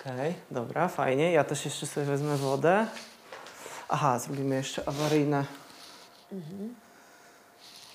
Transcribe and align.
Okej, 0.00 0.34
dobra, 0.50 0.88
fajnie. 0.88 1.32
Ja 1.32 1.44
też 1.44 1.64
jeszcze 1.64 1.86
sobie 1.86 2.06
wezmę 2.06 2.36
wodę. 2.36 2.86
Aha, 3.88 4.18
zrobimy 4.18 4.54
jeszcze 4.54 4.88
awaryjne. 4.88 5.44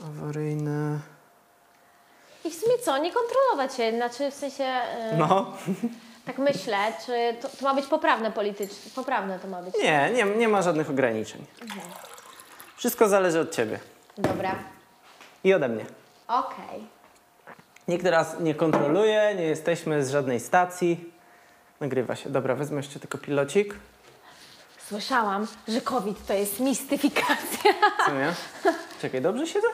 Awaryjne. 0.03 0.99
I 2.45 2.49
w 2.51 2.55
sumie 2.55 2.77
co, 2.77 2.97
nie 2.97 3.11
kontrolować 3.13 3.73
się, 3.75 3.91
znaczy 3.95 4.31
w 4.31 4.33
sensie, 4.33 4.63
e, 4.63 5.17
No. 5.17 5.53
tak 6.25 6.37
myślę, 6.37 6.77
czy 7.05 7.35
to, 7.41 7.49
to 7.49 7.65
ma 7.65 7.73
być 7.73 7.85
poprawne 7.85 8.31
politycznie, 8.31 8.91
poprawne 8.95 9.39
to 9.39 9.47
ma 9.47 9.61
być. 9.61 9.75
Nie, 9.83 10.09
nie, 10.13 10.23
nie 10.25 10.47
ma 10.47 10.61
żadnych 10.61 10.89
ograniczeń. 10.89 11.45
Wszystko 12.77 13.09
zależy 13.09 13.39
od 13.39 13.51
ciebie 13.55 13.79
Dobra, 14.17 14.55
i 15.43 15.53
ode 15.53 15.69
mnie. 15.69 15.85
okej. 16.27 16.87
Nikt 17.87 18.03
teraz 18.03 18.39
nie 18.39 18.55
kontroluje, 18.55 19.35
nie 19.35 19.43
jesteśmy 19.43 20.05
z 20.05 20.11
żadnej 20.11 20.39
stacji. 20.39 21.13
Nagrywa 21.79 22.15
się. 22.15 22.29
Dobra, 22.29 22.55
wezmę 22.55 22.77
jeszcze 22.77 22.99
tylko 22.99 23.17
pilocik. 23.17 23.75
Słyszałam, 24.87 25.47
że 25.67 25.81
COVID 25.81 26.25
to 26.27 26.33
jest 26.33 26.59
mistyfikacja. 26.59 27.73
Co 28.05 28.13
nie? 28.13 28.33
Czekaj, 29.01 29.21
dobrze 29.21 29.47
siedzę? 29.47 29.67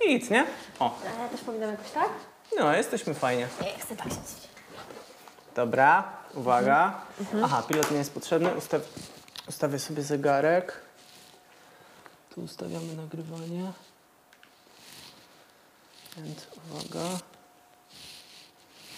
Git, 0.00 0.30
nie? 0.30 0.46
O, 0.78 0.98
ja 1.20 1.28
też 1.28 1.40
powinnam 1.40 1.70
jakoś 1.70 1.90
tak? 1.90 2.08
no, 2.58 2.76
jesteśmy 2.76 3.14
fajnie. 3.14 3.48
Nie, 3.62 3.78
chcę 3.78 3.96
tak 3.96 4.06
siedzieć. 4.08 4.48
Dobra, 5.54 6.12
uwaga. 6.34 7.00
Aha, 7.44 7.62
pilot 7.68 7.90
nie 7.90 7.96
jest 7.96 8.14
potrzebny. 8.14 8.54
Ustaw, 8.54 8.82
ustawię 9.48 9.78
sobie 9.78 10.02
zegarek. 10.02 10.80
Tu 12.34 12.40
ustawiamy 12.40 12.94
nagrywanie. 12.96 13.72
Więc 16.16 16.46
uwaga. 16.56 17.33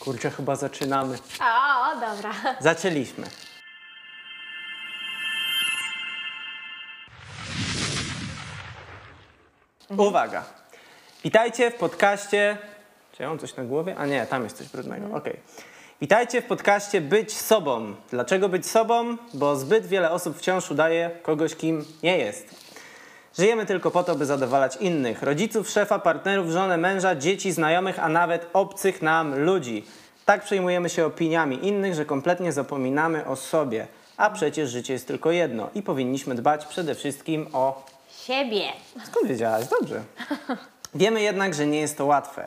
Kurczę, 0.06 0.30
chyba 0.30 0.56
zaczynamy. 0.56 1.18
O, 1.40 2.00
dobra. 2.00 2.32
Zaczęliśmy. 2.60 3.26
Uwaga. 9.96 10.44
Witajcie 11.24 11.70
w 11.70 11.74
podcaście. 11.74 12.58
Czy 13.12 13.22
ja 13.22 13.28
mam 13.28 13.38
coś 13.38 13.56
na 13.56 13.64
głowie? 13.64 13.96
A 13.98 14.06
nie, 14.06 14.26
tam 14.26 14.44
jest 14.44 14.58
coś 14.58 14.68
brudnego. 14.68 15.16
Okej. 15.16 15.40
Witajcie 16.00 16.42
w 16.42 16.46
podcaście 16.46 17.00
Być 17.00 17.36
Sobą. 17.36 17.94
Dlaczego 18.10 18.48
być 18.48 18.66
sobą? 18.66 19.16
Bo 19.34 19.56
zbyt 19.56 19.86
wiele 19.86 20.10
osób 20.10 20.38
wciąż 20.38 20.70
udaje 20.70 21.10
kogoś, 21.22 21.54
kim 21.54 21.84
nie 22.02 22.18
jest. 22.18 22.65
Żyjemy 23.38 23.66
tylko 23.66 23.90
po 23.90 24.04
to, 24.04 24.14
by 24.14 24.26
zadowalać 24.26 24.76
innych. 24.76 25.22
Rodziców, 25.22 25.70
szefa, 25.70 25.98
partnerów, 25.98 26.50
żonę, 26.50 26.76
męża, 26.76 27.14
dzieci, 27.14 27.52
znajomych, 27.52 27.98
a 27.98 28.08
nawet 28.08 28.46
obcych 28.52 29.02
nam 29.02 29.38
ludzi. 29.38 29.84
Tak 30.24 30.44
przejmujemy 30.44 30.88
się 30.88 31.06
opiniami 31.06 31.66
innych, 31.66 31.94
że 31.94 32.04
kompletnie 32.04 32.52
zapominamy 32.52 33.26
o 33.26 33.36
sobie. 33.36 33.86
A 34.16 34.30
przecież 34.30 34.70
życie 34.70 34.92
jest 34.92 35.06
tylko 35.06 35.30
jedno 35.30 35.70
i 35.74 35.82
powinniśmy 35.82 36.34
dbać 36.34 36.66
przede 36.66 36.94
wszystkim 36.94 37.46
o 37.52 37.86
Siebie. 38.26 38.62
Skąd 39.04 39.28
wiedziałaś? 39.28 39.66
Dobrze. 39.80 40.02
Wiemy 40.94 41.22
jednak, 41.22 41.54
że 41.54 41.66
nie 41.66 41.80
jest 41.80 41.98
to 41.98 42.06
łatwe. 42.06 42.46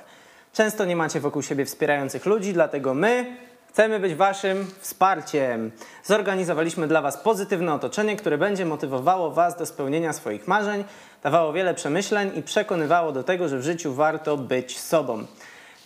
Często 0.53 0.85
nie 0.85 0.95
macie 0.95 1.19
wokół 1.19 1.41
siebie 1.41 1.65
wspierających 1.65 2.25
ludzi, 2.25 2.53
dlatego 2.53 2.93
my 2.93 3.37
chcemy 3.79 3.99
być 3.99 4.15
waszym 4.15 4.67
wsparciem. 4.79 5.71
Zorganizowaliśmy 6.03 6.87
dla 6.87 7.01
was 7.01 7.17
pozytywne 7.17 7.73
otoczenie, 7.73 8.15
które 8.15 8.37
będzie 8.37 8.65
motywowało 8.65 9.31
was 9.31 9.57
do 9.57 9.65
spełnienia 9.65 10.13
swoich 10.13 10.47
marzeń, 10.47 10.83
dawało 11.23 11.53
wiele 11.53 11.73
przemyśleń 11.73 12.31
i 12.35 12.43
przekonywało 12.43 13.11
do 13.11 13.23
tego, 13.23 13.49
że 13.49 13.59
w 13.59 13.63
życiu 13.63 13.93
warto 13.93 14.37
być 14.37 14.79
sobą. 14.79 15.25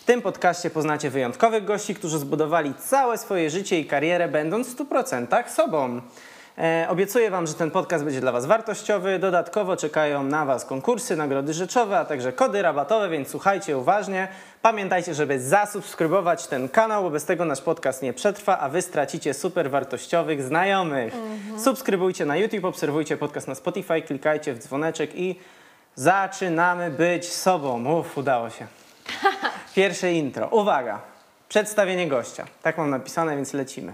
W 0.00 0.04
tym 0.04 0.22
podcaście 0.22 0.70
poznacie 0.70 1.10
wyjątkowych 1.10 1.64
gości, 1.64 1.94
którzy 1.94 2.18
zbudowali 2.18 2.74
całe 2.74 3.18
swoje 3.18 3.50
życie 3.50 3.80
i 3.80 3.86
karierę, 3.86 4.28
będąc 4.28 4.68
w 4.68 4.76
100% 4.76 5.48
sobą. 5.48 6.00
E, 6.58 6.86
obiecuję 6.88 7.30
Wam, 7.30 7.46
że 7.46 7.54
ten 7.54 7.70
podcast 7.70 8.04
będzie 8.04 8.20
dla 8.20 8.32
Was 8.32 8.46
wartościowy. 8.46 9.18
Dodatkowo 9.18 9.76
czekają 9.76 10.22
na 10.22 10.44
Was 10.44 10.64
konkursy, 10.64 11.16
nagrody 11.16 11.54
rzeczowe, 11.54 11.98
a 11.98 12.04
także 12.04 12.32
kody 12.32 12.62
rabatowe, 12.62 13.08
więc 13.08 13.28
słuchajcie 13.28 13.78
uważnie. 13.78 14.28
Pamiętajcie, 14.62 15.14
żeby 15.14 15.40
zasubskrybować 15.40 16.46
ten 16.46 16.68
kanał, 16.68 17.02
bo 17.02 17.10
bez 17.10 17.24
tego 17.24 17.44
nasz 17.44 17.60
podcast 17.60 18.02
nie 18.02 18.12
przetrwa, 18.12 18.58
a 18.58 18.68
Wy 18.68 18.82
stracicie 18.82 19.34
super 19.34 19.70
wartościowych 19.70 20.42
znajomych. 20.42 21.14
Subskrybujcie 21.58 22.26
na 22.26 22.36
YouTube, 22.36 22.64
obserwujcie 22.64 23.16
podcast 23.16 23.48
na 23.48 23.54
Spotify, 23.54 24.02
klikajcie 24.02 24.54
w 24.54 24.58
dzwoneczek 24.58 25.10
i 25.14 25.38
zaczynamy 25.94 26.90
być 26.90 27.32
sobą. 27.32 27.98
Uff, 27.98 28.18
udało 28.18 28.50
się. 28.50 28.66
Pierwsze 29.74 30.12
intro. 30.12 30.48
Uwaga, 30.48 31.00
przedstawienie 31.48 32.08
gościa. 32.08 32.46
Tak 32.62 32.78
mam 32.78 32.90
napisane, 32.90 33.36
więc 33.36 33.52
lecimy. 33.52 33.92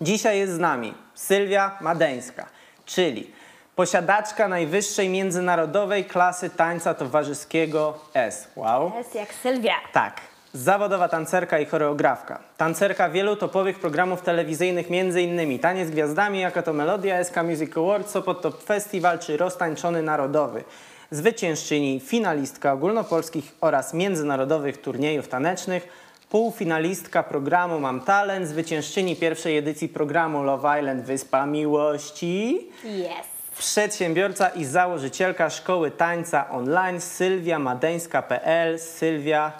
Dzisiaj 0.00 0.38
jest 0.38 0.52
z 0.52 0.58
nami 0.58 0.94
Sylwia 1.14 1.78
Madeńska, 1.80 2.46
czyli 2.84 3.30
posiadaczka 3.76 4.48
najwyższej 4.48 5.08
międzynarodowej 5.08 6.04
klasy 6.04 6.50
tańca 6.50 6.94
towarzyskiego 6.94 7.98
S. 8.14 8.48
Wow. 8.56 8.92
Jest 8.98 9.14
jak 9.14 9.34
Sylwia. 9.34 9.74
Tak. 9.92 10.20
Zawodowa 10.52 11.08
tancerka 11.08 11.58
i 11.58 11.66
choreografka. 11.66 12.38
Tancerka 12.56 13.08
wielu 13.08 13.36
topowych 13.36 13.78
programów 13.78 14.22
telewizyjnych, 14.22 14.86
m.in. 14.90 15.58
Taniec 15.58 15.88
z 15.88 15.90
Gwiazdami, 15.90 16.40
jaka 16.40 16.62
to 16.62 16.72
Melodia, 16.72 17.24
SK 17.24 17.36
Music 17.44 17.76
Awards, 17.76 18.10
Sopot 18.10 18.42
Top 18.42 18.62
Festival 18.62 19.18
czy 19.18 19.36
Roztańczony 19.36 20.02
Narodowy. 20.02 20.64
Zwyciężczyni, 21.10 22.00
finalistka 22.00 22.72
ogólnopolskich 22.72 23.54
oraz 23.60 23.94
międzynarodowych 23.94 24.80
turniejów 24.80 25.28
tanecznych, 25.28 26.05
półfinalistka 26.30 27.22
programu 27.22 27.80
Mam 27.80 28.00
Talent, 28.00 28.48
zwyciężczyni 28.48 29.16
pierwszej 29.16 29.56
edycji 29.58 29.88
programu 29.88 30.42
Love 30.42 30.78
Island 30.80 31.02
Wyspa 31.04 31.46
Miłości, 31.46 32.68
Jest. 32.84 33.58
przedsiębiorca 33.58 34.48
i 34.48 34.64
założycielka 34.64 35.50
szkoły 35.50 35.90
tańca 35.90 36.50
online 36.50 37.00
Sylwia 37.00 37.58
Madeńska.pl. 37.58 38.78
Sylwia, 38.78 39.52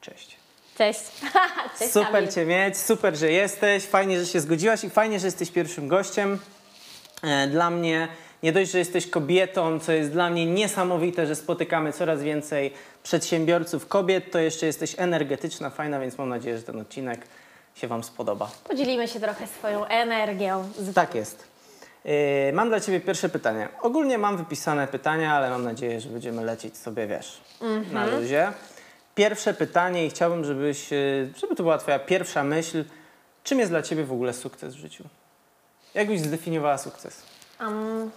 cześć. 0.00 0.36
Cześć. 0.78 1.00
Cześć 1.78 1.92
Super 1.92 2.12
Kamil. 2.12 2.28
Cię 2.32 2.46
mieć, 2.46 2.78
super, 2.78 3.16
że 3.16 3.30
jesteś, 3.32 3.84
fajnie, 3.86 4.20
że 4.20 4.26
się 4.26 4.40
zgodziłaś 4.40 4.84
i 4.84 4.90
fajnie, 4.90 5.20
że 5.20 5.26
jesteś 5.26 5.50
pierwszym 5.50 5.88
gościem. 5.88 6.38
E, 7.22 7.46
Dla 7.48 7.70
mnie 7.70 8.08
nie 8.42 8.52
dość, 8.52 8.70
że 8.70 8.78
jesteś 8.78 9.10
kobietą, 9.10 9.80
co 9.80 9.92
jest 9.92 10.10
dla 10.12 10.30
mnie 10.30 10.46
niesamowite, 10.46 11.26
że 11.26 11.34
spotykamy 11.36 11.92
coraz 11.92 12.22
więcej 12.22 12.72
przedsiębiorców 13.02 13.88
kobiet, 13.88 14.32
to 14.32 14.38
jeszcze 14.38 14.66
jesteś 14.66 14.94
energetyczna, 14.98 15.70
fajna, 15.70 16.00
więc 16.00 16.18
mam 16.18 16.28
nadzieję, 16.28 16.56
że 16.56 16.62
ten 16.62 16.80
odcinek 16.80 17.26
się 17.74 17.88
Wam 17.88 18.04
spodoba. 18.04 18.50
Podzielimy 18.68 19.08
się 19.08 19.20
trochę 19.20 19.46
swoją 19.46 19.84
energią. 19.84 20.68
Z... 20.78 20.94
Tak 20.94 21.14
jest. 21.14 21.48
Yy, 22.04 22.12
mam 22.52 22.68
dla 22.68 22.80
Ciebie 22.80 23.00
pierwsze 23.00 23.28
pytanie. 23.28 23.68
Ogólnie 23.82 24.18
mam 24.18 24.36
wypisane 24.36 24.86
pytania, 24.86 25.34
ale 25.34 25.50
mam 25.50 25.64
nadzieję, 25.64 26.00
że 26.00 26.08
będziemy 26.08 26.44
lecieć 26.44 26.76
sobie, 26.76 27.06
wiesz, 27.06 27.40
na 27.92 28.06
luzie. 28.06 28.52
Pierwsze 29.14 29.54
pytanie 29.54 30.06
i 30.06 30.10
chciałbym, 30.10 30.44
żebyś, 30.44 30.90
yy, 30.90 31.30
żeby 31.36 31.56
to 31.56 31.62
była 31.62 31.78
Twoja 31.78 31.98
pierwsza 31.98 32.44
myśl. 32.44 32.84
Czym 33.44 33.58
jest 33.58 33.72
dla 33.72 33.82
Ciebie 33.82 34.04
w 34.04 34.12
ogóle 34.12 34.32
sukces 34.32 34.74
w 34.74 34.78
życiu? 34.78 35.04
Jak 35.94 36.08
byś 36.08 36.20
zdefiniowała 36.20 36.78
sukces? 36.78 37.22
Um, 37.60 38.10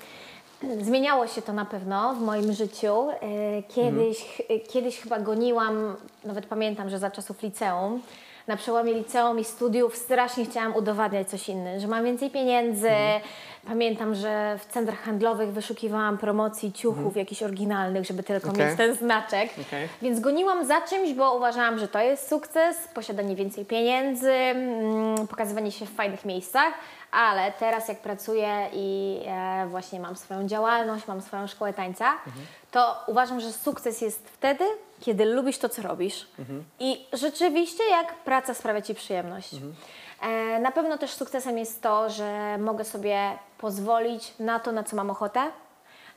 zmieniało 0.82 1.28
się 1.28 1.42
to 1.42 1.54
na 1.54 1.66
pewno 1.66 2.14
w 2.14 2.22
moim 2.22 2.54
życiu. 2.54 3.10
E, 3.10 3.64
Kiedyś, 3.64 4.42
e, 4.50 4.60
kiedyś 4.60 5.00
chyba 5.00 5.20
goniłam, 5.20 5.96
nawet 6.26 6.46
pamiętam, 6.46 6.90
że 6.90 7.00
za 7.00 7.12
czasów 7.12 7.44
liceum, 7.44 8.02
na 8.48 8.58
przełomie 8.58 8.94
liceum 8.94 9.40
i 9.40 9.44
studiów 9.44 9.98
strasznie 9.98 10.46
chciałam 10.46 10.76
udowadniać 10.76 11.30
coś 11.30 11.50
innego, 11.50 11.80
że 11.80 11.88
mam 11.88 12.04
więcej 12.04 12.30
pieniędzy. 12.30 12.90
Pamiętam, 13.68 14.16
że 14.16 14.60
w 14.60 14.74
centrach 14.74 15.00
handlowych 15.00 15.54
wyszukiwałam 15.54 16.18
promocji 16.18 16.74
ciuchów 16.74 17.18
jakichś 17.18 17.44
oryginalnych, 17.44 18.06
żeby 18.06 18.24
tylko 18.24 18.50
Okej. 18.50 18.66
mieć 18.66 18.78
ten 18.78 18.96
znaczek. 18.96 19.50
Okej. 19.68 19.88
Więc 20.02 20.20
goniłam 20.20 20.66
za 20.66 20.82
czymś, 20.82 21.14
bo 21.14 21.36
uważałam, 21.38 21.80
że 21.80 21.88
to 21.88 22.00
jest 22.00 22.30
sukces, 22.30 22.78
posiadanie 22.94 23.36
więcej 23.36 23.66
pieniędzy, 23.66 24.32
mm, 24.32 25.28
pokazywanie 25.28 25.72
się 25.72 25.86
w 25.86 25.90
fajnych 25.90 26.26
miejscach, 26.26 26.74
ale 27.14 27.52
teraz 27.52 27.88
jak 27.88 28.00
pracuję 28.00 28.70
i 28.74 29.20
e, 29.28 29.68
właśnie 29.68 30.00
mam 30.00 30.16
swoją 30.16 30.48
działalność, 30.48 31.08
mam 31.08 31.22
swoją 31.22 31.48
szkołę 31.48 31.74
tańca, 31.74 32.14
to 32.72 33.04
uważam, 33.08 33.40
że 33.40 33.54
sukces 33.54 34.02
jest 34.02 34.30
wtedy, 34.30 34.66
kiedy 35.00 35.26
lubisz 35.26 35.58
to, 35.58 35.70
co 35.70 35.82
robisz 35.82 36.28
i 36.80 37.06
rzeczywiście 37.14 37.84
jak 37.90 38.16
praca 38.16 38.54
sprawia 38.54 38.82
Ci 38.82 38.96
przyjemność. 38.96 39.56
E, 40.22 40.60
na 40.60 40.72
pewno 40.72 40.98
też 40.98 41.12
sukcesem 41.12 41.58
jest 41.58 41.82
to, 41.82 42.10
że 42.10 42.58
mogę 42.58 42.86
sobie 42.86 43.38
pozwolić 43.58 44.34
na 44.40 44.60
to, 44.60 44.72
na 44.72 44.84
co 44.84 44.96
mam 44.96 45.10
ochotę, 45.10 45.42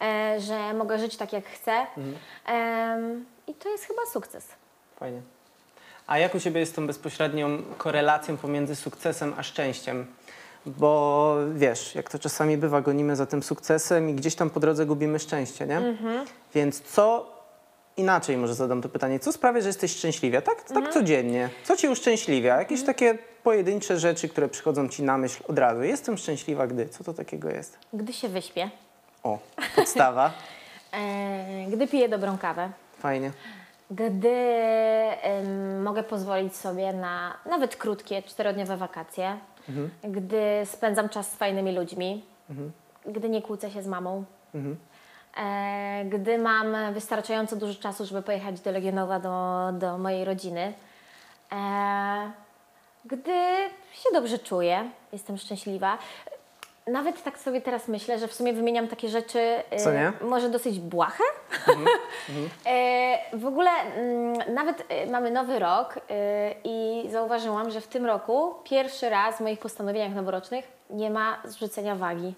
e, 0.01 0.41
że 0.41 0.75
mogę 0.75 0.99
żyć 0.99 1.17
tak, 1.17 1.33
jak 1.33 1.45
chcę. 1.47 1.87
Em, 2.47 3.25
I 3.47 3.55
to 3.55 3.69
jest 3.69 3.85
chyba 3.85 4.03
sukces. 4.13 4.49
Fajnie. 4.99 5.21
A 6.07 6.19
jak 6.19 6.35
u 6.35 6.41
Ciebie 6.41 6.61
jest 6.61 6.77
tą 6.77 6.87
bezpośrednią 6.87 7.63
korelacją 7.79 8.37
pomiędzy 8.37 8.77
sukcesem 8.77 9.35
a 9.37 9.43
szczęściem? 9.43 10.07
Bo 10.67 11.37
wiesz, 11.55 11.95
jak 11.95 12.11
to 12.11 12.19
czasami 12.19 12.57
bywa, 12.57 12.81
gonimy 12.81 13.17
za 13.17 13.27
tym 13.27 13.43
sukcesem 13.43 14.11
i 14.11 14.15
gdzieś 14.15 14.35
tam 14.35 14.51
po 14.51 14.61
drodze 14.61 14.87
gubimy 14.87 15.19
szczęście, 15.19 15.67
nie? 15.67 15.97
Więc 16.55 16.81
co 16.81 17.37
inaczej 17.97 18.37
może 18.37 18.55
zadam 18.55 18.83
to 18.83 18.89
pytanie. 18.89 19.19
Co 19.21 19.33
sprawia, 19.33 19.61
że 19.61 19.67
jesteś 19.69 19.97
szczęśliwa? 19.97 20.41
Tak, 20.41 20.59
Mhm. 20.61 20.83
tak 20.85 20.95
codziennie. 20.95 21.49
Co 21.65 21.77
cię 21.77 21.91
uszczęśliwia? 21.91 22.57
Jakieś 22.57 22.83
takie 22.85 23.19
pojedyncze 23.43 23.99
rzeczy, 23.99 24.29
które 24.29 24.49
przychodzą 24.49 24.89
ci 24.89 25.03
na 25.03 25.19
myśl 25.19 25.43
od 25.49 25.59
razu. 25.59 25.83
Jestem 25.83 26.19
szczęśliwa, 26.19 26.67
gdy. 26.67 26.89
Co 26.89 27.05
to 27.05 27.15
takiego 27.15 27.49
jest? 27.51 27.79
Gdy 27.93 28.13
się 28.13 28.29
wyśpię, 28.29 28.71
O, 29.23 29.39
podstawa. 29.77 30.33
e, 30.93 31.67
gdy 31.71 31.87
piję 31.89 32.09
dobrą 32.09 32.39
kawę, 32.39 32.71
Fajnie. 32.99 33.31
gdy 33.91 34.29
em, 35.23 35.83
mogę 35.83 36.03
pozwolić 36.03 36.57
sobie 36.57 36.93
na 36.93 37.37
nawet 37.51 37.77
krótkie, 37.77 38.23
czterodniowe 38.23 38.77
wakacje, 38.77 39.39
gdy 40.03 40.63
spędzam 40.65 41.09
czas 41.09 41.33
z 41.33 41.37
fajnymi 41.37 41.73
ludźmi, 41.73 42.25
gdy 43.07 43.29
nie 43.29 43.43
kłócę 43.43 43.71
się 43.71 43.83
z 43.83 43.87
mamą, 43.87 44.25
e, 45.37 46.05
gdy 46.05 46.39
mam 46.39 46.95
wystarczająco 46.95 47.57
dużo 47.57 47.81
czasu, 47.81 48.07
żeby 48.07 48.23
pojechać 48.23 48.61
do 48.61 48.71
Legionowa, 48.73 49.21
do, 49.21 49.69
do 49.79 49.99
mojej 49.99 50.25
rodziny, 50.25 50.73
e, 51.53 52.31
gdy 53.05 53.33
się 53.93 54.09
dobrze 54.13 54.39
czuję, 54.39 54.91
jestem 55.13 55.39
szczęśliwa. 55.39 55.99
Nawet 56.87 57.23
tak 57.23 57.39
sobie 57.39 57.61
teraz 57.61 57.89
myślę, 57.89 58.19
że 58.19 58.29
w 58.29 58.35
sumie 58.35 58.53
wymieniam 58.53 58.89
takie 58.89 59.09
rzeczy 59.09 59.39
e, 59.71 59.79
Co 59.79 59.93
nie? 59.93 60.13
może 60.21 60.49
dosyć 60.49 60.81
błahe. 60.81 61.25
E, 62.67 63.19
w 63.43 63.47
ogóle 63.47 63.71
mm, 63.71 64.55
nawet 64.55 64.85
e, 64.89 65.07
mamy 65.07 65.31
nowy 65.31 65.59
rok 65.59 65.99
i 66.65 67.07
zauważyłam, 67.11 67.71
że 67.71 67.81
w 67.81 67.87
tym 67.87 68.07
roku 68.07 68.55
pierwszy 68.65 69.09
raz 69.09 69.37
w 69.37 69.41
moich 69.41 69.59
postanowieniach 69.59 70.15
noworocznych 70.15 70.65
nie 70.91 71.11
ma 71.11 71.43
zrzucenia 71.45 71.95
wagi. 71.95 72.35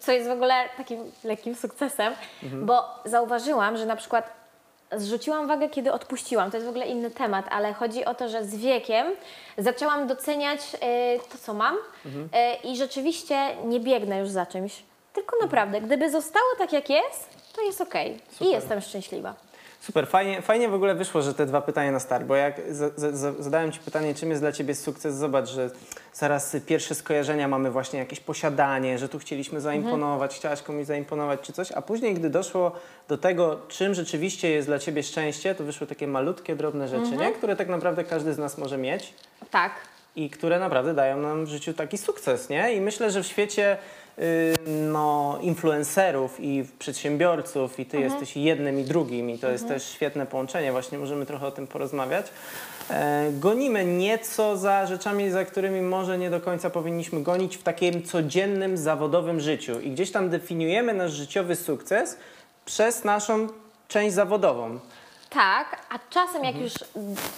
Co 0.00 0.12
jest 0.12 0.28
w 0.28 0.32
ogóle 0.32 0.54
takim 0.76 1.12
lekkim 1.24 1.54
sukcesem, 1.54 2.14
bo 2.42 2.84
zauważyłam, 3.04 3.76
że 3.76 3.86
na 3.86 3.96
przykład 3.96 4.41
zrzuciłam 4.96 5.48
wagę, 5.48 5.68
kiedy 5.68 5.92
odpuściłam. 5.92 6.50
To 6.50 6.56
jest 6.56 6.66
w 6.66 6.70
ogóle 6.70 6.86
inny 6.86 7.10
temat, 7.10 7.46
ale 7.50 7.72
chodzi 7.72 8.04
o 8.04 8.14
to, 8.14 8.28
że 8.28 8.44
z 8.44 8.56
wiekiem 8.56 9.06
zaczęłam 9.58 10.06
doceniać 10.06 10.60
e, 10.80 11.18
to, 11.18 11.38
co 11.38 11.54
mam 11.54 11.76
e, 12.32 12.54
i 12.54 12.76
rzeczywiście 12.76 13.56
nie 13.64 13.80
biegnę 13.80 14.18
już 14.18 14.28
za 14.28 14.46
czymś. 14.46 14.82
Tylko 15.12 15.36
naprawdę, 15.42 15.80
gdyby 15.80 16.10
zostało 16.10 16.46
tak, 16.58 16.72
jak 16.72 16.90
jest, 16.90 17.28
to 17.52 17.62
jest 17.62 17.80
okej. 17.80 18.18
I 18.40 18.50
jestem 18.50 18.80
szczęśliwa. 18.80 19.34
Super, 19.82 20.06
fajnie, 20.06 20.42
fajnie 20.42 20.68
w 20.68 20.74
ogóle 20.74 20.94
wyszło, 20.94 21.22
że 21.22 21.34
te 21.34 21.46
dwa 21.46 21.60
pytania 21.60 21.92
na 21.92 22.00
start, 22.00 22.24
bo 22.24 22.34
jak 22.34 22.60
za, 22.70 22.90
za, 22.96 23.12
za, 23.12 23.32
zadałem 23.38 23.72
Ci 23.72 23.80
pytanie, 23.80 24.14
czym 24.14 24.30
jest 24.30 24.42
dla 24.42 24.52
Ciebie 24.52 24.74
sukces, 24.74 25.14
zobacz, 25.14 25.48
że 25.48 25.70
zaraz 26.12 26.56
pierwsze 26.66 26.94
skojarzenia 26.94 27.48
mamy 27.48 27.70
właśnie 27.70 27.98
jakieś 27.98 28.20
posiadanie, 28.20 28.98
że 28.98 29.08
tu 29.08 29.18
chcieliśmy 29.18 29.60
zaimponować, 29.60 30.34
chciałaś 30.34 30.62
komuś 30.62 30.86
zaimponować 30.86 31.40
czy 31.40 31.52
coś, 31.52 31.72
a 31.72 31.82
później, 31.82 32.14
gdy 32.14 32.30
doszło 32.30 32.72
do 33.08 33.18
tego, 33.18 33.60
czym 33.68 33.94
rzeczywiście 33.94 34.50
jest 34.50 34.68
dla 34.68 34.78
Ciebie 34.78 35.02
szczęście, 35.02 35.54
to 35.54 35.64
wyszły 35.64 35.86
takie 35.86 36.06
malutkie, 36.06 36.56
drobne 36.56 36.88
rzeczy, 36.88 37.16
nie? 37.16 37.32
które 37.32 37.56
tak 37.56 37.68
naprawdę 37.68 38.04
każdy 38.04 38.34
z 38.34 38.38
nas 38.38 38.58
może 38.58 38.78
mieć 38.78 39.14
Tak. 39.50 39.72
i 40.16 40.30
które 40.30 40.58
naprawdę 40.58 40.94
dają 40.94 41.16
nam 41.16 41.44
w 41.44 41.48
życiu 41.48 41.74
taki 41.74 41.98
sukces, 41.98 42.48
nie? 42.48 42.74
I 42.74 42.80
myślę, 42.80 43.10
że 43.10 43.22
w 43.22 43.26
świecie 43.26 43.76
no, 44.66 45.38
influencerów 45.40 46.40
i 46.40 46.64
przedsiębiorców 46.78 47.80
i 47.80 47.86
ty 47.86 48.00
jesteś 48.00 48.36
jednym 48.36 48.80
i 48.80 48.84
drugim 48.84 49.30
i 49.30 49.38
to 49.38 49.50
jest 49.50 49.68
też 49.68 49.84
świetne 49.84 50.26
połączenie, 50.26 50.72
właśnie 50.72 50.98
możemy 50.98 51.26
trochę 51.26 51.46
o 51.46 51.50
tym 51.50 51.66
porozmawiać. 51.66 52.26
E, 52.90 53.30
gonimy 53.32 53.84
nieco 53.84 54.56
za 54.56 54.86
rzeczami, 54.86 55.30
za 55.30 55.44
którymi 55.44 55.80
może 55.80 56.18
nie 56.18 56.30
do 56.30 56.40
końca 56.40 56.70
powinniśmy 56.70 57.22
gonić 57.22 57.56
w 57.56 57.62
takim 57.62 58.02
codziennym, 58.02 58.76
zawodowym 58.76 59.40
życiu 59.40 59.80
i 59.80 59.90
gdzieś 59.90 60.10
tam 60.10 60.30
definiujemy 60.30 60.94
nasz 60.94 61.12
życiowy 61.12 61.56
sukces 61.56 62.16
przez 62.64 63.04
naszą 63.04 63.48
część 63.88 64.14
zawodową. 64.14 64.78
Tak, 65.34 65.78
a 65.90 65.98
czasem 66.10 66.44
jak 66.44 66.56
już 66.56 66.72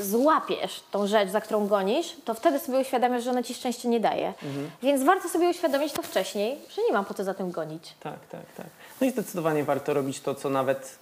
złapiesz 0.01 0.83
tą 0.91 1.07
rzecz, 1.07 1.31
za 1.31 1.41
którą 1.41 1.67
gonisz, 1.67 2.17
to 2.25 2.35
wtedy 2.35 2.59
sobie 2.59 2.79
uświadamiasz, 2.79 3.25
że 3.25 3.31
ona 3.31 3.43
ci 3.43 3.55
szczęście 3.55 3.89
nie 3.89 4.01
daje. 4.01 4.33
Więc 4.83 5.03
warto 5.03 5.29
sobie 5.29 5.49
uświadomić 5.51 5.93
to 5.93 6.03
wcześniej, 6.03 6.59
że 6.77 6.83
nie 6.83 6.93
ma 6.93 7.05
po 7.05 7.15
co 7.15 7.25
za 7.25 7.35
tym 7.35 7.51
gonić. 7.51 7.95
Tak, 8.01 8.19
tak, 8.31 8.41
tak. 8.57 8.67
No 9.01 9.07
i 9.07 9.11
zdecydowanie 9.11 9.65
warto 9.65 9.95
robić 9.95 10.21
to, 10.21 10.35
co 10.35 10.51
nawet 10.51 10.99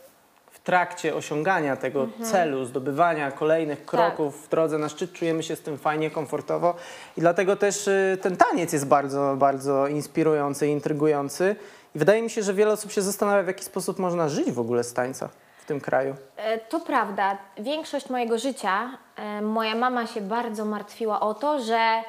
w 0.50 0.60
trakcie 0.60 1.14
osiągania 1.14 1.76
tego 1.76 2.08
celu, 2.22 2.64
zdobywania 2.64 3.30
kolejnych 3.30 3.86
kroków 3.86 4.46
w 4.46 4.48
drodze 4.48 4.78
na 4.78 4.88
szczyt, 4.88 5.12
czujemy 5.12 5.42
się 5.42 5.56
z 5.56 5.60
tym 5.60 5.78
fajnie, 5.78 6.10
komfortowo. 6.10 6.74
I 7.16 7.20
dlatego 7.20 7.56
też 7.56 7.88
y, 7.88 8.18
ten 8.22 8.36
taniec 8.36 8.72
jest 8.72 8.86
bardzo, 8.86 9.34
bardzo 9.38 9.86
inspirujący, 9.86 10.66
intrygujący. 10.66 11.56
I 11.94 11.98
wydaje 11.98 12.22
mi 12.22 12.30
się, 12.30 12.42
że 12.42 12.54
wiele 12.54 12.72
osób 12.72 12.92
się 12.92 13.02
zastanawia, 13.02 13.42
w 13.42 13.46
jaki 13.46 13.64
sposób 13.64 13.98
można 13.98 14.28
żyć 14.28 14.52
w 14.52 14.60
ogóle 14.60 14.84
z 14.84 14.92
tańca 14.92 15.28
w 15.62 15.64
tym 15.64 15.80
kraju. 15.80 16.14
E, 16.36 16.58
To 16.58 16.80
prawda. 16.80 17.38
Większość 17.58 18.10
mojego 18.10 18.38
życia 18.38 18.90
e, 19.16 19.42
moja 19.42 19.74
mama 19.74 20.06
się 20.06 20.20
bardzo 20.20 20.64
martwiła 20.64 21.20
o 21.20 21.34
to, 21.34 21.60
że 21.60 22.02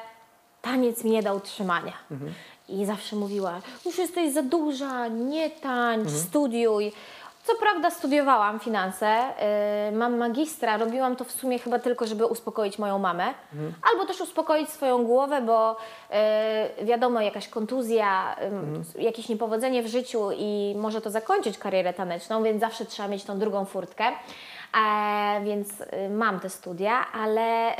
taniec 0.62 1.04
mi 1.04 1.10
nie 1.10 1.22
da 1.22 1.34
utrzymania. 1.34 1.92
I 2.68 2.86
zawsze 2.86 3.16
mówiła, 3.16 3.60
już 3.86 3.98
jesteś 3.98 4.32
za 4.32 4.42
duża, 4.42 5.08
nie 5.08 5.50
tańcz, 5.50 6.10
studiuj. 6.10 6.92
Co 7.44 7.54
prawda 7.54 7.90
studiowałam 7.90 8.60
finanse, 8.60 9.06
e, 9.06 9.92
mam 9.92 10.16
magistra, 10.16 10.76
robiłam 10.76 11.16
to 11.16 11.24
w 11.24 11.32
sumie 11.32 11.58
chyba 11.58 11.78
tylko, 11.78 12.06
żeby 12.06 12.26
uspokoić 12.26 12.78
moją 12.78 12.98
mamę, 12.98 13.34
albo 13.92 14.06
też 14.06 14.20
uspokoić 14.20 14.68
swoją 14.68 15.04
głowę, 15.04 15.42
bo 15.42 15.76
e, 16.10 16.84
wiadomo, 16.84 17.20
jakaś 17.20 17.48
kontuzja, 17.48 18.36
ym, 18.42 18.84
jakieś 18.98 19.28
niepowodzenie 19.28 19.82
w 19.82 19.86
życiu 19.86 20.30
i 20.36 20.74
może 20.78 21.00
to 21.00 21.10
zakończyć 21.10 21.58
karierę 21.58 21.92
taneczną, 21.92 22.42
więc 22.42 22.60
zawsze 22.60 22.84
trzeba 22.84 23.08
mieć 23.08 23.24
tą 23.24 23.38
drugą 23.38 23.64
furtkę. 23.64 24.04
E, 24.76 25.40
więc 25.44 25.80
y, 25.80 26.08
mam 26.10 26.40
te 26.40 26.50
studia, 26.50 27.06
ale 27.12 27.76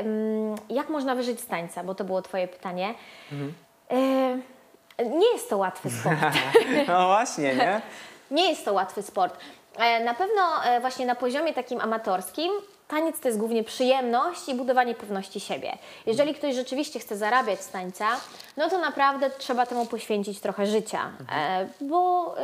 jak 0.70 0.88
można 0.88 1.14
wyżyć 1.14 1.40
z 1.40 1.46
tańca, 1.46 1.84
bo 1.84 1.94
to 1.94 2.04
było 2.04 2.22
Twoje 2.22 2.48
pytanie. 2.48 2.94
E, 3.90 3.96
nie 5.04 5.32
jest 5.32 5.50
to 5.50 5.56
łatwy 5.56 5.90
sport. 5.90 6.18
No 6.88 7.06
właśnie, 7.06 7.54
nie? 7.54 7.80
Nie 8.30 8.48
jest 8.50 8.64
to 8.64 8.72
łatwy 8.72 9.02
sport. 9.02 9.38
E, 9.78 10.04
Na 10.04 10.14
pewno 10.14 10.42
e, 10.64 10.80
właśnie 10.80 11.06
na 11.06 11.14
poziomie 11.14 11.52
takim 11.54 11.80
amatorskim 11.80 12.52
taniec 12.88 13.20
to 13.20 13.28
jest 13.28 13.38
głównie 13.40 13.64
przyjemność 13.64 14.48
i 14.48 14.54
budowanie 14.54 14.94
pewności 14.94 15.40
siebie. 15.40 15.72
Jeżeli 16.06 16.34
ktoś 16.34 16.54
rzeczywiście 16.54 16.98
chce 17.00 17.16
zarabiać 17.16 17.60
z 17.60 17.68
tańca, 17.70 18.06
no 18.56 18.70
to 18.70 18.78
naprawdę 18.78 19.30
trzeba 19.30 19.66
temu 19.66 19.86
poświęcić 19.86 20.40
trochę 20.40 20.66
życia, 20.66 21.10
e, 21.32 21.68
bo 21.80 22.34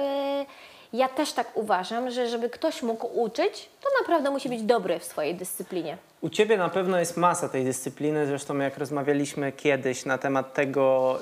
ja 0.93 1.09
też 1.09 1.33
tak 1.33 1.57
uważam, 1.57 2.11
że 2.11 2.29
żeby 2.29 2.51
ktoś 2.51 2.83
mógł 2.83 3.21
uczyć, 3.23 3.69
to 3.81 3.89
naprawdę 4.01 4.31
musi 4.31 4.49
być 4.49 4.63
dobry 4.63 4.99
w 4.99 5.05
swojej 5.05 5.35
dyscyplinie. 5.35 5.97
U 6.21 6.29
Ciebie 6.29 6.57
na 6.57 6.69
pewno 6.69 6.99
jest 6.99 7.17
masa 7.17 7.49
tej 7.49 7.65
dyscypliny, 7.65 8.27
zresztą 8.27 8.59
jak 8.59 8.79
rozmawialiśmy 8.79 9.53
kiedyś 9.53 10.05
na 10.05 10.19
temat 10.19 10.55
tego, 10.55 11.19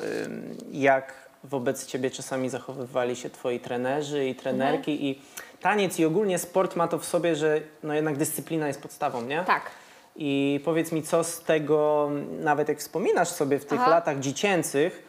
jak 0.73 1.28
wobec 1.51 1.87
Ciebie 1.87 2.11
czasami 2.11 2.49
zachowywali 2.49 3.17
się 3.17 3.31
Twoi 3.31 3.61
trenerzy 3.61 4.27
i 4.27 4.35
trenerki 4.35 5.07
i 5.07 5.23
taniec 5.61 5.99
i 5.99 6.05
ogólnie 6.05 6.39
sport 6.39 6.77
ma 6.77 6.89
to 6.89 6.99
w 6.99 7.05
sobie, 7.05 7.37
że 7.37 7.61
no 7.83 7.95
jednak 7.95 8.17
dyscyplina 8.17 8.69
jest 8.69 8.83
podstawą, 8.83 9.23
nie? 9.23 9.45
Tak. 9.45 9.71
I 10.17 10.61
powiedz 10.65 10.93
mi, 10.93 11.03
co 11.03 11.25
z 11.25 11.41
tego, 11.41 12.11
nawet 12.41 12.69
jak 12.69 12.79
wspominasz 12.79 13.29
sobie 13.29 13.59
w 13.59 13.65
tych 13.65 13.81
Aha. 13.81 13.91
latach 13.91 14.19
dziecięcych, 14.19 15.09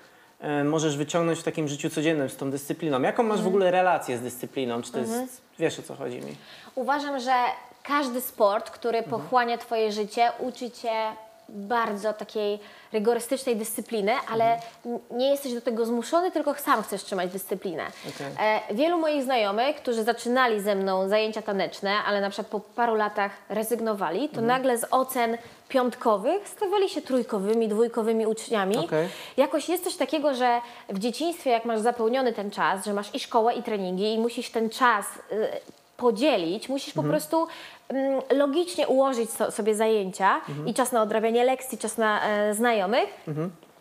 y, 0.62 0.64
możesz 0.64 0.98
wyciągnąć 0.98 1.40
w 1.40 1.44
takim 1.44 1.68
życiu 1.68 1.90
codziennym 1.90 2.30
z 2.30 2.38
tą 2.38 2.52
dyscypliną. 2.52 3.02
Jaką 3.02 3.24
masz 3.24 3.42
w 3.42 3.48
ogóle 3.48 3.72
relację 3.72 4.18
z 4.18 4.22
dyscypliną? 4.22 4.82
Czy 4.82 4.92
to 4.92 5.00
jest, 5.00 5.42
wiesz 5.60 5.80
o 5.80 5.82
co 5.82 5.96
chodzi 5.96 6.18
mi? 6.22 6.36
Uważam, 6.76 7.20
że 7.20 7.34
każdy 7.84 8.22
sport, 8.22 8.70
który 8.70 9.04
pochłania 9.04 9.58
Twoje 9.58 9.92
życie, 9.92 10.32
uczy 10.40 10.72
Cię 10.72 10.92
bardzo 11.54 12.14
takiej 12.14 12.60
rygorystycznej 12.94 13.56
dyscypliny, 13.56 14.12
ale 14.32 14.60
n- 14.86 15.00
nie 15.12 15.30
jesteś 15.30 15.54
do 15.54 15.62
tego 15.62 15.86
zmuszony, 15.86 16.32
tylko 16.32 16.54
sam 16.56 16.84
chcesz 16.84 17.04
trzymać 17.04 17.30
dyscyplinę. 17.32 17.84
Okej. 18.16 18.58
E, 18.70 18.76
wielu 18.76 18.98
moich 18.98 19.24
znajomych, 19.24 19.76
którzy 19.76 20.04
zaczynali 20.04 20.62
ze 20.62 20.76
mną 20.76 21.10
zajęcia 21.10 21.42
taneczne, 21.42 21.92
ale 22.08 22.22
na 22.22 22.30
przykład 22.30 22.48
po 22.48 22.60
paru 22.60 22.96
latach 22.96 23.32
rezygnowali, 23.50 24.30
to 24.30 24.42
nagle 24.42 24.78
z 24.78 24.86
ocen 24.92 25.38
piątkowych 25.70 26.48
stawali 26.48 26.90
się 26.90 27.02
trójkowymi, 27.02 27.68
dwójkowymi 27.68 28.28
uczniami. 28.28 28.78
Okej. 28.78 29.10
Jakoś 29.38 29.70
jest 29.70 29.84
coś 29.84 29.96
takiego, 29.96 30.34
że 30.34 30.62
w 30.90 31.00
dzieciństwie, 31.00 31.50
jak 31.50 31.66
masz 31.66 31.80
zapełniony 31.80 32.34
ten 32.34 32.52
czas, 32.52 32.86
że 32.86 32.94
masz 32.94 33.16
i 33.16 33.20
szkołę, 33.20 33.54
i 33.54 33.64
treningi, 33.64 34.14
i 34.14 34.20
musisz 34.20 34.50
ten 34.50 34.70
czas 34.70 35.06
y, 35.32 35.48
podzielić, 36.00 36.70
musisz 36.70 36.94
po 36.94 37.04
prostu 37.04 37.48
mm, 37.90 38.22
logicznie 38.32 38.88
ułożyć 38.88 39.30
so, 39.30 39.52
sobie 39.52 39.76
zajęcia 39.76 40.42
i 40.66 40.74
czas 40.74 40.92
na 40.92 41.02
odrabianie 41.02 41.44
lekcji, 41.44 41.78
czas 41.78 41.98
na 41.98 42.28
e, 42.28 42.54
znajomych. 42.54 43.10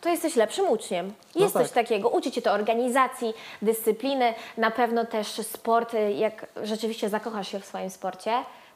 To 0.01 0.09
jesteś 0.09 0.35
lepszym 0.35 0.69
uczniem. 0.69 1.13
Jest 1.35 1.53
tak. 1.53 1.63
coś 1.63 1.71
takiego. 1.71 2.09
Uczy 2.09 2.31
cię 2.31 2.41
to 2.41 2.51
organizacji, 2.51 3.33
dyscypliny, 3.61 4.33
na 4.57 4.71
pewno 4.71 5.05
też 5.05 5.27
sport, 5.27 5.93
y, 5.93 6.11
jak 6.11 6.45
rzeczywiście 6.63 7.09
zakochasz 7.09 7.51
się 7.51 7.59
w 7.59 7.65
swoim 7.65 7.89
sporcie, 7.89 8.31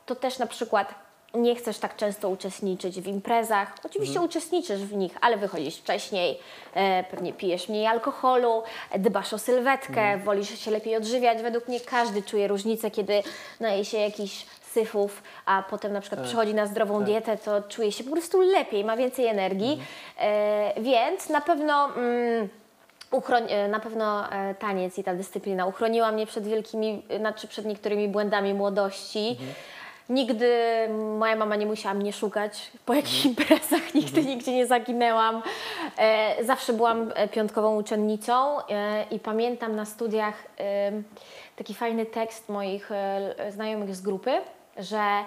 to 0.06 0.16
też 0.16 0.40
na 0.40 0.48
przykład 0.48 0.96
nie 1.34 1.56
chcesz 1.56 1.78
tak 1.80 1.96
często 1.96 2.30
uczestniczyć 2.30 3.02
w 3.02 3.08
imprezach. 3.08 3.76
Oczywiście 3.86 4.22
uczestniczysz 4.22 4.82
w 4.82 4.94
nich, 4.94 5.18
ale 5.22 5.38
wychodzisz 5.38 5.78
wcześniej, 5.78 6.40
e, 6.74 7.04
pewnie 7.04 7.34
pijesz 7.34 7.70
mniej 7.70 7.88
alkoholu, 7.88 8.64
dbasz 9.00 9.34
o 9.34 9.40
sylwetkę, 9.40 10.18
wolisz 10.18 10.60
się 10.60 10.72
lepiej 10.72 10.96
odżywiać. 10.96 11.42
Według 11.42 11.68
mnie 11.68 11.80
każdy 11.80 12.22
czuje 12.22 12.48
różnicę, 12.48 12.92
kiedy 12.92 13.24
naje 13.60 13.86
się 13.86 13.98
jakichś 13.98 14.46
syfów, 14.62 15.24
a 15.46 15.64
potem 15.70 15.94
na 15.94 16.02
przykład 16.02 16.22
przychodzi 16.22 16.54
na 16.54 16.66
zdrową 16.66 17.04
dietę, 17.04 17.38
to 17.38 17.62
czuje 17.62 17.92
się 17.92 18.04
po 18.04 18.12
prostu 18.12 18.42
lepiej, 18.42 18.86
ma 18.86 18.98
więcej 18.98 19.26
energii. 19.28 19.82
E, 20.20 20.82
więc 20.82 21.30
na 21.30 21.42
pewno. 21.42 21.86
Mm, 21.96 22.50
Uchroń, 23.12 23.44
e, 23.50 23.68
na 23.68 23.80
pewno 23.80 24.32
e, 24.32 24.56
taniec 24.56 24.98
i 24.98 25.04
ta 25.04 25.16
dyscyplina 25.16 25.66
uchroniła 25.66 26.12
mnie 26.12 26.26
przed 26.26 26.48
wielkimi, 26.48 27.04
znaczy 27.20 27.48
przed 27.48 27.66
niektórymi 27.66 28.08
błędami 28.08 28.54
młodości. 28.54 29.38
Nigdy 30.10 30.50
moja 31.18 31.36
mama 31.36 31.56
nie 31.56 31.66
musiała 31.66 31.94
mnie 31.94 32.14
szukać. 32.14 32.72
Po 32.86 32.94
jakichś 32.94 33.26
imprezach, 33.26 33.94
nigdy 33.94 34.26
nigdzie 34.26 34.52
nie 34.52 34.68
zaginęłam. 34.68 35.42
E, 35.98 36.44
zawsze 36.44 36.74
byłam 36.74 37.12
e, 37.16 37.28
piątkową 37.28 37.78
uczennicą 37.78 38.60
e, 38.68 39.06
i 39.12 39.20
pamiętam 39.20 39.76
na 39.76 39.86
studiach 39.86 40.44
taki 41.56 41.74
fajny 41.74 42.06
tekst 42.06 42.50
moich 42.50 42.90
znajomych 43.50 43.96
z 43.96 44.02
grupy, 44.02 44.32
że 44.78 45.24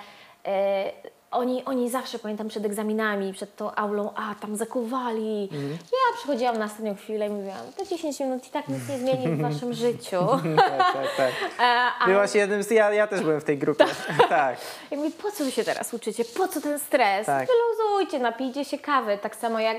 oni, 1.30 1.64
oni 1.64 1.90
zawsze, 1.90 2.18
pamiętam, 2.18 2.48
przed 2.48 2.64
egzaminami, 2.64 3.32
przed 3.32 3.56
tą 3.56 3.74
aulą, 3.74 4.10
a 4.16 4.34
tam 4.40 4.56
zakuwali. 4.56 5.48
Ja 5.72 6.16
przychodziłam 6.18 6.58
na 6.58 6.64
ostatnią 6.64 6.94
chwilę 6.94 7.26
i 7.26 7.30
mówiłam, 7.30 7.58
to 7.76 7.84
10 7.86 8.20
minut 8.20 8.46
i 8.46 8.50
tak 8.50 8.68
nic 8.68 8.88
nie 8.88 8.98
zmieni 8.98 9.28
w 9.28 9.40
waszym 9.42 9.74
życiu. 9.84 10.26
tak, 10.56 10.78
tak, 10.92 11.16
tak. 11.16 11.32
E, 11.60 11.62
a 12.00 12.06
Byłaś 12.06 12.34
jednym 12.34 12.62
z... 12.62 12.70
Ja, 12.70 12.92
ja 12.92 13.06
też 13.06 13.20
byłem 13.20 13.40
w 13.40 13.44
tej 13.44 13.58
grupie. 13.58 13.84
tak. 14.28 14.56
ja 14.90 14.96
mówię, 14.96 15.10
po 15.22 15.30
co 15.30 15.44
wy 15.44 15.50
się 15.50 15.64
teraz 15.64 15.94
uczycie? 15.94 16.24
Po 16.24 16.48
co 16.48 16.60
ten 16.60 16.78
stres? 16.78 17.26
Tak. 17.26 17.48
Wyluzujcie, 17.48 18.18
napijcie 18.18 18.64
się 18.64 18.78
kawy. 18.78 19.18
Tak 19.22 19.36
samo 19.36 19.60
jak 19.60 19.76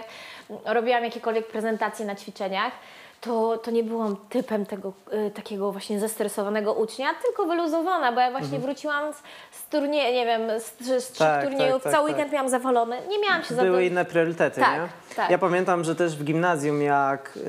robiłam 0.66 1.04
jakiekolwiek 1.04 1.48
prezentacje 1.48 2.06
na 2.06 2.16
ćwiczeniach, 2.16 2.74
to, 3.21 3.57
to 3.57 3.71
nie 3.71 3.83
byłam 3.83 4.15
typem 4.29 4.65
tego 4.65 4.93
y, 5.27 5.31
takiego 5.31 5.71
właśnie 5.71 6.00
zestresowanego 6.00 6.74
ucznia, 6.74 7.07
tylko 7.25 7.45
wyluzowana, 7.45 8.12
bo 8.12 8.19
ja 8.21 8.31
właśnie 8.31 8.59
wróciłam 8.59 9.13
z, 9.13 9.17
z 9.57 9.69
turnieju, 9.69 10.13
nie 10.15 10.25
wiem, 10.25 10.41
z, 10.59 11.03
z 11.03 11.12
trzech 11.12 11.27
Mhm. 11.27 11.41
Tak, 11.41 11.50
turniejów, 11.50 11.83
tak, 11.83 11.83
tak, 11.83 11.91
cały 11.93 12.07
tak. 12.09 12.15
weekend 12.17 12.33
miałam 12.33 12.50
zawalony, 12.50 12.95
nie 13.09 13.19
miałam 13.19 13.43
się 13.43 13.55
za 13.55 13.62
Były 13.62 13.86
inne 13.86 14.05
priorytety, 14.05 14.62
Tak, 14.62 14.81
nie? 14.81 15.15
tak. 15.15 15.29
Ja 15.29 15.38
pamiętam, 15.38 15.83
że 15.83 15.95
też 15.95 16.15
w 16.17 16.24
gimnazjum 16.24 16.81
jak... 16.81 17.39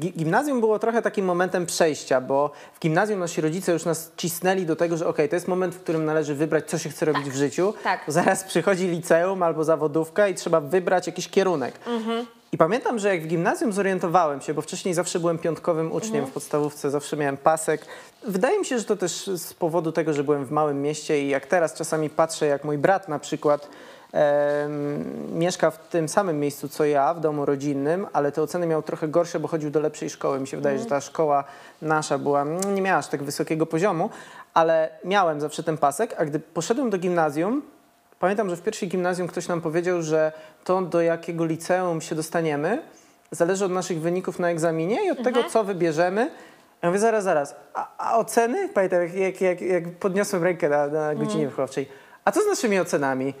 Gimnazjum 0.00 0.60
było 0.60 0.78
trochę 0.78 1.02
takim 1.02 1.24
momentem 1.24 1.66
przejścia, 1.66 2.20
bo 2.20 2.50
w 2.74 2.80
gimnazjum 2.80 3.18
nasi 3.20 3.40
rodzice 3.40 3.72
już 3.72 3.84
nas 3.84 4.12
cisnęli 4.16 4.66
do 4.66 4.76
tego, 4.76 4.96
że 4.96 5.06
okej, 5.08 5.28
to 5.28 5.36
jest 5.36 5.48
moment, 5.48 5.74
w 5.74 5.80
którym 5.82 6.04
należy 6.04 6.34
wybrać, 6.34 6.64
co 6.70 6.78
się 6.78 6.88
chce 6.88 7.06
robić 7.06 7.30
w 7.30 7.34
życiu. 7.36 7.74
tak. 7.82 8.00
Zaraz 8.08 8.44
przychodzi 8.44 8.88
liceum 8.88 9.42
albo 9.42 9.64
zawodówka 9.64 10.28
i 10.28 10.34
trzeba 10.34 10.60
wybrać 10.60 11.06
jakiś 11.06 11.28
kierunek. 11.28 11.74
Mhm. 11.86 12.26
I 12.54 12.58
pamiętam, 12.58 12.98
że 12.98 13.08
jak 13.08 13.22
w 13.22 13.26
gimnazjum 13.26 13.72
zorientowałem 13.72 14.40
się, 14.40 14.54
bo 14.54 14.62
wcześniej 14.62 14.94
zawsze 14.94 15.20
byłem 15.20 15.38
piątkowym 15.38 15.92
uczniem 15.92 16.14
Mhm. 16.14 16.30
w 16.30 16.34
podstawówce, 16.34 16.90
zawsze 16.90 17.16
miałem 17.16 17.36
pasek. 17.36 17.86
Wydaje 18.26 18.58
mi 18.58 18.64
się, 18.64 18.78
że 18.78 18.84
to 18.84 18.96
też 18.96 19.26
z 19.26 19.54
powodu 19.54 19.92
tego, 19.92 20.12
że 20.12 20.24
byłem 20.24 20.44
w 20.44 20.50
małym 20.50 20.82
mieście 20.82 21.22
i 21.22 21.28
jak 21.28 21.46
teraz 21.46 21.74
czasami 21.74 22.10
patrzę, 22.10 22.46
jak 22.46 22.64
mój 22.64 22.78
brat 22.78 23.08
na 23.08 23.18
przykład 23.18 23.68
em, 24.12 25.38
mieszka 25.38 25.70
w 25.70 25.78
tym 25.88 26.08
samym 26.08 26.40
miejscu 26.40 26.68
co 26.68 26.84
ja, 26.84 27.14
w 27.14 27.20
domu 27.20 27.44
rodzinnym, 27.44 28.06
ale 28.12 28.32
te 28.32 28.42
oceny 28.42 28.66
miał 28.66 28.82
trochę 28.82 29.08
gorsze, 29.08 29.40
bo 29.40 29.48
chodził 29.48 29.70
do 29.70 29.80
lepszej 29.80 30.10
szkoły. 30.10 30.40
Mi 30.40 30.46
się 30.46 30.56
wydaje, 30.56 30.78
że 30.78 30.86
ta 30.86 31.00
szkoła 31.00 31.44
nasza 31.82 32.18
była, 32.18 32.42
mm, 32.42 32.74
nie 32.74 32.82
miała 32.82 32.98
aż 32.98 33.08
tak 33.08 33.22
wysokiego 33.22 33.66
poziomu, 33.66 34.10
ale 34.54 34.88
miałem 35.04 35.40
zawsze 35.40 35.62
ten 35.62 35.78
pasek, 35.78 36.14
a 36.18 36.24
gdy 36.24 36.40
poszedłem 36.40 36.90
do 36.90 36.98
gimnazjum, 36.98 37.62
Pamiętam, 38.24 38.50
że 38.50 38.56
w 38.56 38.62
pierwszej 38.62 38.88
gimnazjum 38.88 39.28
ktoś 39.28 39.48
nam 39.48 39.60
powiedział, 39.60 40.02
że 40.02 40.32
to 40.64 40.82
do 40.82 41.00
jakiego 41.00 41.44
liceum 41.44 42.00
się 42.00 42.14
dostaniemy 42.14 42.82
zależy 43.30 43.64
od 43.64 43.72
naszych 43.72 44.00
wyników 44.00 44.38
na 44.38 44.50
egzaminie 44.50 45.06
i 45.06 45.10
od 45.10 45.22
tego, 45.22 45.44
co 45.44 45.64
wybierzemy. 45.64 46.30
Ja 46.82 46.88
mówię, 46.88 46.98
zaraz, 46.98 47.24
zaraz, 47.24 47.56
a, 47.74 47.88
a 47.98 48.18
oceny? 48.18 48.68
Pamiętam, 48.68 49.02
jak, 49.02 49.14
jak, 49.14 49.40
jak, 49.40 49.60
jak 49.60 49.90
podniosłem 49.90 50.42
rękę 50.42 50.68
na, 50.68 50.86
na 50.86 51.14
godzinie 51.14 51.46
wychowawczej. 51.46 51.88
A 52.24 52.32
co 52.32 52.42
z 52.42 52.46
naszymi 52.46 52.78
ocenami? 52.78 53.34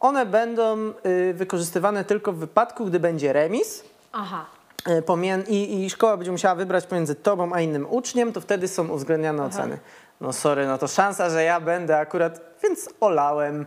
One 0.00 0.26
będą 0.26 0.92
y, 1.06 1.34
wykorzystywane 1.34 2.04
tylko 2.04 2.32
w 2.32 2.36
wypadku, 2.36 2.86
gdy 2.86 3.00
będzie 3.00 3.32
remis, 3.32 3.84
Aha. 4.12 4.46
y, 4.88 5.02
i, 5.48 5.84
i 5.84 5.90
szkoła 5.90 6.16
będzie 6.16 6.32
musiała 6.32 6.54
wybrać 6.54 6.86
pomiędzy 6.86 7.14
tobą 7.14 7.52
a 7.52 7.60
innym 7.60 7.86
uczniem, 7.90 8.32
to 8.32 8.40
wtedy 8.40 8.68
są 8.68 8.88
uwzględniane 8.88 9.44
oceny. 9.44 9.78
No 10.20 10.32
sorry, 10.32 10.66
no 10.66 10.78
to 10.78 10.88
szansa, 10.88 11.30
że 11.30 11.44
ja 11.44 11.60
będę 11.60 11.98
akurat, 11.98 12.40
więc 12.62 12.88
olałem. 13.00 13.66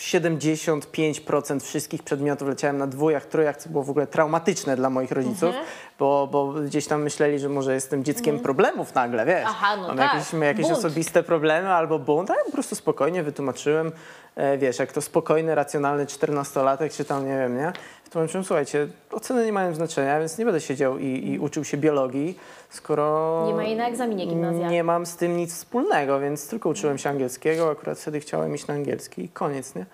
75% 0.00 1.60
wszystkich 1.60 2.02
przedmiotów 2.02 2.48
leciałem 2.48 2.78
na 2.78 2.86
dwójach, 2.86 3.26
trójach, 3.26 3.56
co 3.56 3.68
było 3.68 3.84
w 3.84 3.90
ogóle 3.90 4.06
traumatyczne 4.06 4.76
dla 4.76 4.90
moich 4.90 5.12
rodziców, 5.12 5.42
Mhm. 5.48 5.64
bo, 5.98 6.28
bo 6.32 6.52
gdzieś 6.52 6.86
tam 6.86 7.02
myśleli, 7.02 7.38
że 7.38 7.48
może 7.48 7.74
jestem 7.74 8.04
dzieckiem 8.04 8.38
problemów 8.38 8.94
nagle, 8.94 9.26
wiesz. 9.26 9.44
Aha, 9.46 9.76
no 9.76 9.88
Mam 9.88 9.96
tak. 9.96 10.14
jakieś, 10.14 10.32
jakieś 10.32 10.66
Bunt. 10.66 10.78
osobiste 10.78 11.22
problemy 11.22 11.68
albo 11.68 11.98
bunt, 11.98 12.30
a 12.30 12.34
ja 12.34 12.44
po 12.44 12.52
prostu 12.52 12.74
spokojnie 12.74 13.22
wytłumaczyłem, 13.22 13.92
e, 14.36 14.58
wiesz, 14.58 14.78
jak 14.78 14.92
to 14.92 15.00
spokojny, 15.02 15.54
racjonalny 15.54 16.06
czternastolatek, 16.06 16.92
czy 16.92 17.04
tam, 17.04 17.26
nie 17.26 17.38
wiem, 17.38 17.56
nie? 17.56 17.72
Wytłumaczyłem, 18.10 18.44
słuchajcie, 18.44 18.88
oceny 19.12 19.46
nie 19.46 19.52
mają 19.52 19.74
znaczenia, 19.74 20.18
więc 20.18 20.38
nie 20.38 20.44
będę 20.44 20.60
siedział 20.60 20.98
i, 20.98 21.04
i 21.04 21.38
uczył 21.38 21.64
się 21.64 21.76
biologii, 21.76 22.38
skoro... 22.70 23.44
Nie 23.46 23.54
ma 23.54 23.64
jej 23.64 23.76
na 23.76 23.88
egzaminie 23.88 24.26
gimnazjalnym. 24.26 24.70
Nie 24.70 24.84
mam 24.84 25.06
z 25.06 25.16
tym 25.16 25.36
nic 25.36 25.54
wspólnego, 25.54 26.20
więc 26.20 26.48
tylko 26.48 26.68
uczyłem 26.68 26.98
się 26.98 27.10
angielskiego, 27.10 27.70
akurat 27.70 27.98
wtedy 27.98 28.20
chciałem 28.20 28.54
iść 28.54 28.66
na 28.66 28.74
angielski 28.74 29.24
i 29.24 29.28
koniec, 29.28 29.74
nie? 29.74 29.86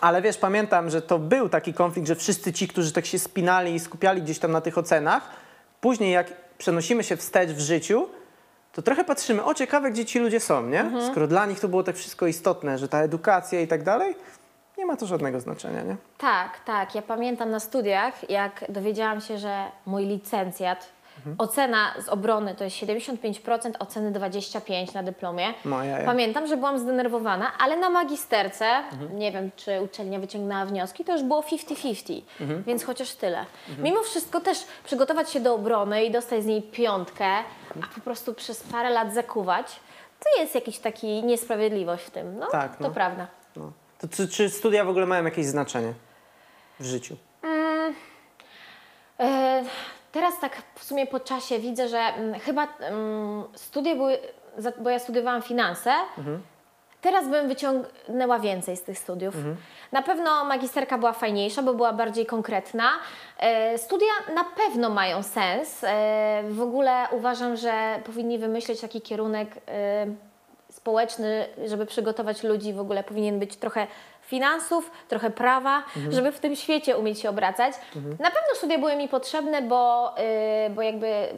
Ale 0.00 0.22
wiesz, 0.22 0.38
pamiętam, 0.38 0.90
że 0.90 1.02
to 1.02 1.18
był 1.18 1.48
taki 1.48 1.74
konflikt, 1.74 2.08
że 2.08 2.16
wszyscy 2.16 2.52
ci, 2.52 2.68
którzy 2.68 2.92
tak 2.92 3.06
się 3.06 3.18
spinali 3.18 3.74
i 3.74 3.80
skupiali 3.80 4.22
gdzieś 4.22 4.38
tam 4.38 4.52
na 4.52 4.60
tych 4.60 4.78
ocenach, 4.78 5.30
później 5.80 6.12
jak 6.12 6.32
przenosimy 6.58 7.04
się 7.04 7.16
wstecz 7.16 7.50
w 7.50 7.60
życiu, 7.60 8.08
to 8.72 8.82
trochę 8.82 9.04
patrzymy, 9.04 9.44
o 9.44 9.54
ciekawe, 9.54 9.90
gdzie 9.90 10.04
ci 10.04 10.18
ludzie 10.18 10.40
są, 10.40 10.66
nie? 10.66 10.90
Skoro 11.10 11.26
dla 11.26 11.46
nich 11.46 11.60
to 11.60 11.68
było 11.68 11.82
tak 11.82 11.96
wszystko 11.96 12.26
istotne, 12.26 12.78
że 12.78 12.88
ta 12.88 13.02
edukacja 13.02 13.60
i 13.60 13.68
tak 13.68 13.82
dalej, 13.82 14.14
nie 14.80 14.86
ma 14.86 14.96
to 14.96 15.06
żadnego 15.06 15.40
znaczenia, 15.40 15.82
nie? 15.82 15.96
Tak, 16.18 16.60
tak. 16.64 16.94
Ja 16.94 17.02
pamiętam 17.02 17.50
na 17.50 17.60
studiach, 17.60 18.30
jak 18.30 18.64
dowiedziałam 18.68 19.20
się, 19.20 19.38
że 19.38 19.64
mój 19.86 20.06
licencjat, 20.06 20.86
Mhm. 21.16 21.36
ocena 21.38 21.94
z 22.04 22.08
obrony 22.08 22.54
to 22.54 22.64
jest 22.64 22.76
75%, 22.76 23.76
oceny 23.78 24.12
25% 24.12 24.94
na 24.94 25.02
dyplomie. 25.02 25.46
No, 25.64 25.84
ja, 25.84 25.98
ja. 25.98 26.04
Pamiętam, 26.06 26.46
że 26.46 26.56
byłam 26.56 26.78
zdenerwowana, 26.78 27.52
ale 27.58 27.76
na 27.76 27.90
magisterce, 27.90 28.66
Mhm. 28.66 29.18
nie 29.18 29.32
wiem 29.32 29.50
czy 29.56 29.82
uczelnia 29.82 30.18
wyciągnęła 30.18 30.64
wnioski, 30.64 31.04
to 31.04 31.12
już 31.12 31.22
było 31.22 31.42
50-50, 31.42 32.22
Mhm. 32.40 32.62
więc 32.62 32.84
chociaż 32.84 33.14
tyle. 33.14 33.44
Mimo 33.78 34.02
wszystko 34.02 34.40
też 34.40 34.58
przygotować 34.84 35.30
się 35.30 35.40
do 35.40 35.54
obrony 35.54 36.04
i 36.04 36.10
dostać 36.10 36.42
z 36.42 36.46
niej 36.46 36.62
piątkę, 36.62 37.26
a 37.82 37.94
po 37.94 38.00
prostu 38.00 38.34
przez 38.34 38.62
parę 38.62 38.90
lat 38.90 39.14
zakuwać, 39.14 39.80
to 40.20 40.40
jest 40.42 40.54
jakiś 40.54 40.78
taki 40.78 41.22
niesprawiedliwość 41.22 42.04
w 42.04 42.10
tym. 42.10 42.38
No, 42.38 42.46
Tak, 42.46 42.76
to 42.76 42.82
no. 42.84 42.90
prawda. 42.90 43.26
No. 43.56 43.72
To 44.00 44.08
czy, 44.08 44.28
czy 44.28 44.50
studia 44.50 44.84
w 44.84 44.88
ogóle 44.88 45.06
mają 45.06 45.24
jakieś 45.24 45.46
znaczenie 45.46 45.92
w 46.80 46.84
życiu? 46.84 47.16
E, 49.20 49.62
Teraz 50.12 50.40
tak 50.40 50.62
w 50.74 50.84
sumie 50.84 51.06
po 51.06 51.20
czasie 51.20 51.58
widzę, 51.58 51.88
że 51.88 51.98
mm, 51.98 52.40
chyba 52.40 52.68
mm, 52.80 53.44
studia 53.54 53.94
były, 53.96 54.18
za- 54.58 54.72
bo 54.80 54.90
ja 54.90 54.98
studiowałam 54.98 55.42
finanse, 55.42 55.92
teraz 57.00 57.28
bym 57.28 57.48
wyciągnęła 57.48 58.38
więcej 58.38 58.76
z 58.76 58.82
tych 58.82 58.98
studiów. 58.98 59.34
Na 59.92 60.02
pewno 60.02 60.44
magisterka 60.44 60.98
była 60.98 61.12
fajniejsza, 61.12 61.62
bo 61.62 61.74
była 61.74 61.92
bardziej 61.92 62.26
konkretna. 62.26 62.90
E, 63.38 63.78
Studia 63.78 64.08
na 64.34 64.44
pewno 64.44 64.90
mają 64.90 65.22
sens. 65.22 65.84
E, 65.84 66.42
W 66.50 66.60
ogóle 66.62 67.06
uważam, 67.10 67.56
że 67.56 68.00
powinni 68.06 68.38
wymyślić 68.38 68.80
taki 68.80 69.00
kierunek 69.00 69.48
e, 69.68 70.06
społeczny, 70.80 71.46
żeby 71.66 71.86
przygotować 71.86 72.42
ludzi, 72.42 72.72
w 72.72 72.80
ogóle 72.80 73.04
powinien 73.04 73.38
być 73.38 73.56
trochę 73.56 73.86
finansów, 74.22 74.90
trochę 75.08 75.30
prawa, 75.30 75.82
żeby 76.10 76.32
w 76.32 76.40
tym 76.40 76.56
świecie 76.56 76.96
umieć 76.96 77.20
się 77.20 77.30
obracać. 77.30 77.74
Na 77.94 78.30
pewno 78.30 78.54
studia 78.54 78.78
były 78.78 78.96
mi 78.96 79.08
potrzebne, 79.08 79.62
bo, 79.62 80.14
y, 80.66 80.70
bo 80.70 80.82
jakby 80.82 81.28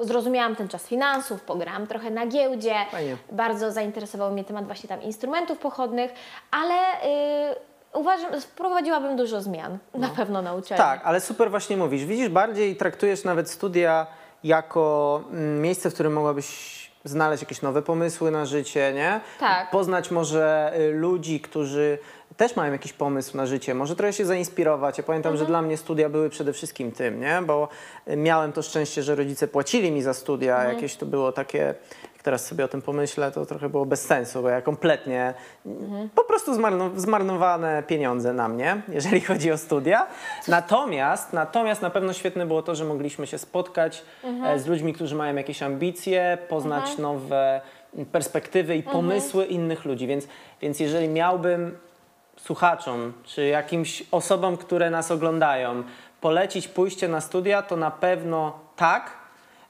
zrozumiałam 0.00 0.56
ten 0.56 0.68
czas 0.68 0.86
finansów, 0.86 1.42
pograłam 1.42 1.86
trochę 1.86 2.10
na 2.10 2.26
giełdzie, 2.26 2.74
Fajnie. 2.90 3.16
bardzo 3.32 3.72
zainteresował 3.72 4.32
mnie 4.32 4.44
temat 4.44 4.66
właśnie 4.66 4.88
tam 4.88 5.02
instrumentów 5.02 5.58
pochodnych, 5.58 6.12
ale 6.50 6.74
y, 6.74 7.98
uważam, 7.98 8.40
wprowadziłabym 8.40 9.16
dużo 9.16 9.40
zmian 9.40 9.78
na 9.94 10.08
pewno 10.08 10.42
na 10.42 10.54
uczelni. 10.54 10.84
Tak, 10.84 11.00
ale 11.04 11.20
super 11.20 11.50
właśnie 11.50 11.76
mówisz. 11.76 12.04
Widzisz, 12.04 12.28
bardziej 12.28 12.76
traktujesz 12.76 13.24
nawet 13.24 13.50
studia 13.50 14.06
jako 14.44 15.20
mm, 15.30 15.62
miejsce, 15.62 15.90
w 15.90 15.94
którym 15.94 16.12
mogłabyś 16.12 16.83
znaleźć 17.04 17.42
jakieś 17.42 17.62
nowe 17.62 17.82
pomysły 17.82 18.30
na 18.30 18.46
życie, 18.46 18.92
nie? 18.94 19.20
Tak. 19.40 19.70
Poznać 19.70 20.10
może 20.10 20.72
y, 20.78 20.92
ludzi, 20.92 21.40
którzy 21.40 21.98
też 22.36 22.56
mają 22.56 22.72
jakiś 22.72 22.92
pomysł 22.92 23.36
na 23.36 23.46
życie, 23.46 23.74
może 23.74 23.96
trochę 23.96 24.12
się 24.12 24.24
zainspirować. 24.24 24.98
Ja 24.98 25.04
pamiętam, 25.04 25.36
że 25.36 25.46
dla 25.46 25.62
mnie 25.62 25.76
studia 25.76 26.08
były 26.08 26.30
przede 26.30 26.52
wszystkim 26.52 26.92
tym, 26.92 27.20
nie? 27.20 27.42
Bo 27.46 27.68
y, 28.08 28.16
miałem 28.16 28.52
to 28.52 28.62
szczęście, 28.62 29.02
że 29.02 29.14
rodzice 29.14 29.48
płacili 29.48 29.90
mi 29.90 30.02
za 30.02 30.14
studia. 30.14 30.64
Jakieś 30.64 30.96
to 30.96 31.06
było 31.06 31.32
takie, 31.32 31.74
teraz 32.24 32.46
sobie 32.46 32.64
o 32.64 32.68
tym 32.68 32.82
pomyślę, 32.82 33.32
to 33.32 33.46
trochę 33.46 33.68
było 33.68 33.86
bez 33.86 34.02
sensu, 34.06 34.42
bo 34.42 34.48
ja 34.48 34.62
kompletnie 34.62 35.34
po 36.14 36.24
prostu 36.24 36.54
zmarno- 36.54 36.90
zmarnowane 36.98 37.82
pieniądze 37.86 38.32
na 38.32 38.48
mnie, 38.48 38.82
jeżeli 38.98 39.20
chodzi 39.20 39.52
o 39.52 39.58
studia. 39.58 40.06
Natomiast, 40.48 41.32
natomiast 41.32 41.82
na 41.82 41.90
pewno 41.90 42.12
świetne 42.12 42.46
było 42.46 42.62
to, 42.62 42.74
że 42.74 42.84
mogliśmy 42.84 43.26
się 43.26 43.38
spotkać 43.38 44.02
e, 44.44 44.58
z 44.58 44.66
ludźmi, 44.66 44.92
którzy 44.92 45.14
mają 45.14 45.36
jakieś 45.36 45.62
ambicje, 45.62 46.38
poznać 46.48 46.98
nowe 46.98 47.60
perspektywy 48.12 48.74
i 48.76 48.78
Mhm. 48.78 48.96
pomysły 48.96 49.44
innych 49.44 49.84
ludzi. 49.84 50.06
Więc, 50.06 50.28
więc 50.62 50.80
jeżeli 50.80 51.08
miałbym 51.08 51.78
słuchaczom 52.36 53.12
czy 53.24 53.46
jakimś 53.46 54.02
osobom, 54.10 54.56
które 54.56 54.90
nas 54.90 55.10
oglądają, 55.10 55.82
polecić 56.20 56.68
pójście 56.68 57.08
na 57.08 57.20
studia, 57.20 57.62
to 57.62 57.76
na 57.76 57.90
pewno 57.90 58.58
tak, 58.76 59.10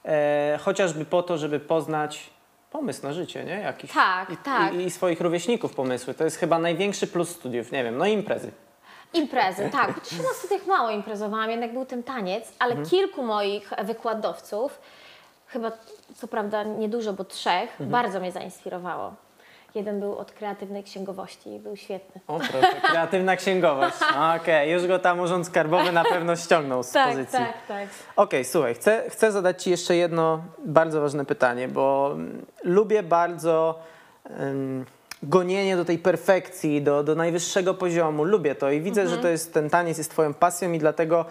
e, 0.05 0.59
chociażby 0.61 1.05
po 1.05 1.23
to, 1.23 1.37
żeby 1.37 1.59
poznać 1.59 2.34
pomysł 2.77 3.03
na 3.03 3.13
życie, 3.13 3.43
nie? 3.43 3.51
Jakiś. 3.59 3.91
Tak, 3.91 4.29
I, 4.29 4.37
tak. 4.37 4.73
I, 4.73 4.77
I 4.77 4.91
swoich 4.91 5.21
rówieśników 5.21 5.73
pomysły. 5.75 6.13
To 6.13 6.23
jest 6.23 6.37
chyba 6.37 6.59
największy 6.59 7.07
plus 7.07 7.29
studiów, 7.29 7.71
nie 7.71 7.83
wiem, 7.83 7.97
no 7.97 8.05
i 8.05 8.11
imprezy. 8.13 8.51
Imprezy, 9.13 9.69
tak. 9.79 9.93
Chociaż 9.95 10.19
na 10.19 10.33
studiach 10.33 10.65
mało 10.67 10.89
imprezowałam, 10.89 11.49
jednak 11.51 11.73
był 11.73 11.85
ten 11.85 12.03
taniec, 12.03 12.53
ale 12.59 12.71
Mhm. 12.71 12.89
kilku 12.89 13.23
moich 13.23 13.69
wykładowców, 13.83 14.79
chyba 15.47 15.71
co 16.15 16.27
prawda 16.27 16.63
niedużo, 16.63 17.13
bo 17.13 17.23
trzech, 17.23 17.69
Mhm. 17.71 17.89
bardzo 17.89 18.19
mnie 18.19 18.31
zainspirowało. 18.31 19.13
Jeden 19.75 19.99
był 19.99 20.17
od 20.17 20.31
kreatywnej 20.31 20.83
księgowości 20.83 21.49
i 21.49 21.59
był 21.59 21.75
świetny. 21.75 22.21
O 22.27 22.39
proszę, 22.39 22.75
kreatywna 22.91 23.35
księgowość. 23.35 23.97
Okej, 24.41 24.71
już 24.71 24.87
go 24.87 24.99
tam 24.99 25.19
urząd 25.19 25.47
skarbowy 25.47 25.91
na 25.91 26.03
pewno 26.03 26.35
ściągnął 26.35 26.83
z 26.83 26.93
pozycji. 26.93 27.39
tak, 27.39 27.67
tak. 27.67 27.89
Okej, 28.15 28.45
słuchaj, 28.45 28.75
chcę, 28.75 29.03
chcę 29.09 29.31
zadać 29.31 29.63
Ci 29.63 29.69
jeszcze 29.69 29.95
jedno 29.95 30.43
bardzo 30.65 31.01
ważne 31.01 31.25
pytanie, 31.25 31.67
bo 31.67 32.11
mm, 32.13 32.45
lubię 32.63 33.03
bardzo 33.03 33.79
em, 34.29 34.85
gonienie 35.23 35.77
do 35.77 35.85
tej 35.85 35.99
perfekcji, 35.99 36.81
do, 36.81 37.03
do 37.03 37.15
najwyższego 37.15 37.73
poziomu. 37.73 38.23
Lubię 38.23 38.55
to 38.55 38.71
i 38.71 38.81
widzę, 38.81 39.07
że 39.07 39.17
to 39.17 39.27
jest 39.27 39.53
ten 39.53 39.69
taniec 39.69 39.97
jest 39.97 40.11
Twoją 40.11 40.33
pasją 40.33 40.71
i 40.71 40.79
dlatego 40.79 41.25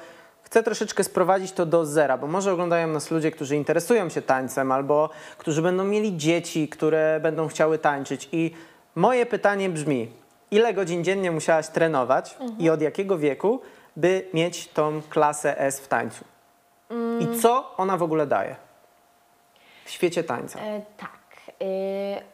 chcę 0.44 0.62
troszeczkę 0.62 1.04
sprowadzić 1.04 1.52
to 1.52 1.66
do 1.66 1.86
zera, 1.86 2.18
bo 2.18 2.26
może 2.26 2.52
oglądają 2.52 2.88
nas 2.88 3.10
ludzie, 3.10 3.30
którzy 3.30 3.56
interesują 3.56 4.08
się 4.08 4.22
tańcem 4.22 4.72
albo 4.72 5.10
którzy 5.38 5.62
będą 5.62 5.84
mieli 5.84 6.16
dzieci, 6.16 6.68
które 6.68 7.20
będą 7.22 7.48
chciały 7.48 7.78
tańczyć 7.78 8.28
i 8.32 8.50
moje 8.94 9.26
pytanie 9.26 9.68
brzmi, 9.68 10.08
ile 10.50 10.74
godzin 10.74 11.04
dziennie 11.04 11.30
musiałaś 11.30 11.68
trenować 11.68 12.36
i 12.58 12.70
od 12.70 12.80
jakiego 12.80 13.18
wieku, 13.18 13.60
by 13.96 14.28
mieć 14.34 14.68
tą 14.68 15.02
klasę 15.10 15.60
S 15.60 15.80
w 15.80 15.88
tańcu? 15.88 16.24
I 17.20 17.40
co 17.40 17.76
ona 17.76 17.96
w 17.96 18.02
ogóle 18.02 18.26
daje 18.26 18.56
w 19.84 19.90
świecie 19.90 20.24
tańca? 20.24 20.60
E, 20.60 20.82
tak. 20.96 21.20
E, 21.60 22.33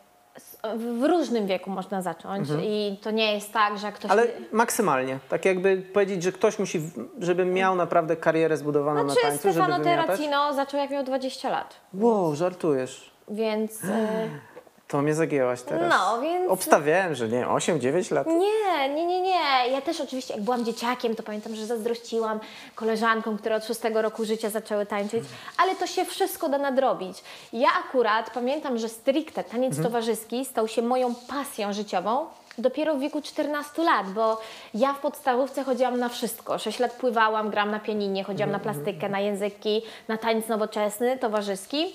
w 0.77 1.05
różnym 1.05 1.47
wieku 1.47 1.71
można 1.71 2.03
zacząć 2.03 2.49
i 2.63 2.99
to 3.03 3.11
nie 3.11 3.35
jest 3.35 3.53
tak, 3.53 3.79
że 3.79 3.93
ktoś... 3.93 4.11
Mhm. 4.11 4.21
Ale 4.21 4.31
maksymalnie. 4.53 5.19
Tak 5.29 5.45
jakby 5.45 5.77
powiedzieć, 5.77 6.23
że 6.23 6.33
ktoś 6.33 6.59
musi, 6.59 6.81
żeby 7.19 7.45
miał 7.45 7.77
naprawdę 7.77 8.17
karierę 8.17 8.57
zbudowaną 8.57 9.05
Znaczy 9.05 9.21
na 9.25 9.31
tańcu, 9.31 9.51
Stefano 9.51 9.75
żeby 9.75 9.85
wymiatać. 9.85 10.07
Terracino 10.07 10.55
zaczął 10.55 10.81
jak 10.81 10.91
miał 10.91 11.05
20 11.05 11.49
lat, 11.51 11.75
Wow, 11.95 12.37
żartujesz. 12.37 13.11
więc... 13.29 13.85
E, 13.85 14.29
To 14.91 15.03
mnie 15.03 15.15
zagięłaś 15.15 15.63
teraz. 15.63 15.95
No, 15.99 16.21
więc- 16.23 16.51
Obstawiałem, 16.51 17.15
że 17.15 17.29
nie, 17.29 17.47
8-9 17.47 18.13
lat. 18.15 18.27
Nie, 18.27 18.89
nie, 18.95 19.07
nie, 19.07 19.21
nie. 19.21 19.69
Ja 19.73 19.81
też 19.81 20.01
oczywiście, 20.01 20.35
jak 20.35 20.43
byłam 20.43 20.65
dzieciakiem, 20.65 21.17
to 21.17 21.23
pamiętam, 21.23 21.55
że 21.55 21.67
zazdrościłam 21.67 22.41
koleżankom, 22.75 23.39
które 23.39 23.57
od 23.57 23.65
szóstego 23.67 24.03
roku 24.03 24.25
życia 24.25 24.51
zaczęły 24.51 24.87
tańczyć, 24.87 25.25
ale 25.59 25.77
to 25.77 25.87
się 25.87 26.05
wszystko 26.05 26.49
da 26.49 26.59
nadrobić. 26.59 27.19
Ja 27.53 27.69
akurat 27.89 28.31
pamiętam, 28.31 28.79
że 28.79 28.89
stricte 28.89 29.45
taniec 29.45 29.83
towarzyski 29.83 30.45
stał 30.45 30.69
się 30.69 30.83
moją 30.83 31.15
pasją 31.15 31.73
życiową 31.73 32.27
dopiero 32.59 32.95
w 32.95 33.01
wieku 33.01 33.23
14 33.23 33.83
lat, 33.83 34.09
bo 34.13 34.41
ja 34.75 34.93
w 34.93 34.99
podstawówce 35.01 35.65
chodziłam 35.65 35.99
na 35.99 36.09
wszystko. 36.09 36.59
6 36.59 36.79
lat 36.79 36.93
pływałam, 36.93 37.51
grałam 37.51 37.71
na 37.71 37.81
pianinie, 37.81 38.25
chodziłam 38.25 38.51
na 38.51 38.59
plastykę, 38.59 39.09
na 39.09 39.21
języki, 39.21 39.83
na 40.09 40.17
taniec 40.19 40.49
nowoczesny, 40.49 41.19
towarzyski. 41.19 41.93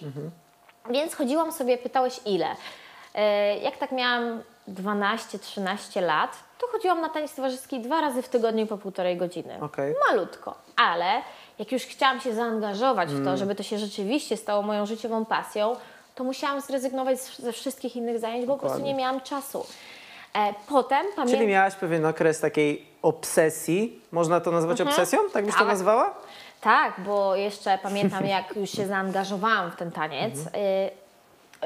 Więc 0.90 1.16
chodziłam 1.16 1.52
sobie, 1.52 1.78
pytałeś 1.78 2.20
ile. 2.25 2.48
E, 3.15 3.57
Jak 3.57 3.77
tak 3.77 3.91
miałam 3.91 4.41
12-13 4.69 6.01
lat, 6.01 6.31
to 6.60 6.67
chodziłam 6.67 7.01
na 7.01 7.10
taniec 7.10 7.36
towarzyski 7.36 7.79
dwa 7.79 8.01
razy 8.01 8.22
w 8.22 8.29
tygodniu 8.29 8.67
po 8.67 8.77
półtorej 8.77 9.17
godziny. 9.17 9.57
Okej. 9.62 9.95
Malutko. 10.10 10.55
Ale 10.77 11.22
jak 11.60 11.72
już 11.72 11.84
chciałam 11.84 12.19
się 12.22 12.34
zaangażować 12.34 13.10
w 13.10 13.13
Mm. 13.13 13.25
to, 13.25 13.38
żeby 13.38 13.55
to 13.55 13.63
się 13.63 13.77
rzeczywiście 13.77 14.38
stało 14.38 14.62
moją 14.62 14.86
życiową 14.86 15.25
pasją, 15.25 15.75
to 16.15 16.23
musiałam 16.23 16.62
zrezygnować 16.62 17.19
ze 17.19 17.51
wszystkich 17.51 17.95
innych 17.95 18.19
zajęć, 18.19 18.45
bo 18.45 18.54
po 18.54 18.60
prostu 18.60 18.78
Dokładnie. 18.78 18.93
nie 18.93 18.99
miałam 18.99 19.21
czasu. 19.21 19.65
E, 20.36 20.54
Potem 20.69 21.01
Czyli 21.04 21.15
pamiętam... 21.15 21.47
miałaś 21.47 21.75
pewien 21.75 22.06
okres 22.06 22.39
takiej 22.39 22.86
obsesji. 23.01 24.01
Można 24.12 24.39
to 24.41 24.51
nazwać 24.51 24.82
obsesją? 24.82 25.19
Tak 25.34 25.45
byś 25.45 25.54
to 25.54 25.60
Tak. 25.60 25.67
nazwała? 25.67 26.13
Tak, 26.62 26.93
bo 27.06 27.36
jeszcze 27.36 27.78
pamiętam, 27.84 28.25
jak 28.25 28.56
już 28.56 28.69
się 28.69 28.88
zaangażowałam 28.88 29.71
w 29.71 29.75
ten 29.75 29.91
taniec. 29.91 30.34
Y, 30.39 30.49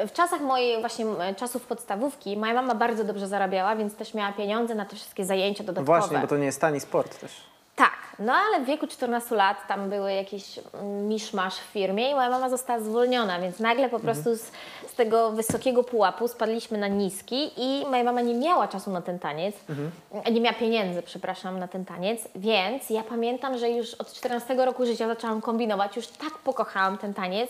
W 0.07 0.11
czasach 0.13 0.41
mojej 0.41 0.79
właśnie 0.79 1.05
czasów 1.37 1.65
podstawówki 1.65 2.37
moja 2.37 2.53
mama 2.53 2.75
bardzo 2.75 3.03
dobrze 3.03 3.27
zarabiała, 3.27 3.75
więc 3.75 3.95
też 3.95 4.13
miała 4.13 4.31
pieniądze 4.31 4.75
na 4.75 4.85
te 4.85 4.95
wszystkie 4.95 5.25
zajęcia 5.25 5.63
No 5.63 5.67
dodatkowe. 5.67 5.99
właśnie, 5.99 6.17
bo 6.17 6.27
to 6.27 6.37
nie 6.37 6.45
jest 6.45 6.61
tani 6.61 6.79
sport 6.79 7.19
też. 7.21 7.31
Tak, 7.75 7.91
no 8.19 8.33
ale 8.33 8.59
w 8.63 8.65
wieku 8.65 8.87
14 8.87 9.35
lat 9.35 9.67
tam 9.67 9.89
były 9.89 10.13
jakieś 10.13 10.59
mm, 10.73 11.07
miszmasz 11.07 11.55
w 11.55 11.63
firmie 11.63 12.11
i 12.11 12.15
moja 12.15 12.29
mama 12.29 12.49
została 12.49 12.79
zwolniona, 12.79 13.39
więc 13.39 13.59
nagle 13.59 13.89
po 13.89 13.99
prostu 13.99 14.35
z, 14.35 14.41
z 14.87 14.93
tego 14.95 15.31
wysokiego 15.31 15.83
pułapu 15.83 16.27
spadliśmy 16.27 16.77
na 16.77 16.87
niski 16.87 17.51
i 17.57 17.85
moja 17.89 18.03
mama 18.03 18.21
nie 18.21 18.33
miała 18.33 18.67
czasu 18.67 18.91
na 18.91 19.01
ten 19.01 19.19
taniec, 19.19 19.55
nie 20.31 20.41
miała 20.41 20.55
pieniędzy, 20.55 21.01
przepraszam, 21.01 21.59
na 21.59 21.67
ten 21.67 21.85
taniec, 21.85 22.19
więc 22.35 22.89
ja 22.89 23.03
pamiętam, 23.03 23.57
że 23.57 23.69
już 23.69 23.93
od 23.93 24.13
14 24.13 24.55
roku 24.65 24.85
życia 24.85 25.07
zaczęłam 25.07 25.41
kombinować, 25.41 25.95
już 25.95 26.07
tak 26.07 26.37
pokochałam 26.37 26.97
ten 26.97 27.13
taniec, 27.13 27.49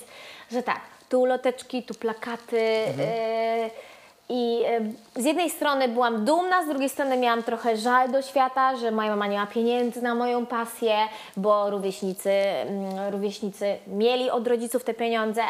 że 0.52 0.64
tak, 0.64 0.80
tu 1.10 1.26
loteczki, 1.26 1.84
tu 1.84 1.94
plakaty, 1.94 2.58
y, 2.58 3.70
i 4.30 4.62
e, 4.66 5.22
z 5.22 5.26
jednej 5.26 5.50
strony 5.50 5.88
byłam 5.88 6.26
dumna, 6.26 6.64
z 6.64 6.68
drugiej 6.68 6.90
strony 6.90 7.18
miałam 7.18 7.44
trochę 7.44 7.78
żal 7.78 8.12
do 8.12 8.22
świata, 8.22 8.76
że 8.76 8.92
moja 8.92 9.10
mama 9.10 9.28
nie 9.28 9.38
ma 9.38 9.48
pieniędzy 9.48 10.02
na 10.02 10.16
moją 10.16 10.46
pasję, 10.46 10.98
bo 11.38 11.70
rówieśnicy, 11.70 12.32
mm, 12.32 13.10
rówieśnicy 13.12 13.78
mieli 13.88 14.30
od 14.30 14.48
rodziców 14.48 14.84
te 14.84 14.94
pieniądze. 14.94 15.42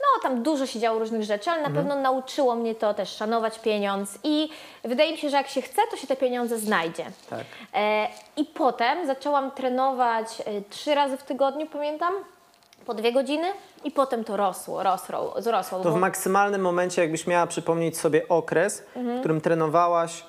No, 0.00 0.22
tam 0.22 0.42
dużo 0.42 0.66
się 0.66 0.80
działo 0.80 0.98
różnych 0.98 1.22
rzeczy, 1.22 1.50
ale 1.50 1.62
na 1.62 1.70
pewno 1.70 1.96
nauczyło 1.96 2.54
mnie 2.54 2.74
to 2.74 2.94
też 2.94 3.16
szanować 3.16 3.58
pieniądz 3.58 4.18
i 4.24 4.48
wydaje 4.84 5.12
mi 5.12 5.18
się, 5.18 5.30
że 5.30 5.36
jak 5.36 5.48
się 5.48 5.62
chce, 5.62 5.82
to 5.90 5.96
się 5.96 6.06
te 6.06 6.16
pieniądze 6.16 6.58
znajdzie. 6.58 7.04
Tak. 7.30 7.44
E, 7.74 8.08
I 8.36 8.44
potem 8.44 9.06
zaczęłam 9.06 9.50
trenować 9.50 10.26
e, 10.40 10.44
trzy 10.70 10.94
razy 10.94 11.16
w 11.16 11.22
tygodniu, 11.22 11.66
pamiętam, 11.66 12.12
po 12.86 12.94
dwie 12.94 13.12
godziny 13.12 13.46
i 13.84 13.90
potem 13.90 14.24
to 14.24 14.36
rosło, 14.36 14.82
rosło, 14.82 15.34
wzrosło. 15.38 15.80
To 15.80 15.90
w 15.92 15.96
maksymalnym 15.96 16.60
momencie, 16.60 17.02
jakbyś 17.02 17.26
miała 17.26 17.46
przypomnieć 17.46 17.98
sobie 17.98 18.28
okres, 18.28 18.82
Mhm. 18.96 19.16
w 19.16 19.20
którym 19.20 19.40
trenowałaś 19.40 20.24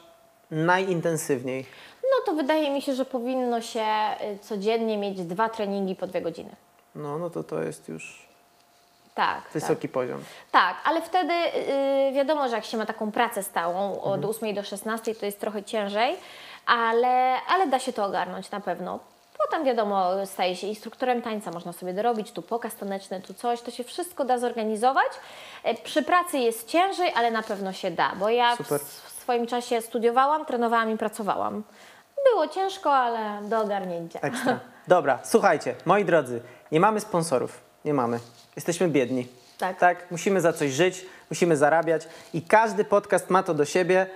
najintensywniej. 0.51 1.65
No 2.03 2.25
to 2.25 2.33
wydaje 2.33 2.69
mi 2.71 2.81
się, 2.81 2.93
że 2.93 3.05
powinno 3.05 3.61
się 3.61 3.85
y, 4.35 4.39
codziennie 4.39 4.97
mieć 4.97 5.21
dwa 5.21 5.49
treningi 5.49 5.95
po 5.95 6.07
dwie 6.07 6.21
godziny. 6.21 6.49
No, 6.95 7.17
no 7.17 7.29
to 7.29 7.43
to 7.43 7.61
jest 7.63 7.89
już 7.89 8.27
Tak, 9.15 9.41
wysoki 9.53 9.89
poziom. 9.89 10.23
tak. 10.51 10.61
Tak, 10.61 10.75
ale 10.89 11.01
wtedy 11.01 11.33
y, 11.33 12.11
wiadomo, 12.13 12.49
że 12.49 12.55
jak 12.55 12.65
się 12.65 12.77
ma 12.77 12.85
taką 12.85 13.11
pracę 13.11 13.43
stałą 13.43 14.01
od 14.01 14.25
8 14.25 14.53
do 14.55 14.63
16, 14.63 15.15
to 15.15 15.25
jest 15.25 15.39
trochę 15.39 15.63
ciężej, 15.63 16.15
ale, 16.65 17.35
ale 17.49 17.67
da 17.67 17.79
się 17.79 17.93
to 17.93 18.05
ogarnąć 18.05 18.51
na 18.51 18.59
pewno. 18.59 18.99
Potem 19.45 19.65
wiadomo, 19.65 20.25
staje 20.25 20.55
się 20.55 20.67
instruktorem 20.67 21.21
tańca, 21.21 21.51
można 21.51 21.73
sobie 21.73 21.93
dorobić, 21.93 22.31
tu 22.31 22.41
pokaz 22.41 22.75
taneczny, 22.75 23.21
tu 23.21 23.33
coś, 23.33 23.61
to 23.61 23.71
się 23.71 23.83
wszystko 23.83 24.25
da 24.25 24.37
zorganizować. 24.37 25.07
E, 25.63 25.73
Przy 25.75 26.03
pracy 26.03 26.37
jest 26.37 26.67
ciężej, 26.67 27.11
ale 27.15 27.31
na 27.31 27.43
pewno 27.43 27.73
się 27.73 27.91
da, 27.91 28.11
bo 28.15 28.29
ja 28.29 28.55
w, 28.55 28.59
w 29.07 29.11
swoim 29.21 29.47
czasie 29.47 29.81
studiowałam, 29.81 30.45
trenowałam 30.45 30.91
i 30.91 30.97
pracowałam. 30.97 31.63
Było 32.31 32.47
ciężko, 32.47 32.93
ale 32.93 33.49
do 33.49 33.61
ogarnięcia. 33.61 34.19
Ekstra. 34.19 34.59
Dobra, 34.87 35.19
słuchajcie, 35.23 35.75
moi 35.85 36.05
drodzy, 36.05 36.41
nie 36.71 36.79
mamy 36.79 36.99
sponsorów. 36.99 37.61
Nie 37.85 37.93
mamy. 37.93 38.19
Jesteśmy 38.55 38.87
biedni. 38.87 39.27
Tak. 39.57 39.79
Tak, 39.79 40.11
musimy 40.11 40.41
za 40.41 40.53
coś 40.53 40.71
żyć, 40.71 41.05
musimy 41.29 41.57
zarabiać 41.57 42.07
i 42.33 42.41
każdy 42.41 42.85
podcast 42.85 43.29
ma 43.29 43.43
to 43.43 43.53
do 43.53 43.65
siebie, 43.65 44.07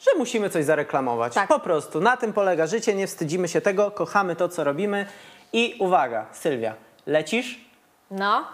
że 0.00 0.18
musimy 0.18 0.50
coś 0.50 0.64
zareklamować. 0.64 1.34
Tak. 1.34 1.48
Po 1.48 1.58
prostu. 1.58 2.00
Na 2.00 2.16
tym 2.16 2.32
polega 2.32 2.66
życie, 2.66 2.94
nie 2.94 3.06
wstydzimy 3.06 3.48
się 3.48 3.60
tego, 3.60 3.90
kochamy 3.90 4.36
to, 4.36 4.48
co 4.48 4.64
robimy. 4.64 5.06
I 5.52 5.76
uwaga, 5.78 6.26
Sylwia, 6.32 6.74
lecisz? 7.06 7.60
No. 8.10 8.44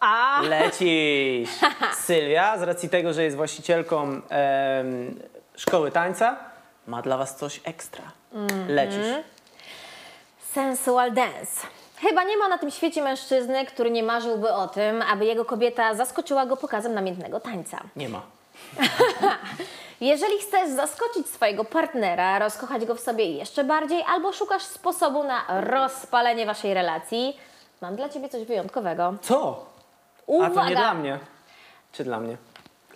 A. 0.00 0.40
Lecisz! 0.42 1.50
Sylwia, 2.06 2.58
z 2.58 2.62
racji 2.62 2.88
tego, 2.88 3.12
że 3.12 3.24
jest 3.24 3.36
właścicielką 3.36 4.20
em, 4.28 5.20
szkoły 5.56 5.90
tańca, 5.90 6.36
ma 6.86 7.02
dla 7.02 7.16
Was 7.16 7.36
coś 7.36 7.60
ekstra. 7.64 8.04
Mhm. 8.32 8.68
Lecisz. 8.68 9.24
Sensual 10.52 11.12
dance. 11.12 11.66
Chyba 11.96 12.24
nie 12.24 12.36
ma 12.36 12.48
na 12.48 12.58
tym 12.58 12.70
świecie 12.70 13.02
mężczyzny, 13.02 13.66
który 13.66 13.90
nie 13.90 14.02
marzyłby 14.02 14.52
o 14.52 14.68
tym, 14.68 15.02
aby 15.02 15.24
jego 15.24 15.44
kobieta 15.44 15.94
zaskoczyła 15.94 16.46
go 16.46 16.56
pokazem 16.56 16.94
namiętnego 16.94 17.40
tańca. 17.40 17.80
Nie 17.96 18.08
ma. 18.08 18.22
Jeżeli 20.04 20.38
chcesz 20.38 20.70
zaskoczyć 20.70 21.28
swojego 21.28 21.64
partnera, 21.64 22.38
rozkochać 22.38 22.84
go 22.84 22.94
w 22.94 23.00
sobie 23.00 23.24
jeszcze 23.24 23.64
bardziej, 23.64 24.04
albo 24.08 24.32
szukasz 24.32 24.62
sposobu 24.62 25.24
na 25.24 25.44
rozpalenie 25.60 26.46
waszej 26.46 26.74
relacji, 26.74 27.40
mam 27.80 27.96
dla 27.96 28.08
ciebie 28.08 28.28
coś 28.28 28.44
wyjątkowego. 28.44 29.14
Co? 29.22 29.66
Uwaga! 30.26 30.60
A 30.60 30.64
to 30.64 30.68
nie 30.68 30.76
dla 30.76 30.94
mnie. 30.94 31.18
Czy 31.92 32.04
dla 32.04 32.20
mnie? 32.20 32.36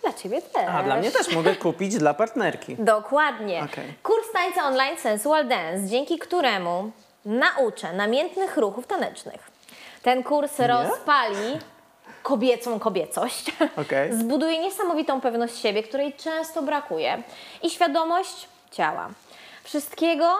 Dla 0.01 0.13
ciebie 0.13 0.41
też. 0.41 0.69
A 0.69 0.83
dla 0.83 0.95
mnie 0.95 1.11
też 1.11 1.35
mogę 1.35 1.55
kupić 1.55 1.97
dla 1.97 2.13
partnerki. 2.13 2.75
Dokładnie. 2.79 3.63
Okej. 3.63 3.93
Kurs 4.03 4.31
tańca 4.33 4.65
online 4.65 4.97
Sensual 4.97 5.47
Dance, 5.47 5.87
dzięki 5.87 6.19
któremu 6.19 6.91
nauczę 7.25 7.93
namiętnych 7.93 8.57
ruchów 8.57 8.87
tanecznych. 8.87 9.51
Ten 10.03 10.23
kurs 10.23 10.59
rozpali 10.59 11.59
kobiecą 12.23 12.79
kobiecość, 12.79 13.51
Okej. 13.81 14.13
zbuduje 14.13 14.57
niesamowitą 14.59 15.21
pewność 15.21 15.57
siebie, 15.57 15.83
której 15.83 16.13
często 16.13 16.61
brakuje 16.61 17.23
i 17.63 17.69
świadomość 17.69 18.47
ciała. 18.71 19.09
Wszystkiego 19.63 20.33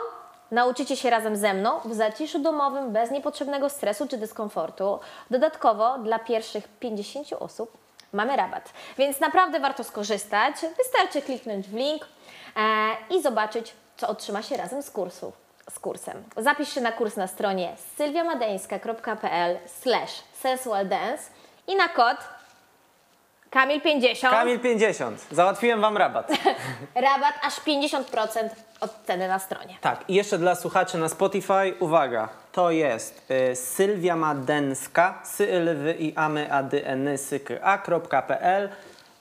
nauczycie 0.51 0.95
się 0.97 1.09
razem 1.09 1.35
ze 1.35 1.53
mną 1.53 1.79
w 1.85 1.93
zaciszu 1.93 2.39
domowym, 2.39 2.91
bez 2.91 3.11
niepotrzebnego 3.11 3.69
stresu 3.69 4.07
czy 4.07 4.17
dyskomfortu. 4.17 4.99
Dodatkowo 5.29 5.97
dla 5.97 6.19
pierwszych 6.19 6.67
50 6.67 7.27
osób 7.39 7.77
mamy 8.13 8.35
rabat, 8.35 8.73
więc 8.97 9.19
naprawdę 9.19 9.59
warto 9.59 9.83
skorzystać. 9.83 10.55
Wystarczy 10.77 11.21
kliknąć 11.21 11.67
w 11.67 11.73
link 11.73 12.05
e, 12.55 12.59
i 13.15 13.21
zobaczyć, 13.21 13.73
co 13.97 14.07
otrzyma 14.07 14.41
się 14.41 14.57
razem 14.57 14.83
z 14.83 14.91
kursu. 14.91 15.31
Z 15.69 15.79
kursem. 15.79 16.23
Zapisz 16.37 16.73
się 16.73 16.81
na 16.81 16.91
kurs 16.91 17.15
na 17.15 17.27
stronie 17.27 17.75
sylwiamadeńska.pl 17.97 19.57
slash 19.81 20.11
sensualdance 20.41 21.23
i 21.69 21.75
na 21.75 21.89
kod 21.89 22.17
Kamil50 23.51 24.29
Kamil 24.29 24.59
50. 24.59 25.27
Załatwiłem 25.31 25.81
wam 25.81 25.97
rabat. 25.97 26.31
rabat 26.95 27.33
aż 27.41 27.53
50% 27.61 28.49
od 28.81 28.91
ceny 29.07 29.27
na 29.27 29.39
stronie. 29.39 29.77
Tak, 29.81 30.03
i 30.07 30.13
jeszcze 30.13 30.37
dla 30.37 30.55
słuchaczy 30.55 30.97
na 30.97 31.09
Spotify, 31.09 31.73
uwaga, 31.79 32.29
to 32.51 32.71
jest 32.71 33.31
y, 33.51 33.55
Sylwia 33.55 34.15
Madenska, 34.15 35.19
sylwy 35.23 35.93
i 35.99 36.15
amy 36.15 36.53
ady 36.53 36.85
eny 36.85 37.17
syky 37.17 37.63
a.pl 37.63 38.69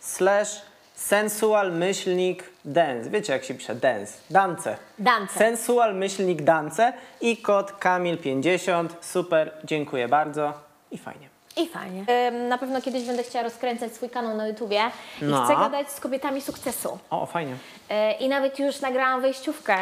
slash 0.00 0.62
sensual 0.94 1.72
myślnik 1.72 2.44
dance. 2.64 3.10
Wiecie 3.10 3.32
jak 3.32 3.44
się 3.44 3.54
pisze 3.54 3.74
dance? 3.74 4.12
Dance. 4.30 4.76
Dance. 4.98 5.38
Sensual 5.38 5.94
myślnik 5.94 6.42
dance 6.42 6.92
i 7.20 7.36
kod 7.36 7.72
Kamil50. 7.72 8.88
Super, 9.00 9.52
dziękuję 9.64 10.08
bardzo 10.08 10.52
i 10.90 10.98
fajnie. 10.98 11.27
I 11.58 11.68
fajnie. 11.68 12.04
Ym, 12.28 12.48
Na 12.48 12.58
pewno 12.58 12.82
kiedyś 12.82 13.04
będę 13.06 13.22
chciała 13.22 13.42
rozkręcać 13.42 13.92
swój 13.94 14.10
kanał 14.10 14.36
na 14.36 14.46
YouTubie 14.48 14.82
i 15.22 15.24
No. 15.24 15.44
chcę 15.44 15.56
gadać 15.56 15.90
z 15.90 16.00
kobietami 16.00 16.40
sukcesu. 16.40 16.98
O, 17.10 17.26
fajnie. 17.26 17.52
Yy, 17.90 17.96
I 18.12 18.28
nawet 18.28 18.58
już 18.58 18.80
nagrałam 18.80 19.20
wejściówkę, 19.20 19.76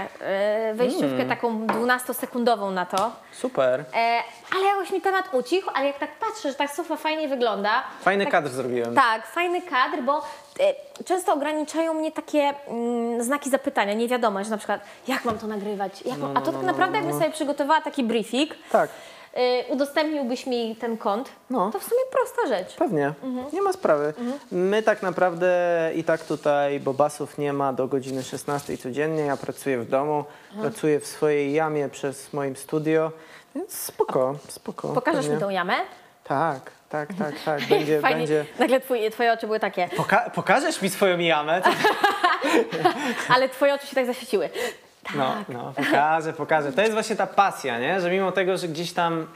yy, 0.68 0.74
wejściówkę 0.74 1.06
Mm. 1.14 1.28
taką 1.28 1.66
12-sekundową 1.66 2.70
na 2.72 2.86
to. 2.86 3.10
Super. 3.32 3.80
E, 3.94 4.18
ale 4.56 4.64
jakoś 4.66 4.90
mi 4.90 5.00
temat 5.00 5.24
ucichł, 5.34 5.70
ale 5.74 5.86
jak 5.86 5.98
tak 5.98 6.10
patrzę, 6.18 6.48
że 6.48 6.54
ta 6.54 6.68
sofa 6.68 6.96
fajnie 6.96 7.28
wygląda. 7.28 7.82
Fajny 8.00 8.24
tak, 8.24 8.32
kadr 8.32 8.48
zrobiłem. 8.48 8.94
Tak, 8.94 9.26
fajny 9.26 9.62
kadr, 9.62 10.02
bo 10.02 10.18
e, 10.60 11.04
często 11.04 11.32
ograniczają 11.34 11.94
mnie 11.94 12.12
takie 12.12 12.54
mm, 12.68 13.22
znaki 13.22 13.50
zapytania, 13.50 13.94
nie 13.94 14.08
wiadomo, 14.08 14.44
że 14.44 14.50
na 14.50 14.56
przykład 14.58 14.80
jak 15.08 15.24
mam 15.24 15.38
to 15.38 15.46
nagrywać, 15.46 16.02
jak 16.02 16.18
mam, 16.18 16.36
a 16.36 16.40
to 16.40 16.52
tak 16.52 16.62
naprawdę 16.62 16.98
jakbym 16.98 17.18
sobie 17.18 17.30
przygotowała 17.30 17.80
taki 17.80 18.04
briefing, 18.04 18.50
Tak. 18.72 18.90
E, 19.36 19.64
udostępniłbyś 19.72 20.46
mi 20.46 20.76
ten 20.76 20.96
kont, 20.96 21.28
No. 21.50 21.70
to 21.70 21.78
w 21.78 21.84
sumie 21.84 22.00
prosta 22.12 22.48
rzecz. 22.48 22.74
Pewnie, 22.76 23.12
nie 23.52 23.62
ma 23.62 23.72
sprawy. 23.72 24.14
My 24.52 24.82
tak 24.82 25.02
naprawdę 25.02 25.50
i 25.94 26.04
tak 26.04 26.24
tutaj 26.24 26.80
bobasów 26.80 27.38
nie 27.38 27.52
ma 27.52 27.72
do 27.72 27.88
godziny 27.88 28.22
16 28.22 28.78
codziennie. 28.78 29.22
Ja 29.22 29.36
pracuję 29.36 29.78
w 29.78 29.88
domu, 29.88 30.24
pracuję 30.60 31.00
w 31.00 31.06
swojej 31.06 31.52
jamie 31.52 31.88
przez 31.88 32.32
moim 32.32 32.56
studio, 32.56 33.12
więc 33.54 33.72
spoko, 33.74 34.34
spoko. 34.48 34.88
Pokażesz 34.88 35.20
pewnie. 35.20 35.34
mi 35.34 35.40
tą 35.40 35.50
jamę? 35.50 35.74
Tak, 36.24 36.70
tak, 36.88 37.08
tak, 37.18 37.34
tak. 37.44 37.60
Będzie, 37.68 38.00
Fajnie, 38.00 38.18
będzie. 38.18 38.46
nagle 38.58 38.80
twój, 38.80 39.10
twoje 39.10 39.32
oczy 39.32 39.46
były 39.46 39.60
takie, 39.60 39.88
Poka- 39.96 40.30
pokażesz 40.30 40.82
mi 40.82 40.90
swoją 40.90 41.18
jamę? 41.18 41.62
To... 41.62 41.70
ale 43.34 43.48
twoje 43.48 43.74
oczy 43.74 43.86
się 43.86 43.94
tak 43.94 44.06
zaświeciły. 44.06 44.50
No, 45.14 45.34
no, 45.48 45.72
pokażę, 45.76 46.32
pokażę. 46.32 46.72
To 46.72 46.80
jest 46.80 46.92
właśnie 46.92 47.16
ta 47.16 47.26
pasja, 47.26 47.78
nie? 47.78 48.00
Że 48.00 48.10
mimo 48.10 48.32
tego, 48.32 48.56
że 48.56 48.68
gdzieś 48.68 48.92
tam 48.92 49.26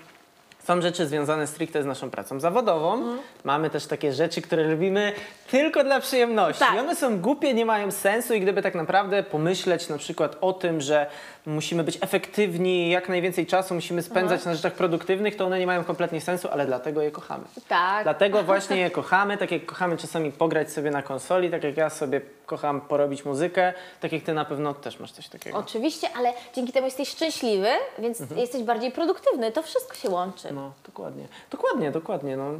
są 0.64 0.80
rzeczy 0.82 1.06
związane 1.06 1.46
stricte 1.46 1.82
z 1.82 1.86
naszą 1.86 2.10
pracą 2.10 2.40
zawodową, 2.40 2.92
Mhm. 2.94 3.18
mamy 3.44 3.70
też 3.70 3.86
takie 3.86 4.12
rzeczy, 4.12 4.42
które 4.42 4.70
robimy 4.70 5.12
tylko 5.50 5.84
dla 5.84 6.00
przyjemności. 6.00 6.60
Tak. 6.64 6.74
I 6.74 6.78
one 6.78 6.96
są 6.96 7.20
głupie, 7.20 7.54
nie 7.54 7.66
mają 7.66 7.90
sensu 7.90 8.34
i 8.34 8.40
gdyby 8.40 8.62
tak 8.62 8.74
naprawdę 8.74 9.22
pomyśleć 9.22 9.88
na 9.88 9.98
przykład 9.98 10.36
o 10.40 10.52
tym, 10.52 10.80
że 10.80 11.06
musimy 11.46 11.84
być 11.84 11.98
efektywni, 12.00 12.90
jak 12.90 13.08
najwięcej 13.08 13.46
czasu 13.46 13.74
musimy 13.74 14.02
spędzać 14.02 14.38
Mhm. 14.38 14.50
na 14.50 14.56
rzeczach 14.56 14.72
produktywnych, 14.72 15.36
to 15.36 15.46
one 15.46 15.58
nie 15.58 15.66
mają 15.66 15.84
kompletnie 15.84 16.20
sensu, 16.20 16.48
ale 16.52 16.66
dlatego 16.66 17.02
je 17.02 17.10
kochamy. 17.10 17.44
Tak. 17.68 18.02
Dlatego 18.02 18.42
właśnie 18.50 18.76
je 18.76 18.90
kochamy, 18.90 19.36
tak 19.36 19.50
jak 19.50 19.66
kochamy 19.66 19.96
czasami 19.96 20.32
pograć 20.32 20.72
sobie 20.72 20.90
na 20.90 21.02
konsoli, 21.02 21.50
tak 21.50 21.64
jak 21.64 21.76
ja 21.76 21.90
sobie 21.90 22.20
kocham 22.46 22.80
porobić 22.80 23.24
muzykę, 23.24 23.72
tak 24.00 24.12
jak 24.12 24.22
ty 24.22 24.34
na 24.34 24.44
pewno 24.44 24.74
też 24.74 25.00
masz 25.00 25.12
coś 25.12 25.28
takiego. 25.28 25.58
Oczywiście, 25.58 26.08
ale 26.16 26.32
dzięki 26.54 26.72
temu 26.72 26.86
jesteś 26.86 27.08
szczęśliwy, 27.08 27.68
więc 27.98 28.22
jesteś 28.36 28.62
bardziej 28.62 28.90
produktywny. 28.90 29.52
To 29.52 29.62
wszystko 29.62 29.94
się 29.94 30.10
łączy. 30.10 30.52
No, 30.52 30.72
dokładnie. 30.86 31.24
Dokładnie, 31.50 31.90
dokładnie. 31.90 32.36
No. 32.36 32.50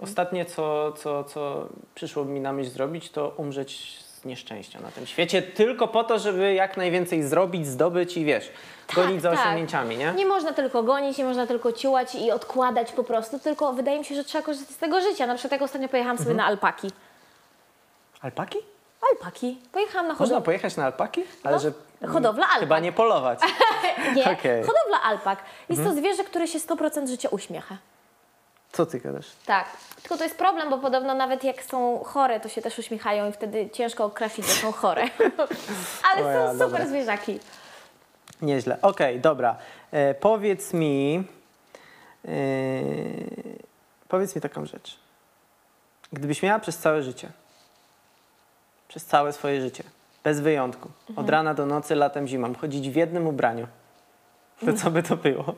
Ostatnie, 0.00 0.44
co, 0.44 0.92
co, 0.92 1.24
co 1.24 1.68
przyszło 1.94 2.24
mi 2.24 2.40
na 2.40 2.52
myśl 2.52 2.70
zrobić, 2.70 3.10
to 3.10 3.32
umrzeć 3.36 3.96
z 4.18 4.24
nieszczęścia 4.24 4.80
na 4.80 4.90
tym 4.90 5.06
świecie, 5.06 5.42
tylko 5.42 5.88
po 5.88 6.04
to, 6.04 6.18
żeby 6.18 6.54
jak 6.54 6.76
najwięcej 6.76 7.22
zrobić, 7.22 7.66
zdobyć 7.66 8.16
i 8.16 8.24
wiesz, 8.24 8.50
gonić 8.94 9.22
za 9.22 9.30
osiągnięciami, 9.30 9.96
nie? 9.96 10.06
Tak, 10.06 10.16
Nie 10.16 10.26
można 10.26 10.52
tylko 10.52 10.82
gonić, 10.82 11.18
nie 11.18 11.24
można 11.24 11.46
tylko 11.46 11.72
ciułać 11.72 12.14
i 12.14 12.30
odkładać 12.30 12.92
po 12.92 13.04
prostu, 13.04 13.38
tylko 13.38 13.72
wydaje 13.72 13.98
mi 13.98 14.04
się, 14.04 14.14
że 14.14 14.24
trzeba 14.24 14.44
korzystać 14.44 14.76
z 14.76 14.78
tego 14.78 15.00
życia. 15.00 15.26
Na 15.26 15.34
przykład 15.34 15.52
jak 15.52 15.62
ostatnio 15.62 15.88
pojechałam 15.88 16.14
Mhm. 16.16 16.24
sobie 16.26 16.36
na 16.36 16.44
alpaki. 16.46 16.90
Alpaki? 18.22 18.58
Alpaki. 19.12 19.58
Pojechałam 19.72 20.06
na 20.06 20.12
Można 20.12 20.24
hodowlę. 20.26 20.44
pojechać 20.44 20.76
na 20.76 20.84
alpaki? 20.84 21.22
Ale 21.44 21.56
No, 21.56 21.62
że 21.62 21.72
hodowla 22.08 22.44
alpak. 22.46 22.60
chyba 22.60 22.78
nie 22.78 22.92
polować. 22.92 23.38
Nie. 24.16 24.24
Mhm. 24.30 24.60
hodowla 24.66 25.02
alpak. 25.04 25.38
Jest 25.68 25.84
to 25.84 25.92
zwierzę, 25.92 26.24
które 26.24 26.48
się 26.48 26.58
100% 26.58 27.08
życia 27.08 27.28
uśmiecha. 27.28 27.76
Co 28.72 28.86
ty 28.86 29.00
gadasz? 29.00 29.26
Tak. 29.46 29.66
Tylko 30.02 30.16
to 30.16 30.24
jest 30.24 30.38
problem, 30.38 30.70
bo 30.70 30.78
podobno 30.78 31.14
nawet 31.14 31.44
jak 31.44 31.62
są 31.62 31.98
chore, 32.04 32.40
to 32.40 32.48
się 32.48 32.62
też 32.62 32.78
uśmiechają 32.78 33.28
i 33.28 33.32
wtedy 33.32 33.70
ciężko 33.70 34.04
określić, 34.04 34.46
że 34.46 34.52
są 34.52 34.72
chore. 34.72 35.04
Ale 36.12 36.20
O 36.20 36.24
są 36.24 36.30
ja, 36.30 36.52
super 36.52 36.58
dobra. 36.70 36.86
zwierzaki. 36.86 37.40
Nieźle. 38.42 38.78
Okej, 38.82 39.20
dobra. 39.20 39.56
E, 39.92 40.14
powiedz 40.14 40.72
mi. 40.74 41.24
E, 42.24 42.30
powiedz 44.08 44.34
mi 44.36 44.40
taką 44.42 44.66
rzecz. 44.66 44.98
Gdybyś 46.12 46.42
miała 46.42 46.58
przez 46.58 46.78
całe 46.78 47.02
życie, 47.02 47.28
przez 48.88 49.06
całe 49.06 49.32
swoje 49.32 49.60
życie, 49.60 49.84
bez 50.24 50.40
wyjątku, 50.40 50.90
od 51.16 51.30
rana 51.30 51.54
do 51.54 51.66
nocy, 51.66 51.94
latem, 51.94 52.26
zimą, 52.26 52.54
chodzić 52.54 52.90
w 52.90 52.96
jednym 52.96 53.26
ubraniu, 53.26 53.66
to 54.66 54.72
co 54.72 54.90
by 54.90 55.02
to 55.02 55.16
było? 55.16 55.44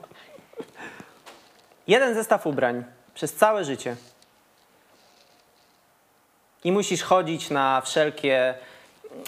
Jeden 1.86 2.14
zestaw 2.14 2.46
ubrań 2.46 2.84
przez 3.20 3.35
całe 3.35 3.64
życie. 3.64 3.96
I 6.64 6.72
musisz 6.72 7.02
chodzić 7.02 7.50
na 7.50 7.80
wszelkie 7.80 8.54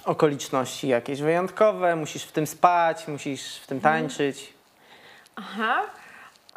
okoliczności 0.05 0.88
jakieś 0.88 1.22
wyjątkowe, 1.22 1.96
musisz 1.96 2.24
w 2.24 2.33
tym 2.33 2.46
spać, 2.46 3.09
musisz 3.09 3.57
w 3.57 3.66
tym 3.66 3.81
tańczyć. 3.81 4.55
Aha. 5.37 5.83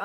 E, 0.00 0.04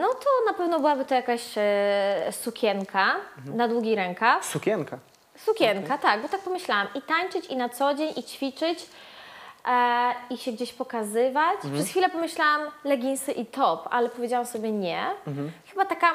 no 0.00 0.08
to 0.08 0.30
na 0.46 0.52
pewno 0.52 0.80
byłaby 0.80 1.04
to 1.04 1.14
jakaś 1.14 1.42
e, 1.56 2.32
sukienka 2.32 3.16
na 3.44 3.68
długi 3.68 3.94
rękaw. 3.94 4.44
Sukienka. 4.44 4.98
Sukienka, 5.36 5.98
tak, 5.98 6.22
bo 6.22 6.28
tak 6.28 6.40
pomyślałam. 6.40 6.86
I 6.94 7.02
tańczyć, 7.02 7.46
i 7.46 7.56
na 7.56 7.68
co 7.68 7.94
dzień, 7.94 8.12
i 8.16 8.22
ćwiczyć, 8.22 8.78
e, 9.68 10.14
i 10.30 10.38
się 10.38 10.52
gdzieś 10.52 10.72
pokazywać. 10.72 11.58
Przez 11.74 11.88
chwilę 11.88 12.10
pomyślałam 12.10 12.60
leginsy 12.84 13.32
i 13.32 13.46
top, 13.46 13.88
ale 13.90 14.08
powiedziałam 14.08 14.46
sobie 14.46 14.72
nie. 14.72 15.06
Chyba 15.66 15.84
taka, 15.84 16.12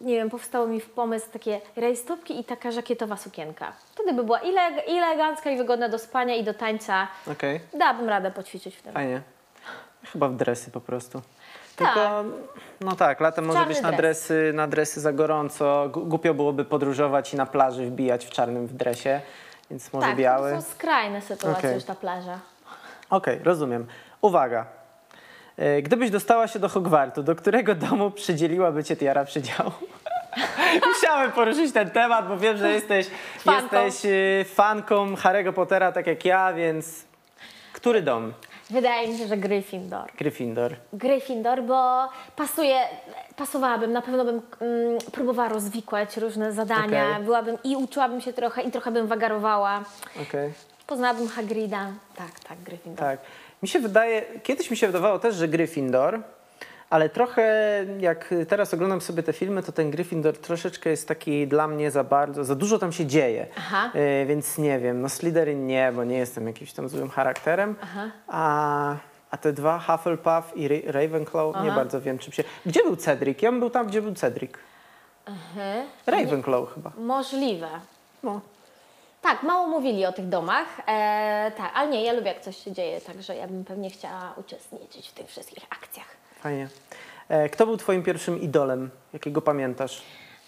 nie 0.00 0.14
wiem, 0.14 0.30
powstało 0.30 0.66
mi 0.66 0.80
w 0.80 0.90
pomysł 0.90 1.26
takie 1.32 1.60
rajstopki 1.76 2.40
i 2.40 2.44
taka 2.44 2.70
żakietowa 2.70 3.16
sukienka. 3.16 3.72
Wtedy 3.94 4.12
by 4.12 4.24
była 4.24 4.38
i, 4.38 4.52
leg- 4.52 4.82
i 4.88 4.90
elegancka, 4.90 5.50
i 5.50 5.56
wygodna 5.56 5.88
do 5.88 5.98
spania, 5.98 6.34
i 6.34 6.44
do 6.44 6.54
tańca. 6.54 7.08
Okej, 7.32 7.60
Dałabym 7.78 8.08
radę 8.08 8.30
poćwiczyć 8.30 8.76
w 8.76 8.82
tym. 8.82 8.92
fajnie. 8.92 9.20
Chyba 10.12 10.28
w 10.28 10.36
dresy 10.36 10.70
po 10.70 10.80
prostu. 10.80 11.22
Tak. 11.76 11.94
Tylko, 11.94 12.24
no 12.80 12.96
tak, 12.96 13.20
latem 13.20 13.44
może 13.44 13.58
Czarny 13.58 13.74
być 13.74 13.82
na 13.82 13.88
dres. 13.88 13.98
dresy, 14.00 14.52
na 14.54 14.66
dresy 14.68 15.00
za 15.00 15.12
gorąco. 15.12 15.88
Gu- 15.88 16.08
Głupio 16.08 16.34
byłoby 16.34 16.64
podróżować 16.64 17.34
i 17.34 17.36
na 17.36 17.46
plaży 17.46 17.86
wbijać 17.86 18.26
w 18.26 18.30
czarnym 18.30 18.66
w 18.66 18.72
dresie, 18.74 19.20
więc 19.70 19.92
może 19.92 20.06
tak, 20.06 20.16
biały. 20.16 20.50
to 20.52 20.62
są 20.62 20.70
skrajne 20.70 21.20
sytuacje 21.22 21.58
Okej. 21.58 21.74
już 21.74 21.84
ta 21.84 21.94
plaża. 21.94 22.38
Okej, 23.10 23.40
rozumiem. 23.44 23.86
Uwaga. 24.20 24.66
E, 25.58 25.82
Gdybyś 25.82 26.10
dostała 26.10 26.48
się 26.48 26.58
do 26.58 26.68
Hogwartu, 26.68 27.22
do 27.22 27.34
którego 27.36 27.74
domu 27.74 28.10
przydzieliłaby 28.10 28.84
cię 28.84 28.96
tiara 28.96 29.24
przydziału? 29.24 29.70
Musiałem 30.94 31.32
poruszyć 31.32 31.72
ten 31.72 31.90
temat, 31.90 32.28
bo 32.28 32.38
wiem, 32.38 32.56
że 32.56 32.72
jesteś 32.72 33.06
Fanką. 33.38 33.82
jesteś 33.84 34.10
y, 34.10 34.44
fanką 34.54 35.14
Harry'ego 35.14 35.52
Pottera, 35.52 35.92
tak 35.92 36.06
jak 36.06 36.24
ja, 36.24 36.52
więc 36.52 37.04
Który 37.72 38.02
dom? 38.02 38.32
Wydaje 38.70 39.08
mi 39.08 39.18
się, 39.18 39.26
że 39.26 39.36
Gryffindor. 39.36 40.10
Gryffindor. 40.18 40.76
Gryffindor, 40.92 41.62
bo 41.62 42.08
pasuje, 42.36 42.76
pasowałabym, 43.36 43.92
na 43.92 44.02
pewno 44.02 44.24
bym 44.24 44.42
mm, 44.60 44.98
próbowała 45.12 45.48
rozwikłać 45.48 46.16
różne 46.16 46.52
zadania, 46.52 47.10
Okej. 47.10 47.24
byłabym 47.24 47.58
i 47.64 47.76
uczyłabym 47.76 48.20
się 48.20 48.32
trochę 48.32 48.62
i 48.62 48.70
trochę 48.70 48.90
bym 48.90 49.06
wagarowała. 49.06 49.80
Okej. 50.28 50.52
Poznałabym 50.86 51.28
Hagrida. 51.28 51.86
Tak, 52.16 52.40
tak, 52.48 52.58
Gryffindor. 52.58 53.06
Tak. 53.06 53.20
Mi 53.62 53.68
się 53.68 53.78
wydaje, 53.80 54.22
kiedyś 54.42 54.70
mi 54.70 54.76
się 54.76 54.86
wydawało 54.86 55.18
też, 55.18 55.34
że 55.34 55.48
Gryffindor, 55.48 56.20
ale 56.90 57.08
trochę 57.08 57.44
jak 58.00 58.34
teraz 58.48 58.74
oglądam 58.74 59.00
sobie 59.00 59.22
te 59.22 59.32
filmy, 59.32 59.62
to 59.62 59.72
ten 59.72 59.90
Gryffindor 59.90 60.38
troszeczkę 60.38 60.90
jest 60.90 61.08
taki 61.08 61.46
dla 61.46 61.68
mnie 61.68 61.90
za 61.90 62.04
bardzo, 62.04 62.44
za 62.44 62.54
dużo 62.54 62.78
tam 62.78 62.92
się 62.92 63.06
dzieje. 63.06 63.46
Y, 64.22 64.26
więc 64.26 64.58
nie 64.58 64.78
wiem, 64.78 65.00
no 65.00 65.08
Slytherin 65.08 65.66
nie, 65.66 65.92
bo 65.96 66.04
nie 66.04 66.18
jestem 66.18 66.46
jakimś 66.46 66.72
tam 66.72 66.88
złym 66.88 67.10
charakterem. 67.10 67.76
Aha. 67.82 68.10
A, 68.28 68.96
a 69.30 69.36
te 69.36 69.52
dwa, 69.52 69.78
Hufflepuff 69.78 70.56
i 70.56 70.68
Ra- 70.68 70.92
Ravenclaw, 70.92 71.54
nie 71.54 71.70
Aha. 71.70 71.74
bardzo 71.76 72.00
wiem 72.00 72.18
czym 72.18 72.32
się... 72.32 72.44
Gdzie 72.66 72.82
był 72.82 72.96
Cedric? 72.96 73.42
Ja 73.42 73.50
bym 73.50 73.60
był 73.60 73.70
tam, 73.70 73.86
gdzie 73.86 74.02
był 74.02 74.14
Cedric. 74.14 74.52
Ravenclaw 76.06 76.74
chyba. 76.74 76.92
Możliwe. 76.98 77.68
No. 78.22 78.40
Tak, 79.24 79.42
mało 79.42 79.66
mówili 79.66 80.06
o 80.06 80.12
tych 80.12 80.28
domach, 80.28 80.66
e, 80.86 81.52
tak, 81.56 81.70
ale 81.74 81.90
nie, 81.90 82.04
ja 82.04 82.12
lubię 82.12 82.28
jak 82.28 82.40
coś 82.40 82.64
się 82.64 82.72
dzieje, 82.72 83.00
także 83.00 83.36
ja 83.36 83.46
bym 83.46 83.64
pewnie 83.64 83.90
chciała 83.90 84.34
uczestniczyć 84.36 85.08
w 85.08 85.12
tych 85.12 85.28
wszystkich 85.28 85.64
akcjach. 85.70 86.06
Fajnie. 86.40 86.68
E, 87.28 87.48
kto 87.48 87.66
był 87.66 87.76
twoim 87.76 88.02
pierwszym 88.02 88.40
idolem, 88.40 88.90
jakiego 89.12 89.42
pamiętasz? 89.42 90.02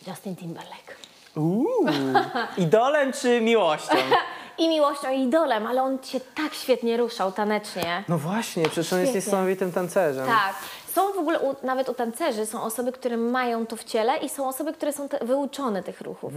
Justin 0.06 0.36
Timberlake. 0.36 0.94
Uuu, 1.36 1.86
idolem 2.66 3.12
czy 3.12 3.40
miłością? 3.40 3.96
I 4.58 4.68
miłością, 4.68 5.10
i 5.10 5.20
idolem, 5.20 5.66
ale 5.66 5.82
on 5.82 5.98
się 6.02 6.20
tak 6.20 6.54
świetnie 6.54 6.96
ruszał 6.96 7.32
tanecznie. 7.32 8.04
No 8.08 8.18
właśnie, 8.18 8.62
przecież 8.62 8.92
on 8.92 8.98
jest 9.00 9.12
Świetnie. 9.12 9.30
niesamowitym 9.30 9.72
tancerzem. 9.72 10.26
Tak. 10.26 10.54
Są 10.92 11.12
w 11.12 11.18
ogóle, 11.18 11.40
u, 11.40 11.56
nawet 11.62 11.88
u 11.88 11.94
tancerzy, 11.94 12.46
są 12.46 12.62
osoby, 12.62 12.92
które 12.92 13.16
mają 13.16 13.66
to 13.66 13.76
w 13.76 13.84
ciele 13.84 14.16
i 14.16 14.28
są 14.28 14.48
osoby, 14.48 14.72
które 14.72 14.92
są 14.92 15.08
te, 15.08 15.18
wyuczone 15.24 15.82
tych 15.82 16.00
ruchów. 16.00 16.32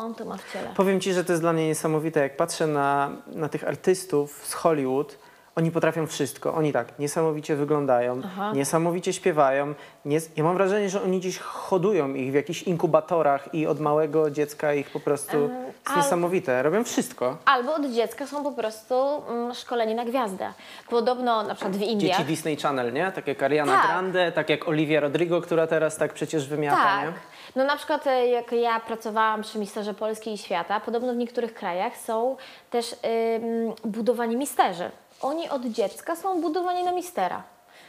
On 0.00 0.14
to 0.14 0.24
ma 0.24 0.36
w 0.36 0.52
ciele. 0.52 0.68
Powiem 0.76 1.00
ci, 1.00 1.12
że 1.12 1.24
to 1.24 1.32
jest 1.32 1.42
dla 1.42 1.52
mnie 1.52 1.66
niesamowite. 1.66 2.20
Jak 2.20 2.36
patrzę 2.36 2.66
na, 2.66 3.10
na 3.26 3.48
tych 3.48 3.68
artystów 3.68 4.46
z 4.46 4.54
Hollywood, 4.54 5.16
oni 5.56 5.70
potrafią 5.70 6.06
wszystko. 6.06 6.54
Oni 6.54 6.72
tak 6.72 6.98
niesamowicie 6.98 7.56
wyglądają, 7.56 8.20
Aha. 8.24 8.52
niesamowicie 8.54 9.12
śpiewają. 9.12 9.74
Nie, 10.04 10.20
ja 10.36 10.44
mam 10.44 10.56
wrażenie, 10.56 10.90
że 10.90 11.02
oni 11.02 11.18
gdzieś 11.18 11.38
hodują 11.38 12.14
ich 12.14 12.30
w 12.30 12.34
jakichś 12.34 12.62
inkubatorach 12.62 13.54
i 13.54 13.66
od 13.66 13.80
małego 13.80 14.30
dziecka 14.30 14.74
ich 14.74 14.90
po 14.90 15.00
prostu... 15.00 15.36
Em, 15.36 15.50
jest 15.86 15.96
niesamowite. 15.96 16.62
Robią 16.62 16.84
wszystko. 16.84 17.36
Albo 17.44 17.74
od 17.74 17.90
dziecka 17.92 18.26
są 18.26 18.42
po 18.42 18.52
prostu 18.52 18.94
mm, 19.28 19.54
szkoleni 19.54 19.94
na 19.94 20.04
gwiazdę. 20.04 20.52
Podobno 20.90 21.42
na 21.42 21.54
przykład 21.54 21.76
w 21.76 21.82
Indiach. 21.82 22.18
Dzieci 22.18 22.28
Disney 22.28 22.56
Channel, 22.56 22.92
nie? 22.92 23.12
Tak 23.12 23.26
jak 23.26 23.42
Ariana 23.42 23.72
Tak. 23.72 23.86
Grande, 23.86 24.32
tak 24.32 24.48
jak 24.50 24.68
Olivia 24.68 25.00
Rodrigo, 25.00 25.40
która 25.40 25.66
teraz 25.66 25.96
tak 25.96 26.12
przecież 26.12 26.48
wymiata, 26.48 26.76
Tak. 26.76 27.06
nie? 27.06 27.12
No 27.56 27.64
na 27.64 27.76
przykład 27.76 28.06
e, 28.06 28.26
jak 28.26 28.52
ja 28.52 28.80
pracowałam 28.80 29.42
przy 29.42 29.58
Misterze 29.58 29.94
Polski 29.94 30.32
i 30.32 30.38
Świata, 30.38 30.80
podobno 30.80 31.12
w 31.12 31.16
niektórych 31.16 31.54
krajach 31.54 31.96
są 31.96 32.36
też 32.70 32.92
ym, 32.92 33.72
budowani 33.84 34.36
misterzy. 34.36 34.90
Oni 35.20 35.48
od 35.48 35.64
dziecka 35.66 36.16
są 36.16 36.40
budowani 36.40 36.82
na 36.84 36.92
mistera. 36.92 37.42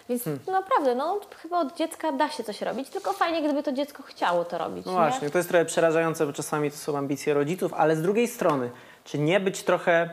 Więc 0.10 0.24
Hmm. 0.24 0.42
naprawdę, 0.48 0.96
no 0.96 1.20
chyba 1.42 1.60
od 1.60 1.76
dziecka 1.78 2.12
da 2.12 2.30
się 2.30 2.44
coś 2.44 2.62
robić, 2.62 2.90
tylko 2.90 3.14
fajnie, 3.14 3.42
gdyby 3.42 3.64
to 3.64 3.72
dziecko 3.72 4.04
chciało 4.04 4.46
to 4.46 4.58
robić. 4.58 4.86
No 4.86 4.92
nie? 4.92 4.98
właśnie, 4.98 5.30
to 5.30 5.38
jest 5.38 5.50
trochę 5.50 5.66
przerażające, 5.66 6.26
bo 6.26 6.34
czasami 6.34 6.72
to 6.72 6.78
są 6.78 6.98
ambicje 6.98 7.34
rodziców, 7.34 7.74
ale 7.74 7.96
z 7.96 8.02
drugiej 8.02 8.28
strony, 8.28 8.70
czy 9.04 9.20
nie 9.20 9.40
być 9.40 9.64
trochę, 9.64 10.10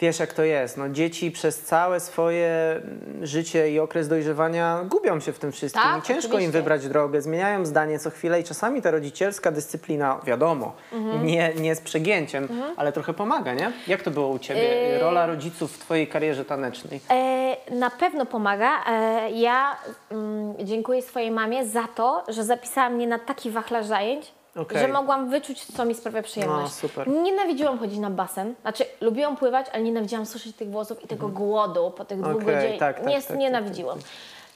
wiesz 0.00 0.18
jak 0.20 0.32
to 0.32 0.42
jest, 0.42 0.76
no 0.76 0.88
dzieci 0.88 1.30
przez 1.30 1.60
całe 1.62 2.00
swoje 2.00 2.48
mm, 2.82 3.26
życie 3.26 3.70
i 3.70 3.78
okres 3.80 4.08
dojrzewania 4.08 4.80
gubią 4.84 5.20
się 5.20 5.32
w 5.32 5.38
tym 5.38 5.52
wszystkim 5.52 5.82
Tak, 5.82 6.04
ciężko 6.04 6.28
im 6.28 6.34
oczywiście. 6.34 6.52
wybrać 6.52 6.88
drogę, 6.88 7.22
zmieniają 7.22 7.66
zdanie 7.66 7.98
co 7.98 8.10
chwilę 8.10 8.40
i 8.40 8.44
czasami 8.44 8.82
ta 8.82 8.90
rodzicielska 8.90 9.50
dyscyplina, 9.52 10.20
wiadomo, 10.24 10.72
Mhm. 10.92 11.26
nie, 11.26 11.52
nie 11.54 11.74
z 11.74 11.80
przegięciem, 11.80 12.48
ale 12.76 12.92
trochę 12.92 13.14
pomaga, 13.14 13.54
nie? 13.54 13.72
Jak 13.86 14.02
to 14.02 14.10
było 14.10 14.28
u 14.28 14.38
Ciebie, 14.38 14.90
Yy. 14.92 14.98
rola 14.98 15.26
rodziców 15.26 15.72
w 15.72 15.78
Twojej 15.78 16.06
karierze 16.08 16.44
tanecznej? 16.44 17.00
E, 17.10 17.56
na 17.70 17.90
pewno 17.90 18.26
pomaga. 18.26 18.70
E, 18.90 19.30
ja 19.30 19.76
mm, 20.10 20.54
dziękuję 20.66 21.02
swojej 21.02 21.30
mamie 21.30 21.66
za 21.66 21.84
to, 21.94 22.24
że 22.28 22.44
zapisała 22.44 22.90
mnie 22.90 23.06
na 23.06 23.18
taki 23.18 23.50
wachlarz 23.50 23.86
zajęć, 23.86 24.32
Okej. 24.58 24.78
że 24.78 24.88
mogłam 24.88 25.30
wyczuć, 25.30 25.64
co 25.64 25.84
mi 25.84 25.94
sprawia 25.94 26.22
przyjemność. 26.22 26.62
No, 26.82 26.88
super. 26.88 27.08
Nienawidziłam 27.08 27.78
chodzić 27.78 27.98
na 27.98 28.10
basen. 28.10 28.54
Znaczy, 28.62 28.84
lubiłam 29.00 29.36
pływać, 29.36 29.66
ale 29.72 29.82
nienawidziłam 29.82 30.26
suszyć 30.26 30.56
tych 30.56 30.70
włosów 30.70 31.04
i 31.04 31.08
tego 31.08 31.28
głodu 31.28 31.90
po 31.96 32.04
tych 32.04 32.18
dwóch 32.20 32.32
Mhm. 32.32 32.44
Okej, 32.48 32.56
godzinach. 32.56 32.78
tak, 32.78 32.96
tak, 32.96 33.06
Nie, 33.06 33.16
tak, 33.18 33.26
tak, 33.26 33.36
nienawidziłam. 33.38 33.98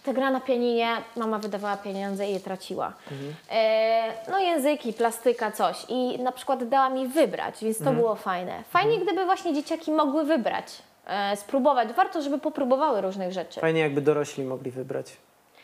Ta 0.04 0.12
gra 0.12 0.30
na 0.30 0.40
pianinie, 0.40 0.88
mama 1.16 1.38
wydawała 1.38 1.76
pieniądze 1.76 2.28
i 2.28 2.32
je 2.32 2.40
traciła. 2.40 2.92
Mhm. 3.12 3.34
E, 3.50 4.30
no 4.30 4.38
języki, 4.38 4.92
plastyka, 4.92 5.50
coś. 5.52 5.84
I 5.88 6.18
na 6.22 6.32
przykład 6.32 6.68
dała 6.68 6.90
mi 6.90 7.08
wybrać, 7.08 7.54
więc 7.62 7.76
to 7.78 7.82
Mhm. 7.82 7.96
było 7.96 8.14
fajne. 8.14 8.62
Fajnie, 8.70 8.98
gdyby 8.98 9.24
właśnie 9.24 9.54
dzieciaki 9.54 9.92
mogły 9.92 10.24
wybrać, 10.24 10.66
e, 11.06 11.36
spróbować. 11.36 11.88
Warto, 11.92 12.22
żeby 12.22 12.38
popróbowały 12.38 13.00
różnych 13.00 13.32
rzeczy. 13.32 13.60
Fajnie 13.60 13.80
jakby 13.80 14.00
dorośli 14.00 14.44
mogli 14.44 14.70
wybrać. 14.70 15.16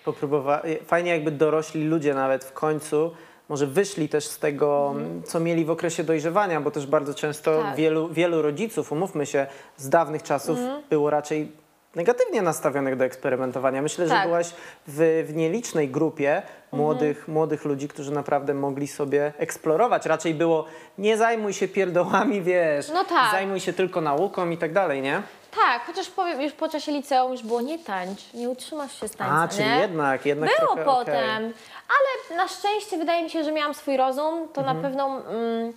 Popróbowa- 0.05 0.61
Fajnie 0.87 1.11
jakby 1.11 1.31
dorośli 1.31 1.85
ludzie 1.85 2.14
nawet 2.14 2.44
w 2.44 2.53
końcu 2.53 3.11
może 3.49 3.67
wyszli 3.67 4.09
też 4.09 4.27
z 4.27 4.39
tego, 4.39 4.95
co 5.25 5.41
mieli 5.41 5.65
w 5.65 5.71
okresie 5.71 6.05
dojrzewania, 6.05 6.61
bo 6.61 6.71
też 6.71 6.87
bardzo 6.87 7.15
często 7.15 7.51
Mhm. 7.51 7.69
Tak. 7.69 7.77
wielu, 7.77 8.09
wielu 8.09 8.43
rodziców, 8.43 8.93
umówmy 8.93 9.27
się, 9.27 9.47
z 9.77 9.89
dawnych 9.89 10.23
czasów 10.23 10.59
Mhm. 10.59 10.83
było 10.91 11.11
raczej 11.11 11.53
negatywnie 11.95 12.43
nastawionych 12.43 12.97
do 12.97 13.05
eksperymentowania. 13.05 13.83
Myślę, 13.83 14.09
że 14.09 14.15
Tak. 14.15 14.27
byłaś 14.27 14.51
w, 14.87 15.25
w 15.29 15.37
nielicznej 15.37 15.89
grupie 15.89 16.37
Mhm. 16.37 16.53
młodych, 16.83 17.29
młodych 17.29 17.65
ludzi, 17.65 17.89
którzy 17.89 18.13
naprawdę 18.13 18.55
mogli 18.55 18.87
sobie 18.89 19.33
eksplorować. 19.39 20.07
Raczej 20.07 20.35
było 20.35 20.65
nie 20.99 21.17
zajmuj 21.17 21.53
się 21.53 21.69
pierdołami, 21.69 22.43
wiesz, 22.43 22.89
No 22.95 23.05
tak. 23.05 23.31
zajmuj 23.33 23.61
się 23.61 23.73
tylko 23.73 24.01
nauką 24.01 24.51
i 24.51 24.57
tak 24.59 24.73
dalej, 24.73 25.03
nie? 25.03 25.23
Tak, 25.55 25.83
chociaż 25.87 26.11
powiem, 26.11 26.41
już 26.43 26.53
po 26.53 26.69
czasie 26.69 26.93
liceum 26.93 27.33
już 27.33 27.43
było 27.43 27.61
nie 27.61 27.79
tańcz, 27.79 28.21
nie 28.35 28.49
utrzymasz 28.51 29.01
się 29.01 29.09
z 29.09 29.11
tańca, 29.17 29.35
A, 29.35 29.49
czyli 29.49 29.69
nie? 29.69 29.79
jednak, 29.79 30.27
jednak 30.27 30.51
Było 30.59 30.67
trochę, 30.67 30.85
potem, 30.85 31.15
okej. 31.15 31.53
ale 31.89 32.37
na 32.37 32.49
szczęście 32.49 32.99
wydaje 32.99 33.23
mi 33.23 33.31
się, 33.31 33.45
że 33.45 33.53
miałam 33.53 33.75
swój 33.75 33.97
rozum, 33.97 34.49
to 34.53 34.63
na 34.63 34.75
pewno 34.75 35.23
mm, 35.31 35.73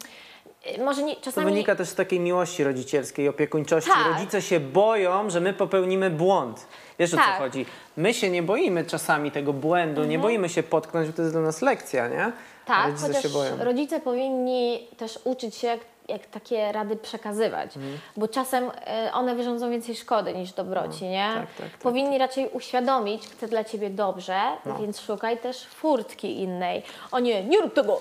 może 0.86 1.04
nie, 1.04 1.16
To 1.16 1.22
czasami... 1.22 1.46
wynika 1.52 1.76
też 1.76 1.90
z 1.90 1.96
takiej 1.96 2.20
miłości 2.20 2.64
rodzicielskiej, 2.64 3.28
opiekuńczości. 3.30 3.92
Tak. 3.92 4.14
Rodzice 4.14 4.42
się 4.42 4.60
boją, 4.60 5.30
że 5.30 5.40
my 5.42 5.54
popełnimy 5.54 6.10
błąd. 6.10 6.68
Wiesz 7.00 7.14
o 7.14 7.18
co 7.18 7.24
Tak. 7.24 7.38
chodzi? 7.38 7.66
My 7.98 8.14
się 8.14 8.30
nie 8.30 8.44
boimy 8.44 8.86
czasami 8.86 9.32
tego 9.32 9.54
błędu, 9.54 10.04
nie 10.04 10.20
boimy 10.20 10.50
się 10.50 10.64
potknąć, 10.64 11.08
bo 11.08 11.14
to 11.14 11.22
jest 11.22 11.34
dla 11.34 11.42
nas 11.42 11.62
lekcja, 11.62 12.08
nie? 12.08 12.24
A 12.26 12.32
Tak, 12.68 12.86
rodzice 12.88 13.08
chociaż 13.08 13.24
się 13.24 13.30
boją. 13.30 13.64
rodzice 13.64 14.00
powinni 14.00 14.88
też 14.98 15.20
uczyć 15.24 15.56
się, 15.56 15.78
jak, 16.08 16.26
takie 16.26 16.72
rady 16.72 16.96
przekazywać, 16.96 17.78
Mhm. 17.78 17.98
bo 18.18 18.28
czasem 18.28 18.64
y, 18.64 19.14
one 19.14 19.36
wyrządzą 19.36 19.70
więcej 19.72 19.96
szkody 19.96 20.34
niż 20.34 20.54
dobroci, 20.54 21.06
nie? 21.06 21.32
tak, 21.36 21.48
tak, 21.58 21.70
tak, 21.72 21.80
powinni 21.80 22.18
raczej 22.18 22.50
uświadomić, 22.50 23.28
chcę 23.28 23.48
dla 23.48 23.64
Ciebie 23.64 23.90
dobrze, 23.90 24.40
No. 24.66 24.78
więc 24.80 25.00
szukaj 25.02 25.38
też 25.38 25.66
furtki 25.68 26.40
innej. 26.40 26.84
O 27.12 27.20
nie, 27.20 27.44
nie 27.44 27.62
rób 27.62 27.74
tego! 27.74 28.00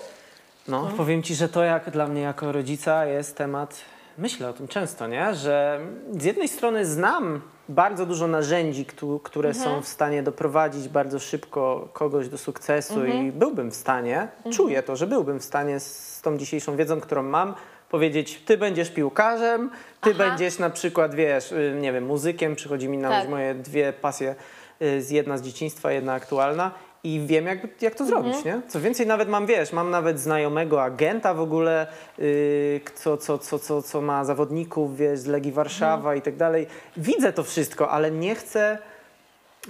No, 0.67 0.87
powiem 0.97 1.23
ci, 1.23 1.35
że 1.35 1.49
to 1.49 1.63
jak 1.63 1.89
dla 1.89 2.07
mnie 2.07 2.21
jako 2.21 2.51
rodzica 2.51 3.05
jest 3.05 3.37
temat, 3.37 3.75
myślę 4.17 4.49
o 4.49 4.53
tym 4.53 4.67
często, 4.67 5.07
nie? 5.07 5.35
Że 5.35 5.79
z 6.11 6.23
jednej 6.23 6.47
strony 6.47 6.85
znam 6.85 7.41
bardzo 7.69 8.05
dużo 8.05 8.27
narzędzi, 8.27 8.85
któ- 8.85 9.19
które 9.23 9.49
Mhm. 9.49 9.65
są 9.65 9.81
w 9.81 9.87
stanie 9.87 10.23
doprowadzić 10.23 10.87
bardzo 10.89 11.19
szybko 11.19 11.87
kogoś 11.93 12.27
do 12.29 12.37
sukcesu 12.37 12.93
Mhm. 13.01 13.27
i 13.27 13.31
byłbym 13.31 13.71
w 13.71 13.75
stanie, 13.75 14.27
czuję 14.51 14.83
to, 14.83 14.95
że 14.95 15.07
byłbym 15.07 15.39
w 15.39 15.43
stanie 15.43 15.79
z 15.79 16.21
tą 16.21 16.37
dzisiejszą 16.37 16.75
wiedzą, 16.75 17.01
którą 17.01 17.23
mam, 17.23 17.55
powiedzieć, 17.95 18.41
ty 18.45 18.57
będziesz 18.57 18.89
piłkarzem, 18.91 19.69
ty 20.01 20.09
Aha. 20.15 20.17
będziesz 20.29 20.59
na 20.59 20.69
przykład, 20.69 21.15
wiesz, 21.15 21.51
y, 21.51 21.77
nie 21.81 21.93
wiem, 21.93 22.05
muzykiem, 22.05 22.55
przychodzi 22.55 22.89
mi 22.89 22.97
na 22.97 23.09
myśl 23.09 23.21
Tak. 23.21 23.29
moje 23.29 23.55
dwie 23.55 23.93
pasje, 23.93 24.35
y, 24.81 25.01
jedna 25.09 25.37
z 25.37 25.41
dzieciństwa, 25.41 25.91
jedna 25.91 26.13
aktualna 26.13 26.71
i 27.03 27.21
wiem, 27.25 27.45
jak, 27.45 27.81
jak 27.81 27.95
to 27.95 28.05
zrobić, 28.05 28.35
Mhm. 28.35 28.55
nie? 28.61 28.69
Co 28.69 28.79
więcej, 28.81 29.07
nawet 29.07 29.29
mam, 29.29 29.45
wiesz, 29.45 29.73
mam 29.73 29.89
nawet 29.89 30.19
znajomego 30.19 30.83
agenta 30.83 31.33
w 31.33 31.39
ogóle, 31.41 31.87
yy, 32.17 32.81
co, 32.95 33.17
co, 33.17 33.37
co, 33.37 33.59
co, 33.59 33.81
co 33.81 34.01
ma 34.01 34.25
zawodników, 34.25 34.97
wiesz, 34.97 35.19
z 35.19 35.25
Legii 35.25 35.51
Warszawa 35.51 35.95
Mhm. 35.97 36.17
i 36.17 36.21
tak 36.21 36.35
dalej. 36.35 36.67
Widzę 36.97 37.33
to 37.33 37.43
wszystko, 37.43 37.89
ale 37.89 38.11
nie 38.11 38.35
chcę, 38.35 38.77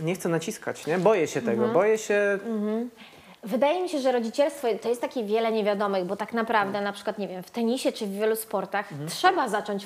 nie 0.01 0.15
chcę 0.15 0.29
naciskać, 0.29 0.87
nie? 0.87 0.97
Boję 0.97 1.27
się 1.27 1.41
tego, 1.41 1.51
Mhm. 1.51 1.73
boję 1.73 1.97
się... 1.97 2.39
Wydaje 3.43 3.81
mi 3.81 3.89
się, 3.89 3.99
że 3.99 4.11
rodzicielstwo 4.11 4.67
to 4.81 4.89
jest 4.89 5.01
takie 5.01 5.23
wiele 5.23 5.51
niewiadomych, 5.51 6.05
bo 6.05 6.15
tak 6.15 6.33
naprawdę 6.33 6.81
na 6.81 6.93
przykład, 6.93 7.17
nie 7.17 7.27
wiem, 7.27 7.43
w 7.43 7.51
tenisie 7.51 7.91
czy 7.91 8.05
w 8.05 8.13
wielu 8.13 8.35
sportach 8.35 8.89
trzeba 9.09 9.49
zacząć 9.49 9.85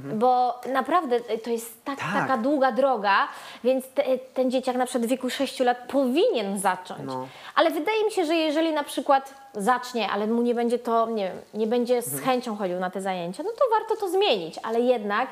wcześnie. 0.00 0.18
Bo 0.18 0.60
naprawdę 0.72 1.16
y, 1.16 1.38
to 1.38 1.50
jest 1.50 1.84
tak, 1.84 1.98
Tak. 1.98 2.12
taka 2.14 2.36
długa 2.38 2.72
droga, 2.72 3.28
więc 3.64 3.88
te, 3.88 4.02
ten 4.34 4.50
dzieciak 4.50 4.76
na 4.76 4.86
przykład 4.86 5.06
w 5.06 5.10
wieku 5.10 5.30
6 5.30 5.60
lat 5.60 5.78
powinien 5.88 6.58
zacząć. 6.58 7.00
No. 7.04 7.28
Ale 7.54 7.70
wydaje 7.70 8.04
mi 8.04 8.10
się, 8.10 8.24
że 8.26 8.34
jeżeli 8.34 8.72
na 8.72 8.84
przykład 8.84 9.34
zacznie, 9.54 10.10
ale 10.10 10.26
mu 10.26 10.42
nie 10.42 10.54
będzie 10.54 10.78
to, 10.78 11.06
nie 11.10 11.24
wiem, 11.28 11.36
nie 11.54 11.66
będzie 11.66 12.02
z 12.02 12.20
chęcią 12.20 12.56
chodził 12.56 12.80
na 12.80 12.90
te 12.90 13.00
zajęcia, 13.00 13.42
no 13.42 13.50
to 13.50 13.64
warto 13.78 13.96
to 13.96 14.08
zmienić. 14.10 14.54
Ale 14.62 14.80
jednak 14.80 15.28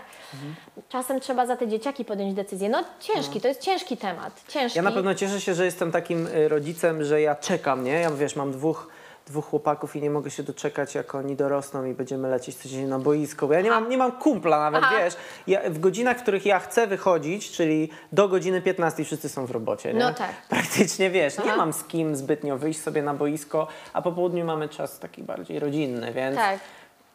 czasem 0.89 1.21
trzeba 1.21 1.47
za 1.47 1.57
te 1.57 1.69
dzieciaki 1.69 2.05
podjąć 2.05 2.35
decyzję. 2.35 2.69
No 2.69 2.85
ciężki, 3.01 3.41
to 3.41 3.49
jest 3.49 3.61
ciężki 3.61 3.97
temat. 3.97 4.33
Ciężki. 4.49 4.77
Ja 4.79 4.83
na 4.83 4.93
pewno 4.93 5.15
cieszę 5.15 5.41
się, 5.41 5.55
że 5.55 5.65
jestem 5.65 5.93
takim 5.93 6.27
y, 6.27 6.49
rodzicem, 6.49 7.05
że 7.05 7.21
ja 7.21 7.35
czekam, 7.35 7.85
nie? 7.85 7.93
Ja 7.93 8.11
wiesz, 8.11 8.37
mam 8.37 8.53
dwóch, 8.53 8.89
dwóch 9.27 9.47
chłopaków 9.47 9.97
i 9.97 10.03
nie 10.03 10.11
mogę 10.11 10.31
się 10.31 10.43
doczekać, 10.43 10.95
jak 10.95 11.15
oni 11.15 11.37
dorosną 11.37 11.85
i 11.85 11.95
będziemy 11.95 12.29
lecieć 12.29 12.57
codziennie 12.57 12.87
na 12.87 12.99
boisko, 12.99 13.47
bo 13.47 13.53
ja 13.55 13.61
nie 13.61 13.71
mam, 13.71 13.89
nie 13.89 13.99
mam 13.99 14.13
kumpla 14.13 14.59
nawet, 14.61 14.81
Aha. 14.85 14.95
wiesz. 14.99 15.17
Ja, 15.47 15.71
w 15.71 15.79
godzinach, 15.79 16.19
w 16.19 16.23
których 16.23 16.47
ja 16.47 16.59
chcę 16.59 16.87
wychodzić, 16.87 17.51
czyli 17.51 17.91
do 18.13 18.29
godziny 18.29 18.63
15 18.63 19.05
wszyscy 19.05 19.29
są 19.29 19.47
w 19.47 19.51
robocie, 19.51 19.93
nie? 19.93 20.01
No 20.01 20.15
tak. 20.15 20.31
Praktycznie, 20.49 21.11
wiesz, 21.11 21.39
nie 21.39 21.45
Aha. 21.45 21.57
mam 21.57 21.73
z 21.73 21.85
kim 21.85 22.17
zbytnio 22.17 22.59
wyjść 22.59 22.81
sobie 22.81 23.03
na 23.03 23.15
boisko, 23.15 23.67
a 23.93 24.03
po 24.03 24.13
południu 24.13 24.45
mamy 24.45 24.69
czas 24.69 24.99
taki 24.99 25.23
bardziej 25.23 25.59
rodzinny, 25.59 26.13
więc 26.13 26.37
Tak. 26.37 26.59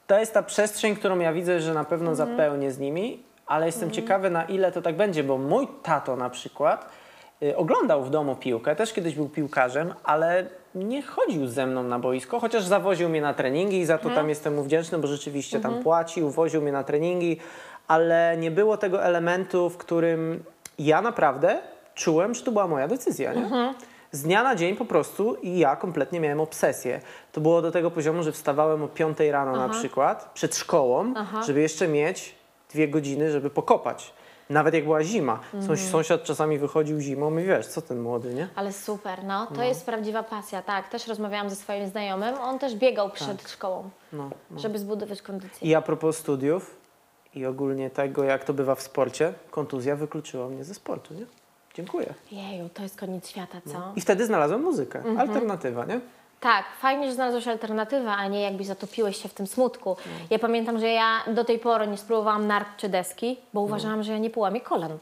to 0.08 0.20
jest 0.20 0.34
ta 0.34 0.44
przestrzeń, 0.44 0.96
którą 0.96 1.20
ja 1.20 1.34
widzę, 1.34 1.62
że 1.62 1.74
na 1.74 1.84
pewno 1.84 2.16
zapełnię 2.16 2.72
z 2.72 2.80
nimi, 2.80 3.24
ale 3.46 3.66
jestem 3.66 3.92
ciekawy 3.92 4.30
na 4.30 4.44
ile 4.46 4.72
to 4.72 4.82
tak 4.82 4.96
będzie, 4.96 5.24
bo 5.24 5.38
mój 5.38 5.68
tato 5.84 6.16
na 6.16 6.30
przykład 6.30 6.90
y, 7.44 7.58
oglądał 7.58 8.04
w 8.04 8.10
domu 8.10 8.36
piłkę, 8.36 8.76
też 8.76 8.94
kiedyś 8.94 9.16
był 9.16 9.30
piłkarzem, 9.30 9.94
ale 10.04 10.46
nie 10.76 11.02
chodził 11.02 11.48
ze 11.48 11.68
mną 11.68 11.84
na 11.84 12.00
boisko, 12.00 12.40
chociaż 12.40 12.64
zawoził 12.64 13.10
mnie 13.10 13.22
na 13.22 13.34
treningi 13.34 13.80
i 13.80 13.86
za 13.86 13.98
to 13.98 14.10
tam 14.10 14.30
jestem 14.30 14.56
mu 14.56 14.64
wdzięczny, 14.64 14.98
bo 14.98 15.08
rzeczywiście 15.08 15.60
tam 15.60 15.84
płacił, 15.84 16.30
woził 16.30 16.62
mnie 16.62 16.72
na 16.72 16.84
treningi, 16.84 17.38
ale 17.88 18.36
nie 18.38 18.52
było 18.52 18.78
tego 18.78 19.04
elementu, 19.04 19.70
w 19.70 19.78
którym 19.78 20.44
ja 20.80 21.02
naprawdę 21.02 21.60
czułem, 21.96 22.36
że 22.36 22.44
to 22.44 22.52
była 22.52 22.68
moja 22.68 22.88
decyzja, 22.88 23.34
nie? 23.34 23.74
Z 24.12 24.24
dnia 24.24 24.44
na 24.44 24.56
dzień 24.56 24.76
po 24.76 24.86
prostu 24.86 25.36
i 25.36 25.60
ja 25.60 25.76
kompletnie 25.76 26.20
miałem 26.20 26.40
obsesję. 26.40 27.02
To 27.32 27.42
było 27.42 27.62
do 27.62 27.72
tego 27.72 27.92
poziomu, 27.92 28.24
że 28.24 28.32
wstawałem 28.32 28.84
o 28.84 28.88
5 28.88 29.18
rano 29.20 29.56
na 29.56 29.70
przykład, 29.70 30.32
przed 30.34 30.56
szkołą, 30.56 31.14
Aha. 31.16 31.44
żeby 31.44 31.62
jeszcze 31.62 31.88
mieć 31.88 32.36
dwie 32.74 32.88
godziny, 32.88 33.32
żeby 33.32 33.50
pokopać. 33.50 34.14
Nawet 34.50 34.74
jak 34.74 34.84
była 34.84 35.04
zima. 35.04 35.40
Sąs- 35.62 35.90
Sąsiad 35.90 36.24
czasami 36.24 36.58
wychodził 36.60 37.00
zimą 37.00 37.38
i 37.38 37.44
wiesz, 37.44 37.68
co 37.68 37.82
ten 37.82 38.00
młody, 38.02 38.34
nie? 38.34 38.48
Ale 38.56 38.74
super, 38.74 39.24
no. 39.24 39.48
To 39.56 39.64
jest 39.64 39.86
prawdziwa 39.86 40.24
pasja, 40.24 40.62
tak. 40.62 40.90
Też 40.90 41.08
rozmawiałam 41.08 41.50
ze 41.50 41.56
swoim 41.56 41.88
znajomym, 41.88 42.36
on 42.38 42.60
też 42.60 42.76
biegał 42.76 43.10
przed 43.10 43.50
szkołą, 43.50 43.90
No, 44.14 44.30
no. 44.52 44.60
żeby 44.60 44.80
zbudować 44.80 45.22
kondycję. 45.22 45.68
I 45.70 45.76
a 45.76 45.82
propos 45.82 46.18
studiów 46.18 46.76
i 47.36 47.46
ogólnie 47.46 47.90
tego, 47.90 48.24
jak 48.24 48.44
to 48.44 48.54
bywa 48.54 48.76
w 48.76 48.82
sporcie, 48.82 49.34
kontuzja 49.52 49.96
wykluczyła 49.96 50.48
mnie 50.50 50.64
ze 50.64 50.74
sportu, 50.74 51.14
nie? 51.14 51.26
Dziękuję. 51.74 52.14
Jeju, 52.32 52.70
to 52.74 52.84
jest 52.84 53.00
koniec 53.00 53.30
świata, 53.30 53.58
co? 53.66 53.92
I 53.96 54.02
wtedy 54.02 54.26
znalazłem 54.26 54.62
muzykę. 54.62 55.04
Alternatywa, 55.18 55.86
nie? 55.86 56.00
Tak, 56.46 56.66
fajnie, 56.80 57.08
że 57.08 57.14
znalazłeś 57.14 57.48
alternatywę, 57.48 58.12
a 58.12 58.28
nie 58.28 58.42
jakby 58.42 58.64
zatopiłeś 58.66 59.22
się 59.22 59.30
w 59.30 59.34
tym 59.34 59.48
smutku. 59.48 59.98
Ja 60.30 60.40
pamiętam, 60.40 60.80
że 60.80 60.88
ja 60.88 61.24
do 61.28 61.46
tej 61.46 61.60
pory 61.60 61.88
nie 61.88 61.98
spróbowałam 61.98 62.48
nark 62.48 62.68
czy 62.78 62.90
deski, 62.90 63.38
bo 63.54 63.62
uważałam, 63.62 64.04
że 64.04 64.12
ja 64.12 64.18
nie 64.18 64.30
połamię 64.30 64.62
kolan. 64.62 64.98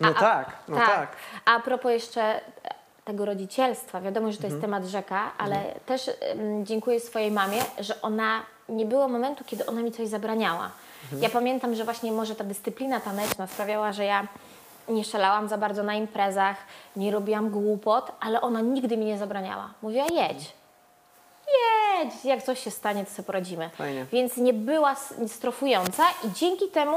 No 0.00 0.08
A- 0.08 0.14
tak, 0.14 0.52
no 0.68 0.76
tak. 0.76 1.16
A 1.44 1.60
propos 1.60 1.92
jeszcze 1.92 2.40
tego 3.04 3.24
rodzicielstwa, 3.24 4.00
wiadomo, 4.00 4.32
że 4.32 4.38
to 4.38 4.46
jest 4.46 4.60
temat 4.60 4.84
rzeka, 4.84 5.30
ale 5.38 5.74
też 5.86 6.10
ym, 6.32 6.66
dziękuję 6.66 7.00
swojej 7.00 7.30
mamie, 7.30 7.62
że 7.78 8.02
ona 8.02 8.42
nie 8.68 8.86
było 8.86 9.08
momentu, 9.08 9.44
kiedy 9.44 9.66
ona 9.66 9.82
mi 9.82 9.92
coś 9.92 10.08
zabraniała. 10.08 10.70
Ja 11.20 11.28
pamiętam, 11.30 11.74
że 11.74 11.84
właśnie 11.84 12.12
może 12.12 12.34
ta 12.34 12.44
dyscyplina 12.44 13.00
taneczna 13.00 13.46
sprawiała, 13.46 13.92
że 13.92 14.04
ja 14.04 14.26
nie 14.88 15.04
szalałam 15.04 15.48
za 15.48 15.58
bardzo 15.58 15.82
na 15.82 15.94
imprezach, 15.94 16.56
nie 16.96 17.10
robiłam 17.10 17.50
głupot, 17.50 18.12
ale 18.20 18.40
ona 18.40 18.60
nigdy 18.60 18.96
mi 18.96 19.04
nie 19.04 19.18
zabraniała. 19.18 19.70
Mówiła, 19.82 20.04
jedź. 20.12 20.52
Jedź, 22.02 22.24
jak 22.24 22.42
coś 22.42 22.58
się 22.64 22.70
stanie, 22.70 23.04
to 23.04 23.10
sobie 23.10 23.26
poradzimy. 23.26 23.70
Fajnie. 23.70 24.06
Więc 24.12 24.36
nie 24.36 24.52
była 24.54 24.94
strofująca 25.28 26.02
i 26.24 26.32
dzięki 26.32 26.68
temu 26.68 26.96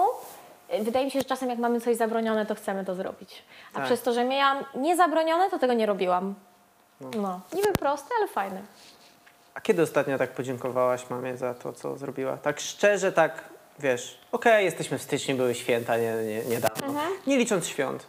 y, 0.74 0.84
wydaje 0.84 1.06
mi 1.06 1.12
się, 1.12 1.20
że 1.20 1.26
czasem 1.26 1.50
jak 1.50 1.60
mamy 1.60 1.82
coś 1.82 1.96
zabronione, 1.98 2.46
to 2.46 2.56
chcemy 2.56 2.86
to 2.86 2.96
zrobić. 2.96 3.44
A 3.74 3.76
Tak. 3.78 3.86
przez 3.86 4.02
to, 4.02 4.14
że 4.14 4.24
miałam 4.26 4.64
niezabronione, 4.76 5.50
to 5.50 5.60
tego 5.60 5.74
nie 5.74 5.86
robiłam. 5.86 6.36
No. 7.02 7.40
Niby 7.54 7.72
proste, 7.74 8.10
ale 8.20 8.28
fajne. 8.28 8.62
A 9.54 9.62
kiedy 9.62 9.82
ostatnio 9.82 10.18
tak 10.18 10.32
podziękowałaś 10.32 11.10
mamie 11.10 11.38
za 11.38 11.54
to, 11.54 11.74
co 11.74 11.98
zrobiła? 11.98 12.38
Tak 12.38 12.60
szczerze, 12.60 13.12
tak, 13.12 13.44
wiesz, 13.80 14.18
okej, 14.32 14.66
jesteśmy 14.66 14.98
w 14.98 15.02
styczniu, 15.02 15.36
były 15.36 15.56
święta 15.56 15.98
nie, 15.98 16.14
nie, 16.14 16.46
niedawno. 16.46 16.88
Mhm. 16.88 17.14
Nie 17.28 17.38
licząc 17.38 17.68
świąt. 17.68 18.08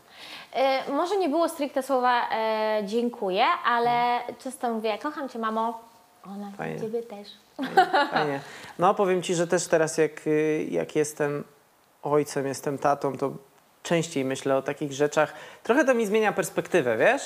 Y, 0.88 0.92
może 0.92 1.16
nie 1.16 1.28
było 1.28 1.48
stricte 1.48 1.82
słowa 1.82 2.30
e, 2.30 2.82
dziękuję, 2.84 3.44
ale 3.64 4.20
często 4.38 4.70
mówię, 4.74 4.98
kocham 4.98 5.28
Cię 5.28 5.38
mamo. 5.38 5.80
Ona, 6.26 6.52
Fajnie. 6.56 6.80
Ciebie 6.80 7.02
też. 7.02 7.28
Fajnie. 8.10 8.40
No 8.78 8.94
powiem 8.94 9.22
Ci, 9.22 9.34
że 9.34 9.46
też 9.46 9.66
teraz 9.66 9.98
jak, 9.98 10.26
y, 10.26 10.66
jak 10.70 10.96
jestem 10.96 11.44
ojcem, 12.02 12.46
jestem 12.46 12.78
tatą, 12.78 13.16
to 13.18 13.30
częściej 13.82 14.24
myślę 14.24 14.56
o 14.56 14.62
takich 14.62 14.92
rzeczach. 14.92 15.32
Trochę 15.62 15.84
to 15.84 15.94
mi 15.94 16.06
zmienia 16.06 16.32
perspektywę, 16.32 16.96
wiesz? 16.96 17.22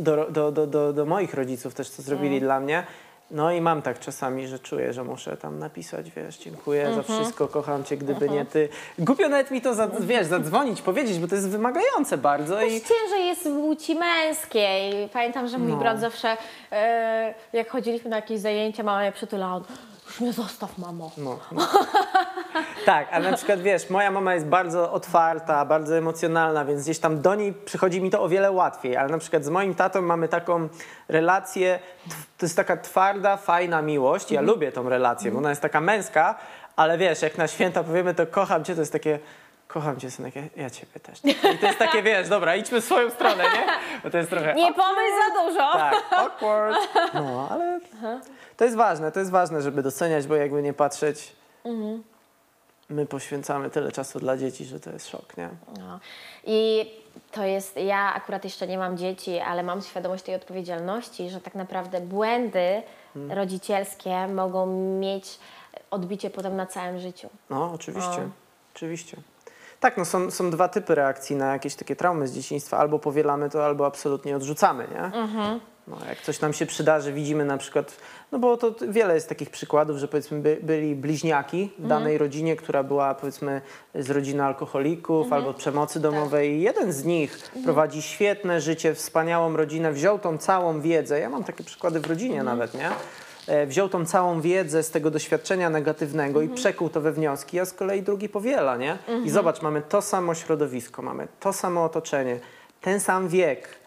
Do, 0.00 0.30
do, 0.30 0.52
do, 0.52 0.66
do, 0.66 0.92
do 0.92 1.06
moich 1.06 1.34
rodziców 1.34 1.74
też, 1.74 1.90
co 1.90 2.02
zrobili 2.02 2.36
Mm. 2.36 2.40
dla 2.40 2.60
mnie. 2.60 2.86
No 3.30 3.52
i 3.52 3.60
mam 3.60 3.82
tak 3.82 3.98
czasami, 3.98 4.46
że 4.48 4.58
czuję, 4.58 4.92
że 4.92 5.04
muszę 5.04 5.36
tam 5.36 5.58
napisać, 5.58 6.10
wiesz, 6.10 6.38
dziękuję 6.38 6.86
Mhm. 6.86 7.06
za 7.06 7.14
wszystko, 7.14 7.48
kocham 7.48 7.84
Cię, 7.84 7.96
gdyby 7.96 8.28
nie 8.28 8.44
Ty. 8.44 8.68
Głupio 8.98 9.28
nawet 9.28 9.50
mi 9.50 9.60
to, 9.60 9.74
za, 9.74 9.88
wiesz, 10.00 10.26
zadzwonić, 10.26 10.82
powiedzieć, 10.82 11.18
bo 11.18 11.28
to 11.28 11.34
jest 11.34 11.48
wymagające 11.48 12.18
bardzo 12.18 12.62
i... 12.62 12.80
Też 12.80 12.88
ciężej 12.88 13.26
jest 13.26 13.48
w 13.48 13.60
płci 13.60 13.94
męskiej. 13.94 15.08
Pamiętam, 15.12 15.48
że 15.48 15.58
mój 15.58 15.72
No. 15.72 15.76
brat 15.78 16.00
zawsze, 16.00 16.36
e, 16.72 17.34
jak 17.52 17.70
chodziliśmy 17.70 18.10
na 18.10 18.16
jakieś 18.16 18.40
zajęcia, 18.40 18.82
mama 18.82 19.00
mnie 19.00 19.12
przytulała. 19.12 19.54
on, 19.54 19.62
Już 20.10 20.20
mnie 20.20 20.32
zostaw, 20.32 20.78
mamo. 20.78 21.10
No, 21.16 21.38
no. 21.52 21.68
tak, 22.86 23.08
a 23.12 23.20
na 23.20 23.36
przykład 23.36 23.60
wiesz, 23.60 23.90
moja 23.90 24.10
mama 24.10 24.34
jest 24.34 24.46
bardzo 24.46 24.92
otwarta, 24.92 25.64
bardzo 25.64 25.96
emocjonalna, 25.96 26.64
więc 26.64 26.82
gdzieś 26.82 26.98
tam 26.98 27.20
do 27.20 27.34
niej 27.34 27.52
przychodzi 27.52 28.02
mi 28.02 28.10
to 28.10 28.22
o 28.22 28.28
wiele 28.28 28.50
łatwiej, 28.50 28.96
ale 28.96 29.08
na 29.08 29.18
przykład 29.18 29.44
z 29.44 29.48
moim 29.48 29.74
tatą 29.74 30.02
mamy 30.02 30.28
taką 30.28 30.68
relację, 31.08 31.78
to 32.38 32.46
jest 32.46 32.56
taka 32.56 32.76
twarda, 32.76 33.36
fajna 33.36 33.82
miłość, 33.82 34.30
ja 34.30 34.40
lubię 34.40 34.72
tą 34.72 34.88
relację, 34.88 35.30
bo 35.30 35.38
ona 35.38 35.50
jest 35.50 35.62
taka 35.62 35.80
męska, 35.80 36.34
ale 36.76 36.98
wiesz, 36.98 37.22
jak 37.22 37.38
na 37.38 37.48
święta 37.48 37.84
powiemy 37.84 38.14
to 38.14 38.26
kocham 38.26 38.64
cię, 38.64 38.74
to 38.74 38.80
jest 38.80 38.92
takie 38.92 39.18
kocham 39.70 40.00
cię 40.00 40.10
synek, 40.10 40.36
ja, 40.36 40.42
ja 40.56 40.70
ciebie 40.70 41.00
też. 41.00 41.24
I 41.24 41.34
to 41.34 41.66
jest 41.66 41.78
takie, 41.78 42.02
wiesz, 42.02 42.28
dobra, 42.28 42.56
idźmy 42.56 42.80
w 42.80 42.84
swoją 42.84 43.10
stronę, 43.10 43.44
nie? 43.44 43.66
Bo 44.04 44.10
to 44.10 44.18
jest 44.18 44.30
trochę... 44.30 44.54
Nie 44.54 44.74
pomyśl 44.74 45.12
za 45.28 45.42
dużo. 45.42 45.72
Tak, 45.72 45.94
awkward. 46.10 46.76
No, 47.14 47.48
ale 47.50 47.80
to 48.60 48.64
jest 48.64 48.76
ważne, 48.76 49.12
to 49.12 49.18
jest 49.18 49.30
ważne, 49.30 49.62
żeby 49.62 49.82
doceniać, 49.82 50.26
bo 50.26 50.36
jakby 50.36 50.62
nie 50.62 50.72
patrzeć, 50.72 51.32
my 52.90 53.06
poświęcamy 53.06 53.70
tyle 53.70 53.92
czasu 53.92 54.20
dla 54.20 54.36
dzieci, 54.36 54.64
że 54.64 54.80
to 54.80 54.90
jest 54.90 55.08
szok, 55.08 55.36
nie? 55.36 55.48
No. 55.78 56.00
I 56.44 56.90
to 57.32 57.44
jest, 57.44 57.76
ja 57.76 58.14
akurat 58.14 58.44
jeszcze 58.44 58.66
nie 58.66 58.78
mam 58.78 58.96
dzieci, 58.96 59.38
ale 59.38 59.62
mam 59.62 59.82
świadomość 59.82 60.24
tej 60.24 60.34
odpowiedzialności, 60.34 61.30
że 61.30 61.40
tak 61.40 61.54
naprawdę 61.54 62.00
błędy 62.00 62.82
rodzicielskie 63.28 64.26
mogą 64.26 64.66
mieć 65.00 65.38
odbicie 65.90 66.30
potem 66.30 66.56
na 66.56 66.66
całym 66.66 66.98
życiu. 66.98 67.28
No, 67.50 67.72
oczywiście, 67.74 68.20
O. 68.22 68.30
oczywiście. 68.74 69.16
Tak, 69.80 69.96
no 69.96 70.04
są, 70.04 70.30
są 70.30 70.50
dwa 70.50 70.68
typy 70.68 70.94
reakcji 70.94 71.36
na 71.36 71.52
jakieś 71.52 71.74
takie 71.74 71.96
traumy 71.96 72.28
z 72.28 72.32
dzieciństwa. 72.32 72.78
Albo 72.78 72.98
powielamy 72.98 73.50
to, 73.50 73.64
albo 73.64 73.86
absolutnie 73.86 74.36
odrzucamy, 74.36 74.88
nie? 74.90 75.10
No, 75.90 75.96
jak 76.08 76.20
coś 76.20 76.40
nam 76.40 76.52
się 76.52 76.66
przydarzy, 76.66 77.12
widzimy 77.12 77.44
na 77.44 77.58
przykład, 77.58 77.96
no 78.32 78.38
bo 78.38 78.56
to 78.56 78.74
wiele 78.88 79.14
jest 79.14 79.28
takich 79.28 79.50
przykładów, 79.50 79.98
że 79.98 80.08
powiedzmy 80.08 80.40
by, 80.40 80.58
byli 80.62 80.94
bliźniaki 80.94 81.70
w 81.78 81.86
danej 81.86 82.18
rodzinie, 82.18 82.56
która 82.56 82.82
była 82.82 83.14
powiedzmy 83.14 83.60
z 83.94 84.10
rodziny 84.10 84.44
alkoholików 84.44 85.32
albo 85.32 85.54
przemocy 85.54 86.00
domowej. 86.00 86.50
I 86.52 86.60
Jeden 86.60 86.92
z 86.92 87.04
nich 87.04 87.50
prowadzi 87.64 88.02
świetne 88.02 88.60
życie, 88.60 88.94
wspaniałą 88.94 89.56
rodzinę, 89.56 89.92
wziął 89.92 90.18
tą 90.18 90.38
całą 90.38 90.80
wiedzę, 90.80 91.20
ja 91.20 91.30
mam 91.30 91.44
takie 91.44 91.64
przykłady 91.64 92.00
w 92.00 92.06
rodzinie 92.06 92.42
nawet, 92.42 92.74
nie? 92.74 92.90
E, 93.46 93.66
Wziął 93.66 93.88
tą 93.88 94.06
całą 94.06 94.40
wiedzę 94.40 94.82
z 94.82 94.90
tego 94.90 95.10
doświadczenia 95.10 95.70
negatywnego 95.70 96.42
i 96.42 96.48
przekuł 96.48 96.88
to 96.88 97.00
we 97.00 97.12
wnioski, 97.12 97.60
a 97.60 97.64
z 97.64 97.72
kolei 97.72 98.02
drugi 98.02 98.28
powiela, 98.28 98.76
nie? 98.76 98.98
I 99.24 99.30
zobacz, 99.30 99.62
mamy 99.62 99.82
to 99.82 100.02
samo 100.02 100.34
środowisko, 100.34 101.02
mamy 101.02 101.28
to 101.40 101.52
samo 101.52 101.84
otoczenie, 101.84 102.40
ten 102.80 103.00
sam 103.00 103.28
wiek, 103.28 103.79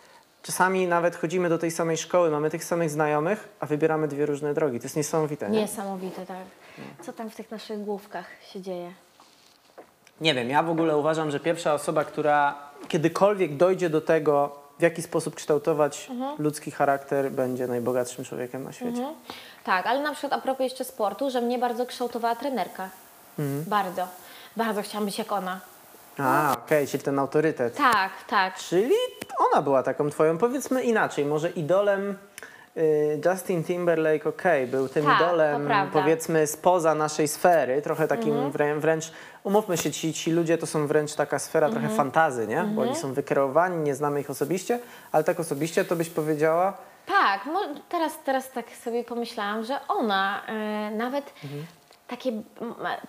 Czasami 0.44 0.88
nawet 0.88 1.16
chodzimy 1.16 1.50
do 1.50 1.58
tej 1.58 1.72
samej 1.72 1.98
szkoły, 1.98 2.30
mamy 2.32 2.50
tych 2.50 2.64
samych 2.64 2.90
znajomych, 2.90 3.50
a 3.60 3.66
wybieramy 3.66 4.08
dwie 4.08 4.26
różne 4.26 4.54
drogi. 4.54 4.80
To 4.80 4.86
jest 4.86 4.96
niesamowite. 4.96 5.50
Nie, 5.50 5.62
Niesamowite, 5.62 6.26
tak. 6.26 6.38
Co 7.02 7.14
tam 7.14 7.30
w 7.30 7.36
tych 7.36 7.52
naszych 7.52 7.84
główkach 7.84 8.26
się 8.54 8.62
dzieje? 8.62 8.94
nie 10.22 10.34
wiem, 10.34 10.50
ja 10.50 10.64
w 10.64 10.70
ogóle 10.70 10.98
uważam, 10.98 11.32
że 11.32 11.40
pierwsza 11.40 11.74
osoba, 11.74 12.06
która 12.06 12.56
kiedykolwiek 12.88 13.58
dojdzie 13.58 13.90
do 13.90 14.02
tego, 14.02 14.56
w 14.80 14.82
jaki 14.82 15.02
sposób 15.02 15.36
kształtować 15.36 16.10
ludzki 16.38 16.72
charakter, 16.72 17.32
będzie 17.32 17.68
najbogatszym 17.68 18.26
człowiekiem 18.26 18.64
na 18.64 18.72
świecie. 18.72 19.14
Tak, 19.64 19.86
ale 19.88 20.02
na 20.02 20.12
przykład 20.14 20.34
a 20.34 20.42
propos 20.42 20.64
jeszcze 20.64 20.84
sportu, 20.84 21.30
że 21.30 21.42
mnie 21.42 21.60
bardzo 21.60 21.86
kształtowała 21.86 22.36
trenerka. 22.36 22.90
Bardzo. 23.68 24.08
bardzo 24.58 24.82
chciałam 24.82 25.06
być 25.06 25.18
jak 25.18 25.32
ona. 25.32 25.60
A, 26.20 26.56
okej, 26.66 26.88
czyli 26.88 27.04
ten 27.04 27.20
autorytet. 27.20 27.76
Tak, 27.78 28.12
tak. 28.28 28.56
Czyli 28.56 28.94
ona 29.52 29.62
była 29.62 29.84
taką 29.84 30.10
twoją, 30.10 30.38
powiedzmy 30.38 30.84
inaczej, 30.84 31.26
może 31.26 31.50
idolem 31.50 32.18
y, 32.78 33.22
Justin 33.26 33.64
Timberlake, 33.64 34.30
okej, 34.30 34.68
był 34.68 34.90
tym 34.90 35.06
Tak, 35.06 35.18
to 35.20 35.24
idolem 35.26 35.66
prawda. 35.66 35.84
Mhm. 35.84 36.04
powiedzmy 36.04 36.48
spoza 36.48 36.96
naszej 36.96 37.28
sfery, 37.28 37.82
trochę 37.82 38.08
takim 38.08 38.52
wrę, 38.52 38.76
wręcz, 38.80 39.12
umówmy 39.44 39.78
się, 39.78 39.92
ci, 39.92 40.14
ci 40.14 40.32
ludzie 40.32 40.58
to 40.58 40.66
są 40.68 40.88
wręcz 40.88 41.14
taka 41.16 41.40
sfera 41.40 41.68
Mhm. 41.68 41.84
trochę 41.84 41.98
fantazy, 41.98 42.48
nie? 42.48 42.64
Bo 42.64 42.82
oni 42.82 42.96
są 42.96 43.14
wykreowani, 43.14 43.78
nie 43.78 43.96
znamy 43.96 44.22
ich 44.22 44.30
osobiście, 44.30 44.80
ale 45.12 45.24
tak 45.24 45.40
osobiście 45.40 45.86
to 45.86 45.96
byś 45.96 46.10
powiedziała, 46.10 46.74
Tak, 47.06 47.46
mo- 47.46 47.76
teraz, 47.90 48.14
teraz 48.26 48.52
tak 48.52 48.66
sobie 48.84 49.04
pomyślałam, 49.04 49.64
że 49.64 49.80
ona 49.88 50.42
e, 50.48 50.92
nawet 50.92 51.34
takie, 52.08 52.32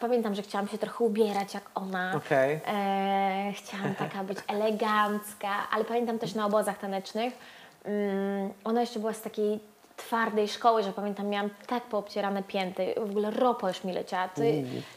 pamiętam, 0.00 0.34
że 0.34 0.42
chciałam 0.42 0.68
się 0.68 0.78
trochę 0.78 1.04
ubierać 1.04 1.54
jak 1.54 1.70
ona. 1.74 2.12
Okej. 2.16 2.60
E, 2.66 3.52
chciałam 3.54 3.94
taka 4.04 4.24
być 4.24 4.38
elegancka, 4.48 5.70
ale 5.70 5.84
pamiętam 5.84 6.18
też 6.18 6.34
na 6.34 6.46
obozach 6.46 6.78
tanecznych, 6.78 7.34
mm, 7.84 8.52
ona 8.64 8.80
jeszcze 8.80 9.00
była 9.00 9.12
z 9.12 9.22
takiej 9.22 9.60
twardej 9.96 10.48
szkoły, 10.48 10.82
że 10.82 10.92
pamiętam, 10.92 11.26
miałam 11.28 11.50
tak 11.66 11.82
poobcierane 11.82 12.42
pięty, 12.42 12.94
w 12.96 13.10
ogóle 13.10 13.30
ropa 13.30 13.68
już 13.68 13.84
mi 13.84 13.92
leciała, 13.92 14.28
to 14.28 14.42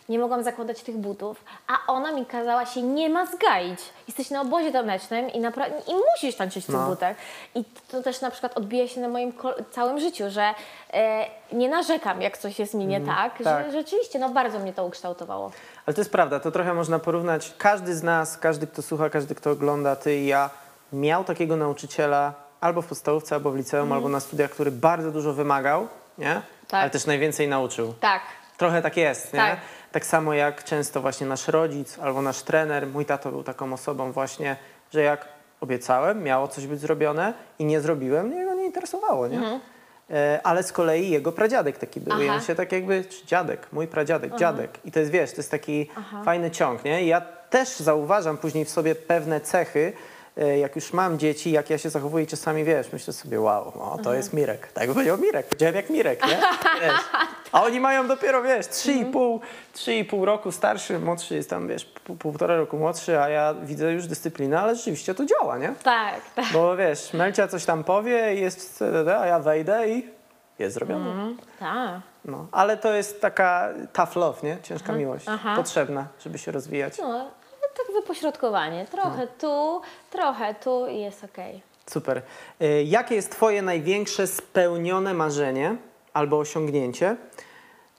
nie 0.10 0.20
mogłam 0.20 0.44
zakładać 0.44 0.82
tych 0.82 0.98
butów, 0.98 1.44
a 1.68 1.92
ona 1.92 2.12
mi 2.12 2.26
kazała 2.26 2.66
się 2.66 2.82
nie 2.82 3.10
mazgaić. 3.10 3.80
Jesteś 4.08 4.30
na 4.30 4.42
obozie 4.42 4.72
tanecznym 4.72 5.30
i, 5.30 5.38
i 5.38 5.96
musisz 6.12 6.36
tańczyć 6.36 6.64
w 6.64 6.68
tych 6.68 6.76
No. 6.76 6.88
butach. 6.90 7.18
I 7.56 7.64
to 7.92 8.02
też 8.04 8.22
na 8.22 8.32
przykład 8.32 8.58
odbija 8.58 8.88
się 8.88 9.02
na 9.02 9.08
moim 9.08 9.34
całym 9.72 10.00
życiu, 10.00 10.24
że 10.30 10.54
e, 10.94 11.26
nie 11.52 11.70
narzekam, 11.70 12.22
jak 12.22 12.38
coś 12.38 12.60
jest 12.60 12.74
mi 12.74 12.86
nie 12.86 13.02
tak, 13.02 13.44
tak. 13.44 13.66
że 13.66 13.72
rzeczywiście, 13.72 14.20
no 14.20 14.30
bardzo 14.30 14.60
mnie 14.60 14.74
to 14.74 14.86
ukształtowało. 14.86 15.52
Ale 15.86 15.94
to 15.94 16.02
jest 16.02 16.12
prawda, 16.12 16.40
to 16.40 16.52
trochę 16.52 16.74
można 16.74 17.00
porównać. 17.00 17.54
Każdy 17.58 17.96
z 17.96 18.04
nas, 18.04 18.38
każdy, 18.38 18.68
kto 18.68 18.82
słucha, 18.82 19.10
każdy, 19.10 19.36
kto 19.36 19.52
ogląda, 19.52 19.96
ty 19.96 20.16
i 20.16 20.28
ja, 20.28 20.50
miał 20.94 21.24
takiego 21.24 21.56
nauczyciela 21.56 22.47
albo 22.62 22.82
w 22.82 22.88
podstawówce, 22.88 23.36
albo 23.36 23.52
w 23.52 23.56
liceum, 23.56 23.92
albo 23.92 24.10
na 24.10 24.20
studiach, 24.20 24.52
który 24.52 24.72
bardzo 24.72 25.12
dużo 25.12 25.34
wymagał, 25.34 25.88
nie? 26.18 26.26
Mhm. 26.28 26.44
Tak. 26.68 26.82
Ale 26.82 26.90
też 26.90 27.06
najwięcej 27.06 27.48
nauczył. 27.48 27.94
Tak, 28.00 28.22
Trochę 28.58 28.82
tak 28.82 28.98
jest, 28.98 29.34
nie? 29.34 29.40
Tak. 29.40 29.60
Tak 29.92 30.06
samo 30.06 30.34
jak 30.34 30.64
często 30.64 31.02
właśnie 31.02 31.28
nasz 31.28 31.48
rodzic 31.48 32.00
albo 32.00 32.22
nasz 32.22 32.42
trener, 32.42 32.88
mój 32.88 33.06
tato 33.06 33.32
był 33.32 33.44
taką 33.44 33.74
osobą 33.74 34.12
właśnie, 34.12 34.56
że 34.94 35.02
jak 35.02 35.26
obiecałem, 35.62 36.24
miało 36.24 36.48
coś 36.48 36.68
być 36.68 36.80
zrobione 36.80 37.34
i 37.60 37.66
nie 37.66 37.82
zrobiłem, 37.82 38.26
mnie 38.28 38.46
go 38.46 38.54
nie 38.54 38.66
interesowało, 38.66 39.28
nie? 39.28 39.60
E, 40.10 40.40
ale 40.44 40.64
z 40.64 40.72
kolei 40.72 41.10
jego 41.10 41.32
pradziadek 41.32 41.78
taki 41.78 42.00
był 42.02 42.12
i 42.12 42.14
Mhm. 42.14 42.30
Aha. 42.30 42.40
on 42.40 42.46
się 42.48 42.56
tak 42.56 42.72
jakby, 42.72 43.06
czy 43.06 43.26
dziadek, 43.26 43.68
mój 43.72 43.88
pradziadek, 43.88 44.36
dziadek. 44.36 44.80
I 44.86 44.92
to 44.92 45.00
jest, 45.00 45.12
wiesz, 45.12 45.32
to 45.32 45.38
jest 45.38 45.52
taki 45.52 45.90
fajny 46.26 46.52
ciąg, 46.52 46.84
nie? 46.84 47.04
I 47.04 47.08
ja 47.08 47.22
też 47.50 47.70
zauważam 47.70 48.38
później 48.38 48.66
w 48.66 48.70
sobie 48.70 48.96
pewne 48.96 49.42
cechy, 49.42 49.94
jak 50.60 50.76
już 50.76 50.94
mam 50.94 51.20
dzieci, 51.20 51.52
jak 51.52 51.70
ja 51.70 51.78
się 51.78 51.90
zachowuję 51.90 52.26
czasami, 52.26 52.64
wiesz, 52.64 52.92
myślę 52.94 53.14
sobie, 53.14 53.42
wow, 53.42 53.74
o, 53.80 53.98
to 54.04 54.14
jest 54.14 54.34
Mirek. 54.34 54.72
Tak 54.72 54.90
powiedział 54.90 55.18
Mirek, 55.18 55.46
powiedziałem 55.48 55.76
jak 55.76 55.90
Mirek, 55.90 56.28
nie? 56.28 56.38
Wiesz. 56.82 57.00
A 57.52 57.64
oni 57.64 57.80
mają 57.80 58.08
dopiero, 58.08 58.42
wiesz, 58.44 58.66
3,5 58.66 59.40
3,5 59.76 60.24
roku 60.24 60.52
starszy, 60.52 61.00
młodszy 61.00 61.36
jest 61.36 61.50
tam, 61.50 61.68
wiesz, 61.68 61.86
pół, 61.86 62.16
półtora 62.16 62.56
roku 62.58 62.78
młodszy, 62.78 63.20
a 63.20 63.30
ja 63.30 63.54
widzę 63.54 63.94
już 63.94 64.08
dyscyplinę, 64.08 64.60
ale 64.62 64.76
rzeczywiście 64.76 65.16
to 65.16 65.26
działa, 65.26 65.58
nie? 65.58 65.74
tak, 65.84 66.22
tak. 66.36 66.46
Bo 66.54 66.76
wiesz, 66.78 67.14
Melcia 67.14 67.48
coś 67.48 67.66
tam 67.66 67.84
powie 67.84 68.36
i 68.36 68.42
jest 68.42 68.78
CDD, 68.78 69.18
a 69.20 69.26
ja 69.26 69.40
wejdę 69.40 69.90
i 69.90 70.08
jest 70.60 70.74
zrobione. 70.76 71.36
tak. 71.60 72.02
No, 72.26 72.48
ale 72.52 72.78
to 72.78 72.94
jest 72.94 73.22
taka 73.22 73.70
tough 73.94 74.16
love, 74.16 74.40
nie? 74.44 74.58
Ciężka 74.64 74.94
miłość. 74.94 75.26
Aha. 75.30 75.54
Potrzebna, 75.56 76.08
żeby 76.20 76.38
się 76.38 76.52
rozwijać. 76.52 76.98
No, 77.00 77.32
tak 77.78 77.96
wypośrodkowanie. 77.96 78.86
Trochę 78.92 79.28
tu, 79.28 79.82
trochę 80.12 80.56
tu 80.56 80.88
i 80.88 81.00
jest 81.00 81.24
okej. 81.24 81.62
Super. 81.90 82.22
Y, 82.62 82.84
Jakie 82.84 83.16
jest 83.16 83.32
Twoje 83.32 83.62
największe 83.62 84.28
spełnione 84.28 85.14
marzenie 85.14 85.76
albo 86.14 86.40
osiągnięcie? 86.40 87.16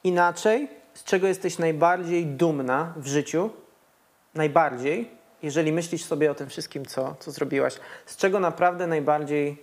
Inaczej, 0.04 0.68
z 0.94 1.04
czego 1.04 1.26
jesteś 1.26 1.58
najbardziej 1.58 2.26
dumna 2.26 2.92
w 2.96 3.06
życiu? 3.06 3.50
Najbardziej, 4.34 5.10
jeżeli 5.42 5.72
myślisz 5.72 6.04
sobie 6.04 6.30
o 6.30 6.34
tym 6.34 6.48
wszystkim, 6.48 6.86
co, 6.86 7.14
co 7.20 7.30
zrobiłaś, 7.30 7.74
z 8.06 8.16
czego 8.16 8.40
naprawdę 8.40 8.86
najbardziej, 8.86 9.62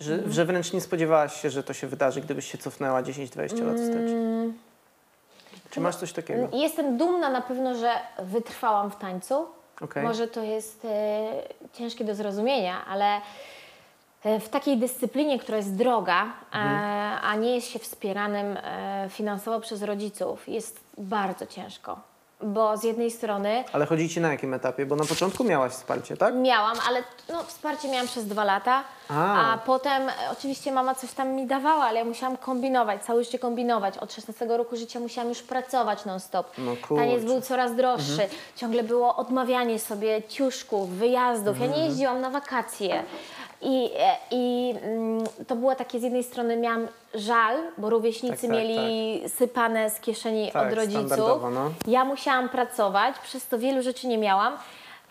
że, 0.00 0.30
że 0.30 0.44
wręcz 0.44 0.72
nie 0.72 0.80
spodziewałaś 0.80 1.40
się, 1.42 1.50
że 1.50 1.62
to 1.62 1.72
się 1.72 1.86
wydarzy, 1.86 2.20
gdybyś 2.20 2.50
się 2.52 2.58
cofnęła 2.58 3.02
10-20 3.02 3.66
lat 3.66 3.76
wstecz? 3.76 4.10
Czy 5.76 5.80
masz 5.80 5.96
coś 5.96 6.12
takiego? 6.12 6.48
Jestem 6.52 6.96
dumna 6.96 7.30
na 7.30 7.40
pewno, 7.40 7.74
że 7.74 7.90
wytrwałam 8.18 8.90
w 8.90 8.96
tańcu. 8.96 9.46
Okej. 9.80 10.04
Może 10.04 10.28
to 10.28 10.42
jest 10.42 10.84
e, 10.84 11.28
ciężkie 11.72 12.04
do 12.04 12.14
zrozumienia, 12.14 12.84
ale 12.86 13.20
e, 14.24 14.40
w 14.40 14.48
takiej 14.48 14.78
dyscyplinie, 14.78 15.38
która 15.38 15.56
jest 15.56 15.74
droga, 15.74 16.24
e, 16.24 16.56
a 17.20 17.34
nie 17.34 17.54
jest 17.54 17.68
się 17.68 17.78
wspieranym 17.78 18.56
e, 18.56 19.06
finansowo 19.10 19.60
przez 19.60 19.82
rodziców, 19.82 20.48
jest 20.48 20.80
bardzo 20.98 21.46
ciężko. 21.46 22.00
Bo 22.42 22.76
z 22.76 22.84
jednej 22.84 23.10
strony 23.10 23.64
Ale 23.72 23.86
chodzi 23.86 24.08
ci 24.08 24.20
na 24.20 24.32
jakim 24.32 24.54
etapie? 24.54 24.86
Bo 24.86 24.96
na 24.96 25.04
początku 25.04 25.44
miałaś 25.44 25.72
wsparcie, 25.72 26.16
tak? 26.16 26.34
Miałam, 26.34 26.76
ale 26.88 27.02
no, 27.28 27.42
wsparcie 27.44 27.88
miałam 27.88 28.06
przez 28.06 28.26
dwa 28.26 28.44
lata, 28.44 28.84
A. 29.08 29.52
a, 29.52 29.58
potem 29.58 30.08
e, 30.08 30.12
oczywiście 30.32 30.72
mama 30.72 30.94
coś 30.94 31.12
tam 31.12 31.28
mi 31.28 31.46
dawała, 31.46 31.84
ale 31.84 31.98
ja 31.98 32.04
musiałam 32.04 32.36
kombinować, 32.36 33.04
całe 33.04 33.24
życie 33.24 33.38
kombinować. 33.38 33.98
Od 33.98 34.12
16 34.12 34.46
roku 34.46 34.76
życia 34.76 35.00
musiałam 35.00 35.28
już 35.28 35.42
pracować 35.42 36.04
non-stop. 36.04 36.46
No 36.58 36.76
kurczę. 36.88 37.04
Taniec 37.04 37.24
był 37.24 37.40
coraz 37.40 37.76
droższy, 37.76 38.28
ciągle 38.56 38.82
było 38.82 39.16
odmawianie 39.16 39.78
sobie 39.78 40.22
ciuszków, 40.22 40.90
wyjazdów. 40.90 41.60
Ja 41.60 41.66
nie 41.66 41.84
jeździłam 41.86 42.20
na 42.20 42.30
wakacje. 42.30 43.02
I, 43.62 43.90
e, 43.98 44.16
i 44.30 44.74
mm, 44.82 45.24
to 45.46 45.56
było 45.56 45.74
takie 45.74 46.00
z 46.00 46.02
jednej 46.02 46.24
strony 46.24 46.56
miałam 46.56 46.88
żal, 47.14 47.56
bo 47.78 47.90
rówieśnicy 47.90 48.32
Tak, 48.32 48.40
tak, 48.40 48.50
mieli 48.50 49.22
sypane 49.28 49.90
z 49.90 50.00
kieszeni 50.00 50.50
Tak, 50.52 50.66
od 50.72 50.78
rodziców. 50.78 51.42
no. 51.52 51.70
Ja 51.86 52.04
musiałam 52.04 52.48
pracować, 52.48 53.18
przez 53.18 53.46
to 53.46 53.58
wielu 53.58 53.82
rzeczy 53.82 54.06
nie 54.06 54.18
miałam. 54.18 54.52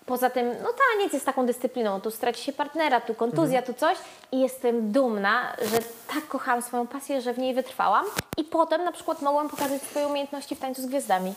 Poza 0.06 0.30
tym, 0.30 0.48
no 0.48 0.70
taniec 0.94 1.14
jest 1.14 1.26
taką 1.26 1.46
dyscypliną, 1.46 2.02
tu 2.02 2.12
straci 2.12 2.44
się 2.44 2.54
partnera, 2.54 3.02
tu 3.02 3.14
kontuzja, 3.16 3.62
tu 3.62 3.74
coś 3.74 3.98
i 4.32 4.40
jestem 4.40 4.92
dumna, 4.92 5.54
że 5.72 5.78
tak 6.14 6.28
kochałam 6.28 6.62
swoją 6.62 6.88
pasję, 6.88 7.22
że 7.22 7.34
w 7.34 7.38
niej 7.40 7.54
wytrwałam 7.54 8.06
i 8.38 8.44
potem 8.44 8.84
na 8.84 8.92
przykład 8.92 9.22
mogłam 9.22 9.50
pokazać 9.50 9.82
swoje 9.82 10.08
umiejętności 10.08 10.56
w 10.56 10.60
tańcu 10.60 10.82
z 10.82 10.86
gwiazdami. 10.86 11.34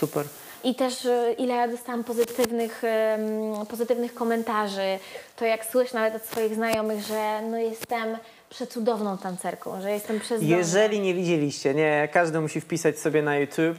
Super. 0.00 0.26
I 0.64 0.74
też 0.74 1.04
y, 1.04 1.34
ile 1.38 1.54
ja 1.54 1.68
dostałam 1.68 2.04
pozytywnych, 2.04 2.82
pozytywnych 3.68 4.14
komentarzy, 4.14 4.98
to 5.36 5.44
jak 5.44 5.64
słyszę 5.64 5.94
nawet 5.94 6.14
od 6.14 6.22
swoich 6.22 6.54
znajomych, 6.54 7.00
że 7.00 7.42
no 7.50 7.56
jestem 7.58 8.16
przecudowną 8.50 9.18
tancerką, 9.18 9.80
że 9.80 9.90
jestem 9.90 10.20
przezdolna. 10.20 10.56
Jeżeli 10.56 11.00
nie 11.00 11.14
widzieliście, 11.14 11.74
nie, 11.74 12.08
każdy 12.12 12.40
musi 12.40 12.60
wpisać 12.60 12.98
sobie 12.98 13.22
na 13.22 13.36
YouTube, 13.36 13.78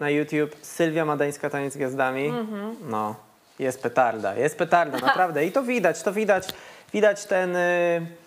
na 0.00 0.10
YouTube 0.10 0.56
Sylwia 0.62 1.04
Madańska 1.04 1.50
Taniec 1.50 1.72
z 1.72 1.76
Gwiazdami. 1.76 2.26
Mhm. 2.26 2.76
No, 2.88 3.14
jest 3.58 3.82
petarda, 3.82 4.34
jest 4.34 4.58
petarda, 4.58 4.98
naprawdę. 4.98 5.46
I 5.46 5.52
to 5.52 5.62
widać, 5.62 6.02
to 6.02 6.12
widać, 6.12 6.48
widać 6.92 7.24
ten... 7.24 7.56
Y... 7.56 8.19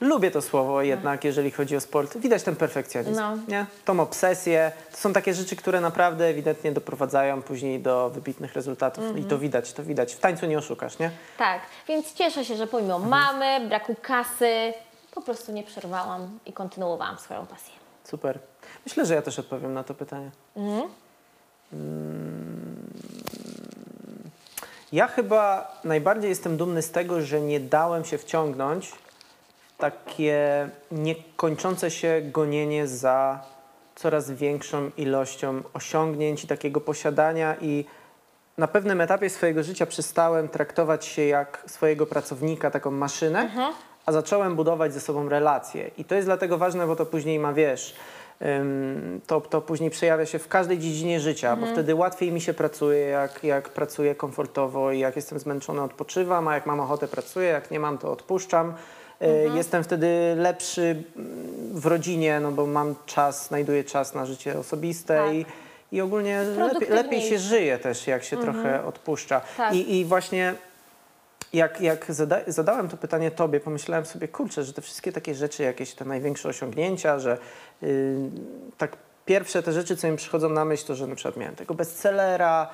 Lubię 0.00 0.30
to 0.30 0.42
słowo 0.42 0.82
jednak, 0.82 1.24
jeżeli 1.24 1.50
chodzi 1.50 1.76
o 1.76 1.80
sport. 1.80 2.18
Widać 2.18 2.42
ten 2.42 2.56
perfekcjonizm, 2.56 3.20
No. 3.20 3.36
nie? 3.48 3.66
Tą 3.84 4.00
obsesję. 4.00 4.72
To 4.92 4.96
są 4.96 5.12
takie 5.12 5.34
rzeczy, 5.34 5.56
które 5.56 5.80
naprawdę 5.80 6.24
ewidentnie 6.26 6.72
doprowadzają 6.72 7.42
później 7.42 7.80
do 7.80 8.10
wybitnych 8.10 8.54
rezultatów. 8.54 9.04
Mhm. 9.04 9.24
I 9.24 9.28
to 9.28 9.38
widać, 9.38 9.72
to 9.72 9.82
widać. 9.82 10.14
W 10.14 10.18
tańcu 10.20 10.46
nie 10.46 10.58
oszukasz, 10.58 10.98
nie? 10.98 11.10
Tak, 11.38 11.60
więc 11.88 12.12
cieszę 12.14 12.44
się, 12.44 12.56
że 12.56 12.66
pomimo 12.66 12.98
mamy, 12.98 13.68
braku 13.68 13.94
kasy, 14.02 14.72
po 15.14 15.20
prostu 15.22 15.52
nie 15.52 15.62
przerwałam 15.62 16.38
i 16.46 16.52
kontynuowałam 16.52 17.18
swoją 17.18 17.46
pasję. 17.46 17.72
Super. 18.04 18.38
Myślę, 18.86 19.06
że 19.06 19.14
ja 19.14 19.22
też 19.22 19.38
odpowiem 19.38 19.74
na 19.74 19.84
to 19.84 19.94
pytanie. 19.94 20.30
Mhm. 20.56 20.88
Mm, 21.72 22.76
Ja 24.92 25.06
chyba 25.08 25.72
najbardziej 25.84 26.28
jestem 26.30 26.56
dumny 26.56 26.82
z 26.82 26.90
tego, 26.90 27.20
że 27.20 27.40
nie 27.40 27.60
dałem 27.60 28.04
się 28.04 28.18
wciągnąć 28.18 28.92
takie 29.90 30.68
niekończące 30.90 31.90
się 31.90 32.20
gonienie 32.24 32.86
za 32.86 33.40
coraz 33.94 34.30
większą 34.30 34.90
ilością 34.96 35.62
osiągnięć 35.74 36.44
i 36.44 36.46
takiego 36.46 36.80
posiadania 36.80 37.56
i 37.60 37.84
na 38.58 38.68
pewnym 38.68 39.00
etapie 39.00 39.30
swojego 39.30 39.62
życia 39.62 39.86
przestałem 39.86 40.48
traktować 40.48 41.04
się 41.04 41.24
jak 41.24 41.62
swojego 41.66 42.06
pracownika, 42.06 42.70
taką 42.70 42.90
maszynę, 42.90 43.50
a 44.06 44.12
zacząłem 44.12 44.56
budować 44.56 44.94
ze 44.94 45.00
sobą 45.00 45.28
relacje. 45.28 45.90
I 45.98 46.04
to 46.04 46.14
jest 46.14 46.28
dlatego 46.28 46.58
ważne, 46.58 46.86
bo 46.86 46.96
to 46.96 47.06
później 47.06 47.38
ma, 47.38 47.52
wiesz, 47.52 47.94
to, 49.26 49.40
to 49.40 49.60
później 49.60 49.90
przejawia 49.90 50.26
się 50.26 50.38
w 50.38 50.48
każdej 50.48 50.78
dziedzinie 50.78 51.20
życia, 51.20 51.56
bo 51.56 51.66
wtedy 51.66 51.94
łatwiej 51.94 52.32
mi 52.32 52.40
się 52.40 52.54
pracuje, 52.54 53.00
jak, 53.00 53.44
jak 53.44 53.68
pracuję 53.68 54.14
komfortowo 54.14 54.92
i 54.92 54.98
jak 54.98 55.16
jestem 55.16 55.38
zmęczony, 55.38 55.82
odpoczywam, 55.82 56.48
a 56.48 56.54
jak 56.54 56.66
mam 56.66 56.80
ochotę, 56.80 57.08
pracuję, 57.08 57.48
jak 57.48 57.70
nie 57.70 57.80
mam, 57.80 57.98
to 57.98 58.12
odpuszczam. 58.12 58.74
Y, 59.22 59.50
Jestem 59.54 59.84
wtedy 59.84 60.34
lepszy 60.36 60.82
mm, 61.16 61.80
w 61.80 61.86
rodzinie, 61.86 62.40
no 62.40 62.52
bo 62.52 62.66
mam 62.66 62.94
czas, 63.06 63.46
znajduję 63.46 63.84
czas 63.84 64.14
na 64.14 64.26
życie 64.26 64.58
osobiste 64.58 65.16
Tak. 65.16 65.34
i, 65.34 65.46
i 65.92 66.00
ogólnie 66.00 66.42
lepiej, 66.42 66.88
lepiej 66.88 67.22
się 67.22 67.38
żyje 67.38 67.78
też, 67.78 68.06
jak 68.06 68.24
się 68.24 68.36
trochę 68.36 68.84
odpuszcza. 68.84 69.40
Tak. 69.56 69.74
I, 69.74 69.96
I 69.96 70.04
właśnie 70.04 70.54
jak, 71.52 71.80
jak 71.80 72.06
zada, 72.08 72.40
zadałem 72.46 72.88
to 72.88 72.96
pytanie 72.96 73.30
tobie, 73.30 73.60
pomyślałem 73.60 74.06
sobie, 74.06 74.28
kurczę, 74.28 74.64
że 74.64 74.72
te 74.72 74.82
wszystkie 74.82 75.12
takie 75.12 75.34
rzeczy, 75.34 75.62
jakieś 75.62 75.94
te 75.94 76.04
największe 76.04 76.48
osiągnięcia, 76.48 77.18
że 77.18 77.38
yy, 77.82 77.88
tak 78.78 78.96
pierwsze 79.26 79.62
te 79.62 79.72
rzeczy, 79.72 79.96
co 79.96 80.08
mi 80.08 80.16
przychodzą 80.16 80.48
na 80.48 80.64
myśl, 80.64 80.86
to 80.86 80.94
że 80.94 81.06
na 81.06 81.14
przykład 81.14 81.36
miałem 81.36 81.56
tego 81.56 81.74
bestsellera, 81.74 82.70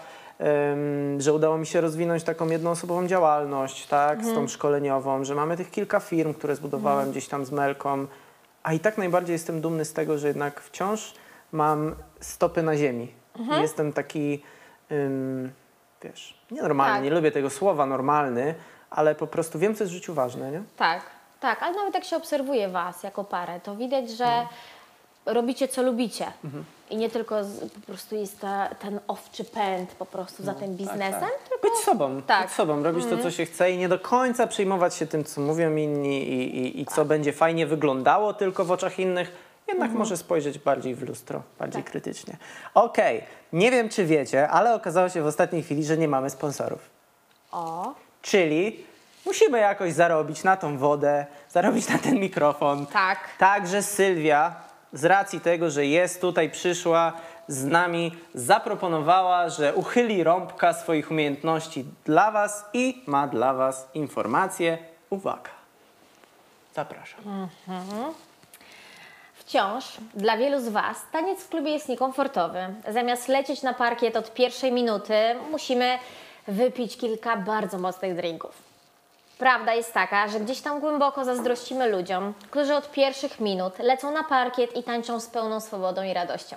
że 1.18 1.32
udało 1.32 1.58
mi 1.58 1.66
się 1.66 1.80
rozwinąć 1.80 2.24
taką 2.24 2.46
jednoosobową 2.48 3.06
działalność, 3.06 3.86
tak, 3.86 4.24
z 4.24 4.34
tą 4.34 4.48
szkoleniową, 4.48 5.24
że 5.24 5.34
mamy 5.34 5.56
tych 5.56 5.70
kilka 5.70 6.00
firm, 6.00 6.34
które 6.34 6.56
zbudowałem 6.56 7.10
gdzieś 7.10 7.28
tam 7.28 7.44
z 7.44 7.50
Melką, 7.50 8.06
a 8.62 8.72
i 8.72 8.80
tak 8.80 8.98
najbardziej 8.98 9.32
jestem 9.32 9.60
dumny 9.60 9.84
z 9.84 9.92
tego, 9.92 10.18
że 10.18 10.28
jednak 10.28 10.60
wciąż 10.60 11.14
mam 11.52 11.94
stopy 12.20 12.62
na 12.62 12.76
ziemi. 12.76 13.12
I 13.58 13.60
Jestem 13.62 13.92
taki, 13.92 14.42
wiesz, 16.02 16.38
nienormalny, 16.50 16.94
Tak. 16.96 17.04
nie 17.04 17.10
lubię 17.10 17.30
tego 17.32 17.50
słowa 17.50 17.86
normalny, 17.86 18.54
ale 18.90 19.14
po 19.14 19.26
prostu 19.26 19.58
wiem, 19.58 19.74
co 19.74 19.84
jest 19.84 19.92
w 19.92 19.96
życiu 19.96 20.14
ważne, 20.14 20.50
nie? 20.50 20.62
Tak, 20.76 21.00
tak, 21.40 21.62
ale 21.62 21.76
nawet 21.76 21.94
jak 21.94 22.04
się 22.04 22.16
obserwuje 22.16 22.68
Was 22.68 23.02
jako 23.02 23.24
parę, 23.24 23.60
to 23.60 23.76
widać, 23.76 24.10
że 24.10 24.24
No. 25.26 25.32
robicie 25.34 25.68
co 25.68 25.82
lubicie. 25.82 26.26
Mhm. 26.44 26.64
I 26.90 26.96
nie 26.96 27.10
tylko 27.10 27.44
z, 27.44 27.70
po 27.72 27.80
prostu 27.86 28.14
jest 28.16 28.40
ta, 28.40 28.68
ten 28.68 29.00
owczy 29.08 29.44
pęd 29.44 29.90
po 29.94 30.06
prostu 30.06 30.42
za 30.42 30.54
tym 30.54 30.76
biznesem, 30.76 31.20
tak. 31.20 31.38
tylko 31.48 31.68
Być 31.68 31.84
sobą, 31.84 32.22
Tak. 32.22 32.42
być 32.46 32.52
sobą, 32.52 32.82
robić 32.82 33.04
to, 33.06 33.18
co 33.18 33.30
się 33.30 33.46
chce 33.46 33.70
i 33.70 33.78
nie 33.78 33.88
do 33.88 33.98
końca 33.98 34.46
przejmować 34.46 34.94
się 34.94 35.06
tym, 35.06 35.24
co 35.24 35.40
mówią 35.40 35.76
inni 35.76 36.28
i, 36.28 36.58
i, 36.58 36.80
i 36.80 36.86
co 36.86 37.04
będzie 37.04 37.32
fajnie 37.32 37.66
wyglądało 37.66 38.34
tylko 38.34 38.64
w 38.64 38.70
oczach 38.70 38.98
innych. 38.98 39.32
Jednak 39.68 39.90
może 39.92 40.16
spojrzeć 40.16 40.58
bardziej 40.58 40.94
w 40.94 41.02
lustro, 41.08 41.42
bardziej 41.58 41.84
krytycznie. 41.84 42.36
Okej, 42.74 43.24
nie 43.52 43.70
wiem, 43.70 43.88
czy 43.88 44.04
wiecie, 44.06 44.48
ale 44.48 44.74
okazało 44.74 45.08
się 45.08 45.22
w 45.22 45.26
ostatniej 45.26 45.62
chwili, 45.62 45.84
że 45.84 45.96
nie 45.98 46.08
mamy 46.08 46.30
sponsorów. 46.30 46.80
o, 47.52 47.94
Czyli 48.22 48.84
musimy 49.26 49.58
jakoś 49.58 49.92
zarobić 49.92 50.44
na 50.44 50.56
tą 50.56 50.78
wodę, 50.78 51.26
zarobić 51.50 51.88
na 51.88 51.98
ten 51.98 52.14
mikrofon. 52.20 52.86
tak. 52.86 53.18
Także 53.38 53.82
Sylwia, 53.82 54.54
z 54.92 55.04
racji 55.04 55.40
tego, 55.40 55.70
że 55.70 55.86
jest 55.86 56.20
tutaj, 56.20 56.50
przyszła 56.50 57.12
z 57.48 57.64
nami, 57.64 58.16
zaproponowała, 58.34 59.48
że 59.48 59.74
uchyli 59.74 60.24
rąbka 60.24 60.72
swoich 60.72 61.10
umiejętności 61.10 61.84
dla 62.04 62.30
Was 62.30 62.64
i 62.72 63.02
ma 63.06 63.26
dla 63.26 63.54
Was 63.54 63.88
informacje. 63.94 64.78
Uwaga. 65.10 65.50
Zapraszam. 66.74 67.48
Wciąż 69.34 69.84
dla 70.14 70.36
wielu 70.36 70.60
z 70.60 70.68
Was 70.68 70.96
taniec 71.12 71.40
w 71.40 71.48
klubie 71.48 71.70
jest 71.70 71.88
niekomfortowy. 71.88 72.74
Zamiast 72.88 73.28
lecieć 73.28 73.62
na 73.62 73.74
parkiet 73.74 74.16
od 74.16 74.34
pierwszej 74.34 74.72
minuty, 74.72 75.14
musimy 75.50 75.98
wypić 76.48 76.96
kilka 76.96 77.36
bardzo 77.36 77.78
mocnych 77.78 78.16
drinków. 78.16 78.69
Prawda 79.40 79.74
jest 79.74 79.94
taka, 79.94 80.28
że 80.28 80.40
gdzieś 80.40 80.60
tam 80.60 80.80
głęboko 80.80 81.24
zazdrościmy 81.24 81.88
ludziom, 81.88 82.34
którzy 82.50 82.74
od 82.74 82.90
pierwszych 82.92 83.40
minut 83.40 83.78
lecą 83.78 84.10
na 84.10 84.24
parkiet 84.24 84.76
i 84.76 84.82
tańczą 84.82 85.20
z 85.20 85.26
pełną 85.26 85.60
swobodą 85.60 86.02
i 86.02 86.14
radością. 86.14 86.56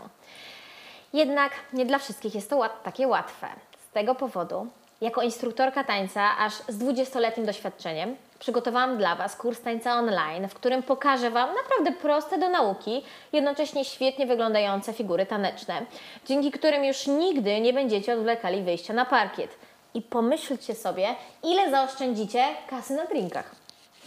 Jednak 1.14 1.52
nie 1.74 1.86
dla 1.86 2.00
wszystkich 2.00 2.36
jest 2.36 2.50
to 2.50 2.58
łat, 2.58 2.84
takie 2.84 3.08
łatwe. 3.08 3.48
Z 3.90 3.94
tego 3.94 4.16
powodu, 4.16 4.68
jako 5.02 5.22
instruktorka 5.22 5.84
tańca 5.84 6.38
aż 6.38 6.54
z 6.54 6.80
20-letnim 6.80 7.46
doświadczeniem, 7.46 8.16
przygotowałam 8.40 8.98
dla 8.98 9.16
Was 9.16 9.36
kurs 9.36 9.62
tańca 9.62 9.94
online, 9.94 10.48
w 10.48 10.54
którym 10.54 10.84
pokażę 10.84 11.32
Wam 11.32 11.50
naprawdę 11.56 11.92
proste 12.02 12.38
do 12.38 12.50
nauki, 12.50 13.04
jednocześnie 13.34 13.86
świetnie 13.86 14.26
wyglądające 14.26 14.94
figury 14.94 15.26
taneczne, 15.26 15.86
dzięki 16.26 16.52
którym 16.52 16.84
już 16.84 17.08
nigdy 17.08 17.62
nie 17.62 17.74
będziecie 17.74 18.14
odwlekali 18.14 18.62
wyjścia 18.62 18.94
na 18.94 19.06
parkiet. 19.06 19.58
I 19.94 20.02
pomyślcie 20.02 20.76
sobie, 20.76 21.16
ile 21.44 21.72
zaoszczędzicie 21.72 22.46
kasy 22.70 22.94
na 22.94 23.06
drinkach. 23.06 23.56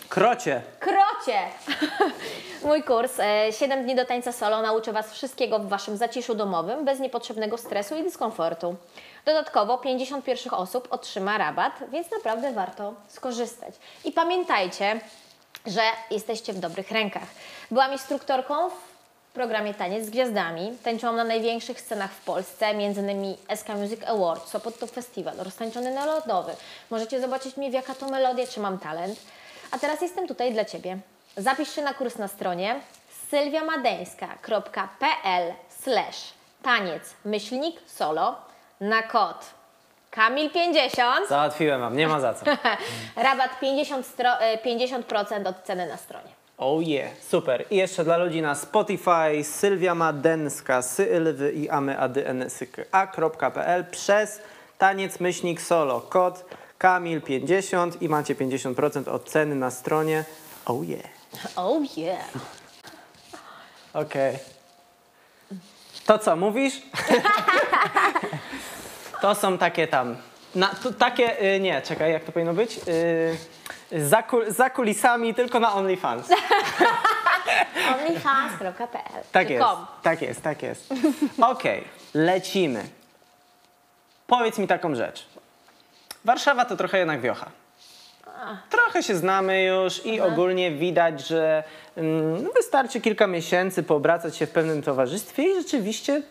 Krocie. 0.08 0.62
Krocie! 0.80 1.38
Mój 2.64 2.82
kurs 2.82 3.20
e, 3.20 3.52
7 3.52 3.84
dni 3.84 3.94
do 3.94 4.04
tańca 4.04 4.32
solo 4.32 4.62
nauczy 4.62 4.92
Was 4.92 5.12
wszystkiego 5.12 5.58
w 5.58 5.68
Waszym 5.68 5.96
zaciszu 5.96 6.34
domowym, 6.34 6.84
bez 6.84 7.00
niepotrzebnego 7.00 7.58
stresu 7.58 7.96
i 7.96 8.02
dyskomfortu. 8.02 8.76
Dodatkowo 9.24 9.78
50 9.78 10.24
pierwszych 10.24 10.54
osób 10.54 10.88
otrzyma 10.90 11.38
rabat, 11.38 11.72
więc 11.92 12.10
naprawdę 12.10 12.52
warto 12.52 12.94
skorzystać. 13.08 13.74
I 14.04 14.12
pamiętajcie, 14.12 15.00
że 15.66 15.82
jesteście 16.10 16.52
w 16.52 16.58
dobrych 16.58 16.90
rękach. 16.90 17.28
Byłam 17.70 17.92
instruktorką 17.92 18.70
w 18.70 18.95
programie 19.36 19.74
Taniec 19.74 20.06
z 20.06 20.10
Gwiazdami. 20.10 20.72
Tańczyłam 20.84 21.16
na 21.16 21.24
największych 21.24 21.80
scenach 21.80 22.12
w 22.12 22.20
Polsce, 22.24 22.66
m.in. 22.66 23.36
SK 23.56 23.68
Music 23.68 24.00
Awards, 24.06 24.50
Sopot 24.50 24.78
to 24.78 24.86
Festival, 24.86 25.34
roztańczony 25.38 25.94
na 25.94 26.06
lodowy. 26.06 26.52
Możecie 26.90 27.20
zobaczyć 27.20 27.56
mnie 27.56 27.70
w 27.70 27.72
jaka 27.72 27.94
to 27.94 28.08
melodia, 28.08 28.46
czy 28.46 28.60
mam 28.60 28.78
talent. 28.78 29.18
A 29.70 29.78
teraz 29.78 30.00
jestem 30.00 30.28
tutaj 30.28 30.52
dla 30.52 30.64
Ciebie. 30.64 30.98
Zapisz 31.36 31.74
się 31.74 31.82
na 31.82 31.94
kurs 31.94 32.18
na 32.18 32.28
stronie 32.28 32.80
sylwiamadeńska.pl 33.30 35.52
slash 35.82 36.16
taniec 36.62 37.02
myślnik 37.24 37.76
solo 37.86 38.34
na 38.80 39.02
kod 39.02 39.44
Kamil50 40.12 41.26
Załatwiłem 41.28 41.80
Wam, 41.80 41.96
nie 41.96 42.08
ma 42.08 42.20
za 42.20 42.34
co. 42.34 42.46
rabat 43.28 43.60
50, 43.60 44.06
stro- 44.06 44.36
e, 44.40 44.56
50% 44.56 45.48
od 45.48 45.62
ceny 45.64 45.86
na 45.86 45.96
stronie. 45.96 46.35
Oh 46.58 46.80
yeah, 46.80 47.10
super. 47.30 47.64
I 47.70 47.76
jeszcze 47.76 48.04
dla 48.04 48.16
ludzi 48.16 48.42
na 48.42 48.54
Spotify 48.54 49.44
Sylwia 49.44 49.94
Madenska, 49.94 50.82
sylwy 50.82 51.52
i 51.52 51.68
amy 51.68 51.98
ady 51.98 52.26
n 52.26 52.50
sy 52.50 52.66
k 52.66 52.84
a.pl 52.92 53.84
przez 53.84 54.40
taniec 54.78 55.20
myślnik 55.20 55.60
solo. 55.60 56.00
Kod 56.00 56.44
Kamil50 56.78 57.92
i 58.00 58.08
macie 58.08 58.34
50% 58.34 59.08
od 59.08 59.30
ceny 59.30 59.54
na 59.54 59.70
stronie. 59.70 60.24
Oh 60.66 60.84
yeah. 60.84 61.10
Oh 61.56 61.82
yeah. 61.96 62.28
Okej. 63.92 64.38
To 66.06 66.18
co, 66.18 66.36
mówisz? 66.36 66.82
to 69.22 69.34
są 69.34 69.58
takie 69.58 69.88
tam. 69.88 70.16
Na, 70.54 70.68
to, 70.82 70.92
takie, 70.92 71.54
y, 71.56 71.60
nie, 71.60 71.82
czekaj, 71.82 72.12
jak 72.12 72.24
to 72.24 72.32
powinno 72.32 72.54
być? 72.54 72.80
Y, 72.88 73.36
za, 73.92 74.22
kul, 74.22 74.50
za 74.50 74.70
kulisami, 74.70 75.34
tylko 75.34 75.60
na 75.60 75.72
OnlyFans. 75.74 76.28
onlyfans.pl 77.94 79.22
Tak 79.32 79.46
czy 79.46 79.52
jest, 79.52 79.66
com. 79.66 79.86
tak 80.02 80.22
jest, 80.22 80.42
tak 80.42 80.62
jest. 80.62 80.94
Okej, 81.42 81.84
lecimy. 82.14 82.84
Powiedz 84.26 84.58
mi 84.58 84.66
taką 84.66 84.94
rzecz. 84.94 85.26
Warszawa 86.24 86.64
to 86.64 86.76
trochę 86.76 86.98
jednak 86.98 87.20
wiocha. 87.20 87.46
Trochę 88.70 89.02
się 89.02 89.16
znamy 89.16 89.64
już 89.64 90.06
i 90.06 90.20
ogólnie 90.20 90.70
widać, 90.70 91.26
że 91.26 91.64
mm, 91.96 92.44
no 92.44 92.50
wystarczy 92.50 93.00
kilka 93.00 93.26
miesięcy 93.26 93.82
poobracać 93.82 94.36
się 94.36 94.46
w 94.46 94.50
pewnym 94.50 94.82
towarzystwie 94.82 95.42
i 95.42 95.54
rzeczywiście, 95.62 96.22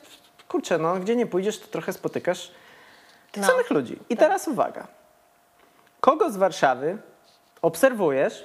kurczę, 0.47 0.77
no 0.77 0.95
gdzie 0.95 1.15
nie 1.15 1.25
pójdziesz, 1.27 1.59
to 1.59 1.67
trochę 1.67 1.93
spotykasz 1.93 2.51
tych 3.31 3.43
No. 3.43 3.49
samych 3.49 3.69
ludzi. 3.69 3.99
I 4.09 4.17
teraz 4.17 4.47
uwaga. 4.47 4.87
Kogo 6.01 6.31
z 6.31 6.37
Warszawy 6.37 6.97
obserwujesz 7.65 8.43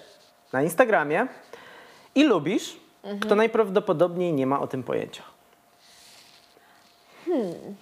na 0.52 0.62
Instagramie 0.62 1.26
i 2.14 2.24
lubisz, 2.24 2.76
kto 3.20 3.34
najprawdopodobniej 3.34 4.32
nie 4.32 4.46
ma 4.46 4.60
o 4.60 4.66
tym 4.66 4.82
pojęcia? 4.82 5.22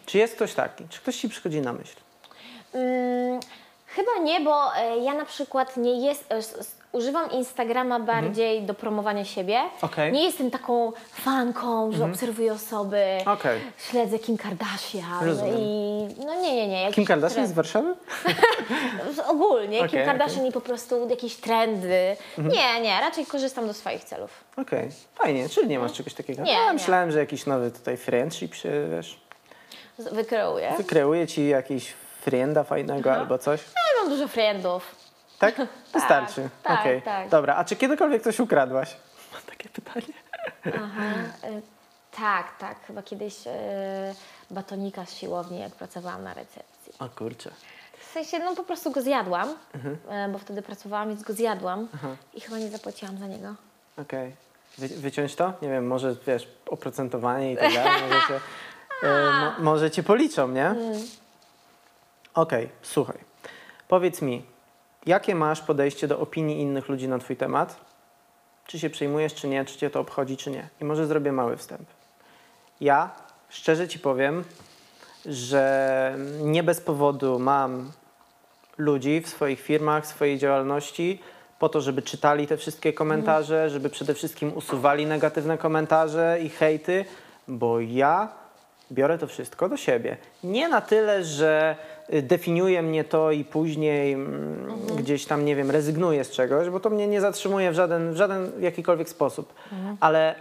Czy 0.07 0.19
jest 0.19 0.35
ktoś 0.35 0.55
taki? 0.55 0.89
Czy 0.89 1.01
ktoś 1.01 1.17
ci 1.17 1.29
przychodzi 1.29 1.61
na 1.61 1.73
myśl? 1.73 1.97
Mm, 2.73 3.41
chyba 3.87 4.11
nie, 4.23 4.41
bo 4.41 4.77
e, 4.77 4.99
ja 4.99 5.15
na 5.15 5.25
przykład 5.25 5.77
nie 5.77 6.07
jest, 6.07 6.33
e, 6.33 6.41
używam 6.93 7.31
Instagrama 7.31 8.01
bardziej 8.01 8.63
do 8.63 8.75
promowania 8.75 9.25
siebie. 9.25 9.59
Mhm. 9.59 9.83
Mhm. 9.83 10.13
Nie 10.13 10.25
jestem 10.25 10.51
taką 10.51 10.93
fanką, 11.13 11.93
że 11.93 12.05
obserwuję 12.05 12.53
osoby, 12.53 13.03
Okej. 13.27 13.61
śledzę 13.91 14.19
Kim 14.19 14.37
Kardashian 14.37 15.25
Rozumiem. 15.27 15.55
i 15.59 16.09
no 16.27 16.35
nie, 16.43 16.57
nie, 16.57 16.69
nie. 16.69 16.93
Kim 16.93 17.05
Kardashian 17.05 17.47
z 17.47 17.51
trend- 17.51 17.55
Warszawy? 17.57 17.95
Ogólnie, 19.29 19.79
Okej, 19.79 19.91
Kim 19.91 20.05
Kardashian 20.05 20.47
i 20.47 20.53
po 20.53 20.61
prostu 20.61 21.09
jakieś 21.09 21.37
trendy. 21.37 22.17
Mhm. 22.39 22.55
Nie, 22.57 22.81
nie, 22.81 23.01
raczej 23.01 23.27
korzystam 23.27 23.67
do 23.67 23.75
swoich 23.75 24.05
celów. 24.05 24.31
Okej, 24.57 24.89
fajnie, 25.15 25.49
czyli 25.49 25.69
nie 25.69 25.79
masz 25.79 25.93
czegoś 25.93 26.15
takiego. 26.15 26.43
Nie, 26.43 26.53
ja 26.53 26.67
nie. 26.67 26.73
myślałem, 26.73 27.11
że 27.13 27.19
jakiś 27.19 27.47
nowy 27.47 27.71
tutaj 27.71 27.97
friendship 27.97 28.55
się, 28.55 28.71
wiesz, 28.97 29.21
Z- 29.99 30.13
Wykreuję. 30.15 30.73
wykreuje 30.79 31.27
ci 31.27 31.49
jakiś 31.49 31.93
frienda 32.21 32.65
fajnego 32.65 33.13
albo 33.13 33.39
coś. 33.39 33.61
Ja 33.61 34.03
mam 34.03 34.13
dużo 34.13 34.29
friendów. 34.29 34.95
Tak? 35.45 35.55
Wystarczy. 35.95 36.49
tak, 36.63 36.81
Okej. 36.81 37.03
tak. 37.03 37.29
Dobra, 37.29 37.57
a 37.57 37.65
czy 37.65 37.77
kiedykolwiek 37.77 38.23
coś 38.23 38.41
ukradłaś? 38.41 38.97
Mam 39.33 39.43
takie 39.43 39.69
pytanie. 39.69 40.07
E, 40.67 41.61
Tak, 42.17 42.57
tak. 42.59 42.77
Chyba 42.87 43.03
kiedyś 43.03 43.35
e, 43.47 44.15
batonika 44.51 45.07
z 45.07 45.15
siłowni, 45.15 45.59
jak 45.61 45.73
pracowałam 45.73 46.25
na 46.25 46.35
recepcji. 46.35 46.93
O 46.99 47.09
kurczę. 47.09 47.51
W 47.99 48.05
sensie, 48.13 48.39
no 48.39 48.57
po 48.57 48.65
prostu 48.65 48.91
go 48.91 49.03
zjadłam, 49.03 49.55
Mhm. 49.75 49.99
e, 50.09 50.29
bo 50.29 50.39
wtedy 50.39 50.63
pracowałam, 50.63 51.09
więc 51.09 51.23
go 51.23 51.33
zjadłam 51.33 51.89
i 52.35 52.41
chyba 52.41 52.59
nie 52.59 52.69
zapłaciłam 52.69 53.19
za 53.19 53.27
niego. 53.27 53.55
Okej. 53.99 54.37
Wy, 54.79 54.89
wyciąć 54.89 55.35
to? 55.35 55.53
Nie 55.63 55.69
wiem, 55.69 55.87
może 55.87 56.15
wiesz, 56.27 56.49
oprocentowanie 56.67 57.53
i 57.53 57.57
tak 57.57 57.75
dalej. 57.75 58.03
Może 58.03 58.21
się... 58.29 58.41
mo- 59.41 59.53
może 59.65 59.91
cię 59.91 60.03
policzą, 60.03 60.49
nie? 60.49 60.75
Okej, 62.35 62.69
słuchaj. 62.83 63.19
Powiedz 63.89 64.23
mi, 64.23 64.45
jakie 65.07 65.35
masz 65.35 65.61
podejście 65.61 66.09
do 66.09 66.21
opinii 66.21 66.61
innych 66.61 66.89
ludzi 66.89 67.09
na 67.09 67.19
twój 67.19 67.37
temat? 67.37 67.81
Czy 68.67 68.79
się 68.79 68.91
przejmujesz, 68.91 69.35
czy 69.35 69.49
nie? 69.49 69.65
Czy 69.65 69.79
cię 69.79 69.91
to 69.91 70.01
obchodzi, 70.01 70.37
czy 70.37 70.51
nie? 70.51 70.69
I 70.81 70.85
może 70.85 71.07
zrobię 71.07 71.33
mały 71.33 71.57
wstęp. 71.57 71.89
Ja, 72.81 73.11
szczerze 73.49 73.89
ci 73.89 73.99
powiem, 73.99 74.45
że 75.27 76.15
nie 76.41 76.63
bez 76.63 76.81
powodu 76.81 77.39
mam 77.39 77.93
ludzi 78.79 79.21
w 79.21 79.29
swoich 79.29 79.61
firmach, 79.61 80.05
w 80.05 80.07
swojej 80.07 80.39
działalności 80.39 81.21
po 81.59 81.69
to, 81.69 81.81
żeby 81.81 82.03
czytali 82.03 82.47
te 82.47 82.57
wszystkie 82.57 82.93
komentarze, 82.93 83.71
żeby 83.71 83.91
przede 83.91 84.15
wszystkim 84.15 84.53
usuwali 84.57 85.07
negatywne 85.07 85.59
komentarze 85.59 86.39
i 86.43 86.49
hejty, 86.49 87.05
bo 87.49 87.81
ja 87.81 88.29
biorę 88.93 89.19
to 89.19 89.27
wszystko 89.27 89.69
do 89.69 89.77
siebie. 89.77 90.17
Nie 90.45 90.69
na 90.69 90.81
tyle, 90.81 91.25
że 91.25 91.77
definiuje 92.23 92.83
mnie 92.83 93.05
to 93.05 93.33
i 93.33 93.45
później 93.45 94.13
mm, 94.13 94.67
gdzieś 94.97 95.27
tam, 95.27 95.45
nie 95.45 95.57
wiem, 95.57 95.71
rezygnuję 95.71 96.25
z 96.25 96.31
czegoś, 96.31 96.71
bo 96.71 96.81
to 96.81 96.91
mnie 96.91 97.07
nie 97.07 97.21
zatrzymuje 97.21 97.71
w 97.71 97.75
żaden, 97.75 98.13
w 98.13 98.17
żaden 98.17 98.53
jakikolwiek 98.61 99.09
sposób. 99.09 99.55
Ale 100.01 100.35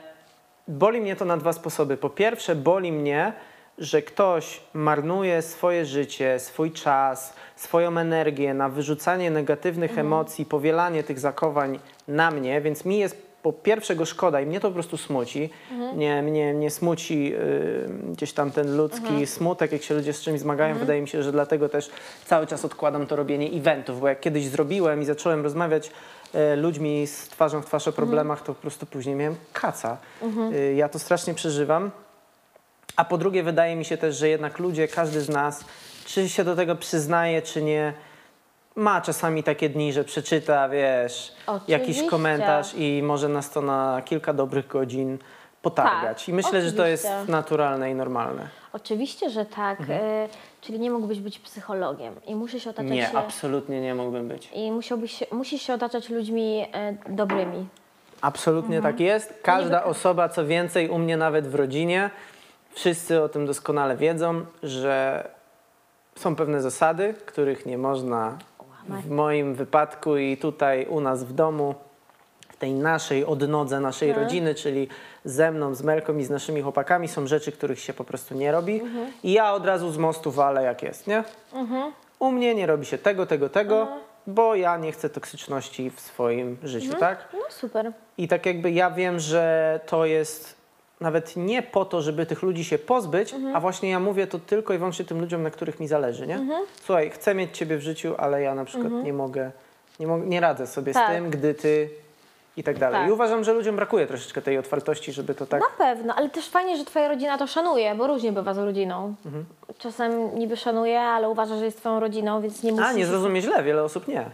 boli 0.67 1.01
mnie 1.01 1.15
to 1.15 1.25
na 1.25 1.37
dwa 1.37 1.53
sposoby. 1.53 1.97
Po 1.97 2.09
pierwsze, 2.09 2.55
boli 2.55 2.91
mnie, 2.91 3.33
że 3.77 4.01
ktoś 4.01 4.61
marnuje 4.73 5.41
swoje 5.41 5.85
życie, 5.85 6.39
swój 6.39 6.71
czas, 6.71 7.33
swoją 7.55 7.97
energię 7.97 8.53
na 8.53 8.69
wyrzucanie 8.69 9.31
negatywnych 9.31 9.97
emocji, 9.97 10.45
powielanie 10.45 11.03
tych 11.03 11.19
zakowań 11.19 11.79
na 12.07 12.31
mnie, 12.31 12.61
więc 12.61 12.85
mi 12.85 12.99
jest 12.99 13.26
po 13.43 13.53
pierwsze 13.53 13.95
go 13.95 14.05
szkoda 14.05 14.41
i 14.41 14.45
mnie 14.45 14.59
to 14.59 14.67
po 14.67 14.73
prostu 14.73 14.97
smuci. 14.97 15.49
Nie, 15.95 16.21
mnie, 16.21 16.53
mnie 16.53 16.69
smuci 16.69 17.33
y, 17.35 17.89
gdzieś 18.13 18.33
tam 18.33 18.51
ten 18.51 18.77
ludzki 18.77 19.27
smutek, 19.27 19.71
jak 19.71 19.83
się 19.83 19.95
ludzie 19.95 20.13
z 20.13 20.21
czymś 20.21 20.39
zmagają. 20.39 20.77
Wydaje 20.77 21.01
mi 21.01 21.07
się, 21.07 21.23
że 21.23 21.31
dlatego 21.31 21.69
też 21.69 21.89
cały 22.25 22.47
czas 22.47 22.65
odkładam 22.65 23.07
to 23.07 23.15
robienie 23.15 23.49
eventów, 23.51 23.99
bo 23.99 24.07
jak 24.07 24.19
kiedyś 24.19 24.45
zrobiłem 24.45 25.01
i 25.01 25.05
zacząłem 25.05 25.43
rozmawiać 25.43 25.91
e, 26.33 26.55
ludźmi 26.55 27.07
z 27.07 27.27
twarzą 27.27 27.61
w 27.61 27.65
twarz 27.65 27.87
o 27.87 27.91
problemach, 27.91 28.41
to 28.41 28.53
po 28.53 28.61
prostu 28.61 28.85
później 28.85 29.15
miałem 29.15 29.35
kaca. 29.53 29.97
Y, 30.53 30.73
ja 30.73 30.89
to 30.89 30.99
strasznie 30.99 31.33
przeżywam. 31.33 31.91
A 32.95 33.05
po 33.05 33.17
drugie, 33.17 33.43
wydaje 33.43 33.75
mi 33.75 33.85
się 33.85 33.97
też, 33.97 34.17
że 34.17 34.29
jednak 34.29 34.59
ludzie, 34.59 34.87
każdy 34.87 35.21
z 35.21 35.29
nas, 35.29 35.65
czy 36.05 36.29
się 36.29 36.43
do 36.43 36.55
tego 36.55 36.75
przyznaje, 36.75 37.41
czy 37.41 37.63
nie, 37.63 37.93
ma 38.77 39.01
czasami 39.01 39.43
takie 39.43 39.69
dni, 39.69 39.93
że 39.93 40.03
przeczyta, 40.03 40.69
wiesz, 40.69 41.33
jakiś 41.67 41.85
Oczywiście. 41.85 42.09
komentarz 42.09 42.73
i 42.75 43.01
może 43.03 43.29
nas 43.29 43.49
to 43.51 43.61
na 43.61 44.01
kilka 44.05 44.33
dobrych 44.33 44.67
godzin 44.67 45.17
potargać. 45.61 46.19
Tak, 46.19 46.29
I 46.29 46.33
myślę, 46.33 46.61
że 46.61 46.71
to 46.73 46.85
jest 46.85 47.05
oczywiście. 47.05 47.31
naturalne 47.31 47.91
i 47.91 47.95
normalne. 47.95 48.47
Oczywiście, 48.73 49.29
że 49.29 49.45
tak. 49.45 49.79
E, 49.89 50.27
czyli 50.61 50.79
nie 50.79 50.91
mógłbyś 50.91 51.19
być 51.19 51.39
psychologiem 51.39 52.13
i 52.27 52.35
musisz 52.35 52.67
otaczać 52.67 52.79
Mhm. 52.91 52.99
Nie, 52.99 53.05
się... 53.07 53.17
absolutnie 53.17 53.81
nie 53.81 53.95
mógłbym 53.95 54.27
być. 54.27 54.49
I 54.53 54.71
musiałbyś 54.71 55.11
się, 55.11 55.25
musisz 55.31 55.61
się 55.61 55.73
otaczać 55.73 56.09
ludźmi 56.09 56.65
e, 56.73 56.93
dobrymi. 57.09 57.67
Absolutnie 58.21 58.77
Mhm. 58.77 58.93
tak 58.93 58.99
jest. 58.99 59.39
Każda 59.43 59.83
osoba, 59.83 60.29
co 60.29 60.45
więcej, 60.45 60.89
u 60.89 60.97
mnie 60.97 61.17
nawet 61.17 61.47
w 61.47 61.55
rodzinie, 61.55 62.09
wszyscy 62.71 63.21
o 63.23 63.29
tym 63.29 63.45
doskonale 63.45 63.97
wiedzą, 63.97 64.45
że 64.63 65.23
są 66.15 66.35
pewne 66.35 66.61
zasady, 66.61 67.13
których 67.25 67.65
nie 67.65 67.77
można. 67.77 68.37
W 68.89 69.09
moim 69.09 69.55
wypadku 69.55 70.17
i 70.17 70.37
tutaj 70.37 70.85
u 70.85 71.01
nas 71.01 71.23
w 71.23 71.33
domu, 71.33 71.75
w 72.49 72.57
tej 72.57 72.73
naszej 72.73 73.25
odnodze 73.25 73.79
naszej 73.79 74.09
Mhm. 74.09 74.25
rodziny, 74.27 74.55
czyli 74.55 74.87
ze 75.25 75.51
mną, 75.51 75.75
z 75.75 75.81
Melką 75.83 76.17
i 76.17 76.23
z 76.23 76.29
naszymi 76.29 76.61
chłopakami, 76.61 77.07
są 77.07 77.27
rzeczy, 77.27 77.51
których 77.51 77.79
się 77.79 77.93
po 77.93 78.03
prostu 78.03 78.35
nie 78.35 78.51
robi. 78.51 78.81
Mhm. 78.81 79.11
I 79.23 79.31
ja 79.33 79.53
od 79.53 79.65
razu 79.65 79.91
z 79.91 79.97
mostu 79.97 80.31
walę 80.31 80.63
jak 80.63 80.83
jest, 80.83 81.07
nie? 81.07 81.23
U 82.19 82.31
mnie 82.31 82.55
nie 82.55 82.65
robi 82.65 82.85
się 82.85 82.97
tego, 82.97 83.25
tego, 83.25 83.49
tego, 83.49 83.81
Mhm. 83.81 83.99
bo 84.27 84.55
ja 84.55 84.77
nie 84.77 84.91
chcę 84.91 85.09
toksyczności 85.09 85.89
w 85.89 85.99
swoim 85.99 86.57
życiu, 86.63 86.93
tak? 86.99 87.27
No 87.33 87.39
super. 87.49 87.91
I 88.17 88.27
tak 88.27 88.45
jakby 88.45 88.71
ja 88.71 88.91
wiem, 88.91 89.19
że 89.19 89.79
to 89.85 90.05
jest 90.05 90.56
nawet 91.01 91.35
nie 91.35 91.61
po 91.61 91.85
to, 91.85 92.01
żeby 92.01 92.25
tych 92.25 92.41
ludzi 92.43 92.65
się 92.65 92.77
pozbyć, 92.77 93.33
Mhm. 93.33 93.55
a 93.55 93.59
właśnie 93.59 93.89
ja 93.89 93.99
mówię 93.99 94.27
to 94.27 94.39
tylko 94.39 94.73
i 94.73 94.77
wyłącznie 94.77 95.05
tym 95.05 95.21
ludziom, 95.21 95.43
na 95.43 95.49
których 95.49 95.79
mi 95.79 95.87
zależy, 95.87 96.27
nie? 96.27 96.35
Mhm. 96.35 96.65
Słuchaj, 96.85 97.09
chcę 97.09 97.35
mieć 97.35 97.57
ciebie 97.57 97.77
w 97.77 97.81
życiu, 97.81 98.15
ale 98.17 98.41
ja 98.41 98.55
na 98.55 98.65
przykład 98.65 98.91
nie 99.03 99.13
mogę, 99.13 99.51
nie, 99.99 100.07
mo- 100.07 100.17
nie 100.17 100.39
radzę 100.39 100.67
sobie 100.67 100.93
Tak. 100.93 101.09
z 101.11 101.15
tym, 101.15 101.29
gdy 101.29 101.53
ty 101.53 101.89
i 102.57 102.63
tak 102.63 102.77
dalej. 102.79 102.99
Tak. 102.99 103.09
I 103.09 103.11
uważam, 103.11 103.43
że 103.43 103.53
ludziom 103.53 103.75
brakuje 103.75 104.07
troszeczkę 104.07 104.41
tej 104.41 104.57
otwartości, 104.57 105.11
żeby 105.13 105.35
to 105.35 105.45
tak... 105.45 105.61
Na 105.61 105.85
pewno, 105.85 106.15
ale 106.15 106.29
też 106.29 106.49
fajnie, 106.49 106.77
że 106.77 106.85
twoja 106.85 107.07
rodzina 107.07 107.37
to 107.37 107.47
szanuje, 107.47 107.95
bo 107.95 108.07
różnie 108.07 108.31
bywa 108.31 108.53
z 108.53 108.57
rodziną. 108.57 109.15
Mhm. 109.25 109.45
Czasem 109.77 110.39
niby 110.39 110.57
szanuje, 110.57 110.99
ale 111.01 111.29
uważa, 111.29 111.57
że 111.57 111.65
jest 111.65 111.77
twoją 111.77 111.99
rodziną, 111.99 112.41
więc 112.41 112.63
nie 112.63 112.71
musisz... 112.71 112.87
A, 112.87 112.93
nie 112.93 113.05
zrozumie 113.05 113.41
źle, 113.41 113.63
wiele 113.63 113.83
osób 113.83 114.07
nie. 114.07 114.25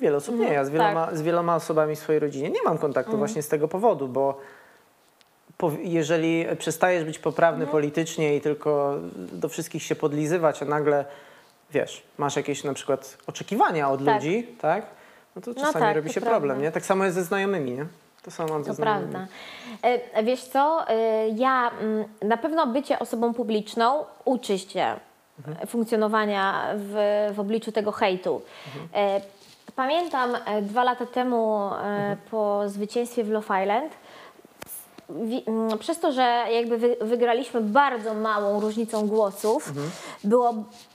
Wiele 0.00 0.16
osób 0.16 0.38
nie. 0.38 0.48
Ja 0.52 0.64
z 0.64 0.70
wieloma, 0.70 1.08
z 1.12 1.22
wieloma 1.22 1.56
osobami 1.56 1.96
w 1.96 1.98
swojej 1.98 2.18
rodzinie 2.20 2.50
nie 2.50 2.62
mam 2.64 2.78
kontaktu 2.78 3.16
właśnie 3.18 3.42
z 3.42 3.48
tego 3.48 3.68
powodu, 3.68 4.08
bo 4.08 4.40
jeżeli 5.82 6.46
przestajesz 6.58 7.04
być 7.04 7.18
poprawny 7.18 7.66
politycznie 7.66 8.36
i 8.36 8.40
tylko 8.40 8.94
do 9.32 9.48
wszystkich 9.48 9.82
się 9.82 9.94
podlizywać, 9.94 10.62
a 10.62 10.64
nagle, 10.64 11.04
wiesz, 11.70 12.02
masz 12.18 12.36
jakieś 12.36 12.64
na 12.64 12.74
przykład 12.74 13.18
oczekiwania 13.26 13.90
od 13.90 14.04
Tak. 14.04 14.14
ludzi, 14.14 14.46
tak? 14.60 14.86
No 15.36 15.42
to 15.42 15.54
czasami 15.54 15.72
tak, 15.84 15.96
robi 15.96 16.08
się 16.12 16.20
prawda. 16.20 16.30
problem, 16.38 16.62
nie? 16.62 16.72
Tak 16.72 16.86
samo 16.86 17.04
jest 17.04 17.14
ze 17.14 17.24
znajomymi, 17.24 17.70
nie? 17.70 17.86
To 18.22 18.30
samo 18.30 18.48
mam 18.52 18.64
ze 18.64 18.70
To 18.70 18.74
znajomymi. 18.74 19.12
prawda. 19.12 19.32
E, 20.14 20.22
Wiesz 20.22 20.44
co, 20.44 20.88
e, 20.88 21.28
ja 21.28 21.70
mm, 21.80 22.04
na 22.22 22.36
pewno 22.36 22.66
bycie 22.66 22.98
osobą 22.98 23.34
publiczną 23.34 24.04
uczy 24.24 24.58
cię 24.60 24.94
Mhm. 25.48 25.66
funkcjonowania 25.66 26.64
w, 26.76 26.94
w 27.34 27.40
obliczu 27.40 27.72
tego 27.72 27.92
hejtu. 27.92 28.42
E, 28.94 29.20
Pamiętam 29.76 30.36
dwa 30.62 30.84
lata 30.84 31.06
temu 31.06 31.64
Mhm. 31.74 32.16
po 32.30 32.68
zwycięstwie 32.68 33.24
w 33.24 33.30
Love 33.30 33.62
Island, 33.62 33.92
przez 35.80 36.00
to, 36.00 36.12
że 36.12 36.44
jakby 36.52 36.78
wy, 36.78 36.96
wygraliśmy 37.00 37.60
bardzo 37.60 38.14
małą 38.14 38.60
różnicą 38.60 39.06
głosów, 39.08 39.68
Mhm. 39.68 39.90
było, 40.24 40.54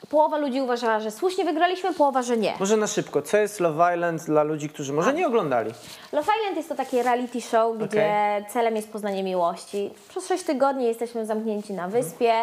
połowa 0.10 0.38
ludzi 0.38 0.62
uważała, 0.62 1.00
że 1.00 1.12
słusznie 1.12 1.46
wygraliśmy, 1.46 1.94
połowa, 1.94 2.22
że 2.22 2.38
nie. 2.38 2.54
Może 2.60 2.78
na 2.78 2.88
szybko, 2.88 3.22
co 3.22 3.38
jest 3.38 3.60
Love 3.60 3.94
Island 3.96 4.24
dla 4.26 4.44
ludzi, 4.44 4.70
którzy 4.70 4.94
może 4.94 5.14
nie 5.14 5.28
oglądali? 5.28 5.72
Love 6.12 6.32
Island 6.40 6.58
jest 6.58 6.70
to 6.70 6.76
takie 6.76 7.04
reality 7.04 7.42
show, 7.42 7.78
gdzie 7.78 8.46
celem 8.50 8.76
jest 8.76 8.92
poznanie 8.92 9.24
miłości. 9.24 9.90
Przez 10.10 10.28
6 10.28 10.44
tygodni 10.44 10.86
jesteśmy 10.86 11.26
zamknięci 11.26 11.74
na 11.74 11.88
wyspie. 11.88 12.34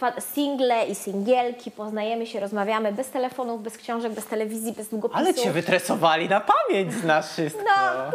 Fa- 0.00 0.20
Single 0.20 0.86
i 0.86 0.94
singielki, 0.94 1.70
poznajemy 1.70 2.26
się, 2.26 2.40
rozmawiamy 2.40 2.92
bez 2.92 3.10
telefonów, 3.10 3.62
bez 3.62 3.76
książek, 3.78 4.12
bez 4.12 4.26
telewizji, 4.26 4.72
bez 4.72 4.88
długopisów. 4.88 5.24
Ale 5.26 5.34
cię 5.34 5.50
wytresowali 5.50 6.28
na 6.28 6.40
pamięć, 6.40 6.92
znasz 6.92 7.26
wszystko. 7.26 7.62
No, 7.64 8.10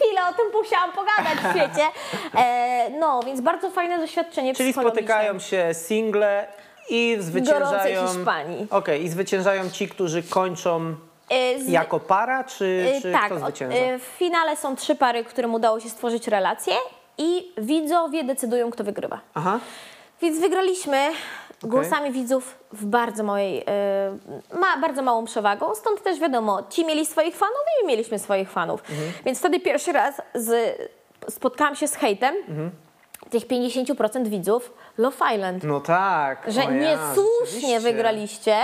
chwilę 0.00 0.20
o 0.30 0.32
tym 0.32 0.46
musiałam 0.60 0.92
pogadać 0.92 1.38
w 1.38 1.50
świecie. 1.50 1.88
E, 2.36 2.90
no, 2.90 3.22
więc 3.22 3.40
bardzo 3.40 3.70
fajne 3.70 3.98
doświadczenie 3.98 4.54
Czyli 4.54 4.72
spotykają 4.72 5.38
się 5.38 5.74
single 5.74 6.46
i 6.90 7.16
zwyciężają. 7.20 8.08
Hiszpanii. 8.08 8.66
Okej, 8.70 9.02
i 9.04 9.08
zwyciężają 9.08 9.70
ci, 9.70 9.88
którzy 9.88 10.22
kończą 10.22 10.94
E, 11.30 11.58
z- 11.60 11.68
jako 11.68 12.00
para, 12.00 12.44
czy, 12.44 12.92
e, 12.96 13.00
czy 13.00 13.12
tak, 13.12 13.26
kto 13.26 13.38
zwycięża? 13.38 13.76
e, 13.76 13.98
w 13.98 14.02
finale 14.02 14.56
są 14.56 14.76
trzy 14.76 14.94
pary, 14.94 15.24
którym 15.24 15.54
udało 15.54 15.80
się 15.80 15.90
stworzyć 15.90 16.28
relację 16.28 16.74
i 17.18 17.52
widzowie 17.58 18.24
decydują, 18.24 18.70
kto 18.70 18.84
wygrywa. 18.84 19.20
Aha. 19.34 19.58
Więc 20.22 20.38
wygraliśmy 20.40 21.08
głosami 21.62 22.12
widzów 22.12 22.58
w 22.72 22.84
bardzo 22.86 23.22
małej, 23.24 23.60
y, 23.60 23.64
ma 24.58 24.76
bardzo 24.80 25.02
małą 25.02 25.24
przewagą, 25.24 25.74
stąd 25.74 26.02
też 26.02 26.18
wiadomo, 26.20 26.62
ci 26.70 26.84
mieli 26.86 27.06
swoich 27.06 27.36
fanów 27.36 27.56
i 27.82 27.84
my 27.84 27.88
mieliśmy 27.92 28.18
swoich 28.18 28.50
fanów. 28.50 28.80
Mhm. 28.90 29.12
Więc 29.24 29.38
wtedy 29.38 29.60
pierwszy 29.60 29.92
raz 29.92 30.22
z, 30.34 30.76
spotkałam 31.28 31.76
się 31.76 31.88
z 31.88 31.94
hejtem 31.94 32.34
Mhm. 32.48 32.70
tych 33.30 33.46
50% 33.46 34.28
widzów 34.28 34.72
Love 34.98 35.34
Island, 35.34 35.64
No 35.64 35.80
tak. 35.80 36.44
że 36.48 36.60
ja, 36.60 36.70
niesłusznie 36.70 37.46
rzeczywiście. 37.46 37.80
wygraliście. 37.80 38.56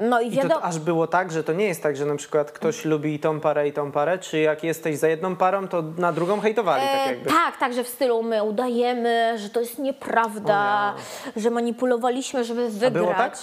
No 0.00 0.20
i 0.20 0.34
I 0.34 0.38
to 0.48 0.62
aż 0.62 0.78
było 0.78 1.06
tak, 1.06 1.32
że 1.32 1.44
to 1.44 1.52
nie 1.52 1.64
jest 1.64 1.82
tak, 1.82 1.96
że 1.96 2.06
na 2.06 2.16
przykład 2.16 2.52
ktoś 2.52 2.84
lubi 2.84 3.18
tą 3.18 3.40
parę 3.40 3.68
i 3.68 3.72
tą 3.72 3.92
parę, 3.92 4.18
czy 4.18 4.38
jak 4.38 4.64
jesteś 4.64 4.98
za 4.98 5.08
jedną 5.08 5.36
parą, 5.36 5.68
to 5.68 5.82
na 5.98 6.12
drugą 6.12 6.40
hejtowali, 6.40 6.82
tak 6.82 7.06
E, 7.08 7.10
jakby. 7.10 7.30
tak, 7.30 7.56
tak, 7.56 7.74
że 7.74 7.84
w 7.84 7.88
stylu 7.88 8.22
my 8.22 8.42
udajemy, 8.42 9.34
że 9.38 9.50
to 9.50 9.60
jest 9.60 9.78
nieprawda, 9.78 10.94
że 11.36 11.50
manipulowaliśmy, 11.50 12.44
żeby 12.44 12.70
wygrać. 12.70 12.92
było 12.92 13.14
tak? 13.14 13.36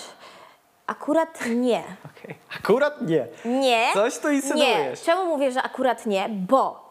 Akurat 0.88 1.40
nie. 1.56 1.84
Okej. 2.06 2.36
Akurat 2.60 3.02
nie. 3.02 3.28
Nie. 3.46 3.86
Coś 3.94 4.18
tu 4.20 4.30
Nie. 4.30 4.36
insynuujesz. 4.36 5.02
Czemu 5.02 5.26
mówię, 5.26 5.52
że 5.52 5.64
akurat 5.64 6.06
nie? 6.06 6.30
Bo 6.30 6.88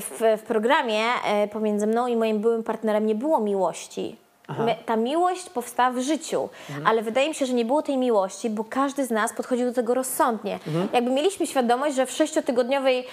w, 0.00 0.38
w 0.38 0.42
programie 0.42 1.02
e, 1.26 1.48
pomiędzy 1.48 1.86
mną 1.86 2.06
i 2.06 2.16
moim 2.16 2.40
byłym 2.40 2.62
partnerem 2.62 3.06
nie 3.06 3.14
było 3.14 3.40
miłości. 3.40 4.16
My, 4.58 4.76
ta 4.86 4.96
miłość 4.96 5.50
powstała 5.50 5.90
w 5.90 5.98
życiu, 6.00 6.48
ale 6.84 7.02
wydaje 7.02 7.28
mi 7.28 7.34
się, 7.34 7.46
że 7.46 7.52
nie 7.52 7.64
było 7.64 7.82
tej 7.82 7.96
miłości, 7.98 8.50
bo 8.50 8.64
każdy 8.64 9.06
z 9.06 9.10
nas 9.10 9.32
podchodził 9.32 9.66
do 9.66 9.72
tego 9.72 9.94
rozsądnie. 9.94 10.58
Jakby 10.92 11.10
mieliśmy 11.10 11.46
świadomość, 11.46 11.96
że 11.96 12.06
w 12.06 12.10
sześciotygodniowej 12.10 13.06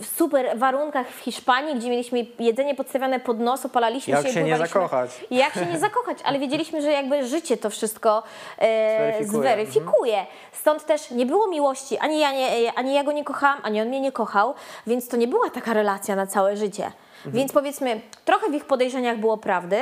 w 0.00 0.06
super 0.16 0.58
warunkach 0.58 1.08
w 1.08 1.18
Hiszpanii, 1.18 1.74
gdzie 1.76 1.90
mieliśmy 1.90 2.26
jedzenie 2.38 2.74
podstawione 2.74 3.20
pod 3.20 3.40
nos, 3.40 3.66
opalaliśmy 3.66 4.10
Jak 4.14 4.22
się 4.22 4.28
i 4.28 4.32
się 4.32 4.42
nie 4.42 4.52
pływaliśmy- 4.52 4.68
zakochać. 4.80 5.10
Jak 5.30 5.54
się 5.54 5.66
nie 5.66 5.78
zakochać, 5.88 6.18
ale 6.24 6.38
wiedzieliśmy, 6.38 6.82
że 6.82 6.92
jakby 6.92 7.26
życie 7.26 7.56
to 7.56 7.70
wszystko 7.70 8.22
e, 8.58 8.96
Zweryfikuje. 8.96 9.42
zweryfikuje. 9.42 10.26
Stąd 10.52 10.86
też 10.86 11.10
nie 11.10 11.26
było 11.26 11.48
miłości, 11.48 11.98
ani 11.98 12.18
ja, 12.20 12.32
nie, 12.32 12.72
ani 12.72 12.94
ja 12.94 13.04
go 13.04 13.12
nie 13.12 13.24
kochałam, 13.24 13.58
ani 13.62 13.80
on 13.80 13.88
mnie 13.88 14.00
nie 14.00 14.12
kochał, 14.12 14.54
więc 14.86 15.08
to 15.08 15.16
nie 15.16 15.28
była 15.28 15.50
taka 15.50 15.72
relacja 15.72 16.16
na 16.16 16.26
całe 16.26 16.56
życie. 16.56 16.92
Więc 17.26 17.52
powiedzmy, 17.52 18.00
trochę 18.24 18.50
w 18.50 18.54
ich 18.54 18.64
podejrzeniach 18.64 19.18
było 19.18 19.36
prawdy, 19.36 19.76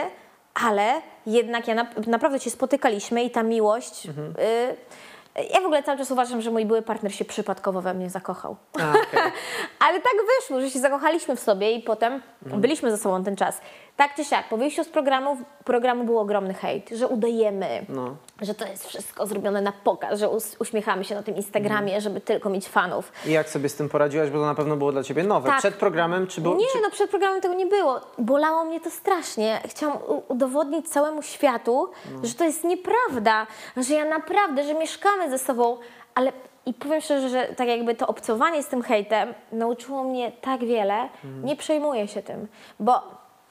ale 0.64 1.02
jednak 1.26 1.68
ja 1.68 1.74
na, 1.74 1.86
naprawdę 2.06 2.40
się 2.40 2.50
spotykaliśmy 2.50 3.24
i 3.24 3.30
ta 3.30 3.42
miłość. 3.42 4.06
Y, 4.06 4.10
ja 5.54 5.60
w 5.60 5.64
ogóle 5.64 5.82
cały 5.82 5.98
czas 5.98 6.10
uważam, 6.10 6.40
że 6.40 6.50
mój 6.50 6.66
były 6.66 6.82
partner 6.82 7.14
się 7.14 7.24
przypadkowo 7.24 7.82
we 7.82 7.94
mnie 7.94 8.10
zakochał. 8.10 8.56
A, 8.80 8.90
okej. 8.90 9.32
Ale 9.88 10.00
tak 10.00 10.12
wyszło, 10.38 10.60
że 10.60 10.70
się 10.70 10.78
zakochaliśmy 10.78 11.36
w 11.36 11.40
sobie 11.40 11.72
i 11.72 11.82
potem 11.82 12.22
byliśmy 12.42 12.90
ze 12.90 12.98
sobą 12.98 13.24
ten 13.24 13.36
czas. 13.36 13.60
Tak 13.96 14.14
czy 14.14 14.24
siak, 14.24 14.48
po 14.48 14.56
wyjściu 14.56 14.84
z 14.84 14.88
programu, 14.88 15.36
programu 15.64 16.04
był 16.04 16.18
ogromny 16.18 16.54
hejt, 16.54 16.90
że 16.90 17.08
udajemy, 17.08 17.86
No. 17.88 18.16
Że 18.40 18.54
to 18.54 18.66
jest 18.66 18.86
wszystko 18.86 19.26
zrobione 19.26 19.60
na 19.60 19.72
pokaz, 19.72 20.18
że 20.18 20.28
uśmiechamy 20.58 21.04
się 21.04 21.14
na 21.14 21.22
tym 21.22 21.36
Instagramie, 21.36 22.00
żeby 22.00 22.20
tylko 22.20 22.50
mieć 22.50 22.68
fanów. 22.68 23.12
I 23.26 23.32
jak 23.32 23.48
sobie 23.48 23.68
z 23.68 23.74
tym 23.74 23.88
poradziłaś, 23.88 24.30
bo 24.30 24.38
to 24.38 24.46
na 24.46 24.54
pewno 24.54 24.76
było 24.76 24.92
dla 24.92 25.02
ciebie 25.02 25.22
nowe. 25.22 25.48
Tak. 25.48 25.58
Przed 25.58 25.74
programem 25.74 26.26
czy 26.26 26.40
było... 26.40 26.56
Nie, 26.56 26.66
czy... 26.72 26.80
no 26.82 26.90
przed 26.90 27.10
programem 27.10 27.40
tego 27.40 27.54
nie 27.54 27.66
było. 27.66 28.00
Bolało 28.18 28.64
mnie 28.64 28.80
to 28.80 28.90
strasznie. 28.90 29.60
Chciałam 29.66 29.98
udowodnić 30.28 30.88
całemu 30.88 31.22
światu, 31.22 31.90
że 32.22 32.34
to 32.34 32.44
jest 32.44 32.64
nieprawda, 32.64 33.46
że 33.76 33.94
ja 33.94 34.04
naprawdę, 34.04 34.64
że 34.64 34.74
mieszkamy 34.74 35.30
ze 35.30 35.38
sobą, 35.38 35.78
ale 36.14 36.32
i 36.66 36.74
powiem 36.74 37.00
szczerze, 37.00 37.28
że 37.28 37.44
tak 37.56 37.68
jakby 37.68 37.94
to 37.94 38.06
obcowanie 38.06 38.62
z 38.62 38.68
tym 38.68 38.82
hejtem 38.82 39.34
nauczyło 39.52 40.04
mnie 40.04 40.32
tak 40.32 40.64
wiele, 40.64 41.08
nie 41.44 41.56
przejmuję 41.56 42.08
się 42.08 42.22
tym, 42.22 42.48
bo 42.80 43.02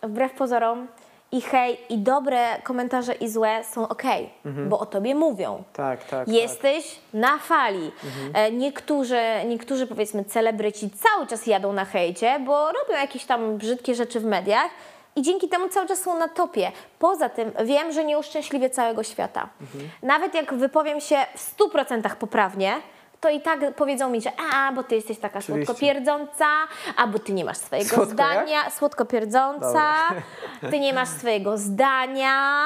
wbrew 0.04 0.34
pozorom 0.34 0.88
i 1.32 1.42
hej, 1.42 1.78
i 1.90 1.98
dobre 1.98 2.62
komentarze 2.64 3.14
i 3.14 3.30
złe 3.30 3.64
są 3.64 3.88
okej, 3.88 4.30
bo 4.70 4.80
o 4.80 4.86
tobie 4.86 5.16
mówią. 5.16 5.64
Tak, 5.74 6.04
tak. 6.04 6.28
Jesteś 6.28 7.00
na 7.14 7.38
fali. 7.38 7.92
E, 8.34 8.52
Niektórzy, 8.52 9.20
niektórzy 9.46 9.88
powiedzmy 9.88 10.26
celebryci 10.26 10.90
cały 10.90 11.28
czas 11.28 11.48
jadą 11.48 11.74
na 11.74 11.86
hejcie, 11.86 12.40
bo 12.40 12.66
robią 12.72 12.94
jakieś 13.02 13.26
tam 13.26 13.58
brzydkie 13.58 13.96
rzeczy 13.96 14.20
w 14.20 14.26
mediach 14.26 14.70
i 15.16 15.22
dzięki 15.22 15.50
temu 15.50 15.70
cały 15.70 15.88
czas 15.88 16.02
są 16.02 16.20
na 16.20 16.28
topie. 16.28 16.72
Poza 17.00 17.30
tym 17.30 17.52
wiem, 17.66 17.92
że 17.92 18.04
nie 18.04 18.20
uszczęśliwię 18.20 18.70
całego 18.70 19.04
świata. 19.04 19.50
Nawet 20.04 20.34
jak 20.34 20.54
wypowiem 20.54 21.00
się 21.02 21.18
w 21.36 21.58
100% 21.58 22.16
poprawnie, 22.16 22.74
to 23.22 23.30
i 23.30 23.42
tak 23.42 23.60
powiedzą 23.76 24.10
mi, 24.10 24.22
że 24.22 24.32
a, 24.54 24.72
bo 24.72 24.84
ty 24.84 24.96
jesteś 24.96 25.20
taka 25.20 25.40
Oczywiście. 25.40 25.66
słodkopierdząca, 25.66 26.46
a 26.98 27.08
bo 27.08 27.20
ty 27.20 27.34
nie 27.34 27.46
masz 27.46 27.58
swojego 27.58 27.90
Słodko 27.90 28.14
zdania, 28.14 28.70
słodkopierdząca, 28.70 29.94
ty 30.72 30.80
nie 30.80 30.94
masz 30.94 31.10
swojego 31.10 31.58
zdania, 31.58 32.66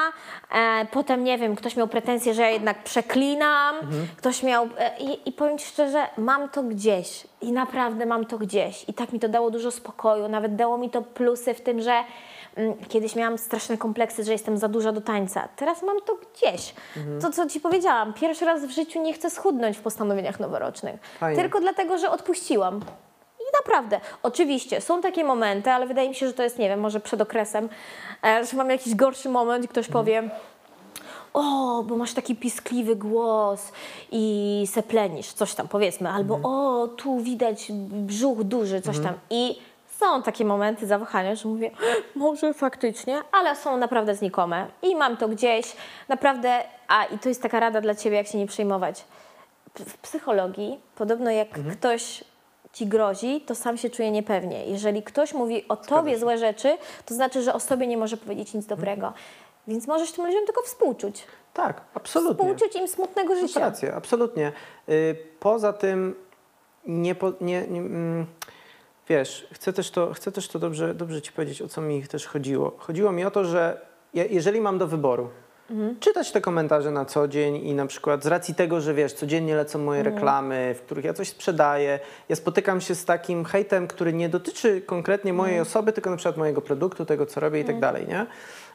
e, 0.52 0.86
potem 0.90 1.24
nie 1.24 1.38
wiem, 1.38 1.56
ktoś 1.56 1.76
miał 1.76 1.88
pretensje, 1.88 2.34
że 2.34 2.42
ja 2.42 2.50
jednak 2.50 2.82
przeklinam, 2.84 3.76
ktoś 4.16 4.42
miał 4.42 4.68
e, 4.78 4.98
i, 4.98 5.28
i 5.28 5.32
powiem 5.32 5.58
Ci 5.58 5.66
szczerze, 5.66 6.06
mam 6.18 6.48
to 6.48 6.62
gdzieś. 6.62 7.26
I 7.40 7.52
naprawdę 7.52 8.06
mam 8.06 8.26
to 8.26 8.38
gdzieś. 8.38 8.88
I 8.88 8.94
tak 8.94 9.12
mi 9.12 9.20
to 9.20 9.28
dało 9.28 9.50
dużo 9.50 9.70
spokoju, 9.70 10.28
nawet 10.28 10.56
dało 10.56 10.78
mi 10.78 10.90
to 10.90 11.02
plusy 11.02 11.54
w 11.54 11.60
tym, 11.60 11.80
że 11.80 12.04
kiedyś 12.88 13.16
miałam 13.16 13.38
straszne 13.38 13.78
kompleksy, 13.78 14.24
że 14.24 14.32
jestem 14.32 14.58
za 14.58 14.68
duża 14.68 14.92
do 14.92 15.00
tańca, 15.00 15.48
teraz 15.56 15.82
mam 15.82 16.00
to 16.00 16.16
gdzieś. 16.34 16.74
To, 17.20 17.30
co 17.30 17.46
Ci 17.46 17.60
powiedziałam, 17.60 18.12
pierwszy 18.12 18.44
raz 18.44 18.64
w 18.64 18.70
życiu 18.70 19.02
nie 19.02 19.12
chcę 19.12 19.30
schudnąć 19.30 19.76
w 19.76 19.80
postanowieniach 19.80 20.40
noworocznych, 20.40 21.00
Fajnie. 21.20 21.42
tylko 21.42 21.60
dlatego, 21.60 21.98
że 21.98 22.10
odpuściłam. 22.10 22.80
I 23.40 23.44
naprawdę, 23.64 24.00
oczywiście, 24.22 24.80
są 24.80 25.00
takie 25.00 25.24
momenty, 25.24 25.70
ale 25.70 25.86
wydaje 25.86 26.08
mi 26.08 26.14
się, 26.14 26.26
że 26.26 26.32
to 26.32 26.42
jest, 26.42 26.58
nie 26.58 26.68
wiem, 26.68 26.80
może 26.80 27.00
przed 27.00 27.20
okresem, 27.20 27.68
e, 28.24 28.44
że 28.44 28.56
mam 28.56 28.70
jakiś 28.70 28.94
gorszy 28.94 29.28
moment 29.28 29.64
i 29.64 29.68
ktoś 29.68 29.88
powie, 29.88 30.30
o, 31.34 31.82
bo 31.86 31.96
masz 31.96 32.12
taki 32.14 32.36
piskliwy 32.36 32.96
głos 32.96 33.72
i 34.12 34.64
seplenisz, 34.70 35.32
coś 35.32 35.54
tam 35.54 35.68
powiedzmy, 35.68 36.08
albo 36.10 36.40
o, 36.42 36.88
tu 36.88 37.20
widać 37.20 37.72
brzuch 37.90 38.44
duży, 38.44 38.80
coś 38.80 38.98
tam. 38.98 39.14
I 39.30 39.58
są 40.02 40.22
takie 40.22 40.44
momenty 40.44 40.86
zawahania, 40.86 41.34
że 41.34 41.48
mówię, 41.48 41.70
może 42.14 42.54
faktycznie, 42.54 43.20
ale 43.32 43.56
są 43.56 43.76
naprawdę 43.76 44.14
znikome. 44.14 44.66
I 44.82 44.96
mam 44.96 45.16
to 45.16 45.28
gdzieś, 45.28 45.76
naprawdę, 46.08 46.58
a 46.88 47.04
i 47.04 47.18
to 47.18 47.28
jest 47.28 47.42
taka 47.42 47.60
rada 47.60 47.80
dla 47.80 47.94
Ciebie, 47.94 48.16
jak 48.16 48.26
się 48.26 48.38
nie 48.38 48.46
przejmować. 48.46 49.04
W 49.74 49.98
psychologii, 49.98 50.80
podobno 50.94 51.30
jak 51.30 51.48
ktoś 51.72 52.24
ci 52.72 52.86
grozi, 52.86 53.40
to 53.40 53.54
sam 53.54 53.76
się 53.76 53.90
czuje 53.90 54.10
niepewnie. 54.10 54.66
Jeżeli 54.66 55.02
ktoś 55.02 55.34
mówi 55.34 55.68
o 55.68 55.76
tobie 55.76 56.18
złe 56.18 56.38
rzeczy, 56.38 56.78
to 57.06 57.14
znaczy, 57.14 57.42
że 57.42 57.54
o 57.54 57.60
sobie 57.60 57.86
nie 57.86 57.96
może 57.96 58.16
powiedzieć 58.16 58.54
nic 58.54 58.66
dobrego. 58.66 59.12
Więc 59.68 59.86
możesz 59.86 60.12
tym 60.12 60.26
ludziom 60.26 60.46
tylko 60.46 60.62
współczuć. 60.62 61.24
Tak, 61.54 61.80
absolutnie. 61.94 62.44
Współczuć 62.54 62.76
im 62.76 62.88
smutnego 62.88 63.32
Masz 63.34 63.42
życia. 63.42 63.60
rację, 63.60 63.94
absolutnie. 63.94 64.52
Y, 64.88 65.16
Poza 65.40 65.72
tym 65.72 66.14
nie, 66.86 67.14
po, 67.14 67.32
nie, 67.40 67.66
nie 67.68 67.80
mm, 67.80 68.26
wiesz, 69.12 69.46
chcę 69.52 69.72
też 69.72 69.90
to, 69.90 70.12
chcę 70.14 70.32
też 70.32 70.48
to 70.48 70.58
dobrze, 70.58 70.94
dobrze 70.94 71.22
ci 71.22 71.32
powiedzieć, 71.32 71.62
o 71.62 71.68
co 71.68 71.80
mi 71.80 72.02
też 72.02 72.26
chodziło. 72.26 72.76
Chodziło 72.78 73.12
mi 73.12 73.24
o 73.24 73.30
to, 73.30 73.44
że 73.44 73.80
je, 74.14 74.26
jeżeli 74.26 74.60
mam 74.60 74.78
do 74.78 74.86
wyboru 74.86 75.28
czytać 76.00 76.32
te 76.32 76.40
komentarze 76.40 76.90
na 76.90 77.04
co 77.04 77.28
dzień 77.28 77.56
i 77.56 77.74
na 77.74 77.86
przykład 77.86 78.24
z 78.24 78.26
racji 78.26 78.54
tego, 78.54 78.80
że 78.80 78.94
wiesz, 78.94 79.12
codziennie 79.12 79.56
lecą 79.56 79.78
moje 79.78 80.02
reklamy, 80.02 80.74
w 80.78 80.82
których 80.82 81.04
ja 81.04 81.14
coś 81.14 81.28
sprzedaję, 81.28 82.00
ja 82.28 82.36
spotykam 82.36 82.80
się 82.80 82.94
z 82.94 83.04
takim 83.04 83.44
hejtem, 83.44 83.88
który 83.88 84.12
nie 84.12 84.28
dotyczy 84.28 84.80
konkretnie 84.80 85.32
mojej 85.32 85.60
osoby, 85.60 85.92
tylko 85.92 86.10
na 86.10 86.16
przykład 86.16 86.36
mojego 86.36 86.60
produktu, 86.60 87.04
tego 87.04 87.26
co 87.26 87.40
robię 87.40 87.60
i 87.60 87.64
tak 87.64 87.80
dalej, 87.80 88.06
nie? 88.06 88.26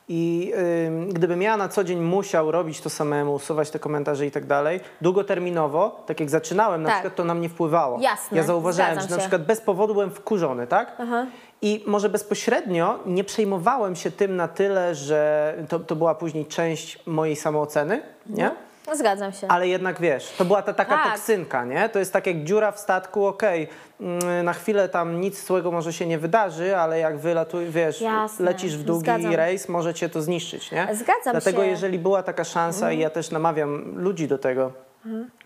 I 0.10 0.53
ym, 0.88 1.10
gdybym 1.10 1.41
ja 1.41 1.58
na 1.58 1.70
co 1.70 1.84
dzień 1.84 1.99
musiał 1.99 2.51
robić 2.51 2.82
to 2.82 2.89
samemu, 2.89 3.34
usuwać 3.34 3.70
te 3.70 3.80
komentarze 3.80 4.26
i 4.26 4.32
tak 4.32 4.45
dalej, 4.45 4.80
długoterminowo, 5.01 6.03
tak 6.05 6.20
jak 6.20 6.30
zaczynałem, 6.30 6.84
na 6.84 6.89
Tak. 6.89 6.95
przykład 6.97 7.16
to 7.16 7.24
na 7.24 7.34
mnie 7.34 7.49
wpływało. 7.49 7.99
Jasne, 8.01 8.38
Ja 8.38 8.43
zauważyłem, 8.43 8.99
że 9.01 9.08
na 9.08 9.18
przykład 9.18 9.45
bez 9.45 9.62
powodu 9.62 9.93
byłem 9.93 10.12
wkurzony, 10.12 10.68
tak? 10.68 10.91
Aha. 10.99 11.26
I 11.62 11.84
może 11.88 12.10
bezpośrednio 12.10 12.99
nie 13.05 13.24
przejmowałem 13.24 13.95
się 13.95 14.12
tym 14.12 14.36
na 14.36 14.47
tyle, 14.47 14.95
że 14.95 15.53
to, 15.70 15.80
to 15.80 15.95
była 15.95 16.16
później 16.16 16.45
część 16.45 16.99
mojej 17.05 17.36
samooceny, 17.36 18.01
nie? 18.30 18.43
No, 18.45 18.51
zgadzam 18.95 19.31
się. 19.31 19.47
Ale 19.47 19.67
jednak 19.67 19.99
wiesz, 20.01 20.31
to 20.38 20.45
była 20.45 20.61
ta 20.61 20.73
taka 20.73 20.95
Tak. 20.97 21.11
toksynka, 21.13 21.65
nie? 21.65 21.89
To 21.89 21.99
jest 21.99 22.13
tak 22.13 22.27
jak 22.27 22.43
dziura 22.43 22.71
w 22.71 22.79
statku, 22.79 23.25
okej, 23.27 23.67
mm, 24.01 24.45
na 24.45 24.53
chwilę 24.53 24.89
tam 24.89 25.21
nic 25.21 25.45
złego 25.47 25.71
może 25.71 25.93
się 25.93 26.05
nie 26.05 26.17
wydarzy, 26.19 26.77
ale 26.77 26.99
jak 26.99 27.17
wylatuj, 27.17 27.65
wiesz, 27.69 28.01
Jasne, 28.01 28.45
lecisz 28.45 28.77
w 28.77 28.83
długi 28.83 28.99
zgadzam. 29.01 29.33
rejs, 29.35 29.69
może 29.69 29.93
cię 29.93 30.09
to 30.09 30.21
zniszczyć, 30.21 30.71
nie? 30.71 30.88
Zgadzam 30.91 31.31
Dlatego 31.31 31.43
się. 31.43 31.49
Mhm. 31.63 31.69
jeżeli 31.69 31.99
była 31.99 32.23
taka 32.23 32.43
szansa 32.43 32.91
i 32.91 32.99
ja 32.99 33.09
też 33.09 33.31
namawiam 33.31 33.93
ludzi 33.97 34.27
do 34.27 34.38
tego, 34.38 34.71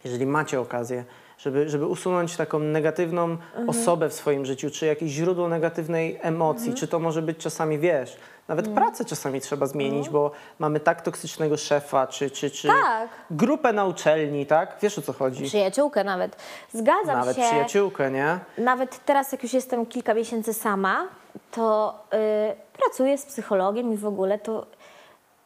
jeżeli 0.03 0.25
macie 0.25 0.59
okazję, 0.59 1.03
żeby, 1.37 1.69
żeby 1.69 1.85
usunąć 1.85 2.37
taką 2.37 2.59
negatywną 2.59 3.23
Mhm. 3.23 3.69
osobę 3.69 4.09
w 4.09 4.13
swoim 4.13 4.45
życiu, 4.45 4.69
czy 4.71 4.85
jakieś 4.85 5.11
źródło 5.11 5.47
negatywnej 5.49 6.19
emocji, 6.21 6.61
Mhm. 6.67 6.77
czy 6.77 6.87
to 6.87 6.99
może 6.99 7.21
być 7.21 7.37
czasami, 7.37 7.79
wiesz, 7.79 8.17
nawet 8.47 8.67
pracę 8.69 9.05
czasami 9.05 9.41
trzeba 9.41 9.65
zmienić, 9.65 10.09
bo 10.09 10.31
mamy 10.59 10.79
tak 10.79 11.01
toksycznego 11.01 11.57
szefa, 11.57 12.07
czy, 12.07 12.31
czy, 12.31 12.51
czy 12.51 12.67
Tak. 12.67 13.09
grupę 13.31 13.73
na 13.73 13.85
uczelni, 13.85 14.45
tak? 14.45 14.75
Wiesz 14.81 14.97
o 14.97 15.01
co 15.01 15.13
chodzi? 15.13 15.43
Przyjaciółkę 15.45 16.03
nawet. 16.03 16.35
Zgadzam 16.73 17.19
Nawet 17.19 17.35
się. 17.37 17.41
przyjaciółkę, 17.43 18.11
nie? 18.11 18.39
Nawet 18.57 19.05
teraz, 19.05 19.31
jak 19.31 19.43
już 19.43 19.53
jestem 19.53 19.85
kilka 19.85 20.13
miesięcy 20.13 20.53
sama, 20.53 21.07
to 21.51 21.93
y, 22.13 22.77
pracuję 22.79 23.17
z 23.17 23.25
psychologiem 23.25 23.93
i 23.93 23.97
w 23.97 24.05
ogóle 24.05 24.39
to 24.39 24.65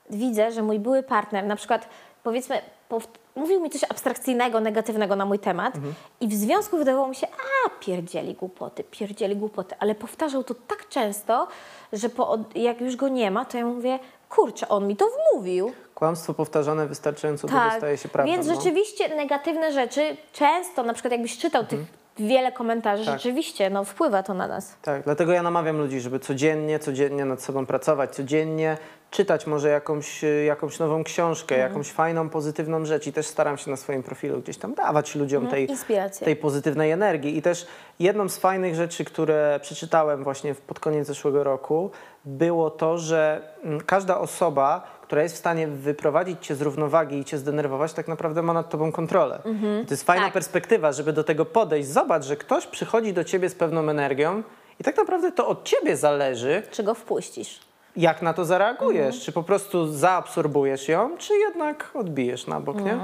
widzę, 0.10 0.52
że 0.52 0.62
mój 0.62 0.80
były 0.80 1.04
partner, 1.04 1.46
na 1.46 1.56
przykład 1.56 1.90
powiedzmy, 2.24 2.62
pow- 2.90 3.08
mówił 3.36 3.62
mi 3.62 3.70
coś 3.70 3.84
abstrakcyjnego, 3.84 4.60
negatywnego 4.60 5.16
na 5.16 5.26
mój 5.26 5.40
temat 5.40 5.74
i 6.22 6.28
w 6.28 6.34
związku 6.34 6.78
wydawało 6.78 7.08
mi 7.08 7.16
się, 7.16 7.28
a 7.28 7.70
pierdzieli 7.80 8.34
głupoty, 8.34 8.84
pierdzieli 8.92 9.36
głupoty, 9.36 9.76
ale 9.80 9.96
powtarzał 9.96 10.44
to 10.44 10.56
tak 10.68 10.90
często, 10.90 11.48
że 11.94 12.10
po, 12.10 12.38
jak 12.56 12.82
już 12.82 12.96
go 12.96 13.08
nie 13.08 13.32
ma, 13.32 13.46
to 13.46 13.58
ja 13.58 13.66
mówię, 13.66 14.00
kurczę, 14.30 14.68
on 14.68 14.88
mi 14.88 14.96
to 14.96 15.06
wmówił. 15.10 15.72
Kłamstwo 15.96 16.34
powtarzane 16.34 16.88
wystarczająco 16.88 17.48
długo 17.48 17.64
staje 17.78 17.98
się 17.98 18.10
prawdą. 18.10 18.32
Tak. 18.32 18.38
Więc 18.38 18.56
no. 18.56 18.56
rzeczywiście 18.56 19.16
negatywne 19.16 19.72
rzeczy 19.72 20.18
często, 20.34 20.84
na 20.84 20.94
przykład 20.94 21.12
jakbyś 21.12 21.38
czytał 21.38 21.66
tych 21.66 21.80
wiele 22.20 22.52
komentarzy, 22.52 23.06
Tak. 23.06 23.14
rzeczywiście 23.14 23.70
no, 23.70 23.84
wpływa 23.84 24.24
to 24.24 24.34
na 24.34 24.48
nas. 24.48 24.76
Tak, 24.82 25.04
dlatego 25.04 25.32
ja 25.32 25.44
namawiam 25.44 25.78
ludzi, 25.78 26.00
żeby 26.00 26.20
codziennie, 26.20 26.80
codziennie 26.80 27.26
nad 27.26 27.42
sobą 27.42 27.66
pracować, 27.66 28.16
codziennie 28.16 28.78
czytać 29.16 29.48
może 29.48 29.70
jakąś, 29.70 30.24
y, 30.24 30.44
jakąś 30.48 30.80
nową 30.80 31.04
książkę, 31.04 31.58
jakąś 31.58 31.92
fajną, 31.92 32.30
pozytywną 32.30 32.86
rzecz 32.86 33.08
i 33.08 33.14
też 33.14 33.28
staram 33.28 33.58
się 33.58 33.72
na 33.72 33.78
swoim 33.78 34.04
profilu 34.04 34.42
gdzieś 34.42 34.58
tam 34.58 34.74
dawać 34.74 35.16
ludziom 35.16 35.48
tej, 35.48 35.70
Inspirację. 35.70 36.26
tej 36.26 36.36
pozytywnej 36.36 36.92
energii. 36.92 37.38
I 37.38 37.42
też 37.42 37.68
jedną 38.00 38.30
z 38.30 38.38
fajnych 38.38 38.76
rzeczy, 38.76 39.06
które 39.06 39.60
przeczytałem 39.62 40.24
właśnie 40.24 40.56
pod 40.56 40.80
koniec 40.80 41.08
zeszłego 41.08 41.44
roku, 41.44 41.92
było 42.26 42.70
to, 42.70 42.98
że 42.98 43.42
mm, 43.64 43.82
każda 43.82 44.18
osoba, 44.18 44.88
która 45.02 45.24
jest 45.24 45.36
w 45.36 45.38
stanie 45.38 45.68
wyprowadzić 45.68 46.46
cię 46.46 46.56
z 46.56 46.62
równowagi 46.62 47.18
i 47.20 47.26
cię 47.26 47.38
zdenerwować, 47.38 47.94
tak 47.94 48.08
naprawdę 48.08 48.42
ma 48.42 48.54
nad 48.54 48.70
tobą 48.70 48.92
kontrolę. 48.92 49.42
I 49.84 49.86
to 49.86 49.94
jest 49.94 50.04
fajna 50.04 50.24
Tak. 50.26 50.34
perspektywa, 50.34 50.92
żeby 50.92 51.14
do 51.14 51.24
tego 51.24 51.46
podejść. 51.46 51.90
Zobacz, 51.90 52.26
że 52.26 52.36
ktoś 52.36 52.68
przychodzi 52.68 53.14
do 53.14 53.24
ciebie 53.24 53.50
z 53.50 53.56
pewną 53.56 53.90
energią 53.90 54.44
i 54.80 54.84
tak 54.84 54.98
naprawdę 54.98 55.32
to 55.32 55.48
od 55.48 55.64
ciebie 55.64 55.98
zależy, 55.98 56.64
Czy 56.72 56.84
go 56.84 56.94
wpuścisz? 56.94 57.60
Jak 57.98 58.22
na 58.22 58.34
to 58.34 58.46
zareagujesz. 58.46 59.06
Mhm. 59.06 59.22
Czy 59.22 59.32
po 59.32 59.44
prostu 59.44 59.88
zaabsorbujesz 59.88 60.88
ją, 60.90 61.18
czy 61.18 61.34
jednak 61.34 61.92
odbijesz 61.94 62.48
na 62.48 62.60
bok, 62.60 62.82
nie? 62.82 62.98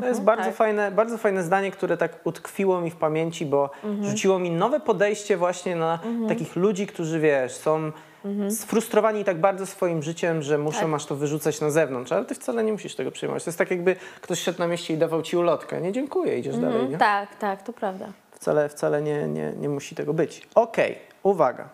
To 0.00 0.06
jest 0.06 0.22
bardzo, 0.22 0.44
tak. 0.44 0.54
fajne, 0.54 0.90
bardzo 0.90 1.18
fajne 1.18 1.42
zdanie, 1.42 1.70
które 1.70 1.96
tak 1.96 2.26
utkwiło 2.26 2.80
mi 2.80 2.90
w 2.90 2.96
pamięci, 2.96 3.46
bo 3.46 3.70
Mhm. 3.84 4.10
rzuciło 4.10 4.38
mi 4.38 4.50
nowe 4.50 4.80
podejście 4.80 5.36
właśnie 5.36 5.76
na 5.76 5.98
takich 6.28 6.56
ludzi, 6.56 6.86
którzy 6.86 7.20
wiesz, 7.20 7.52
są 7.52 7.92
Mhm. 8.24 8.50
sfrustrowani 8.50 9.24
tak 9.24 9.40
bardzo 9.40 9.66
swoim 9.66 10.02
życiem, 10.02 10.42
że 10.42 10.58
muszą 10.58 10.80
Tak. 10.80 10.94
aż 10.94 11.06
to 11.06 11.16
wyrzucać 11.16 11.60
na 11.60 11.70
zewnątrz, 11.70 12.12
ale 12.12 12.24
ty 12.24 12.34
wcale 12.34 12.64
nie 12.64 12.72
musisz 12.72 12.94
tego 12.96 13.10
przyjmować. 13.10 13.44
To 13.44 13.48
jest 13.50 13.58
tak 13.58 13.70
jakby 13.70 13.96
ktoś 14.20 14.38
szedł 14.40 14.58
na 14.58 14.66
mieście 14.66 14.94
i 14.94 14.98
dawał 14.98 15.22
ci 15.22 15.36
ulotkę. 15.36 15.80
Nie 15.80 15.92
dziękuję, 15.92 16.38
idziesz 16.38 16.56
dalej, 16.58 16.88
nie? 16.88 16.98
Tak, 16.98 17.36
tak, 17.36 17.62
to 17.62 17.72
prawda. 17.72 18.06
Wcale, 18.32 18.68
wcale 18.68 19.02
nie, 19.02 19.28
nie, 19.28 19.52
nie 19.60 19.68
musi 19.68 19.94
tego 19.94 20.14
być. 20.14 20.48
Okej, 20.54 20.98
uwaga. 21.22 21.68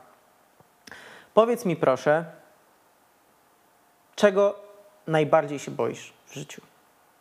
Powiedz 1.35 1.65
mi 1.65 1.77
proszę, 1.77 2.25
czego 4.21 4.55
najbardziej 5.07 5.59
się 5.59 5.71
boisz 5.71 6.13
w 6.27 6.35
życiu? 6.35 6.63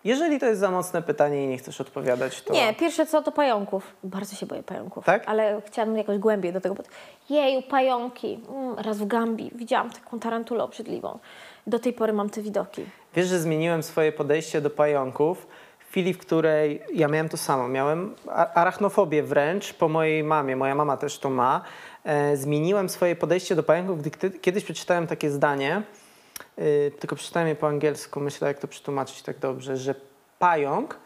Jeżeli 0.03 0.39
to 0.39 0.45
jest 0.45 0.59
za 0.59 0.71
mocne 0.71 1.01
pytanie 1.01 1.43
i 1.43 1.47
nie 1.47 1.57
chcesz 1.57 1.81
odpowiadać, 1.81 2.41
to... 2.41 2.53
Nie, 2.53 2.73
pierwsze 2.73 3.05
co 3.05 3.21
to 3.21 3.31
pająków. 3.31 3.95
Bardzo 4.03 4.35
się 4.35 4.45
boję 4.45 4.63
pająków. 4.63 5.05
Tak? 5.05 5.23
Ale 5.25 5.61
chciałabym 5.65 5.97
jakoś 5.97 6.17
głębiej 6.17 6.53
do 6.53 6.61
tego. 6.61 6.75
Bo... 6.75 6.83
Jeju, 7.29 7.61
pająki. 7.61 8.39
Mm, 8.49 8.77
raz 8.77 8.97
w 8.97 9.07
Gambii 9.07 9.51
widziałam 9.55 9.91
taką 9.91 10.19
tarantulę 10.19 10.63
obrzydliwą. 10.63 11.19
Do 11.67 11.79
tej 11.79 11.93
pory 11.93 12.13
mam 12.13 12.29
te 12.29 12.41
widoki. 12.41 12.85
Wiesz, 13.15 13.27
że 13.27 13.39
zmieniłem 13.39 13.83
swoje 13.83 14.11
podejście 14.11 14.61
do 14.61 14.69
pająków 14.69 15.47
w 15.79 15.89
chwili, 15.89 16.13
w 16.13 16.17
której 16.17 16.81
ja 16.93 17.07
miałem 17.07 17.29
to 17.29 17.37
samo. 17.37 17.67
Miałem 17.67 18.15
arachnofobię 18.53 19.23
wręcz 19.23 19.73
po 19.73 19.89
mojej 19.89 20.23
mamie. 20.23 20.55
Moja 20.55 20.75
mama 20.75 20.97
też 20.97 21.19
to 21.19 21.29
ma. 21.29 21.61
E, 22.03 22.37
zmieniłem 22.37 22.89
swoje 22.89 23.15
podejście 23.15 23.55
do 23.55 23.63
pająków, 23.63 24.01
gdy 24.01 24.31
kiedyś 24.31 24.63
przeczytałem 24.63 25.07
takie 25.07 25.31
zdanie, 25.31 25.81
tylko 26.99 27.15
przeczytałem 27.15 27.47
je 27.47 27.55
po 27.55 27.67
angielsku, 27.67 28.19
myślę, 28.19 28.47
jak 28.47 28.59
to 28.59 28.67
przetłumaczyć 28.67 29.21
tak 29.21 29.39
dobrze, 29.39 29.77
że 29.77 29.95
pająk 30.39 30.99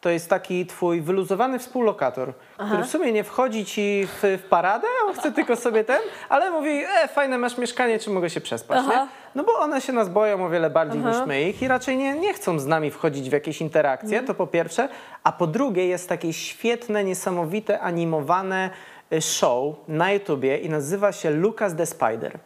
to 0.00 0.10
jest 0.10 0.30
taki 0.30 0.66
twój 0.66 1.00
wyluzowany 1.00 1.58
współlokator, 1.58 2.32
który 2.66 2.82
w 2.82 2.86
sumie 2.86 3.12
nie 3.12 3.24
wchodzi 3.24 3.64
ci 3.64 4.06
w, 4.06 4.38
w 4.44 4.48
paradę, 4.48 4.86
on 5.06 5.14
chce 5.14 5.32
tylko 5.32 5.56
sobie 5.56 5.84
ten, 5.84 6.00
ale 6.28 6.50
mówi, 6.50 6.70
e, 6.70 7.08
fajne 7.08 7.38
masz 7.38 7.58
mieszkanie, 7.58 7.98
czy 7.98 8.10
mogę 8.10 8.30
się 8.30 8.40
przespać, 8.40 8.86
nie? 8.86 8.92
Aha. 8.92 9.08
No 9.34 9.44
bo 9.44 9.52
one 9.52 9.80
się 9.80 9.92
nas 9.92 10.08
boją 10.08 10.46
o 10.46 10.48
wiele 10.48 10.70
bardziej 10.70 11.00
niż 11.00 11.16
my 11.26 11.42
ich 11.42 11.62
i 11.62 11.68
raczej 11.68 11.96
nie, 11.96 12.14
nie 12.14 12.34
chcą 12.34 12.58
z 12.58 12.66
nami 12.66 12.90
wchodzić 12.90 13.30
w 13.30 13.32
jakieś 13.32 13.60
interakcje, 13.60 14.22
to 14.22 14.34
po 14.34 14.46
pierwsze, 14.46 14.88
a 15.24 15.32
po 15.32 15.46
drugie 15.46 15.86
jest 15.86 16.08
takie 16.08 16.32
świetne, 16.32 17.04
niesamowite, 17.04 17.80
animowane 17.80 18.70
y, 19.12 19.20
show 19.20 19.74
na 19.88 20.12
YouTubie 20.12 20.58
i 20.58 20.70
nazywa 20.70 21.12
się 21.12 21.30
Lucas 21.30 21.76
the 21.76 21.86
Spider. 21.86 22.38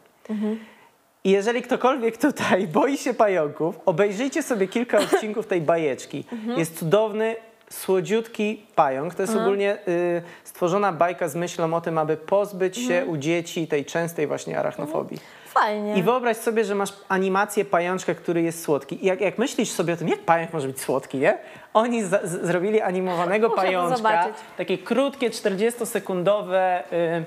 I 1.24 1.30
jeżeli 1.30 1.62
ktokolwiek 1.62 2.16
tutaj 2.16 2.66
boi 2.78 2.96
się 2.96 3.14
pająków, 3.14 3.80
obejrzyjcie 3.86 4.42
sobie 4.42 4.68
kilka 4.68 4.98
odcinków 5.12 5.46
tej 5.46 5.60
bajeczki. 5.60 6.24
Jest 6.56 6.78
cudowny, 6.78 7.36
słodziutki 7.70 8.66
pająk. 8.74 9.14
To 9.14 9.22
jest 9.22 9.36
ogólnie 9.36 9.78
y, 9.88 10.22
stworzona 10.44 10.92
bajka 10.92 11.28
z 11.28 11.34
myślą 11.34 11.74
o 11.74 11.80
tym, 11.80 11.98
aby 11.98 12.16
pozbyć 12.16 12.76
się 12.76 13.06
u 13.06 13.16
dzieci 13.16 13.66
tej 13.66 13.84
częstej 13.84 14.26
właśnie 14.26 14.58
arachnofobii. 14.58 15.18
Fajnie. 15.46 15.96
I 15.96 16.02
wyobraź 16.02 16.36
sobie, 16.36 16.64
że 16.64 16.74
masz 16.74 16.92
animację 17.08 17.64
pajączka, 17.64 18.14
który 18.14 18.42
jest 18.42 18.62
słodki. 18.62 19.04
I 19.04 19.06
jak, 19.06 19.20
jak 19.20 19.38
myślisz 19.38 19.70
sobie 19.70 19.94
o 19.94 19.96
tym, 19.96 20.08
jak 20.08 20.20
pająk 20.20 20.52
może 20.52 20.66
być 20.66 20.80
słodki, 20.80 21.18
nie? 21.18 21.38
Oni 21.74 22.04
z, 22.04 22.08
z, 22.08 22.46
zrobili 22.46 22.80
animowanego 22.80 23.48
Muszę 23.48 23.62
pajączka, 23.62 24.28
takie 24.56 24.78
krótkie, 24.78 25.30
40-sekundowe, 25.30 26.80
y, 26.92 27.24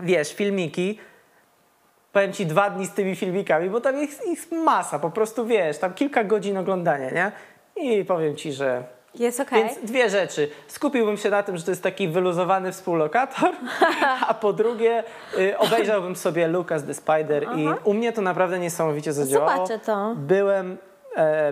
wiesz, 0.00 0.34
filmiki. 0.34 0.98
Powiem 2.16 2.32
ci 2.32 2.46
dwa 2.46 2.70
dni 2.70 2.86
z 2.86 2.90
tymi 2.90 3.16
filmikami, 3.16 3.70
bo 3.70 3.80
tam 3.80 3.96
jest 3.96 4.26
ich 4.26 4.52
masa, 4.52 4.98
po 4.98 5.10
prostu 5.10 5.46
wiesz, 5.46 5.78
tam 5.78 5.94
kilka 5.94 6.24
godzin 6.24 6.56
oglądania, 6.56 7.10
nie? 7.10 7.32
I 7.76 8.04
powiem 8.04 8.36
ci, 8.36 8.52
że 8.52 8.82
Jest 9.14 9.40
okej. 9.40 9.64
więc 9.64 9.78
dwie 9.82 10.10
rzeczy. 10.10 10.48
Skupiłbym 10.66 11.16
się 11.16 11.30
na 11.30 11.42
tym, 11.42 11.56
że 11.56 11.64
to 11.64 11.70
jest 11.70 11.82
taki 11.82 12.08
wyluzowany 12.08 12.72
współlokator, 12.72 13.50
a 14.28 14.34
po 14.34 14.52
drugie 14.52 15.04
y, 15.38 15.58
obejrzałbym 15.58 16.16
sobie 16.16 16.48
Lucas 16.48 16.84
the 16.84 16.94
Spider 16.94 17.46
i 17.56 17.68
u 17.84 17.94
mnie 17.94 18.12
to 18.12 18.22
naprawdę 18.22 18.58
niesamowicie 18.58 19.12
zadziałało. 19.12 19.52
Zobaczę 19.66 19.78
to. 19.78 20.14
Byłem, 20.16 20.76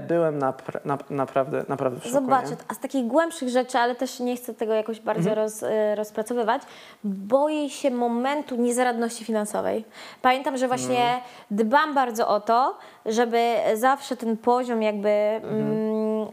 byłem 0.01 0.39
napra- 0.39 0.81
na, 0.85 0.99
naprawdę, 1.11 1.65
naprawdę 1.69 2.01
w 2.01 2.03
szoku. 2.05 2.15
Zobaczę. 2.15 2.51
nie? 2.51 2.57
A 2.69 2.75
z 2.75 2.79
takich 2.79 3.07
głębszych 3.07 3.49
rzeczy, 3.49 3.79
ale 3.79 3.95
też 3.95 4.21
nie 4.21 4.37
chcę 4.37 4.55
tego 4.55 4.73
jakoś 4.75 5.01
bardzo 5.01 5.31
Mhm. 5.31 5.37
roz, 5.39 5.63
y, 5.63 5.95
rozpracowywać, 5.95 6.63
boję 7.05 7.71
się 7.71 7.91
momentu 7.91 8.57
niezaradności 8.57 9.25
finansowej. 9.25 9.85
Pamiętam, 10.23 10.57
że 10.57 10.69
właśnie 10.69 10.99
Mhm. 11.01 11.21
dbam 11.51 11.95
bardzo 11.95 12.29
o 12.29 12.41
to, 12.41 12.79
żeby 13.07 13.55
zawsze 13.75 14.17
ten 14.17 14.37
poziom 14.37 14.83
jakby, 14.83 15.09
Mhm. 15.09 15.61
mm, 15.63 16.29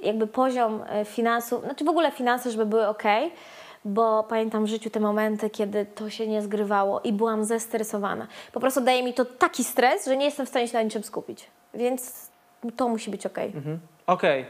y, 0.00 0.06
jakby 0.06 0.26
poziom 0.26 0.82
finansów, 1.04 1.64
znaczy 1.64 1.84
w 1.84 1.88
ogóle 1.88 2.10
finanse, 2.10 2.50
żeby 2.50 2.66
były 2.66 2.86
ok. 2.86 3.02
Bo 3.84 4.22
pamiętam 4.24 4.64
w 4.64 4.68
życiu 4.68 4.90
te 4.90 5.00
momenty, 5.00 5.50
kiedy 5.50 5.86
to 5.86 6.10
się 6.10 6.26
nie 6.28 6.42
zgrywało 6.42 7.00
i 7.00 7.12
byłam 7.12 7.44
zestresowana. 7.44 8.26
Po 8.52 8.60
prostu 8.60 8.80
daje 8.80 9.02
mi 9.02 9.14
to 9.14 9.24
taki 9.24 9.64
stres, 9.64 10.06
że 10.06 10.16
nie 10.16 10.24
jestem 10.24 10.46
w 10.46 10.48
stanie 10.48 10.68
się 10.68 10.74
na 10.74 10.82
niczym 10.82 11.02
skupić. 11.04 11.50
Więc 11.74 12.30
to 12.72 12.88
musi 12.88 13.10
być 13.10 13.26
ok. 13.26 13.38
Mhm. 13.38 13.78
Okej. 14.06 14.46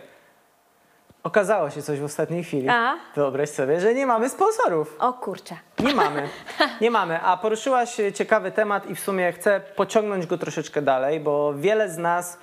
Okazało 1.22 1.70
się 1.70 1.82
coś 1.82 2.00
w 2.00 2.04
ostatniej 2.04 2.44
chwili. 2.44 2.68
A? 2.68 2.94
Wyobraź 3.14 3.48
sobie, 3.48 3.80
że 3.80 3.94
nie 3.94 4.06
mamy 4.06 4.28
sponsorów. 4.28 4.96
O 4.98 5.12
kurczę. 5.12 5.56
Nie 5.78 5.94
mamy. 5.94 6.28
Nie 6.80 6.90
mamy. 6.90 7.20
A 7.20 7.36
poruszyłaś 7.36 8.00
e, 8.00 8.12
ciekawy 8.12 8.50
temat 8.50 8.90
i 8.90 8.94
w 8.94 9.00
sumie 9.00 9.32
chcę 9.32 9.60
pociągnąć 9.76 10.26
go 10.26 10.38
troszeczkę 10.38 10.82
dalej, 10.82 11.20
bo 11.20 11.54
wiele 11.54 11.90
z 11.90 11.98
nas 11.98 12.38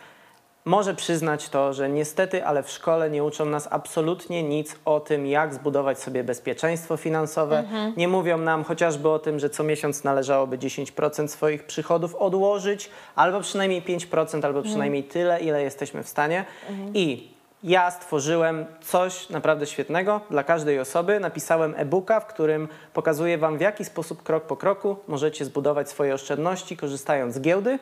może 0.65 0.95
przyznać 0.95 1.49
to, 1.49 1.73
że 1.73 1.89
niestety, 1.89 2.45
ale 2.45 2.63
w 2.63 2.69
szkole 2.69 3.09
nie 3.09 3.23
uczą 3.23 3.45
nas 3.45 3.67
absolutnie 3.71 4.43
nic 4.43 4.75
o 4.85 4.99
tym, 4.99 5.27
jak 5.27 5.53
zbudować 5.53 5.99
sobie 5.99 6.23
bezpieczeństwo 6.23 6.97
finansowe. 6.97 7.63
Nie 7.97 8.07
mówią 8.07 8.37
nam 8.37 8.63
chociażby 8.63 9.09
o 9.09 9.19
tym, 9.19 9.39
że 9.39 9.49
co 9.49 9.63
miesiąc 9.63 10.03
należałoby 10.03 10.57
10% 10.57 11.27
swoich 11.27 11.63
przychodów 11.63 12.15
odłożyć, 12.15 12.89
albo 13.15 13.41
przynajmniej 13.41 13.81
5%, 13.81 14.45
albo 14.45 14.61
przynajmniej 14.61 15.03
tyle, 15.03 15.39
ile 15.39 15.63
jesteśmy 15.63 16.03
w 16.03 16.07
stanie. 16.09 16.45
I 16.93 17.33
ja 17.63 17.91
stworzyłem 17.91 18.65
coś 18.81 19.29
naprawdę 19.29 19.65
świetnego 19.65 20.21
dla 20.29 20.43
każdej 20.43 20.79
osoby. 20.79 21.19
Napisałem 21.19 21.73
e-booka, 21.77 22.19
w 22.19 22.25
którym 22.25 22.67
pokazuję 22.93 23.37
Wam, 23.37 23.57
w 23.57 23.61
jaki 23.61 23.85
sposób 23.85 24.23
krok 24.23 24.43
po 24.43 24.57
kroku 24.57 24.95
możecie 25.07 25.45
zbudować 25.45 25.89
swoje 25.89 26.13
oszczędności, 26.13 26.77
korzystając 26.77 27.35
z 27.35 27.41
giełdy. 27.41 27.79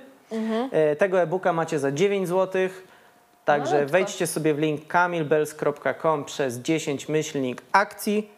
E, 0.71 0.95
Tego 0.95 1.21
e-booka 1.21 1.53
macie 1.53 1.79
za 1.79 1.91
9 1.91 2.27
zł. 2.27 2.61
Także 3.45 3.73
Malutko. 3.75 3.91
wejdźcie 3.91 4.27
sobie 4.27 4.53
w 4.53 4.59
link 4.59 4.88
kamilbels.com 4.88 6.25
przez 6.25 6.57
10 6.59 7.09
myślnik 7.09 7.61
akcji. 7.71 8.32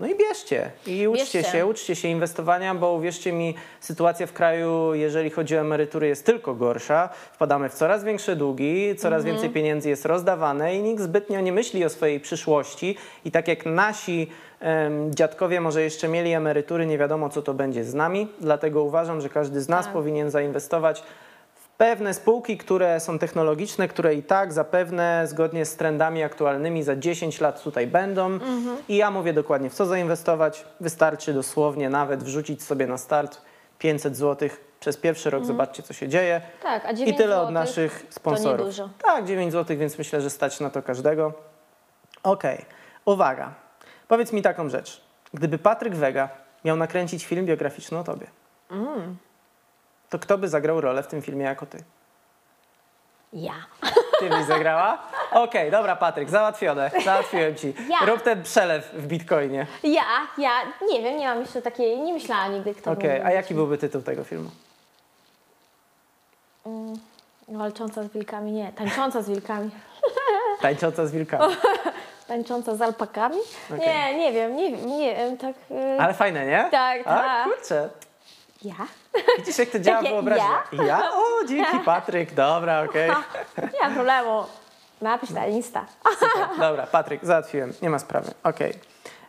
No 0.00 0.06
i 0.06 0.14
bierzcie. 0.16 0.70
I 0.86 1.08
uczcie 1.08 1.38
Bierzcie. 1.38 1.52
się, 1.52 1.66
uczcie 1.66 1.96
się 1.96 2.08
inwestowania, 2.08 2.74
bo 2.74 2.92
uwierzcie 2.92 3.32
mi, 3.32 3.54
sytuacja 3.80 4.26
w 4.26 4.32
kraju, 4.32 4.94
jeżeli 4.94 5.30
chodzi 5.30 5.56
o 5.56 5.60
emerytury, 5.60 6.06
jest 6.08 6.26
tylko 6.26 6.54
gorsza. 6.54 7.08
Wpadamy 7.32 7.68
w 7.68 7.74
coraz 7.74 8.04
większe 8.04 8.36
długi, 8.36 8.96
coraz 8.96 9.18
Mhm. 9.20 9.34
więcej 9.34 9.50
pieniędzy 9.50 9.88
jest 9.88 10.04
rozdawane 10.06 10.76
i 10.76 10.82
nikt 10.82 11.02
zbytnio 11.02 11.40
nie 11.40 11.52
myśli 11.52 11.84
o 11.84 11.88
swojej 11.88 12.20
przyszłości. 12.20 12.96
I 13.24 13.30
tak 13.30 13.48
jak 13.48 13.66
nasi 13.66 14.30
dziadkowie 15.10 15.60
może 15.60 15.82
jeszcze 15.82 16.08
mieli 16.08 16.32
emerytury, 16.32 16.86
nie 16.86 16.98
wiadomo 16.98 17.28
co 17.28 17.42
to 17.42 17.54
będzie 17.54 17.84
z 17.84 17.94
nami. 17.94 18.28
Dlatego 18.40 18.82
uważam, 18.82 19.20
że 19.20 19.28
każdy 19.28 19.60
z 19.60 19.68
nas 19.68 19.84
Tak. 19.84 19.92
powinien 19.92 20.30
zainwestować 20.30 21.02
w 21.54 21.68
pewne 21.68 22.14
spółki, 22.14 22.58
które 22.58 23.00
są 23.00 23.18
technologiczne, 23.18 23.88
które 23.88 24.14
i 24.14 24.22
tak 24.22 24.52
zapewne 24.52 25.22
zgodnie 25.26 25.64
z 25.64 25.76
trendami 25.76 26.22
aktualnymi 26.22 26.82
za 26.82 26.96
10 26.96 27.40
lat 27.40 27.62
tutaj 27.62 27.86
będą. 27.86 28.26
Mhm. 28.26 28.76
I 28.88 28.96
ja 28.96 29.10
mówię 29.10 29.32
dokładnie 29.32 29.70
w 29.70 29.74
co 29.74 29.86
zainwestować. 29.86 30.64
Wystarczy 30.80 31.32
dosłownie 31.34 31.90
nawet 31.90 32.22
wrzucić 32.22 32.62
sobie 32.62 32.86
na 32.86 32.98
start 32.98 33.40
500 33.78 34.16
zł 34.16 34.48
przez 34.80 34.96
pierwszy 34.96 35.30
rok, 35.30 35.44
zobaczcie 35.44 35.82
co 35.82 35.92
się 35.92 36.08
dzieje. 36.08 36.40
Tak, 36.62 36.84
a 36.84 36.90
I 36.90 36.96
9 36.96 37.16
tyle 37.16 37.40
od 37.40 37.50
naszych 37.50 38.06
sponsorów. 38.10 38.74
Tak, 39.02 39.24
9 39.24 39.52
zł, 39.52 39.76
więc 39.76 39.98
myślę, 39.98 40.20
że 40.20 40.30
stać 40.30 40.60
na 40.60 40.70
to 40.70 40.82
każdego. 40.82 41.32
Okej, 42.22 42.64
uwaga. 43.04 43.67
Powiedz 44.08 44.32
mi 44.32 44.42
taką 44.42 44.68
rzecz. 44.68 45.00
Gdyby 45.34 45.58
Patryk 45.58 45.94
Wega 45.94 46.28
miał 46.64 46.76
nakręcić 46.76 47.26
film 47.26 47.46
biograficzny 47.46 47.98
o 47.98 48.04
tobie, 48.04 48.26
to 50.10 50.18
kto 50.18 50.38
by 50.38 50.48
zagrał 50.48 50.80
rolę 50.80 51.02
w 51.02 51.06
tym 51.06 51.22
filmie 51.22 51.44
jako 51.44 51.66
ty? 51.66 51.78
Ja. 53.32 53.54
Ty 54.18 54.28
byś 54.30 54.44
zagrała? 54.44 54.98
Okej, 55.32 55.70
dobra 55.70 55.96
Patryk, 55.96 56.30
załatwione. 56.30 56.90
Załatwiłem 57.04 57.54
ci. 57.54 57.74
Ja. 57.90 58.06
Rób 58.06 58.22
ten 58.22 58.42
przelew 58.42 58.90
w 58.92 59.06
bitcoinie. 59.06 59.66
Ja, 59.82 60.02
ja, 60.38 60.50
nie 60.90 61.02
wiem, 61.02 61.16
nie 61.16 61.28
mam 61.28 61.40
jeszcze 61.40 61.62
takiej, 61.62 62.00
nie 62.00 62.12
myślałam 62.12 62.52
nigdy, 62.52 62.74
kto 62.74 62.90
Okej, 62.90 63.10
mógłby 63.10 63.26
a 63.26 63.30
jaki 63.32 63.54
byłby 63.54 63.78
tytuł 63.78 64.02
tego 64.02 64.24
filmu? 64.24 64.50
Walcząca 67.48 68.02
z 68.02 68.08
wilkami, 68.08 68.52
nie, 68.52 68.72
tańcząca 68.72 69.22
z 69.22 69.28
wilkami. 69.28 69.70
Tańcząca 70.60 71.06
z 71.06 71.12
wilkami. 71.12 71.54
Tańcząca 72.28 72.74
z 72.76 72.82
alpakami? 72.82 73.36
Okej. 73.74 73.86
Nie, 73.88 74.18
nie 74.18 74.32
wiem, 74.32 74.56
nie, 74.56 74.70
wiem, 74.76 74.86
nie 74.86 75.16
wiem, 75.16 75.38
tak... 75.38 75.56
y, 75.70 76.00
Ale 76.00 76.14
fajne, 76.14 76.46
nie? 76.46 76.68
Tak, 76.70 77.00
A, 77.00 77.04
tak. 77.04 77.44
kurczę. 77.44 77.88
Ja? 78.62 78.74
Widzisz, 79.38 79.58
jak 79.58 79.68
to 79.68 79.78
działa 79.80 79.98
Takie 79.98 80.10
wyobraźnia? 80.10 80.62
Ja? 80.86 81.10
O, 81.12 81.44
dzięki 81.48 81.78
Patryk. 81.84 82.34
Dobra, 82.34 82.84
okej. 82.84 83.10
Nie 83.74 83.88
ma 83.88 83.94
problemu. 83.94 84.44
Napisz 85.00 85.30
na 85.30 85.46
Insta. 85.46 85.86
Dobra, 86.58 86.86
Patryk, 86.86 87.24
załatwiłem. 87.24 87.72
Nie 87.82 87.90
ma 87.90 87.98
sprawy. 87.98 88.30
Okej. 88.44 88.74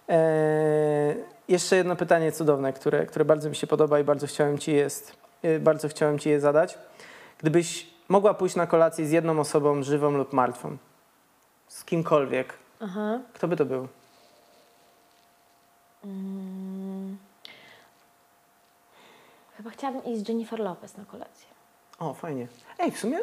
Eee, 0.07 1.15
jeszcze 1.47 1.75
jedno 1.75 1.95
pytanie 1.95 2.31
cudowne, 2.31 2.73
które, 2.73 3.05
które 3.05 3.25
bardzo 3.25 3.49
mi 3.49 3.55
się 3.55 3.67
podoba 3.67 3.99
i 3.99 4.03
bardzo 4.03 4.27
chciałem 4.27 4.57
ci 4.57 4.73
jest, 4.73 5.13
e, 5.43 5.59
bardzo 5.59 5.87
chciałem 5.89 6.19
ci 6.19 6.29
je 6.29 6.39
zadać. 6.39 6.77
Gdybyś 7.37 7.87
mogła 8.09 8.33
pójść 8.33 8.55
na 8.55 8.67
kolację 8.67 9.05
z 9.05 9.11
jedną 9.11 9.39
osobą, 9.39 9.83
żywą 9.83 10.11
lub 10.11 10.33
martwą, 10.33 10.77
z 11.67 11.85
kimkolwiek, 11.85 12.53
Aha. 12.79 13.19
kto 13.33 13.47
by 13.47 13.55
to 13.55 13.65
był? 13.65 13.87
Chyba 19.57 19.69
chciałabym 19.69 20.03
iść 20.05 20.25
z 20.25 20.29
Jennifer 20.29 20.59
Lopez 20.59 20.97
na 20.97 21.05
kolację. 21.05 21.47
O, 21.99 22.13
fajnie. 22.13 22.47
Ej, 22.79 22.91
w 22.91 22.99
sumie, 22.99 23.19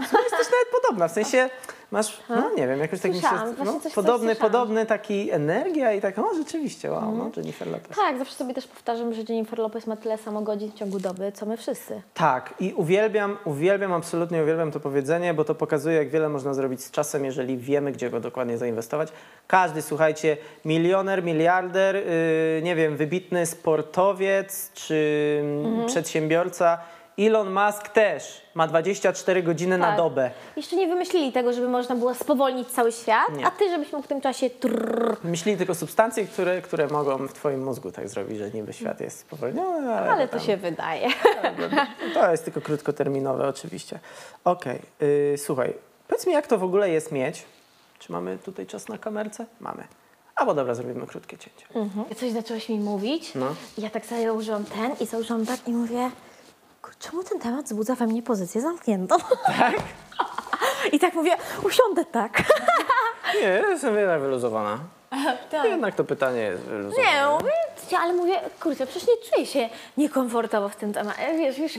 w 0.00 0.06
sumie 0.06 0.22
jesteś 0.22 0.46
nawet 0.52 0.82
podobna, 0.82 1.08
w 1.08 1.12
sensie 1.12 1.50
masz, 1.90 2.18
no 2.28 2.50
nie 2.56 2.68
wiem, 2.68 2.80
jakoś 2.80 3.00
taki 3.00 3.14
Słyszałam, 3.14 3.48
no, 3.48 3.52
właśnie 3.52 3.72
coś- 3.72 3.82
coś 3.82 3.92
podobny, 3.92 4.36
podobny 4.36 4.86
taki 4.86 5.30
energia 5.30 5.92
i 5.92 6.00
tak, 6.00 6.18
o 6.18 6.34
rzeczywiście, 6.34 6.90
wow, 6.90 7.16
no 7.16 7.30
Jennifer 7.36 7.68
Lopez. 7.68 7.96
Tak, 7.96 8.18
zawsze 8.18 8.34
sobie 8.34 8.54
też 8.54 8.66
powtarzam, 8.66 9.14
że 9.14 9.22
Jennifer 9.28 9.58
Lopez 9.58 9.86
ma 9.86 9.96
tyle 9.96 10.18
samo 10.18 10.40
godzin 10.40 10.70
w 10.72 10.74
ciągu 10.74 11.00
doby, 11.00 11.32
co 11.32 11.46
my 11.46 11.56
wszyscy. 11.56 12.02
Tak, 12.14 12.54
i 12.60 12.72
uwielbiam, 12.76 13.36
uwielbiam, 13.44 13.92
absolutnie 13.92 14.42
uwielbiam 14.42 14.70
to 14.72 14.80
powiedzenie, 14.80 15.34
bo 15.34 15.44
to 15.44 15.54
pokazuje, 15.54 15.96
jak 15.96 16.08
wiele 16.08 16.28
można 16.28 16.54
zrobić 16.54 16.84
z 16.84 16.90
czasem, 16.90 17.24
jeżeli 17.24 17.58
wiemy, 17.58 17.92
gdzie 17.92 18.10
go 18.10 18.20
dokładnie 18.20 18.58
zainwestować. 18.58 19.08
Każdy, 19.46 19.82
słuchajcie, 19.82 20.36
milioner, 20.64 21.24
miliarder, 21.24 21.96
yy, 21.96 22.62
nie 22.62 22.74
wiem, 22.76 22.96
wybitny 22.96 23.46
sportowiec 23.46 24.70
czy 24.74 25.38
mm, 25.42 25.86
przedsiębiorca, 25.86 26.78
Elon 27.18 27.52
Musk 27.54 27.88
też 27.88 28.42
ma 28.54 28.66
24 28.66 29.42
godziny 29.42 29.78
na 29.78 29.86
Tak. 29.86 29.96
dobę. 29.96 30.30
Jeszcze 30.56 30.76
nie 30.76 30.86
wymyślili 30.88 31.32
tego, 31.32 31.52
żeby 31.52 31.68
można 31.68 31.94
było 31.96 32.14
spowolnić 32.14 32.68
cały 32.68 32.92
świat, 32.92 33.28
Nie. 33.36 33.46
a 33.46 33.50
ty, 33.50 33.70
żebyś 33.70 33.92
mógł 33.92 34.04
w 34.04 34.08
tym 34.08 34.20
czasie 34.20 34.50
trrr, 34.50 35.16
Myśleli 35.24 35.58
tylko 35.58 35.74
substancje, 35.74 36.24
które, 36.26 36.62
które 36.62 36.86
mogą 36.86 37.28
w 37.28 37.32
twoim 37.32 37.64
mózgu 37.64 37.92
tak 37.92 38.08
zrobić, 38.08 38.38
że 38.38 38.50
niby 38.50 38.72
świat 38.72 39.00
jest 39.00 39.18
spowolniony, 39.18 39.94
ale, 39.94 40.10
ale 40.10 40.28
to 40.28 40.38
się 40.38 40.56
wydaje. 40.56 41.08
To 42.14 42.30
jest 42.30 42.44
tylko 42.44 42.60
krótkoterminowe 42.60 43.48
oczywiście. 43.48 43.98
Okej, 44.44 44.80
yy, 45.00 45.38
słuchaj, 45.38 45.74
powiedz 46.08 46.26
mi 46.26 46.32
jak 46.32 46.46
to 46.46 46.58
w 46.58 46.64
ogóle 46.64 46.90
jest 46.90 47.12
mieć. 47.12 47.44
Czy 47.98 48.12
mamy 48.12 48.38
tutaj 48.38 48.66
czas 48.66 48.88
na 48.88 48.98
kamerce? 48.98 49.46
Mamy. 49.60 49.84
Albo 50.36 50.54
dobra, 50.54 50.74
zrobimy 50.74 51.06
krótkie 51.06 51.38
cięcie. 51.38 51.66
Coś 52.16 52.30
zaczęłaś 52.32 52.68
mi 52.68 52.78
mówić, 52.78 53.34
No. 53.34 53.46
ja 53.78 53.90
tak 53.90 54.06
sobie 54.06 54.22
założyłam 54.26 54.64
ten 54.64 54.92
i 55.00 55.06
założyłam 55.06 55.46
tak 55.46 55.68
i 55.68 55.72
mówię, 55.72 55.96
"Kur- 55.96 56.27
czemu 56.98 57.24
ten 57.24 57.40
temat 57.40 57.64
wzbudza 57.64 57.94
we 57.94 58.06
mnie 58.06 58.22
pozycję 58.22 58.60
zamkniętą? 58.60 59.16
Tak? 59.46 59.74
I 60.92 60.98
tak 60.98 61.14
mówię, 61.14 61.36
usiądę 61.62 62.04
tak. 62.04 62.42
Nie, 63.40 63.62
jestem 63.70 63.96
jednak 63.96 64.20
wyluzowana. 64.20 64.78
tak. 65.50 65.64
Jednak 65.64 65.94
to 65.94 66.04
pytanie 66.04 66.40
jest 66.40 66.62
wyluzowane. 66.62 67.08
Nie, 67.08 67.26
mówię, 67.26 67.52
ale 67.98 68.12
mówię, 68.12 68.40
kurczę, 68.60 68.86
przecież 68.86 69.08
nie 69.08 69.14
czuję 69.30 69.46
się 69.46 69.68
niekomfortowo 69.96 70.68
w 70.68 70.76
tym 70.76 70.92
temacie. 70.92 71.38
Wiesz, 71.38 71.56
wiesz, 71.60 71.78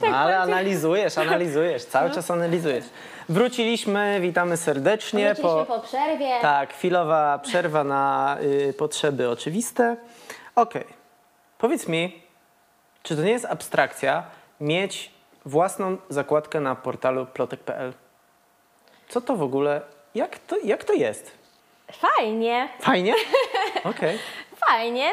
tak 0.00 0.10
No, 0.10 0.16
ale 0.16 0.32
bardziej- 0.36 0.54
analizujesz, 0.54 1.18
analizujesz, 1.18 1.84
cały 1.84 2.10
czas 2.10 2.30
analizujesz. 2.30 2.84
Wróciliśmy, 3.28 4.18
witamy 4.20 4.56
serdecznie. 4.56 5.34
Wróciliśmy 5.34 5.66
po 5.66 5.80
przerwie. 5.80 6.30
Tak, 6.40 6.74
chwilowa 6.74 7.38
przerwa 7.38 7.84
na 7.84 8.36
y, 8.42 8.72
potrzeby 8.72 9.28
oczywiste. 9.28 9.96
Okej, 10.56 10.84
powiedz 11.58 11.88
mi, 11.88 12.22
czy 13.02 13.16
to 13.16 13.22
nie 13.22 13.30
jest 13.30 13.44
abstrakcja 13.44 14.22
mieć 14.60 15.10
własną 15.44 15.96
zakładkę 16.08 16.60
na 16.60 16.74
portalu 16.74 17.26
plotek.pl? 17.26 17.92
Co 19.08 19.20
to 19.20 19.36
w 19.36 19.42
ogóle, 19.42 19.80
jak 20.14 20.38
to, 20.38 20.56
jak 20.64 20.84
to 20.84 20.92
jest? 20.92 21.30
Fajnie, 21.92 22.68
Fajnie? 22.80 23.14
Okej. 23.84 24.18
fajnie. 24.56 25.10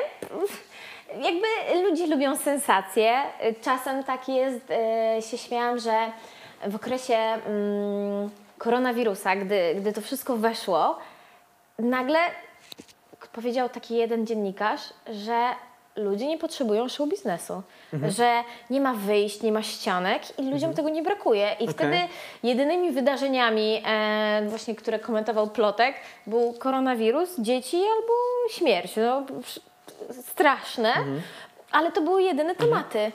Jakby 1.14 1.82
ludzie 1.84 2.08
lubią 2.08 2.36
sensacje. 2.38 3.24
Czasem 3.62 4.04
tak 4.04 4.30
jest, 4.30 4.72
e, 4.72 5.22
się 5.22 5.38
śmiałam, 5.38 5.80
że 5.80 6.12
w 6.68 6.76
okresie 6.76 7.16
mm, 7.16 8.30
koronawirusa, 8.58 9.36
gdy, 9.36 9.76
gdy 9.76 9.94
to 9.94 10.02
wszystko 10.02 10.38
weszło, 10.38 10.98
nagle 11.80 12.20
powiedział 13.34 13.70
taki 13.70 13.96
jeden 13.96 14.28
dziennikarz, 14.28 14.82
że 15.10 15.56
ludzie 15.98 16.28
nie 16.28 16.38
potrzebują 16.38 16.90
show 16.90 17.10
biznesu, 17.10 17.62
że 18.10 18.44
nie 18.70 18.82
ma 18.82 18.94
wyjść, 18.94 19.42
nie 19.42 19.52
ma 19.52 19.62
ścianek 19.64 20.40
i 20.40 20.50
ludziom 20.52 20.74
tego 20.74 20.90
nie 20.90 21.04
brakuje. 21.04 21.56
I 21.60 21.68
wtedy 21.68 21.98
jedynymi 22.44 22.92
wydarzeniami, 22.92 23.82
e, 23.86 24.42
właśnie 24.50 24.76
które 24.76 25.00
komentował 25.00 25.48
Plotek, 25.48 25.96
był 26.28 26.54
koronawirus, 26.54 27.30
dzieci 27.40 27.78
albo 27.78 28.14
śmierć. 28.50 28.96
No, 28.96 29.24
sz- 29.40 29.66
straszne, 30.26 30.94
ale 31.72 31.92
to 31.92 32.02
były 32.02 32.24
jedyne 32.24 32.56
tematy. 32.56 33.00
E, 33.00 33.12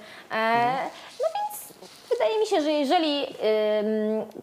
no 1.20 1.26
więc 1.34 1.72
wydaje 2.10 2.38
mi 2.40 2.46
się, 2.46 2.60
że 2.60 2.70
jeżeli 2.72 3.26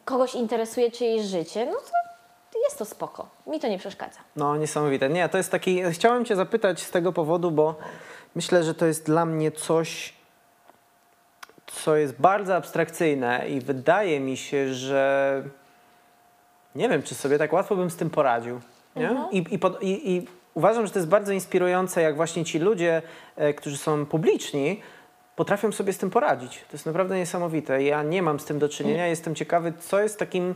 kogoś 0.06 0.36
interesuje 0.36 0.92
czyjeś 0.92 1.22
życie, 1.22 1.66
no 1.66 1.78
to 2.54 2.60
jest 2.64 2.78
to 2.78 2.86
spoko. 2.86 3.28
Mi 3.48 3.60
to 3.60 3.68
nie 3.68 3.78
przeszkadza. 3.78 4.20
No, 4.36 4.58
niesamowite. 4.58 5.10
Nie, 5.10 5.30
to 5.30 5.38
jest 5.38 5.52
taki. 5.52 5.84
Chciałem 5.92 6.26
Cię 6.26 6.36
zapytać 6.36 6.82
z 6.82 6.92
tego 6.92 7.14
powodu, 7.14 7.52
bo 7.52 7.76
myślę, 8.36 8.64
że 8.64 8.74
to 8.74 8.86
jest 8.86 9.06
dla 9.06 9.26
mnie 9.26 9.52
coś, 9.52 10.14
co 11.68 11.96
jest 11.96 12.22
bardzo 12.22 12.56
abstrakcyjne 12.56 13.50
i 13.50 13.62
wydaje 13.62 14.20
mi 14.20 14.38
się, 14.38 14.74
że 14.74 15.44
nie 16.76 16.90
wiem, 16.90 17.04
czy 17.04 17.16
sobie 17.16 17.38
tak 17.38 17.54
łatwo 17.54 17.76
bym 17.76 17.90
z 17.90 17.96
tym 17.96 18.10
poradził. 18.10 18.60
Nie? 18.96 19.16
I, 19.32 19.46
i, 19.52 19.60
pod, 19.60 19.84
i, 19.84 20.16
I 20.16 20.28
uważam, 20.54 20.86
że 20.86 20.92
to 20.94 21.00
jest 21.00 21.10
bardzo 21.10 21.34
inspirujące, 21.34 22.02
jak 22.02 22.16
właśnie 22.16 22.46
ci 22.46 22.60
ludzie, 22.60 23.02
e, 23.36 23.54
którzy 23.54 23.78
są 23.78 24.06
publiczni, 24.06 24.82
potrafią 25.36 25.72
sobie 25.72 25.94
z 25.94 25.98
tym 25.98 26.10
poradzić. 26.10 26.58
To 26.58 26.74
jest 26.74 26.86
naprawdę 26.86 27.18
niesamowite. 27.18 27.84
Ja 27.84 28.04
nie 28.04 28.22
mam 28.22 28.40
z 28.40 28.46
tym 28.46 28.60
do 28.60 28.70
czynienia. 28.70 29.08
Jestem 29.08 29.36
ciekawy, 29.36 29.74
co 29.80 30.00
jest 30.00 30.20
takim 30.20 30.56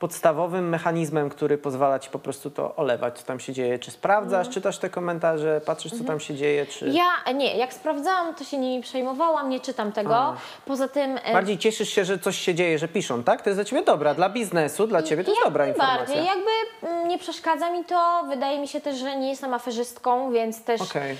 podstawowym 0.00 0.68
mechanizmem, 0.68 1.30
który 1.30 1.58
pozwala 1.58 1.98
ci 1.98 2.10
po 2.10 2.18
prostu 2.18 2.50
to 2.50 2.76
olewać, 2.76 3.18
co 3.18 3.24
tam 3.26 3.40
się 3.40 3.52
dzieje. 3.52 3.78
Czy 3.78 3.90
sprawdzasz, 3.90 4.48
czytasz 4.48 4.78
te 4.78 4.90
komentarze, 4.90 5.60
patrzysz, 5.66 5.92
co 5.92 6.04
tam 6.04 6.20
się 6.20 6.34
dzieje, 6.34 6.66
czy 6.66 6.88
Ja 6.88 7.32
nie, 7.32 7.56
jak 7.56 7.74
sprawdzałam, 7.74 8.34
to 8.34 8.44
się 8.44 8.58
nimi 8.58 8.82
przejmowałam, 8.82 9.48
nie 9.48 9.60
czytam 9.60 9.92
tego. 9.92 10.16
A. 10.16 10.36
Poza 10.66 10.88
tym. 10.88 11.18
bardziej 11.32 11.58
cieszysz 11.58 11.88
się, 11.88 12.04
że 12.04 12.18
coś 12.18 12.38
się 12.38 12.54
dzieje, 12.54 12.78
że 12.78 12.88
piszą, 12.88 13.22
tak? 13.22 13.42
To 13.42 13.50
jest 13.50 13.58
dla 13.58 13.64
ciebie 13.64 13.82
dobra, 13.82 14.14
dla 14.14 14.28
biznesu, 14.28 14.86
dla 14.86 15.02
ciebie 15.02 15.24
to 15.24 15.30
jest 15.30 15.42
dobra 15.44 15.68
informacja. 15.68 16.22
Jakby 16.22 16.50
mm, 16.82 17.08
nie 17.08 17.18
przeszkadza 17.18 17.70
mi 17.70 17.84
to. 17.84 18.24
Wydaje 18.28 18.60
mi 18.60 18.68
się 18.68 18.80
też, 18.80 18.96
że 18.96 19.16
nie 19.16 19.28
jestem 19.28 19.54
aferzystką, 19.54 20.32
więc 20.32 20.64
też 20.64 20.80
Okej. 20.80 21.16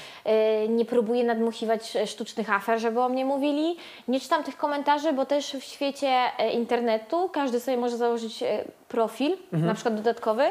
y, 0.64 0.68
nie 0.68 0.84
próbuję 0.84 1.24
nadmuchiwać 1.24 1.96
e, 1.96 2.06
sztucznych 2.06 2.52
afer, 2.52 2.80
żeby 2.80 3.00
o 3.00 3.08
mnie 3.08 3.24
mówili. 3.24 3.76
Nie 4.08 4.20
czytam 4.20 4.44
tych 4.44 4.56
komentarzy, 4.56 5.12
bo 5.12 5.26
też 5.26 5.52
w 5.52 5.64
świecie 5.64 6.08
e, 6.38 6.52
internetu 6.52 7.30
każdy 7.32 7.60
sobie 7.60 7.76
może 7.76 7.96
założyć 7.96 8.42
e, 8.42 8.64
profil, 8.88 9.32
Mhm. 9.32 9.66
na 9.66 9.74
przykład 9.74 9.94
dodatkowy 9.94 10.44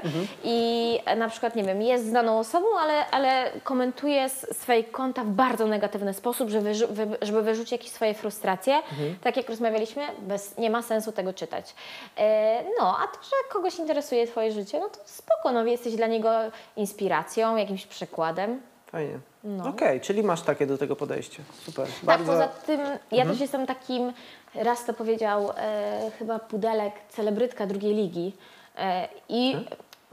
i 0.43 0.99
e, 1.05 1.15
na 1.15 1.30
przykład, 1.30 1.55
nie 1.55 1.63
wiem, 1.63 1.82
jest 1.82 2.05
znaną 2.09 2.39
osobą, 2.39 2.65
ale, 2.80 3.05
ale 3.11 3.51
komentuje 3.63 4.30
z 4.30 4.57
swojej 4.61 4.84
konta 4.84 5.24
w 5.24 5.28
bardzo 5.28 5.67
negatywny 5.67 6.13
sposób, 6.13 6.49
żeby, 6.49 6.74
żeby 7.22 7.41
wyrzucić 7.41 7.72
jakieś 7.72 7.91
swoje 7.91 8.13
frustracje. 8.13 8.76
Mhm. 8.76 9.15
Tak 9.24 9.38
jak 9.38 9.49
rozmawialiśmy, 9.49 10.03
bez, 10.20 10.57
nie 10.57 10.70
ma 10.70 10.82
sensu 10.82 11.11
tego 11.11 11.34
czytać. 11.34 11.76
E, 12.17 12.63
no, 12.80 12.97
a 12.97 13.07
to, 13.07 13.24
że 13.24 13.53
kogoś 13.53 13.80
interesuje 13.80 14.28
Twoje 14.28 14.51
życie, 14.51 14.80
no 14.80 14.89
to 14.89 14.99
spoko, 15.05 15.51
no 15.51 15.65
jesteś 15.65 15.95
dla 15.95 16.07
niego 16.07 16.30
inspiracją, 16.76 17.55
jakimś 17.55 17.86
przykładem. 17.88 18.61
Fajnie. 18.91 19.20
No. 19.43 19.70
Okej, 19.70 20.01
czyli 20.01 20.24
masz 20.24 20.41
takie 20.41 20.65
do 20.67 20.78
tego 20.78 20.95
podejście. 20.95 21.43
Super. 21.65 21.86
Tak, 21.86 21.95
Bardzo... 22.03 22.26
poza 22.32 22.47
tym 22.47 22.80
ja 23.11 23.26
też 23.26 23.39
jestem 23.39 23.65
takim, 23.67 24.13
raz 24.56 24.86
to 24.86 24.93
powiedział 24.93 25.52
e, 25.58 26.12
chyba 26.20 26.39
Pudelek, 26.39 26.93
celebrytka 27.10 27.66
drugiej 27.68 27.95
ligi. 27.95 28.34
E, 28.78 29.08
I 29.30 29.56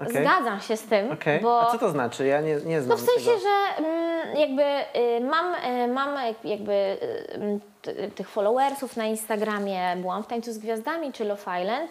Okej. 0.01 0.13
Zgadzam 0.13 0.61
się 0.61 0.77
z 0.77 0.83
tym, 0.83 1.13
Okej. 1.13 1.41
bo... 1.41 1.61
A 1.61 1.73
co 1.73 1.79
to 1.79 1.91
znaczy? 1.91 2.27
Ja 2.27 2.41
nie, 2.41 2.55
nie 2.65 2.83
znam 2.83 2.99
No 2.99 3.05
w 3.05 3.07
sensie, 3.11 3.31
tego. 3.31 3.39
że 3.41 3.85
mm, 3.85 4.37
jakby 4.37 4.63
y, 4.63 5.21
mam, 5.21 5.55
y, 5.55 5.89
mam 5.89 6.27
jak- 6.27 6.45
jakby 6.45 6.73
y, 6.73 6.99
mm, 7.35 7.61
t- 7.83 8.11
tych 8.11 8.29
followersów 8.29 8.97
na 8.97 9.05
Instagramie, 9.05 9.97
byłam 9.97 10.23
w 10.23 10.27
Tańcu 10.27 10.53
z 10.53 10.59
Gwiazdami 10.59 11.13
czy 11.13 11.25
Love 11.25 11.61
Island 11.63 11.91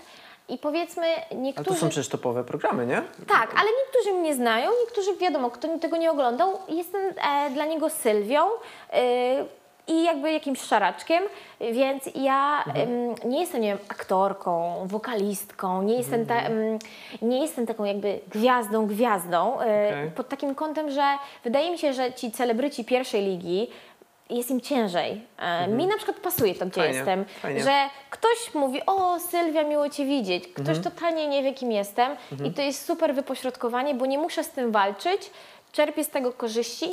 i 0.50 0.58
powiedzmy 0.58 1.06
Ale 1.16 1.26
to 1.30 1.36
niektórzy... 1.36 1.80
są 1.80 1.89
przecież 1.89 2.10
topowe 2.10 2.43
programy, 2.43 2.86
nie? 2.86 3.02
Tak, 3.28 3.52
ale 3.60 3.70
niektórzy 3.84 4.20
mnie 4.20 4.36
znają, 4.36 4.72
niektórzy 4.86 5.16
wiadomo, 5.18 5.50
kto 5.52 5.78
tego 5.80 5.98
nie 5.98 6.12
oglądał, 6.12 6.60
jestem 6.70 7.02
e, 7.30 7.50
dla 7.50 7.66
niego 7.66 7.89
Sylwią 7.89 8.46
y, 8.48 9.46
i 9.88 10.04
jakby 10.04 10.32
jakimś 10.32 10.62
szaraczkiem, 10.62 11.24
więc 11.72 12.04
ja 12.16 12.64
em, 12.64 13.16
nie 13.32 13.40
jestem, 13.40 13.62
nie 13.62 13.68
wiem, 13.68 13.78
aktorką, 13.90 14.74
wokalistką, 14.86 15.82
nie 15.84 15.96
jestem, 15.98 16.26
ta, 16.26 16.36
em, 16.36 16.80
nie 17.22 17.42
jestem 17.42 17.66
taką 17.68 17.84
jakby 17.84 18.20
gwiazdą, 18.30 18.88
gwiazdą, 18.88 19.54
e, 19.54 19.56
Okej. 19.90 20.12
pod 20.16 20.30
takim 20.30 20.56
kątem, 20.56 20.92
że 20.92 21.04
wydaje 21.44 21.72
mi 21.72 21.78
się, 21.78 21.94
że 21.94 22.14
ci 22.14 22.32
celebryci 22.32 22.86
pierwszej 22.86 23.26
ligi 23.26 23.68
jest 24.30 24.52
im 24.52 24.62
ciężej. 24.62 25.22
E, 25.40 25.68
Mi 25.68 25.88
na 25.88 25.96
przykład 25.98 26.18
pasuje 26.20 26.56
to, 26.56 26.66
gdzie 26.66 26.82
Fajnie, 26.82 26.96
jestem, 26.98 27.26
fajnie. 27.26 27.64
że 27.64 27.90
ktoś 28.10 28.54
mówi, 28.54 28.82
o 28.86 29.20
Sylwia, 29.20 29.64
miło 29.64 29.90
Cię 29.90 30.06
widzieć. 30.06 30.48
Ktoś 30.48 30.80
totalnie 30.80 31.28
nie 31.28 31.44
wie, 31.44 31.54
kim 31.54 31.72
jestem 31.72 32.16
i 32.46 32.52
to 32.52 32.62
jest 32.62 32.86
super 32.86 33.16
wypośrodkowanie, 33.16 33.96
bo 33.96 34.06
nie 34.06 34.18
muszę 34.18 34.44
z 34.44 34.50
tym 34.50 34.72
walczyć, 34.72 35.32
czerpię 35.72 36.04
z 36.04 36.10
tego 36.10 36.34
korzyści, 36.34 36.86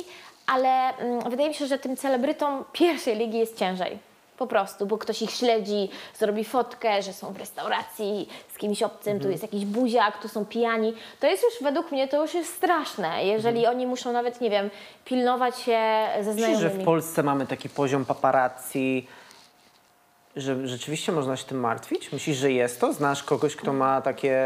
ale 0.47 0.97
mm, 0.97 1.29
wydaje 1.29 1.49
mi 1.49 1.55
się, 1.55 1.67
że 1.67 1.79
tym 1.79 1.97
celebrytom 1.97 2.63
pierwszej 2.73 3.15
ligi 3.17 3.37
jest 3.37 3.57
ciężej. 3.57 3.99
Po 4.37 4.47
prostu, 4.47 4.85
bo 4.85 4.97
ktoś 4.97 5.21
ich 5.21 5.31
śledzi, 5.31 5.89
zrobi 6.15 6.43
fotkę, 6.43 7.01
że 7.01 7.13
są 7.13 7.33
w 7.33 7.37
restauracji 7.37 8.29
z 8.53 8.57
kimś 8.57 8.83
obcym, 8.83 9.19
tu 9.19 9.29
jest 9.29 9.43
jakiś 9.43 9.65
buziak, 9.65 10.21
tu 10.21 10.27
są 10.27 10.45
pijani. 10.45 10.93
To 11.19 11.27
jest 11.27 11.43
już, 11.43 11.53
według 11.63 11.91
mnie, 11.91 12.07
to 12.07 12.21
już 12.21 12.33
jest 12.33 12.53
straszne, 12.53 13.25
jeżeli 13.25 13.67
oni 13.67 13.87
muszą 13.87 14.11
nawet, 14.11 14.41
nie 14.41 14.49
wiem, 14.49 14.69
pilnować 15.05 15.59
się 15.59 15.79
ze 16.21 16.33
Myślisz, 16.33 16.35
znajomymi. 16.35 16.61
że 16.61 16.69
w 16.69 16.85
Polsce 16.85 17.23
mamy 17.23 17.47
taki 17.47 17.69
poziom 17.69 18.05
paparazzi, 18.05 19.07
że 20.35 20.67
rzeczywiście 20.67 21.11
można 21.11 21.37
się 21.37 21.45
tym 21.45 21.59
martwić? 21.59 22.11
Myślisz, 22.11 22.37
że 22.37 22.51
jest 22.51 22.81
to? 22.81 22.93
Znasz 22.93 23.23
kogoś, 23.23 23.55
kto 23.55 23.73
ma 23.73 24.01
takie 24.01 24.37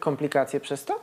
komplikacje 0.00 0.60
przez 0.60 0.84
to? 0.84 1.00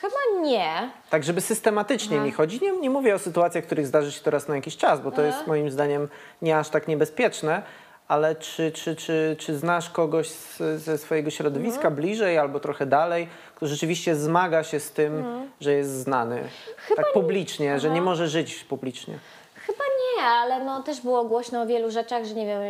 Chyba 0.00 0.40
nie. 0.42 0.90
Tak, 1.10 1.24
żeby 1.24 1.40
systematycznie 1.40 2.20
mi 2.20 2.32
chodzi. 2.32 2.60
Nie, 2.62 2.72
nie 2.72 2.90
mówię 2.90 3.14
o 3.14 3.18
sytuacjach, 3.18 3.64
których 3.64 3.86
zdarzy 3.86 4.12
się 4.12 4.20
to 4.20 4.30
raz 4.30 4.48
na 4.48 4.56
jakiś 4.56 4.76
czas, 4.76 5.00
bo 5.00 5.10
to 5.12 5.22
jest 5.22 5.46
moim 5.46 5.70
zdaniem 5.70 6.08
nie 6.42 6.58
aż 6.58 6.68
tak 6.68 6.88
niebezpieczne, 6.88 7.62
ale 8.08 8.34
czy, 8.36 8.72
czy, 8.72 8.96
czy, 8.96 9.36
czy 9.38 9.56
znasz 9.58 9.90
kogoś 9.90 10.28
z, 10.30 10.58
ze 10.82 10.98
swojego 10.98 11.30
środowiska 11.30 11.90
bliżej 11.90 12.38
albo 12.38 12.60
trochę 12.60 12.86
dalej, 12.86 13.28
kto 13.54 13.66
rzeczywiście 13.66 14.16
zmaga 14.16 14.64
się 14.64 14.80
z 14.80 14.92
tym, 14.92 15.24
że 15.60 15.72
jest 15.72 15.90
znany 15.90 16.42
Chyba 16.76 17.02
tak 17.02 17.06
nie. 17.06 17.20
publicznie, 17.22 17.80
że 17.80 17.90
nie 17.90 18.02
może 18.02 18.28
żyć 18.28 18.64
publicznie? 18.64 19.18
Chyba 19.54 19.84
nie, 20.18 20.24
ale 20.24 20.64
no 20.64 20.82
też 20.82 21.00
było 21.00 21.24
głośno 21.24 21.62
o 21.62 21.66
wielu 21.66 21.90
rzeczach, 21.90 22.24
że 22.24 22.34
nie 22.34 22.46
wiem, 22.46 22.62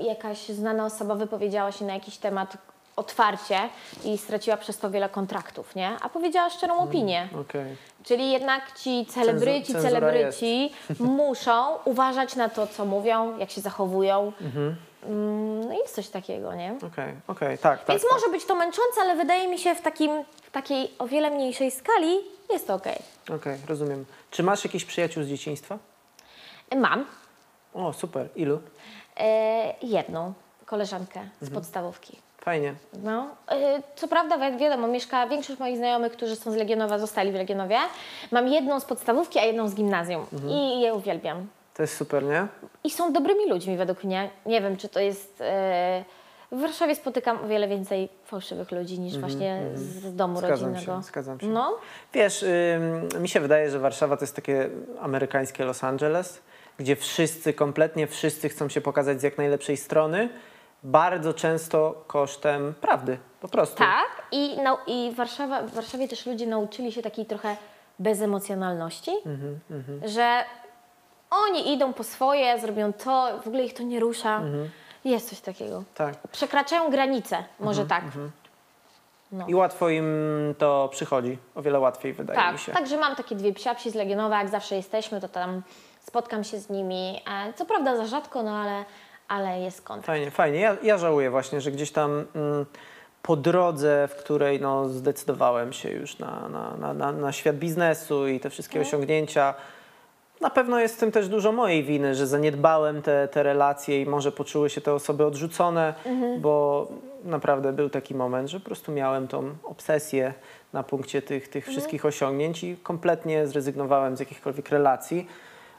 jakaś 0.00 0.48
znana 0.48 0.86
osoba 0.86 1.14
wypowiedziała 1.14 1.72
się 1.72 1.84
na 1.84 1.94
jakiś 1.94 2.16
temat 2.16 2.56
otwarcie 2.96 3.58
i 4.04 4.18
straciła 4.18 4.56
przez 4.56 4.78
to 4.78 4.90
wiele 4.90 5.08
kontraktów, 5.08 5.74
nie? 5.74 5.96
A 6.02 6.08
powiedziała 6.08 6.50
szczerą 6.50 6.78
opinię. 6.78 7.28
Okej. 7.40 7.76
Czyli 8.04 8.32
jednak 8.32 8.72
ci 8.78 9.06
celebryci, 9.06 9.72
cenzura 9.72 9.90
celebryci 10.00 10.72
muszą 11.00 11.76
uważać 11.84 12.36
na 12.36 12.48
to, 12.48 12.66
co 12.66 12.84
mówią, 12.84 13.38
jak 13.38 13.50
się 13.50 13.60
zachowują. 13.60 14.32
Mm, 14.40 15.68
No 15.68 15.72
jest 15.72 15.94
coś 15.94 16.08
takiego, 16.08 16.54
nie? 16.54 16.74
Okej, 16.92 17.14
okej, 17.28 17.58
tak, 17.58 17.78
tak. 17.78 17.88
Więc 17.88 18.02
tak. 18.02 18.12
może 18.12 18.28
być 18.28 18.44
to 18.44 18.54
męczące, 18.54 19.00
ale 19.00 19.16
wydaje 19.16 19.48
mi 19.48 19.58
się 19.58 19.74
w, 19.74 19.80
takim, 19.80 20.24
w 20.42 20.50
takiej 20.50 20.90
o 20.98 21.06
wiele 21.06 21.30
mniejszej 21.30 21.70
skali 21.70 22.16
jest 22.50 22.66
to 22.66 22.74
okej. 22.74 22.98
Okej, 23.36 23.58
rozumiem. 23.68 24.04
Czy 24.30 24.42
masz 24.42 24.64
jakichś 24.64 24.84
przyjaciół 24.84 25.22
z 25.22 25.26
dzieciństwa? 25.28 25.78
Mam 26.76 27.06
O, 27.74 27.92
super. 27.92 28.28
Ilu? 28.36 28.60
e, 29.16 29.74
jedną 29.82 30.32
koleżankę 30.66 31.20
z 31.40 31.42
Mhm. 31.42 31.52
podstawówki. 31.52 32.18
Fajnie. 32.44 32.74
No, 33.02 33.26
y, 33.52 33.82
co 33.96 34.08
prawda, 34.08 34.38
wi- 34.50 34.58
wiadomo, 34.58 34.88
mieszka 34.88 35.26
większość 35.26 35.58
moich 35.60 35.76
znajomych, 35.76 36.12
którzy 36.12 36.36
są 36.36 36.50
z 36.52 36.56
Legionowa, 36.56 36.98
zostali 36.98 37.32
w 37.32 37.34
Legionowie. 37.34 37.76
Mam 38.30 38.48
jedną 38.48 38.80
z 38.80 38.84
podstawówki, 38.84 39.38
a 39.38 39.42
jedną 39.44 39.68
z 39.68 39.74
gimnazjum 39.74 40.26
Mhm. 40.32 40.52
i 40.52 40.80
je 40.80 40.94
uwielbiam. 40.94 41.46
To 41.74 41.82
jest 41.82 41.96
super, 41.96 42.22
nie? 42.24 42.46
I 42.84 42.90
są 42.90 43.12
dobrymi 43.12 43.48
ludźmi 43.50 43.76
według 43.76 44.04
mnie. 44.04 44.30
Nie 44.46 44.60
wiem, 44.60 44.76
czy 44.76 44.88
to 44.88 45.00
jest... 45.00 45.40
y, 45.40 45.44
w 46.52 46.60
Warszawie 46.60 46.94
spotykam 46.94 47.44
o 47.44 47.48
wiele 47.48 47.68
więcej 47.68 48.08
fałszywych 48.24 48.72
ludzi 48.72 49.00
niż 49.00 49.18
właśnie 49.18 49.62
z, 49.74 49.80
z 49.80 50.16
domu 50.16 50.34
Mhm, 50.34 50.46
Zgadzam 50.56 50.68
rodzinnego. 50.74 51.02
się, 51.02 51.06
zgadzam 51.08 51.40
się. 51.40 51.46
No, 51.46 51.76
Wiesz, 52.12 52.44
mi 53.20 53.28
się 53.28 53.40
wydaje, 53.40 53.70
że 53.70 53.78
Warszawa 53.78 54.16
to 54.16 54.22
jest 54.24 54.36
takie 54.36 54.68
amerykańskie 55.00 55.64
Los 55.64 55.84
Angeles, 55.84 56.42
gdzie 56.78 56.96
wszyscy, 56.96 57.52
kompletnie 57.52 58.06
wszyscy 58.06 58.48
chcą 58.48 58.68
się 58.68 58.80
pokazać 58.80 59.20
z 59.20 59.22
jak 59.22 59.38
najlepszej 59.38 59.76
strony, 59.76 60.28
bardzo 60.84 61.34
często 61.34 62.04
kosztem 62.06 62.74
prawdy, 62.80 63.18
po 63.40 63.48
prostu. 63.48 63.76
tak. 63.76 64.22
I, 64.32 64.56
nau- 64.58 64.78
i 64.86 65.12
Warszawa, 65.16 65.62
w 65.62 65.74
Warszawie 65.74 66.08
też 66.08 66.26
ludzie 66.26 66.46
nauczyli 66.46 66.92
się 66.92 67.02
takiej 67.02 67.26
trochę 67.26 67.56
bezemocjonalności, 67.98 69.10
Mhm, 69.26 69.60
że 70.08 70.44
oni 71.30 71.72
idą 71.72 71.92
po 71.92 72.04
swoje, 72.04 72.58
zrobią 72.60 72.92
to, 72.92 73.28
w 73.42 73.46
ogóle 73.48 73.64
ich 73.64 73.74
to 73.74 73.82
nie 73.82 74.00
rusza. 74.00 74.36
Mhm. 74.36 74.70
Jest 75.04 75.28
coś 75.30 75.40
takiego. 75.40 75.84
Tak. 75.94 76.14
Przekraczają 76.32 76.90
granice, 76.90 77.44
może 77.60 77.82
Mhm, 77.82 78.02
tak. 78.02 78.12
I 79.48 79.54
łatwo 79.54 79.88
im 79.88 80.04
to 80.58 80.88
przychodzi, 80.92 81.38
o 81.54 81.62
wiele 81.62 81.80
łatwiej 81.80 82.12
wydaje 82.12 82.38
Tak, 82.38 82.52
mi 82.52 82.58
się. 82.58 82.72
także 82.72 82.96
mam 82.96 83.16
takie 83.16 83.34
dwie 83.34 83.52
psiapsi 83.52 83.90
z 83.90 83.94
Legionowa, 83.94 84.38
jak 84.38 84.48
zawsze 84.48 84.74
jesteśmy, 84.76 85.20
to 85.20 85.28
tam 85.28 85.62
spotkam 86.00 86.44
się 86.44 86.58
z 86.58 86.70
nimi. 86.70 87.20
E, 87.30 87.52
Co 87.52 87.64
prawda 87.66 87.96
za 87.96 88.06
rzadko, 88.06 88.42
no 88.42 88.50
ale, 88.56 88.84
ale 89.28 89.60
jest 89.60 89.82
kontakt. 89.82 90.06
Fajnie, 90.06 90.30
fajnie. 90.30 90.60
Ja, 90.60 90.76
ja 90.82 90.98
żałuję 90.98 91.30
właśnie, 91.30 91.60
że 91.60 91.70
gdzieś 91.70 91.90
tam 91.90 92.24
mm, 92.34 92.66
po 93.22 93.36
drodze, 93.36 94.08
w 94.08 94.16
której 94.16 94.60
no, 94.60 94.88
zdecydowałem 94.88 95.72
się 95.72 95.90
już 95.90 96.18
na, 96.18 96.48
na, 96.48 96.76
na, 96.76 96.94
na, 96.94 97.12
na 97.12 97.32
świat 97.32 97.56
biznesu 97.56 98.28
i 98.28 98.40
te 98.40 98.50
wszystkie 98.50 98.80
osiągnięcia, 98.80 99.54
na 100.40 100.50
pewno 100.50 100.80
jest 100.80 100.96
w 100.96 100.98
tym 100.98 101.12
też 101.12 101.28
dużo 101.28 101.52
mojej 101.52 101.84
winy, 101.84 102.14
że 102.14 102.26
zaniedbałem 102.26 103.02
te, 103.02 103.28
te 103.28 103.42
relacje 103.42 104.02
i 104.02 104.06
może 104.06 104.32
poczuły 104.32 104.70
się 104.70 104.80
te 104.80 104.92
osoby 104.94 105.26
odrzucone, 105.26 105.94
bo 106.38 106.88
naprawdę 107.24 107.72
był 107.72 107.90
taki 107.90 108.14
moment, 108.14 108.50
że 108.50 108.60
po 108.60 108.66
prostu 108.66 108.92
miałem 108.92 109.28
tą 109.28 109.54
obsesję 109.62 110.34
na 110.72 110.82
punkcie 110.82 111.22
tych, 111.22 111.48
tych 111.48 111.66
wszystkich 111.66 112.04
osiągnięć 112.04 112.64
i 112.64 112.76
kompletnie 112.76 113.46
zrezygnowałem 113.46 114.16
z 114.16 114.20
jakichkolwiek 114.20 114.68
relacji. 114.68 115.28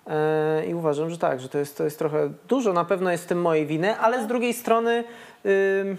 E, 0.08 0.66
I 0.66 0.74
uważam, 0.74 1.10
że 1.10 1.18
tak, 1.18 1.41
że 1.41 1.49
to 1.49 1.58
jest, 1.58 1.78
to 1.78 1.84
jest 1.84 1.99
trochę 1.99 2.30
dużo, 2.47 2.74
na 2.74 2.86
pewno 2.86 3.12
jest 3.12 3.24
w 3.24 3.28
tym 3.28 3.41
mojej 3.41 3.66
winy, 3.66 3.97
ale 3.97 4.24
z 4.24 4.28
drugiej 4.28 4.53
strony, 4.53 5.03
ym, 5.82 5.97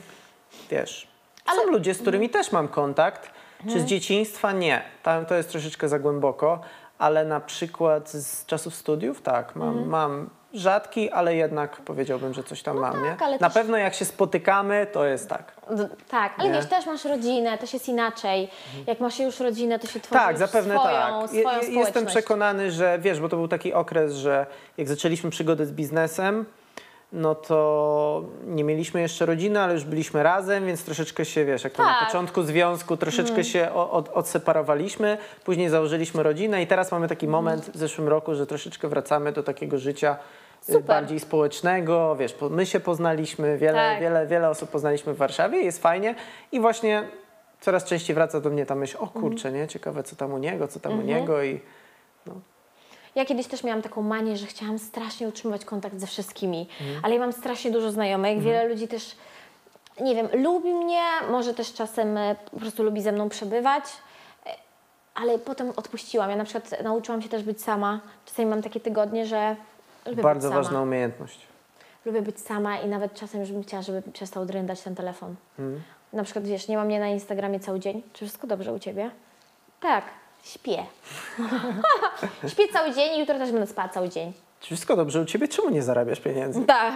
wiesz, 0.71 1.09
są 1.57 1.71
ludzie, 1.71 1.95
z 1.95 1.99
którymi 1.99 2.31
też 2.31 2.53
mam 2.53 2.69
kontakt. 2.69 3.31
Czy 3.73 3.81
z 3.81 3.85
dzieciństwa? 3.85 4.53
Nie. 4.53 4.83
Tam 5.03 5.27
to 5.27 5.35
jest 5.35 5.51
troszeczkę 5.51 5.89
za 5.89 5.99
głęboko, 5.99 6.61
ale 6.99 7.25
na 7.25 7.41
przykład 7.41 8.11
z 8.11 8.47
czasów 8.47 8.75
studiów, 8.75 9.23
tak, 9.23 9.57
mam, 9.57 9.89
mam 9.89 10.31
rzadki, 10.61 11.11
ale 11.11 11.37
jednak 11.37 11.77
powiedziałbym, 11.77 12.35
że 12.35 12.45
coś 12.45 12.63
tam 12.63 12.79
mam, 12.79 13.03
nie? 13.03 13.11
tak, 13.11 13.23
ale 13.23 13.39
Na 13.39 13.47
też- 13.51 13.55
pewno 13.55 13.77
jak 13.77 13.95
się 13.95 14.05
spotykamy, 14.05 14.87
to 14.93 15.05
jest 15.05 15.29
tak. 15.29 15.53
Tak, 16.11 16.33
ale 16.39 16.49
Nie. 16.49 16.55
wiesz, 16.55 16.67
też 16.67 16.87
masz 16.87 17.05
rodzinę, 17.05 17.59
też 17.59 17.73
jest 17.75 17.89
inaczej. 17.89 18.49
Jak 18.87 19.01
masz 19.01 19.19
już 19.21 19.41
rodzinę, 19.41 19.79
to 19.79 19.87
się 19.87 20.01
tworzy 20.01 20.21
Tak, 20.21 20.39
zapewne 20.39 20.75
swoją, 20.79 20.95
tak. 20.95 21.29
Swoją 21.29 21.63
je- 21.63 21.79
Jestem 21.79 22.07
przekonany, 22.07 22.71
że 22.71 22.99
wiesz, 22.99 23.21
bo 23.21 23.29
to 23.29 23.37
był 23.37 23.49
taki 23.49 23.73
okres, 23.73 24.15
że 24.15 24.47
jak 24.79 24.89
zaczęliśmy 24.89 25.31
przygodę 25.31 25.67
z 25.67 25.73
biznesem, 25.73 26.45
no 27.13 27.35
to 27.35 28.25
nie 28.47 28.65
mieliśmy 28.65 29.01
jeszcze 29.01 29.27
rodziny, 29.27 29.61
ale 29.61 29.75
już 29.75 29.85
byliśmy 29.85 30.23
razem, 30.23 30.67
więc 30.67 30.85
troszeczkę 30.85 31.25
się, 31.25 31.45
wiesz, 31.45 31.65
jak 31.65 31.73
to 31.73 31.83
na 31.83 31.95
Tak. 31.99 32.07
początku 32.07 32.43
związku, 32.43 32.97
troszeczkę 32.97 33.45
się 33.45 33.69
o- 33.75 33.91
od, 33.91 34.09
odseparowaliśmy, 34.09 35.19
później 35.45 35.69
założyliśmy 35.69 36.23
rodzinę 36.23 36.63
i 36.63 36.67
teraz 36.67 36.93
mamy 36.93 37.09
taki 37.09 37.29
moment 37.29 37.71
w 37.75 37.77
zeszłym 37.77 38.09
roku, 38.09 38.35
że 38.35 38.47
troszeczkę 38.47 38.89
wracamy 38.89 39.33
do 39.33 39.43
takiego 39.43 39.79
życia 39.79 40.17
Super. 40.67 40.83
bardziej 40.83 41.21
społecznego, 41.21 42.17
wiesz, 42.17 42.35
my 42.51 42.67
się 42.67 42.81
poznaliśmy, 42.81 43.59
wiele, 43.59 43.79
Tak. 43.79 44.01
wiele, 44.01 44.27
wiele 44.27 44.51
osób 44.51 44.71
poznaliśmy 44.71 45.15
w 45.15 45.17
Warszawie, 45.17 45.63
jest 45.63 45.83
fajnie 45.83 46.15
i 46.53 46.61
właśnie 46.61 47.09
coraz 47.61 47.85
częściej 47.85 48.15
wraca 48.15 48.41
do 48.41 48.51
mnie 48.51 48.67
ta 48.67 48.75
myśl, 48.75 48.97
o 49.01 49.07
kurczę, 49.07 49.53
nie, 49.53 49.69
ciekawe 49.69 50.03
co 50.03 50.17
tam 50.17 50.33
u 50.33 50.39
niego, 50.39 50.69
co 50.69 50.81
tam 50.81 50.99
u 50.99 51.03
niego 51.03 51.43
i 51.43 51.61
Ja 53.15 53.25
kiedyś 53.25 53.47
też 53.47 53.65
miałam 53.65 53.83
taką 53.83 54.03
manię, 54.03 54.37
że 54.37 54.47
chciałam 54.47 54.79
strasznie 54.79 55.29
utrzymywać 55.29 55.65
kontakt 55.65 56.01
ze 56.01 56.07
wszystkimi, 56.07 56.69
Mhm. 56.81 57.01
ale 57.05 57.15
ja 57.15 57.21
mam 57.21 57.33
strasznie 57.33 57.71
dużo 57.71 57.91
znajomych, 57.91 58.41
wiele 58.43 58.69
ludzi 58.69 58.89
też, 58.89 59.17
nie 60.01 60.15
wiem, 60.15 60.29
lubi 60.35 60.75
mnie, 60.75 61.01
może 61.31 61.55
też 61.55 61.73
czasem 61.73 62.17
e, 62.17 62.37
po 62.51 62.61
prostu 62.61 62.83
lubi 62.83 63.03
ze 63.03 63.13
mną 63.13 63.29
przebywać, 63.29 63.85
e, 64.47 64.51
ale 65.15 65.39
potem 65.39 65.73
odpuściłam. 65.77 66.31
Ja 66.31 66.37
na 66.37 66.45
przykład 66.45 66.83
nauczyłam 66.85 67.23
się 67.23 67.29
też 67.29 67.43
być 67.43 67.63
sama. 67.63 68.01
Czasami 68.27 68.49
mam 68.49 68.63
takie 68.63 68.81
tygodnie, 68.81 69.27
że 69.27 69.57
lubię 70.07 70.23
bardzo 70.23 70.51
ważna 70.51 70.83
umiejętność. 70.83 71.41
lubię 72.05 72.23
być 72.23 72.41
sama 72.41 72.79
i 72.79 72.89
nawet 72.89 73.15
czasem 73.15 73.41
już 73.41 73.53
bym 73.53 73.63
chciała, 73.63 73.83
żeby 73.83 74.03
przestał 74.13 74.47
drędać 74.47 74.83
ten 74.83 74.95
telefon. 74.95 75.35
Mhm. 75.59 75.83
Na 76.13 76.25
przykład, 76.25 76.47
wiesz, 76.47 76.69
nie 76.69 76.77
mam 76.77 76.87
mnie 76.87 77.01
na 77.01 77.09
Instagramie 77.09 77.61
cały 77.61 77.81
dzień. 77.81 78.03
Czy 78.13 78.25
wszystko 78.25 78.47
dobrze 78.47 78.73
u 78.73 78.79
Ciebie? 78.79 79.11
Tak, 79.81 80.05
śpię. 80.43 80.83
śpię 82.53 82.63
cały 82.73 82.95
dzień 82.95 83.17
i 83.17 83.21
jutro 83.21 83.39
też 83.39 83.53
będę 83.53 83.67
spała 83.67 83.89
cały 83.89 84.09
dzień. 84.09 84.33
Czy 84.61 84.67
wszystko 84.67 84.97
dobrze 84.97 85.21
u 85.21 85.25
Ciebie? 85.25 85.49
Czemu 85.49 85.71
nie 85.71 85.83
zarabiasz 85.83 86.21
pieniędzy? 86.21 86.61
Tak, 86.67 86.95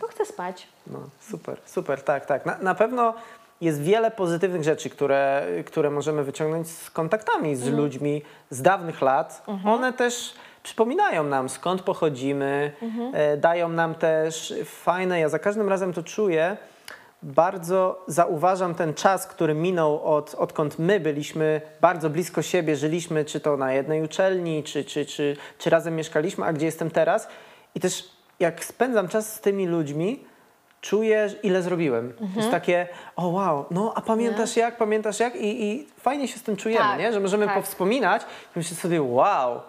bo 0.00 0.06
chcę 0.06 0.24
spać. 0.24 0.68
No, 0.86 0.98
super, 1.20 1.58
super, 1.66 2.02
tak, 2.02 2.26
tak. 2.26 2.46
Na, 2.46 2.58
na 2.58 2.74
pewno 2.74 3.14
jest 3.60 3.82
wiele 3.82 4.10
pozytywnych 4.10 4.64
rzeczy, 4.64 4.90
które, 4.90 5.46
które 5.66 5.90
możemy 5.90 6.24
wyciągnąć 6.24 6.68
z 6.68 6.90
kontaktami 6.90 7.56
z 7.56 7.66
ludźmi 7.68 8.22
z 8.50 8.62
dawnych 8.62 9.00
lat. 9.02 9.42
One 9.64 9.92
też 9.92 10.34
przypominają 10.66 11.24
nam, 11.24 11.48
skąd 11.48 11.82
pochodzimy, 11.82 12.72
e, 13.12 13.36
dają 13.36 13.68
nam 13.68 13.94
też 13.94 14.54
fajne, 14.64 15.20
ja 15.20 15.28
za 15.28 15.38
każdym 15.38 15.68
razem 15.68 15.92
to 15.92 16.02
czuję, 16.02 16.56
bardzo 17.22 18.04
zauważam 18.06 18.74
ten 18.74 18.94
czas, 18.94 19.26
który 19.26 19.54
minął 19.54 20.04
od, 20.04 20.34
odkąd 20.34 20.78
my 20.78 21.00
byliśmy 21.00 21.60
bardzo 21.80 22.10
blisko 22.10 22.42
siebie, 22.42 22.76
żyliśmy, 22.76 23.24
czy 23.24 23.40
to 23.40 23.56
na 23.56 23.72
jednej 23.72 24.02
uczelni, 24.02 24.62
czy, 24.62 24.84
czy, 24.84 25.06
czy, 25.06 25.36
czy 25.58 25.70
razem 25.70 25.96
mieszkaliśmy, 25.96 26.44
a 26.44 26.52
gdzie 26.52 26.66
jestem 26.66 26.90
teraz. 26.90 27.28
I 27.74 27.80
też 27.80 28.10
jak 28.40 28.64
spędzam 28.64 29.08
czas 29.08 29.34
z 29.34 29.40
tymi 29.40 29.66
ludźmi, 29.66 30.24
czuję, 30.80 31.28
ile 31.42 31.62
zrobiłem. 31.62 32.12
Jest 32.36 32.50
takie, 32.50 32.88
o 33.16 33.28
wow, 33.28 33.64
no 33.70 33.92
a 33.94 34.00
pamiętasz 34.00 34.56
jak, 34.56 34.76
pamiętasz 34.76 35.20
jak? 35.20 35.36
I, 35.36 35.64
i 35.64 35.86
fajnie 36.00 36.28
się 36.28 36.38
z 36.38 36.42
tym 36.42 36.56
czujemy, 36.56 36.84
Tak, 36.84 36.98
nie? 36.98 37.12
że 37.12 37.20
możemy 37.20 37.46
tak. 37.46 37.54
powspominać 37.54 38.22
i 38.56 38.58
myśleć 38.58 38.80
sobie, 38.80 39.02
wow, 39.02 39.60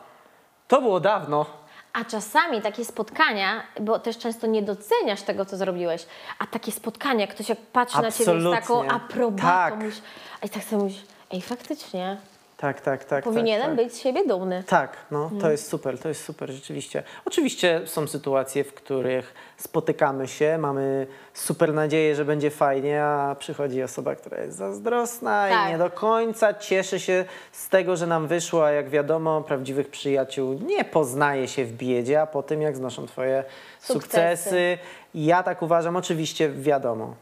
to 0.67 0.81
było 0.81 0.99
dawno. 0.99 1.45
A 1.93 2.03
czasami 2.05 2.61
takie 2.61 2.85
spotkania, 2.85 3.63
bo 3.81 3.99
też 3.99 4.17
często 4.17 4.47
nie 4.47 4.61
doceniasz 4.61 5.21
tego, 5.21 5.45
co 5.45 5.57
zrobiłeś, 5.57 6.05
a 6.39 6.47
takie 6.47 6.71
spotkania, 6.71 7.27
ktoś 7.27 7.49
jak 7.49 7.57
patrzy 7.59 8.01
na 8.01 8.11
ciebie 8.11 8.23
z 8.41 8.43
taką 8.51 8.53
Absolutnie. 8.57 8.91
aprobatą, 8.91 9.47
Tak. 9.47 9.77
myślisz, 9.77 10.03
a 10.41 10.45
i 10.45 10.49
tak 10.49 10.63
sobie 10.63 10.83
myślisz, 10.83 11.03
ej, 11.31 11.41
faktycznie, 11.41 12.17
Tak, 12.57 12.81
tak, 12.81 13.03
tak. 13.05 13.23
powinienem 13.23 13.67
tak, 13.67 13.77
tak. 13.77 13.85
być 13.85 13.93
z 13.95 13.99
siebie 13.99 14.27
dumny. 14.27 14.63
Tak, 14.67 14.97
no 15.11 15.27
Mm. 15.27 15.41
to 15.41 15.51
jest 15.51 15.67
super, 15.69 15.99
to 15.99 16.07
jest 16.09 16.23
super 16.25 16.51
rzeczywiście. 16.51 17.03
Oczywiście 17.25 17.81
są 17.85 18.07
sytuacje, 18.07 18.63
w 18.63 18.73
których 18.73 19.33
spotykamy 19.57 20.27
się, 20.27 20.57
mamy 20.57 21.07
super 21.33 21.73
nadzieję, 21.73 22.15
że 22.15 22.25
będzie 22.25 22.49
fajnie, 22.49 23.03
a 23.03 23.35
przychodzi 23.39 23.83
osoba, 23.83 24.15
która 24.15 24.41
jest 24.41 24.57
zazdrosna 24.57 25.47
Tak. 25.49 25.69
i 25.69 25.71
nie 25.71 25.77
do 25.77 25.89
końca 25.89 26.53
cieszy 26.53 26.99
się 26.99 27.25
z 27.51 27.69
tego, 27.69 27.95
że 27.97 28.07
nam 28.07 28.27
wyszło, 28.27 28.65
a 28.65 28.71
jak 28.71 28.89
wiadomo, 28.89 29.41
prawdziwych 29.41 29.89
przyjaciół 29.89 30.53
nie 30.53 30.85
poznaje 30.85 31.47
się 31.47 31.65
w 31.65 31.71
biedzie, 31.73 32.21
a 32.21 32.27
po 32.27 32.43
tym 32.43 32.61
jak 32.61 32.77
znoszą 32.77 33.05
twoje 33.07 33.43
Sukcesy. 33.79 33.93
sukcesy. 34.03 34.77
Ja 35.15 35.43
tak 35.43 35.61
uważam, 35.61 35.95
oczywiście 35.95 36.49
wiadomo. 36.49 37.15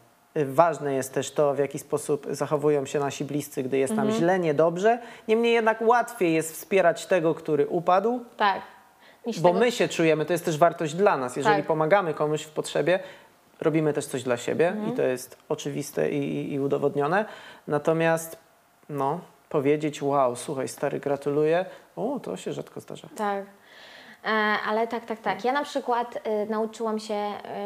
Ważne 0.44 0.94
jest 0.94 1.14
też 1.14 1.30
to, 1.30 1.54
w 1.54 1.58
jaki 1.58 1.78
sposób 1.78 2.26
zachowują 2.30 2.86
się 2.86 2.98
nasi 3.00 3.24
bliscy, 3.24 3.62
gdy 3.62 3.78
jest 3.78 3.90
Mhm. 3.90 4.08
nam 4.08 4.18
źle, 4.18 4.38
niedobrze. 4.38 4.98
Niemniej 5.28 5.52
jednak 5.52 5.80
łatwiej 5.82 6.34
jest 6.34 6.52
wspierać 6.52 7.06
tego, 7.06 7.34
który 7.34 7.66
upadł, 7.66 8.20
Tak. 8.36 8.60
Niż 9.26 9.40
bo 9.40 9.48
tego- 9.48 9.60
my 9.60 9.72
się 9.72 9.88
czujemy, 9.88 10.24
to 10.26 10.32
jest 10.32 10.44
też 10.44 10.58
wartość 10.58 10.94
dla 10.94 11.16
nas. 11.16 11.36
Jeżeli 11.36 11.56
Tak. 11.56 11.66
pomagamy 11.66 12.14
komuś 12.14 12.42
w 12.42 12.50
potrzebie, 12.50 12.98
robimy 13.60 13.92
też 13.92 14.06
coś 14.06 14.22
dla 14.22 14.36
siebie 14.36 14.68
Mhm. 14.68 14.92
i 14.92 14.96
to 14.96 15.02
jest 15.02 15.36
oczywiste 15.48 16.10
i, 16.10 16.18
i, 16.18 16.52
i 16.52 16.60
udowodnione. 16.60 17.24
Natomiast 17.68 18.36
no, 18.88 19.20
powiedzieć, 19.48 20.02
wow, 20.02 20.36
słuchaj, 20.36 20.68
stary, 20.68 21.00
gratuluję, 21.00 21.64
o, 21.96 22.20
to 22.22 22.36
się 22.36 22.52
rzadko 22.52 22.80
zdarza. 22.80 23.08
Tak. 23.16 23.44
E, 24.26 24.28
ale 24.68 24.86
tak, 24.86 25.04
tak, 25.06 25.18
tak. 25.20 25.44
Ja 25.44 25.52
na 25.52 25.64
przykład 25.64 26.16
y, 26.16 26.50
nauczyłam 26.50 26.98
się 26.98 27.14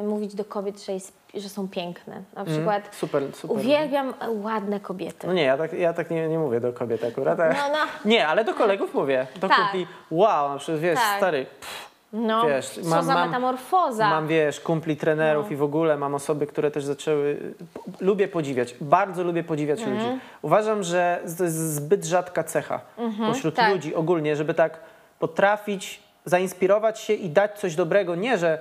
y, 0.01 0.03
mówić 0.03 0.35
do 0.35 0.45
kobiet, 0.45 0.85
że, 0.85 0.93
jest, 0.93 1.12
że 1.35 1.49
są 1.49 1.69
piękne. 1.69 2.23
Na 2.37 2.45
przykład 2.45 2.89
Super, 2.97 3.23
super. 3.35 3.57
uwielbiam 3.57 4.15
e, 4.20 4.31
ładne 4.31 4.81
kobiety. 4.81 5.27
No 5.27 5.32
nie, 5.32 5.43
ja 5.43 5.57
tak, 5.59 5.73
ja 5.73 5.93
tak 5.93 6.11
nie, 6.11 6.28
nie 6.28 6.39
mówię 6.39 6.61
do 6.61 6.73
kobiet 6.73 7.05
akurat. 7.05 7.39
No, 7.39 7.45
no. 7.73 7.78
Nie, 8.11 8.28
ale 8.28 8.45
do 8.45 8.55
kolegów 8.55 8.95
mówię. 8.95 9.27
Do 9.41 9.49
Tak. 9.49 9.57
kumpli, 9.59 9.87
wow, 10.11 10.49
na 10.53 10.59
przykład, 10.59 10.81
wiesz, 10.81 10.99
Tak. 10.99 11.16
stary, 11.16 11.47
pff, 11.61 11.91
No, 12.12 12.47
Wiesz, 12.47 12.69
co 12.69 12.89
mam- 12.89 13.05
za 13.05 13.15
mam- 13.15 13.28
metamorfoza. 13.28 14.11
mam, 14.11 14.27
wiesz, 14.27 14.61
kumpli 14.61 14.97
trenerów 14.97 15.47
No. 15.47 15.53
i 15.53 15.57
w 15.57 15.62
ogóle 15.62 15.97
mam 15.97 16.15
osoby, 16.15 16.47
które 16.47 16.70
też 16.70 16.85
zaczęły, 16.85 17.55
lubię 18.01 18.28
podziwiać, 18.28 18.74
bardzo 18.81 19.24
lubię 19.24 19.45
podziwiać 19.45 19.81
Mhm. 19.81 19.97
ludzi. 19.99 20.20
Uważam, 20.43 20.82
że 20.82 21.20
to 21.39 21.45
jest 21.45 21.74
zbyt 21.74 22.05
rzadka 22.05 22.45
cecha 22.45 22.81
pośród 23.27 23.55
tak. 23.55 23.73
ludzi 23.73 23.95
ogólnie, 23.95 24.37
żeby 24.37 24.55
tak 24.55 24.81
potrafić 25.19 26.03
zainspirować 26.25 27.01
się 27.01 27.13
i 27.13 27.31
dać 27.31 27.59
coś 27.59 27.75
dobrego, 27.75 28.15
nie, 28.15 28.39
że 28.39 28.59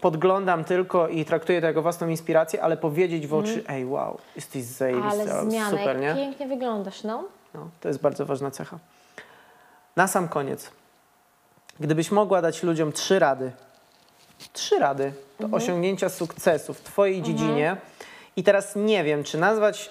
podglądam 0.00 0.64
tylko 0.64 1.08
i 1.08 1.24
traktuję 1.24 1.60
to 1.60 1.66
jako 1.66 1.82
własną 1.82 2.08
inspirację, 2.08 2.62
ale 2.62 2.76
powiedzieć 2.76 3.26
w 3.26 3.34
oczy, 3.34 3.64
ej, 3.68 3.86
wow, 3.86 4.18
jesteś 4.36 4.62
zajebisty, 4.62 5.20
Mhm. 5.20 5.30
Ale 5.30 5.40
o, 5.40 5.50
zmiana, 5.50 5.70
super, 5.78 5.98
nie? 6.00 6.14
pięknie 6.14 6.46
wyglądasz, 6.46 7.02
no. 7.04 7.24
No, 7.54 7.68
to 7.80 7.88
jest 7.88 8.00
bardzo 8.00 8.26
ważna 8.26 8.50
cecha. 8.50 8.78
Na 9.96 10.08
sam 10.08 10.28
koniec. 10.28 10.70
Gdybyś 11.80 12.10
mogła 12.10 12.42
dać 12.42 12.62
ludziom 12.62 12.92
trzy 12.92 13.18
rady, 13.18 13.52
trzy 14.52 14.78
rady 14.78 15.12
do 15.40 15.56
osiągnięcia 15.56 16.08
sukcesu 16.08 16.74
w 16.74 16.80
Twojej 16.80 17.22
dziedzinie 17.22 17.76
i 18.36 18.44
teraz 18.44 18.76
nie 18.76 19.04
wiem, 19.04 19.24
czy 19.24 19.38
nazwać, 19.38 19.90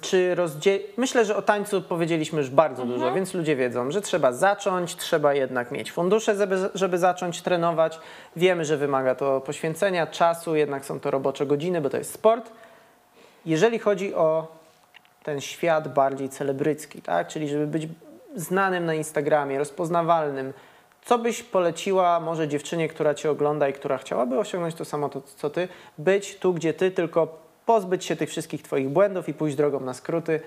czy 0.00 0.34
rozdzielić. 0.34 0.86
Myślę, 0.96 1.24
że 1.24 1.36
o 1.36 1.42
tańcu 1.42 1.82
powiedzieliśmy 1.82 2.38
już 2.38 2.50
bardzo 2.50 2.84
dużo, 2.84 3.12
więc 3.12 3.34
ludzie 3.34 3.56
wiedzą, 3.56 3.90
że 3.90 4.00
trzeba 4.00 4.32
zacząć, 4.32 4.96
trzeba 4.96 5.34
jednak 5.34 5.70
mieć 5.70 5.92
fundusze, 5.92 6.36
żeby, 6.36 6.56
żeby 6.74 6.98
zacząć 6.98 7.42
trenować. 7.42 8.00
Wiemy, 8.36 8.64
że 8.64 8.76
wymaga 8.76 9.14
to 9.14 9.40
poświęcenia, 9.40 10.06
czasu, 10.06 10.56
jednak 10.56 10.84
są 10.84 11.00
to 11.00 11.10
robocze 11.10 11.46
godziny, 11.46 11.80
bo 11.80 11.90
to 11.90 11.96
jest 11.96 12.14
sport. 12.14 12.52
Jeżeli 13.46 13.78
chodzi 13.78 14.14
o 14.14 14.56
ten 15.22 15.40
świat 15.40 15.94
bardziej 15.94 16.28
celebrycki, 16.28 17.02
tak? 17.02 17.28
Czyli 17.28 17.48
żeby 17.48 17.66
być 17.66 17.88
znanym 18.34 18.86
na 18.86 18.94
Instagramie, 18.94 19.58
rozpoznawalnym. 19.58 20.52
Co 21.04 21.18
byś 21.18 21.42
poleciła 21.42 22.20
może 22.20 22.48
dziewczynie, 22.48 22.88
która 22.88 23.14
cię 23.14 23.30
ogląda 23.30 23.68
i 23.68 23.72
która 23.72 23.98
chciałaby 23.98 24.38
osiągnąć 24.38 24.74
to 24.74 24.84
samo, 24.84 25.08
to, 25.08 25.22
co 25.36 25.50
ty, 25.50 25.68
być 25.98 26.36
tu, 26.36 26.54
gdzie 26.54 26.74
ty, 26.74 26.90
tylko 26.90 27.45
pozbyć 27.66 28.04
się 28.04 28.16
tych 28.16 28.28
wszystkich 28.28 28.62
twoich 28.62 28.88
błędów 28.88 29.28
i 29.28 29.34
pójść 29.34 29.56
drogą 29.56 29.80
na 29.80 29.94
skróty? 29.94 30.40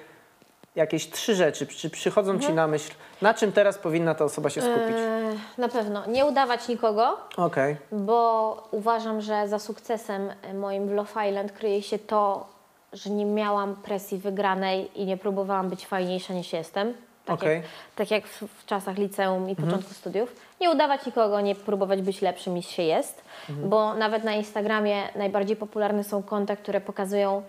Jakieś 0.75 1.09
trzy 1.09 1.35
rzeczy, 1.35 1.67
czy 1.67 1.89
przychodzą 1.89 2.39
ci 2.39 2.53
na 2.53 2.67
myśl, 2.67 2.91
na 3.21 3.33
czym 3.33 3.51
teraz 3.51 3.77
powinna 3.77 4.15
ta 4.15 4.25
osoba 4.25 4.49
się 4.49 4.61
skupić? 4.61 4.97
E, 4.97 5.33
na 5.57 5.69
pewno. 5.69 6.05
Nie 6.05 6.25
udawać 6.25 6.67
nikogo, 6.67 7.17
Okej, 7.37 7.77
bo 7.91 8.67
uważam, 8.71 9.21
że 9.21 9.47
za 9.47 9.59
sukcesem 9.59 10.29
moim 10.53 10.87
w 10.87 10.91
Love 10.91 11.29
Island 11.29 11.51
kryje 11.51 11.81
się 11.81 11.99
to, 11.99 12.47
że 12.93 13.09
nie 13.09 13.25
miałam 13.25 13.75
presji 13.75 14.17
wygranej 14.17 15.01
i 15.01 15.05
nie 15.05 15.17
próbowałam 15.17 15.69
być 15.69 15.87
fajniejsza 15.87 16.33
niż 16.33 16.53
jestem. 16.53 16.93
Tak, 17.30 17.39
Okej. 17.39 17.56
jak, 17.56 17.65
tak 17.95 18.11
jak 18.11 18.27
w, 18.27 18.43
w 18.43 18.65
czasach 18.65 18.97
liceum 18.97 19.49
i 19.49 19.56
początku 19.56 19.93
studiów. 19.93 20.35
Nie 20.61 20.72
udawać 20.72 21.06
nikogo, 21.06 21.41
nie 21.41 21.56
próbować 21.56 22.01
być 22.01 22.22
lepszym 22.22 22.56
niż 22.56 22.68
się 22.68 22.84
jest, 22.84 23.22
bo 23.49 23.93
nawet 23.93 24.23
na 24.23 24.34
Instagramie 24.34 25.03
najbardziej 25.15 25.56
popularne 25.56 26.03
są 26.03 26.23
konta, 26.23 26.56
które 26.56 26.81
pokazują 26.81 27.43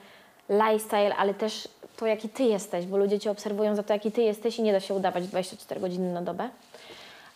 lifestyle, 0.48 1.16
ale 1.16 1.35
też 1.35 1.69
to, 1.97 2.07
jaki 2.07 2.28
ty 2.28 2.43
jesteś, 2.43 2.86
bo 2.86 2.97
ludzie 2.97 3.19
cię 3.19 3.31
obserwują 3.31 3.77
za 3.77 3.82
to, 3.82 3.93
jaki 3.93 4.12
ty 4.12 4.23
jesteś 4.23 4.59
i 4.59 4.62
nie 4.62 4.73
da 4.73 4.81
się 4.81 4.94
udawać 4.94 5.28
24 5.28 5.81
godziny 5.81 6.12
na 6.12 6.23
dobę. 6.23 6.48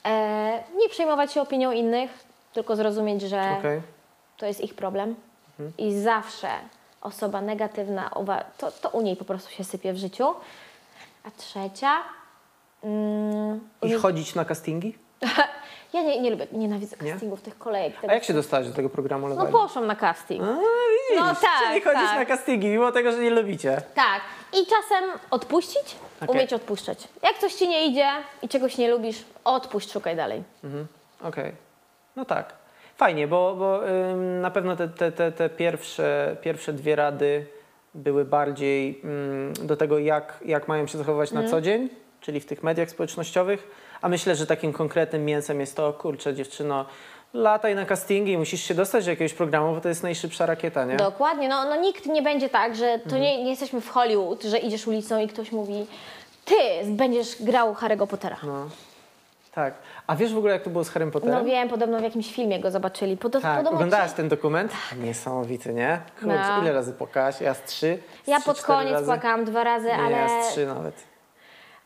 E, 0.05 0.63
nie 0.77 0.89
przejmować 0.89 1.33
się 1.33 1.43
opinią 1.43 1.73
innych, 1.73 2.11
tylko 2.53 2.77
zrozumieć, 2.77 3.23
że 3.23 3.57
okej. 3.59 3.83
to 4.37 4.47
jest 4.47 4.61
ich 4.61 4.75
problem 4.75 5.15
Mhm. 5.59 5.73
i 5.79 6.01
zawsze 6.01 6.49
osoba 7.01 7.41
negatywna, 7.41 8.11
to, 8.59 8.71
to 8.71 8.89
u 8.89 9.01
niej 9.01 9.17
po 9.17 9.25
prostu 9.25 9.51
się 9.51 9.65
sypie 9.65 9.93
w 9.93 9.97
życiu. 9.97 10.35
A 11.25 11.31
trzecia, 11.31 11.93
mm, 12.85 13.61
I 13.83 13.93
chodzić 13.93 14.35
na 14.35 14.45
castingi? 14.45 14.95
ja 15.95 16.03
nie, 16.03 16.21
nie 16.21 16.31
lubię, 16.31 16.47
nienawidzę 16.53 16.97
Nie? 17.03 17.11
castingów 17.13 17.43
tych 17.43 17.59
kolejek. 17.59 17.95
A 17.99 18.01
Tego, 18.01 18.13
jak 18.13 18.25
się 18.25 18.33
dostałeś 18.35 18.69
do 18.69 18.75
tego 18.75 18.89
programu 18.89 19.27
Love 19.27 19.43
no 19.43 19.49
Island? 19.49 19.65
poszłam 19.67 19.87
na 19.87 19.97
casting. 19.97 20.43
A, 20.43 20.47
widzisz, 20.47 21.17
No 21.25 21.35
tak, 21.35 21.69
czyli 21.69 21.81
chodzisz 21.81 22.09
tak. 22.09 22.17
na 22.19 22.25
castingi, 22.37 22.67
mimo 22.69 22.93
tego, 22.93 23.13
że 23.13 23.19
nie 23.19 23.31
lubicie. 23.31 23.83
Tak. 23.95 24.21
I 24.53 24.67
czasem 24.67 25.05
odpuścić, 25.31 25.97
Okej. 26.21 26.29
umieć 26.37 26.53
odpuszczać. 26.53 27.09
Jak 27.23 27.39
coś 27.39 27.55
ci 27.55 27.69
nie 27.69 27.87
idzie 27.87 28.09
i 28.43 28.49
czegoś 28.49 28.79
nie 28.79 28.91
lubisz, 28.91 29.25
odpuść, 29.45 29.93
szukaj 29.93 30.17
dalej. 30.17 30.43
Okej, 31.23 31.53
no 32.17 32.25
tak. 32.25 32.53
Fajnie, 32.97 33.29
bo, 33.29 33.55
bo 33.59 33.89
ym, 33.89 34.41
na 34.41 34.51
pewno 34.51 34.77
te, 34.77 34.89
te, 34.89 35.13
te, 35.13 35.33
te 35.33 35.49
pierwsze, 35.51 36.37
pierwsze 36.43 36.73
dwie 36.73 36.97
rady 36.97 37.47
były 37.95 38.25
bardziej 38.25 39.01
ym, 39.05 39.53
do 39.67 39.77
tego, 39.77 39.99
jak, 39.99 40.39
jak 40.45 40.69
mają 40.69 40.87
się 40.87 40.99
zachowywać 40.99 41.29
Mhm. 41.31 41.45
na 41.45 41.51
co 41.51 41.61
dzień, 41.61 41.89
czyli 42.25 42.41
w 42.41 42.47
tych 42.47 42.63
mediach 42.63 42.91
społecznościowych. 42.91 43.69
A 44.03 44.09
myślę, 44.09 44.35
że 44.37 44.47
takim 44.47 44.73
konkretnym 44.73 45.25
mięsem 45.25 45.61
jest 45.61 45.77
to, 45.77 45.93
kurczę 45.93 46.35
dziewczyno, 46.35 46.85
lataj 47.35 47.75
na 47.75 47.85
castingi 47.87 48.33
i 48.33 48.39
musisz 48.39 48.61
się 48.63 48.75
dostać 48.75 49.05
do 49.05 49.11
jakiegoś 49.11 49.35
programu, 49.35 49.75
bo 49.75 49.81
to 49.81 49.89
jest 49.89 50.03
najszybsza 50.03 50.47
rakieta, 50.47 50.85
nie? 50.85 50.97
Dokładnie, 50.97 51.49
no, 51.49 51.65
no 51.65 51.77
nikt 51.77 52.07
nie 52.07 52.23
będzie 52.23 52.49
tak, 52.49 52.77
że 52.77 52.87
Mhm. 52.87 53.11
to 53.11 53.19
nie, 53.19 53.45
nie 53.45 53.51
jesteśmy 53.51 53.81
w 53.81 53.89
Hollywood, 53.91 54.43
że 54.43 54.59
idziesz 54.59 54.87
ulicą 54.87 55.21
i 55.21 55.29
ktoś 55.29 55.53
mówi 55.53 55.87
ty 56.45 56.55
będziesz 56.85 57.43
grał 57.43 57.75
Harry'ego 57.75 58.07
Pottera. 58.07 58.37
No. 58.43 58.67
Tak. 59.55 59.75
A 60.07 60.17
wiesz 60.17 60.35
w 60.35 60.39
ogóle, 60.39 60.53
jak 60.53 60.63
to 60.63 60.71
było 60.71 60.85
z 60.85 60.89
Harrym 60.91 61.11
Potterem? 61.11 61.39
No 61.39 61.45
wiem, 61.45 61.69
podobno 61.69 61.99
w 61.99 62.03
jakimś 62.03 62.35
filmie 62.35 62.61
go 62.61 62.71
zobaczyli. 62.71 63.17
Podo- 63.17 63.41
Tak, 63.41 63.57
podobno 63.57 63.71
oglądałaś 63.71 64.13
ten 64.13 64.29
dokument? 64.29 64.73
Niesamowity, 64.97 65.75
nie? 65.75 66.01
Kurczę, 66.21 66.37
No. 66.57 66.63
ile 66.63 66.73
razy 66.73 66.93
płakałaś? 66.93 67.41
Ja 67.41 67.55
z 67.55 67.63
trzy? 67.65 67.99
z 68.25 68.29
Ja 68.29 68.37
trzy, 68.37 68.47
pod 68.47 68.63
koniec 68.63 69.05
płakałam 69.05 69.45
dwa 69.45 69.65
razy, 69.65 69.87
Nie, 69.87 69.97
ale, 69.97 70.17
ja 70.17 70.43
z 70.43 70.49
trzy 70.53 70.67
nawet. 70.67 70.95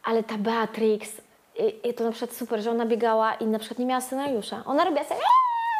Ale 0.08 0.22
ta 0.22 0.38
Beatrix, 0.38 1.20
i, 1.58 1.88
i 1.88 1.94
to 1.94 2.04
na 2.04 2.10
przykład 2.12 2.36
super, 2.36 2.60
że 2.62 2.70
ona 2.70 2.86
biegała 2.86 3.34
i 3.34 3.46
na 3.46 3.58
przykład 3.58 3.78
nie 3.78 3.86
miała 3.86 4.00
scenariusza. 4.00 4.62
Ona 4.66 4.84
robiła 4.84 5.04
sobie... 5.04 5.20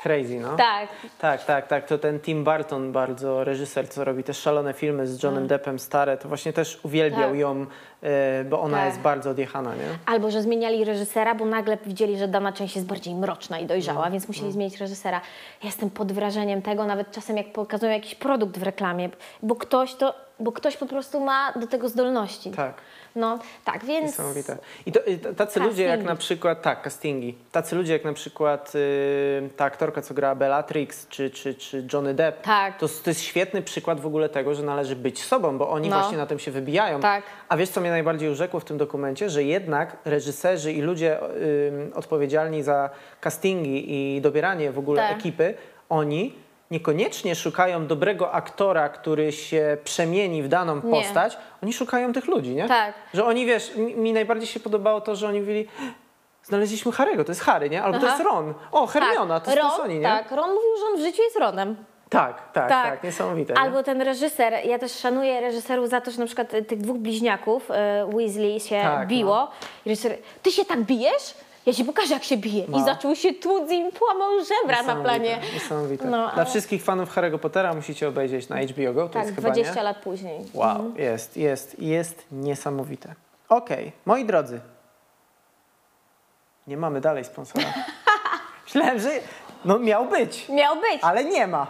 Crazy, 0.03 0.41
no. 0.41 0.57
Tak, 0.57 0.89
Tak, 1.19 1.45
tak, 1.45 1.67
tak. 1.67 1.87
To 1.87 1.99
ten 1.99 2.21
Tim 2.21 2.45
Burton, 2.45 2.93
bardzo 2.93 3.45
reżyser, 3.45 3.89
co 3.89 4.05
robi 4.05 4.25
też 4.25 4.39
szalone 4.39 4.73
filmy 4.73 5.07
z 5.07 5.23
Johnem 5.23 5.47
Deppem, 5.47 5.79
stare, 5.79 6.17
to 6.17 6.29
właśnie 6.29 6.53
też 6.53 6.81
uwielbiał 6.83 7.31
Tak. 7.31 7.39
ją, 7.39 7.67
e, 8.03 8.45
bo 8.45 8.61
ona 8.61 8.77
Tak. 8.77 8.87
jest 8.87 9.01
bardzo 9.01 9.31
odjechana, 9.31 9.75
nie? 9.75 9.83
Albo 10.07 10.31
że 10.31 10.43
zmieniali 10.43 10.85
reżysera, 10.85 11.35
bo 11.35 11.45
nagle 11.45 11.79
widzieli, 11.87 12.19
że 12.19 12.29
dana 12.29 12.53
część 12.53 12.75
jest 12.77 12.87
bardziej 12.87 13.15
mroczna 13.15 13.59
i 13.59 13.67
dojrzała, 13.67 14.05
No, 14.05 14.11
więc 14.13 14.29
musieli 14.29 14.53
zmienić 14.53 14.81
reżysera. 14.81 15.21
Jestem 15.65 15.91
pod 15.91 16.13
wrażeniem 16.13 16.63
tego, 16.63 16.85
nawet 16.85 17.11
czasem 17.13 17.37
jak 17.37 17.53
pokazują 17.53 17.93
jakiś 17.93 18.15
produkt 18.15 18.59
w 18.59 18.63
reklamie, 18.63 19.09
bo 19.43 19.55
ktoś 19.57 19.95
to, 19.95 20.15
bo 20.41 20.53
ktoś 20.53 20.77
po 20.77 20.87
prostu 20.87 21.21
ma 21.21 21.53
do 21.53 21.67
tego 21.67 21.89
zdolności. 21.89 22.51
Tak. 22.51 22.75
No, 23.19 23.39
tak, 23.65 23.85
więc... 23.85 24.07
Niesamowite. 24.07 24.57
I 24.87 24.93
to, 24.93 25.01
i 25.07 25.19
t- 25.19 25.35
tacy 25.35 25.61
ludzie 25.61 25.85
jak 25.85 26.03
na 26.05 26.17
przykład, 26.17 26.63
tak, 26.63 26.83
castingi, 26.83 27.35
tacy 27.53 27.77
ludzie 27.77 27.93
jak 27.93 28.05
na 28.05 28.13
przykład 28.13 28.73
y, 28.75 29.49
ta 29.57 29.65
aktorka, 29.65 30.03
co 30.03 30.15
grała 30.15 30.35
Bellatrix, 30.35 31.09
czy, 31.09 31.31
czy, 31.31 31.55
czy 31.55 31.87
Johnny 31.93 32.15
Depp, 32.15 32.43
Tak. 32.43 32.79
to, 32.79 32.89
to 32.89 33.11
jest 33.11 33.23
świetny 33.23 33.63
przykład 33.63 34.01
w 34.01 34.07
ogóle 34.07 34.29
tego, 34.29 34.55
że 34.55 34.63
należy 34.63 34.97
być 34.97 35.23
sobą, 35.25 35.59
bo 35.59 35.71
oni 35.71 35.89
No. 35.89 35.99
właśnie 36.01 36.19
na 36.19 36.27
tym 36.27 36.39
się 36.39 36.51
wybijają. 36.51 37.01
Tak. 37.01 37.23
A 37.49 37.57
wiesz, 37.57 37.69
co 37.69 37.81
mnie 37.81 37.91
najbardziej 37.91 38.31
urzekło 38.31 38.61
w 38.61 38.65
tym 38.65 38.79
dokumencie? 38.79 39.31
Że 39.31 39.43
jednak 39.43 39.97
reżyserzy 40.05 40.73
i 40.73 40.81
ludzie 40.83 41.23
y, 41.23 41.91
odpowiedzialni 41.95 42.63
za 42.63 42.91
castingi 43.21 44.17
i 44.17 44.21
dobieranie 44.21 44.73
w 44.73 44.79
ogóle 44.79 45.03
Tak. 45.03 45.19
ekipy, 45.19 45.55
oni 45.89 46.35
niekoniecznie 46.71 47.35
szukają 47.35 47.87
dobrego 47.87 48.33
aktora, 48.33 48.89
który 48.89 49.33
się 49.33 49.77
przemieni 49.85 50.43
w 50.43 50.49
daną 50.49 50.75
Nie. 50.77 50.83
postać, 50.83 51.39
oni 51.63 51.73
szukają 51.73 52.13
tych 52.13 52.27
ludzi, 52.27 52.55
nie? 52.55 52.69
Tak. 52.69 52.95
Że 53.15 53.25
oni, 53.25 53.47
wiesz, 53.47 53.77
mi, 53.77 53.97
mi 53.97 54.13
najbardziej 54.13 54.47
się 54.49 54.61
podobało 54.61 55.01
to, 55.01 55.17
że 55.17 55.29
oni 55.29 55.41
mówili, 55.41 55.69
znaleźliśmy 56.43 56.93
Harry'ego, 56.93 57.25
to 57.25 57.33
jest 57.33 57.41
Harry, 57.41 57.71
nie? 57.71 57.83
Albo 57.83 57.99
to 57.99 58.07
Aha. 58.07 58.17
jest 58.17 58.29
Ron. 58.31 58.55
O, 58.73 58.87
Hermiona, 58.87 59.41
to 59.41 59.51
jest 59.51 59.63
Ron, 59.63 59.71
to 59.71 59.77
Sony, 59.77 59.95
nie? 59.95 60.03
Tak, 60.03 60.31
Ron 60.31 60.49
mówił, 60.49 60.77
że 60.81 60.85
on 60.93 60.97
w 60.97 61.01
życiu 61.01 61.23
jest 61.23 61.39
Ronem. 61.39 61.77
Tak, 62.11 62.53
tak, 62.53 62.69
tak, 62.69 63.05
niesamowite. 63.05 63.55
nie? 63.55 63.61
Albo 63.61 63.83
ten 63.83 64.03
reżyser, 64.03 64.53
ja 64.65 64.79
też 64.79 64.93
szanuję 64.93 65.41
reżyserów 65.41 65.89
za 65.89 66.01
to, 66.01 66.11
że 66.11 66.19
na 66.19 66.27
przykład 66.27 66.55
y, 66.55 66.63
tych 66.63 66.81
dwóch 66.81 66.97
bliźniaków, 66.99 67.71
y, 67.71 67.75
Weasley 68.17 68.61
się 68.61 68.81
Tak, 68.83 69.09
biło. 69.09 69.35
no. 69.37 69.51
I 69.87 69.89
reżyser, 69.89 70.19
ty 70.43 70.53
się 70.53 70.65
tak 70.65 70.81
bijesz? 70.81 71.35
Ja 71.69 71.75
ci 71.75 71.85
pokażę, 71.85 72.15
jak 72.15 72.25
się 72.25 72.37
bije. 72.37 72.65
No. 72.69 72.79
I 72.79 72.85
zaczął 72.85 73.17
się 73.17 73.35
tłuc 73.35 73.71
i 73.71 73.93
płamał 73.93 74.31
żebra 74.45 74.83
na 74.83 74.97
planie. 74.97 75.39
Niesamowite. 75.55 76.05
No, 76.05 76.11
Dla 76.17 76.33
ale- 76.33 76.47
wszystkich 76.47 76.83
fanów 76.85 77.15
Harry'ego 77.17 77.39
Pottera 77.39 77.75
musicie 77.75 78.09
obejrzeć 78.09 78.49
na 78.49 78.57
HBO 78.63 78.93
Go, 78.93 79.03
to 79.03 79.09
Tak, 79.09 79.23
jest 79.23 79.35
chyba, 79.37 79.51
20 79.51 79.75
nie? 79.75 79.83
lat 79.83 79.97
później. 79.97 80.41
Wow, 80.55 80.93
jest, 80.97 81.37
jest, 81.37 81.79
jest 81.79 82.25
niesamowite. 82.33 83.15
Okej, 83.49 83.93
moi 84.07 84.25
drodzy. 84.25 84.61
Nie 86.67 86.77
mamy 86.77 87.01
dalej 87.01 87.25
sponsora. 87.25 87.65
Myślałem, 88.65 88.99
że 89.01 89.11
no 89.65 89.79
miał 89.79 90.09
być, 90.09 90.49
Miał 90.49 90.77
być. 90.77 90.99
ale 91.03 91.25
nie 91.25 91.47
ma. 91.47 91.67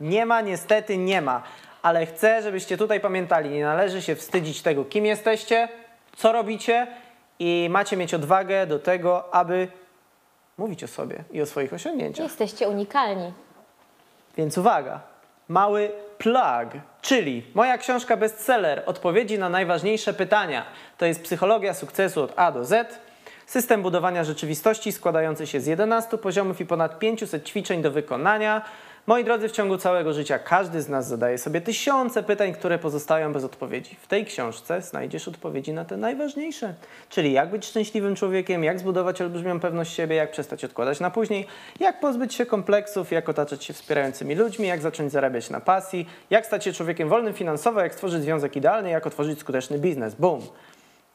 Nie 0.00 0.26
ma, 0.26 0.40
niestety 0.40 0.98
nie 0.98 1.22
ma. 1.22 1.42
Ale 1.82 2.06
chcę, 2.06 2.42
żebyście 2.42 2.76
tutaj 2.76 3.00
pamiętali, 3.00 3.50
nie 3.50 3.64
należy 3.64 4.02
się 4.02 4.16
wstydzić 4.16 4.62
tego, 4.62 4.84
kim 4.84 5.06
jesteście, 5.06 5.68
co 6.16 6.32
robicie 6.32 6.86
i 7.38 7.68
macie 7.70 7.96
mieć 7.96 8.14
odwagę 8.14 8.66
do 8.66 8.78
tego, 8.78 9.34
aby 9.34 9.68
mówić 10.58 10.84
o 10.84 10.88
sobie 10.88 11.24
i 11.30 11.42
o 11.42 11.46
swoich 11.46 11.72
osiągnięciach. 11.72 12.26
Jesteście 12.26 12.68
unikalni. 12.68 13.32
Więc 14.36 14.58
uwaga, 14.58 15.00
mały 15.48 15.90
plug, 16.18 16.82
czyli 17.02 17.42
moja 17.54 17.78
książka 17.78 18.16
bestseller 18.16 18.82
Odpowiedzi 18.86 19.38
na 19.38 19.48
najważniejsze 19.48 20.14
pytania. 20.14 20.66
To 20.98 21.06
jest 21.06 21.22
psychologia 21.22 21.74
sukcesu 21.74 22.22
od 22.22 22.32
A 22.36 22.52
do 22.52 22.64
Z. 22.64 23.00
System 23.46 23.82
budowania 23.82 24.24
rzeczywistości 24.24 24.92
składający 24.92 25.46
się 25.46 25.60
z 25.60 25.66
11 25.66 26.18
poziomów 26.18 26.60
i 26.60 26.66
ponad 26.66 26.98
500 26.98 27.48
ćwiczeń 27.48 27.82
do 27.82 27.90
wykonania. 27.90 28.62
Moi 29.06 29.24
drodzy, 29.24 29.48
w 29.48 29.52
ciągu 29.52 29.78
całego 29.78 30.12
życia 30.12 30.38
każdy 30.38 30.82
z 30.82 30.88
nas 30.88 31.08
zadaje 31.08 31.38
sobie 31.38 31.60
tysiące 31.60 32.22
pytań, 32.22 32.52
które 32.52 32.78
pozostają 32.78 33.32
bez 33.32 33.44
odpowiedzi. 33.44 33.96
W 34.00 34.06
tej 34.06 34.24
książce 34.24 34.82
znajdziesz 34.82 35.28
odpowiedzi 35.28 35.72
na 35.72 35.84
te 35.84 35.96
najważniejsze, 35.96 36.74
czyli 37.08 37.32
jak 37.32 37.50
być 37.50 37.66
szczęśliwym 37.66 38.16
człowiekiem, 38.16 38.64
jak 38.64 38.78
zbudować 38.78 39.22
olbrzymią 39.22 39.60
pewność 39.60 39.94
siebie, 39.94 40.16
jak 40.16 40.30
przestać 40.30 40.64
odkładać 40.64 41.00
na 41.00 41.10
później, 41.10 41.46
jak 41.80 42.00
pozbyć 42.00 42.34
się 42.34 42.46
kompleksów, 42.46 43.12
jak 43.12 43.28
otaczać 43.28 43.64
się 43.64 43.72
wspierającymi 43.72 44.34
ludźmi, 44.34 44.66
jak 44.68 44.80
zacząć 44.80 45.12
zarabiać 45.12 45.50
na 45.50 45.60
pasji, 45.60 46.06
jak 46.30 46.46
stać 46.46 46.64
się 46.64 46.72
człowiekiem 46.72 47.08
wolnym 47.08 47.34
finansowo, 47.34 47.80
jak 47.80 47.94
stworzyć 47.94 48.22
związek 48.22 48.56
idealny, 48.56 48.90
jak 48.90 49.06
otworzyć 49.06 49.38
skuteczny 49.38 49.78
biznes. 49.78 50.14
Boom! 50.14 50.40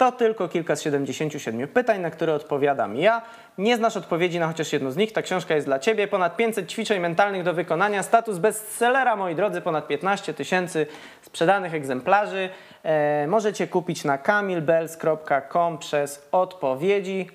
To 0.01 0.11
tylko 0.11 0.47
kilka 0.47 0.75
z 0.75 0.81
77 0.81 1.67
pytań, 1.67 2.01
na 2.01 2.11
które 2.11 2.33
odpowiadam 2.33 2.95
ja. 2.95 3.21
Nie 3.57 3.77
znasz 3.77 3.97
odpowiedzi 3.97 4.39
na 4.39 4.47
chociaż 4.47 4.73
jedno 4.73 4.91
z 4.91 4.97
nich, 4.97 5.13
ta 5.13 5.21
książka 5.21 5.55
jest 5.55 5.67
dla 5.67 5.79
Ciebie. 5.79 6.07
Ponad 6.07 6.37
500 6.37 6.71
ćwiczeń 6.71 6.99
mentalnych 6.99 7.43
do 7.43 7.53
wykonania, 7.53 8.03
status 8.03 8.37
bestsellera, 8.37 9.15
moi 9.15 9.35
drodzy, 9.35 9.61
ponad 9.61 9.87
15 9.87 10.33
tysięcy 10.33 10.87
sprzedanych 11.21 11.73
egzemplarzy. 11.73 12.49
E, 12.83 13.27
możecie 13.27 13.67
kupić 13.67 14.03
na 14.03 14.17
kamilbels.com 14.17 15.77
przez 15.77 16.27
odpowiedzi 16.31 17.29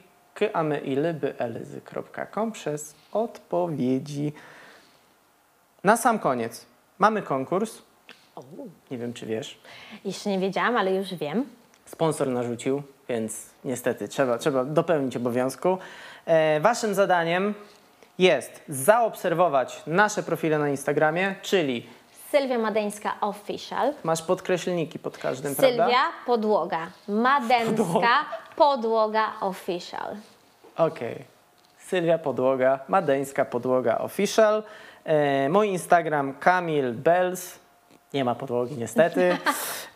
a 0.52 0.62
my 0.62 0.80
i 0.80 0.97
przez 2.52 2.94
odpowiedzi. 3.12 4.32
Na 5.84 5.97
sam 5.97 6.18
koniec 6.18 6.66
mamy 6.98 7.22
konkurs. 7.22 7.82
Nie 8.90 8.98
wiem, 8.98 9.12
czy 9.12 9.26
wiesz. 9.26 9.60
Jeszcze 10.05 10.30
nie 10.30 10.38
wiedziałam, 10.38 10.76
ale 10.76 10.94
już 10.94 11.14
wiem. 11.14 11.47
Sponsor 11.86 12.28
narzucił, 12.28 12.82
więc 13.08 13.46
niestety 13.64 14.08
trzeba, 14.08 14.38
trzeba 14.38 14.64
dopełnić 14.64 15.16
obowiązku. 15.16 15.78
E, 16.26 16.60
waszym 16.60 16.94
zadaniem 16.94 17.54
jest 18.18 18.62
zaobserwować 18.68 19.82
nasze 19.86 20.22
profile 20.22 20.58
na 20.58 20.68
Instagramie, 20.68 21.34
czyli 21.42 21.86
Sylwia 22.30 22.58
Madeńska 22.58 23.14
Official. 23.20 23.92
masz 24.04 24.22
podkreślniki 24.22 24.98
pod 24.98 25.18
każdym, 25.18 25.54
prawda? 25.54 25.84
Sylwia 25.84 26.02
Podłoga. 26.26 26.86
Madeńska 27.08 28.24
Podłoga 28.56 29.32
Official. 29.40 30.16
Okej. 30.76 31.24
Sylwia 31.78 32.18
Podłoga, 32.18 32.78
Madeńska 32.88 33.44
Podłoga 33.44 33.98
Official. 33.98 34.62
E, 35.04 35.48
mój 35.48 35.68
Instagram 35.68 36.34
Kamil 36.34 36.92
Bells. 36.92 37.58
Nie 38.16 38.24
ma 38.24 38.34
podłogi 38.34 38.76
niestety, 38.76 39.36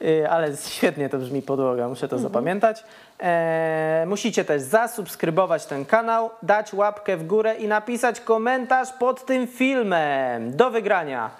e, 0.05 0.31
ale 0.35 0.57
świetnie 0.57 1.09
to 1.09 1.19
brzmi 1.19 1.43
podłoga, 1.43 1.89
muszę 1.89 2.09
to 2.09 2.19
zapamiętać. 2.19 2.85
E, 3.21 4.05
musicie 4.07 4.45
też 4.45 4.63
zasubskrybować 4.63 5.67
ten 5.67 5.85
kanał, 5.85 6.31
dać 6.43 6.75
łapkę 6.75 7.17
w 7.17 7.27
górę 7.27 7.55
i 7.55 7.69
napisać 7.69 8.21
komentarz 8.21 8.93
pod 8.93 9.27
tym 9.27 9.47
filmem. 9.47 10.57
Do 10.57 10.71
wygrania. 10.71 11.31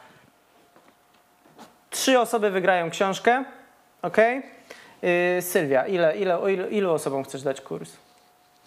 Trzy 1.91 2.21
osoby 2.21 2.51
wygrają 2.51 2.91
książkę, 2.91 3.45
ok? 4.03 4.17
E, 4.19 5.43
Sylwia, 5.43 5.87
ile, 5.87 6.17
ile, 6.17 6.39
o 6.39 6.49
ilu, 6.49 6.69
ilu 6.69 6.93
osobom 6.93 7.25
chcesz 7.25 7.43
dać 7.43 7.61
kurs? 7.61 7.93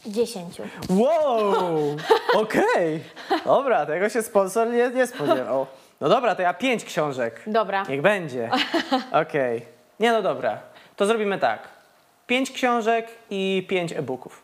Dziesięciu. 0.05 0.63
Wow! 0.89 1.95
Okej. 2.43 3.03
Dobra, 3.45 3.85
tego 3.85 4.09
się 4.09 4.23
sponsor 4.23 4.69
nie, 4.69 4.89
nie 4.89 5.07
spodziewał. 5.07 5.65
No 6.03 6.09
dobra, 6.09 6.35
to 6.35 6.41
ja 6.41 6.53
pięć 6.53 6.85
książek. 6.85 7.41
Dobra. 7.47 7.83
Niech 7.89 8.01
będzie. 8.01 8.49
Okej. 9.21 9.65
Nie 9.99 10.11
no 10.11 10.21
dobra. 10.21 10.59
To 10.95 11.05
zrobimy 11.05 11.39
tak. 11.39 11.59
Pięć 12.27 12.51
książek 12.51 13.07
i 13.29 13.65
pięć 13.69 13.93
e-booków. 13.93 14.43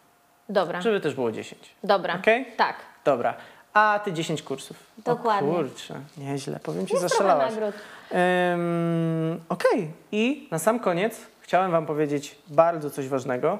Dobra. 0.49 0.81
Żeby 0.81 0.99
też 0.99 1.15
było 1.15 1.31
dziesięć. 1.31 1.75
Dobra. 1.83 2.15
Okej? 2.15 2.45
Tak. 2.57 2.75
Dobra. 3.05 3.33
A 3.73 3.99
ty 4.03 4.13
dziesięć 4.13 4.41
kursów. 4.41 4.77
Dokładnie. 4.97 5.51
O 5.51 5.55
kurczę, 5.55 5.95
nieźle. 6.17 6.59
Powiem 6.63 6.87
ci, 6.87 6.93
Jest 6.93 7.09
zaszalałaś. 7.09 7.51
nagród. 7.51 7.75
Ym, 8.53 9.41
Okej. 9.49 9.91
I 10.11 10.47
na 10.51 10.59
sam 10.59 10.79
koniec 10.79 11.21
chciałem 11.41 11.71
wam 11.71 11.85
powiedzieć 11.85 12.35
bardzo 12.47 12.89
coś 12.89 13.07
ważnego 13.07 13.59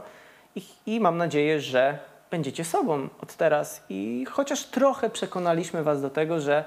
i, 0.55 0.61
i 0.85 0.99
mam 0.99 1.17
nadzieję, 1.17 1.59
że 1.61 1.99
będziecie 2.31 2.65
sobą 2.65 3.09
od 3.21 3.35
teraz 3.35 3.84
i 3.89 4.26
chociaż 4.31 4.65
trochę 4.65 5.09
przekonaliśmy 5.09 5.84
was 5.84 6.01
do 6.01 6.09
tego, 6.09 6.39
że 6.39 6.65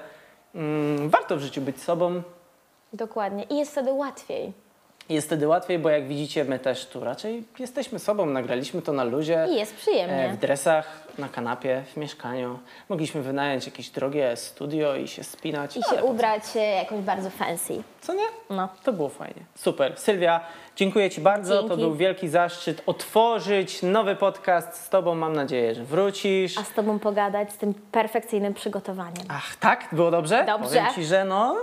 mm, 0.55 1.09
warto 1.09 1.37
w 1.37 1.39
życiu 1.39 1.61
być 1.61 1.81
sobą. 1.81 2.21
Dokładnie. 2.93 3.43
I 3.43 3.57
jest 3.57 3.71
wtedy 3.71 3.91
łatwiej. 3.91 4.53
Jest 5.09 5.27
wtedy 5.27 5.47
łatwiej, 5.47 5.79
bo 5.79 5.89
jak 5.89 6.07
widzicie, 6.07 6.45
my 6.45 6.59
też 6.59 6.85
tu 6.85 7.03
raczej 7.03 7.43
jesteśmy 7.59 7.99
sobą, 7.99 8.25
nagraliśmy 8.25 8.81
to 8.81 8.93
na 8.93 9.03
luzie. 9.03 9.47
I 9.51 9.55
jest 9.55 9.73
E, 9.73 9.75
przyjemnie. 9.77 10.29
W 10.33 10.37
dresach, 10.39 11.03
na 11.17 11.29
kanapie, 11.29 11.83
w 11.93 11.97
mieszkaniu. 11.97 12.59
Mogliśmy 12.89 13.21
wynająć 13.21 13.65
jakieś 13.65 13.89
drogie 13.89 14.37
studio 14.37 14.95
i 14.95 15.07
się 15.07 15.23
spinać. 15.23 15.77
I 15.77 15.83
się 15.83 16.03
ubrać 16.03 16.43
e, 16.55 16.59
jakoś 16.59 16.99
bardzo 16.99 17.29
fancy. 17.29 17.83
Co 18.01 18.13
nie? 18.13 18.23
No. 18.49 18.69
To 18.83 18.93
było 18.93 19.09
fajnie. 19.09 19.41
Super. 19.55 19.93
Sylwia, 19.99 20.39
dziękuję 20.75 21.09
Ci 21.09 21.21
bardzo. 21.21 21.55
To 21.63 21.69
Dzięki. 21.69 21.83
był 21.83 21.95
wielki 21.95 22.27
zaszczyt 22.29 22.81
otworzyć 22.85 23.81
nowy 23.83 24.15
podcast 24.15 24.83
z 24.85 24.89
Tobą. 24.89 25.15
Mam 25.15 25.33
nadzieję, 25.33 25.75
że 25.75 25.83
wrócisz. 25.83 26.57
A 26.57 26.63
z 26.63 26.73
Tobą 26.73 26.99
pogadać 26.99 27.51
z 27.53 27.57
tym 27.57 27.73
perfekcyjnym 27.73 28.53
przygotowaniem. 28.53 29.25
Ach, 29.29 29.55
tak? 29.55 29.87
Było 29.91 30.11
dobrze? 30.11 30.43
Dobrze. 30.47 30.67
Powiem 30.69 30.93
Ci, 30.95 31.05
że 31.05 31.25
no... 31.25 31.57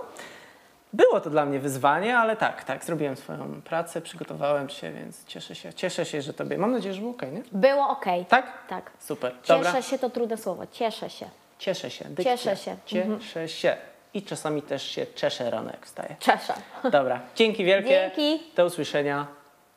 Było 0.93 1.21
to 1.21 1.31
dla 1.31 1.47
mnie 1.47 1.59
wyzwanie, 1.59 2.19
ale 2.19 2.37
tak, 2.37 2.65
tak, 2.65 2.85
zrobiłem 2.85 3.17
swoją 3.17 3.63
pracę, 3.63 4.01
przygotowałem 4.01 4.69
się, 4.69 4.93
więc 4.93 5.25
cieszę 5.25 5.55
się. 5.55 5.75
Cieszę 5.75 6.05
się, 6.05 6.23
że 6.23 6.33
Tobie... 6.35 6.59
Mam 6.59 6.73
nadzieję, 6.73 6.95
że 6.95 7.01
było 7.01 7.13
okej, 7.13 7.33
nie? 7.33 7.43
Było 7.53 7.89
ok. 7.89 8.05
Tak? 8.29 8.67
Tak. 8.69 8.91
Super. 8.99 9.33
Cieszę 9.43 9.65
Dobra. 9.65 9.83
się, 9.83 9.99
to 9.99 10.11
trudne 10.11 10.37
słowo. 10.37 10.63
Cieszę 10.73 11.11
się. 11.11 11.27
Cieszę 11.59 11.91
się. 11.91 12.05
Dykcja. 12.05 12.37
Cieszę 12.37 12.57
się. 12.57 12.71
Mhm. 12.71 13.21
Cieszę 13.21 13.49
się. 13.49 13.77
I 14.15 14.23
czasami 14.23 14.63
też 14.63 14.83
się 14.83 15.07
czeszę 15.07 15.51
rano, 15.51 15.71
jak 15.71 15.87
wstaję. 15.87 16.17
Cieszę. 16.21 16.55
Dobra, 16.91 17.21
dzięki 17.35 17.65
wielkie. 17.65 17.89
Dzięki. 17.89 18.43
Do 18.57 18.65
usłyszenia. 18.65 19.27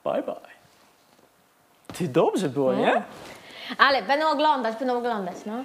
Bye 0.03 0.23
bye. 0.23 0.35
Ty 1.97 2.07
dobrze 2.07 2.49
było, 2.49 2.73
nie? 2.73 3.01
Ale 3.77 4.01
będą 4.01 4.29
oglądać, 4.29 4.75
będą 4.79 4.97
oglądać, 4.97 5.35
no. 5.45 5.63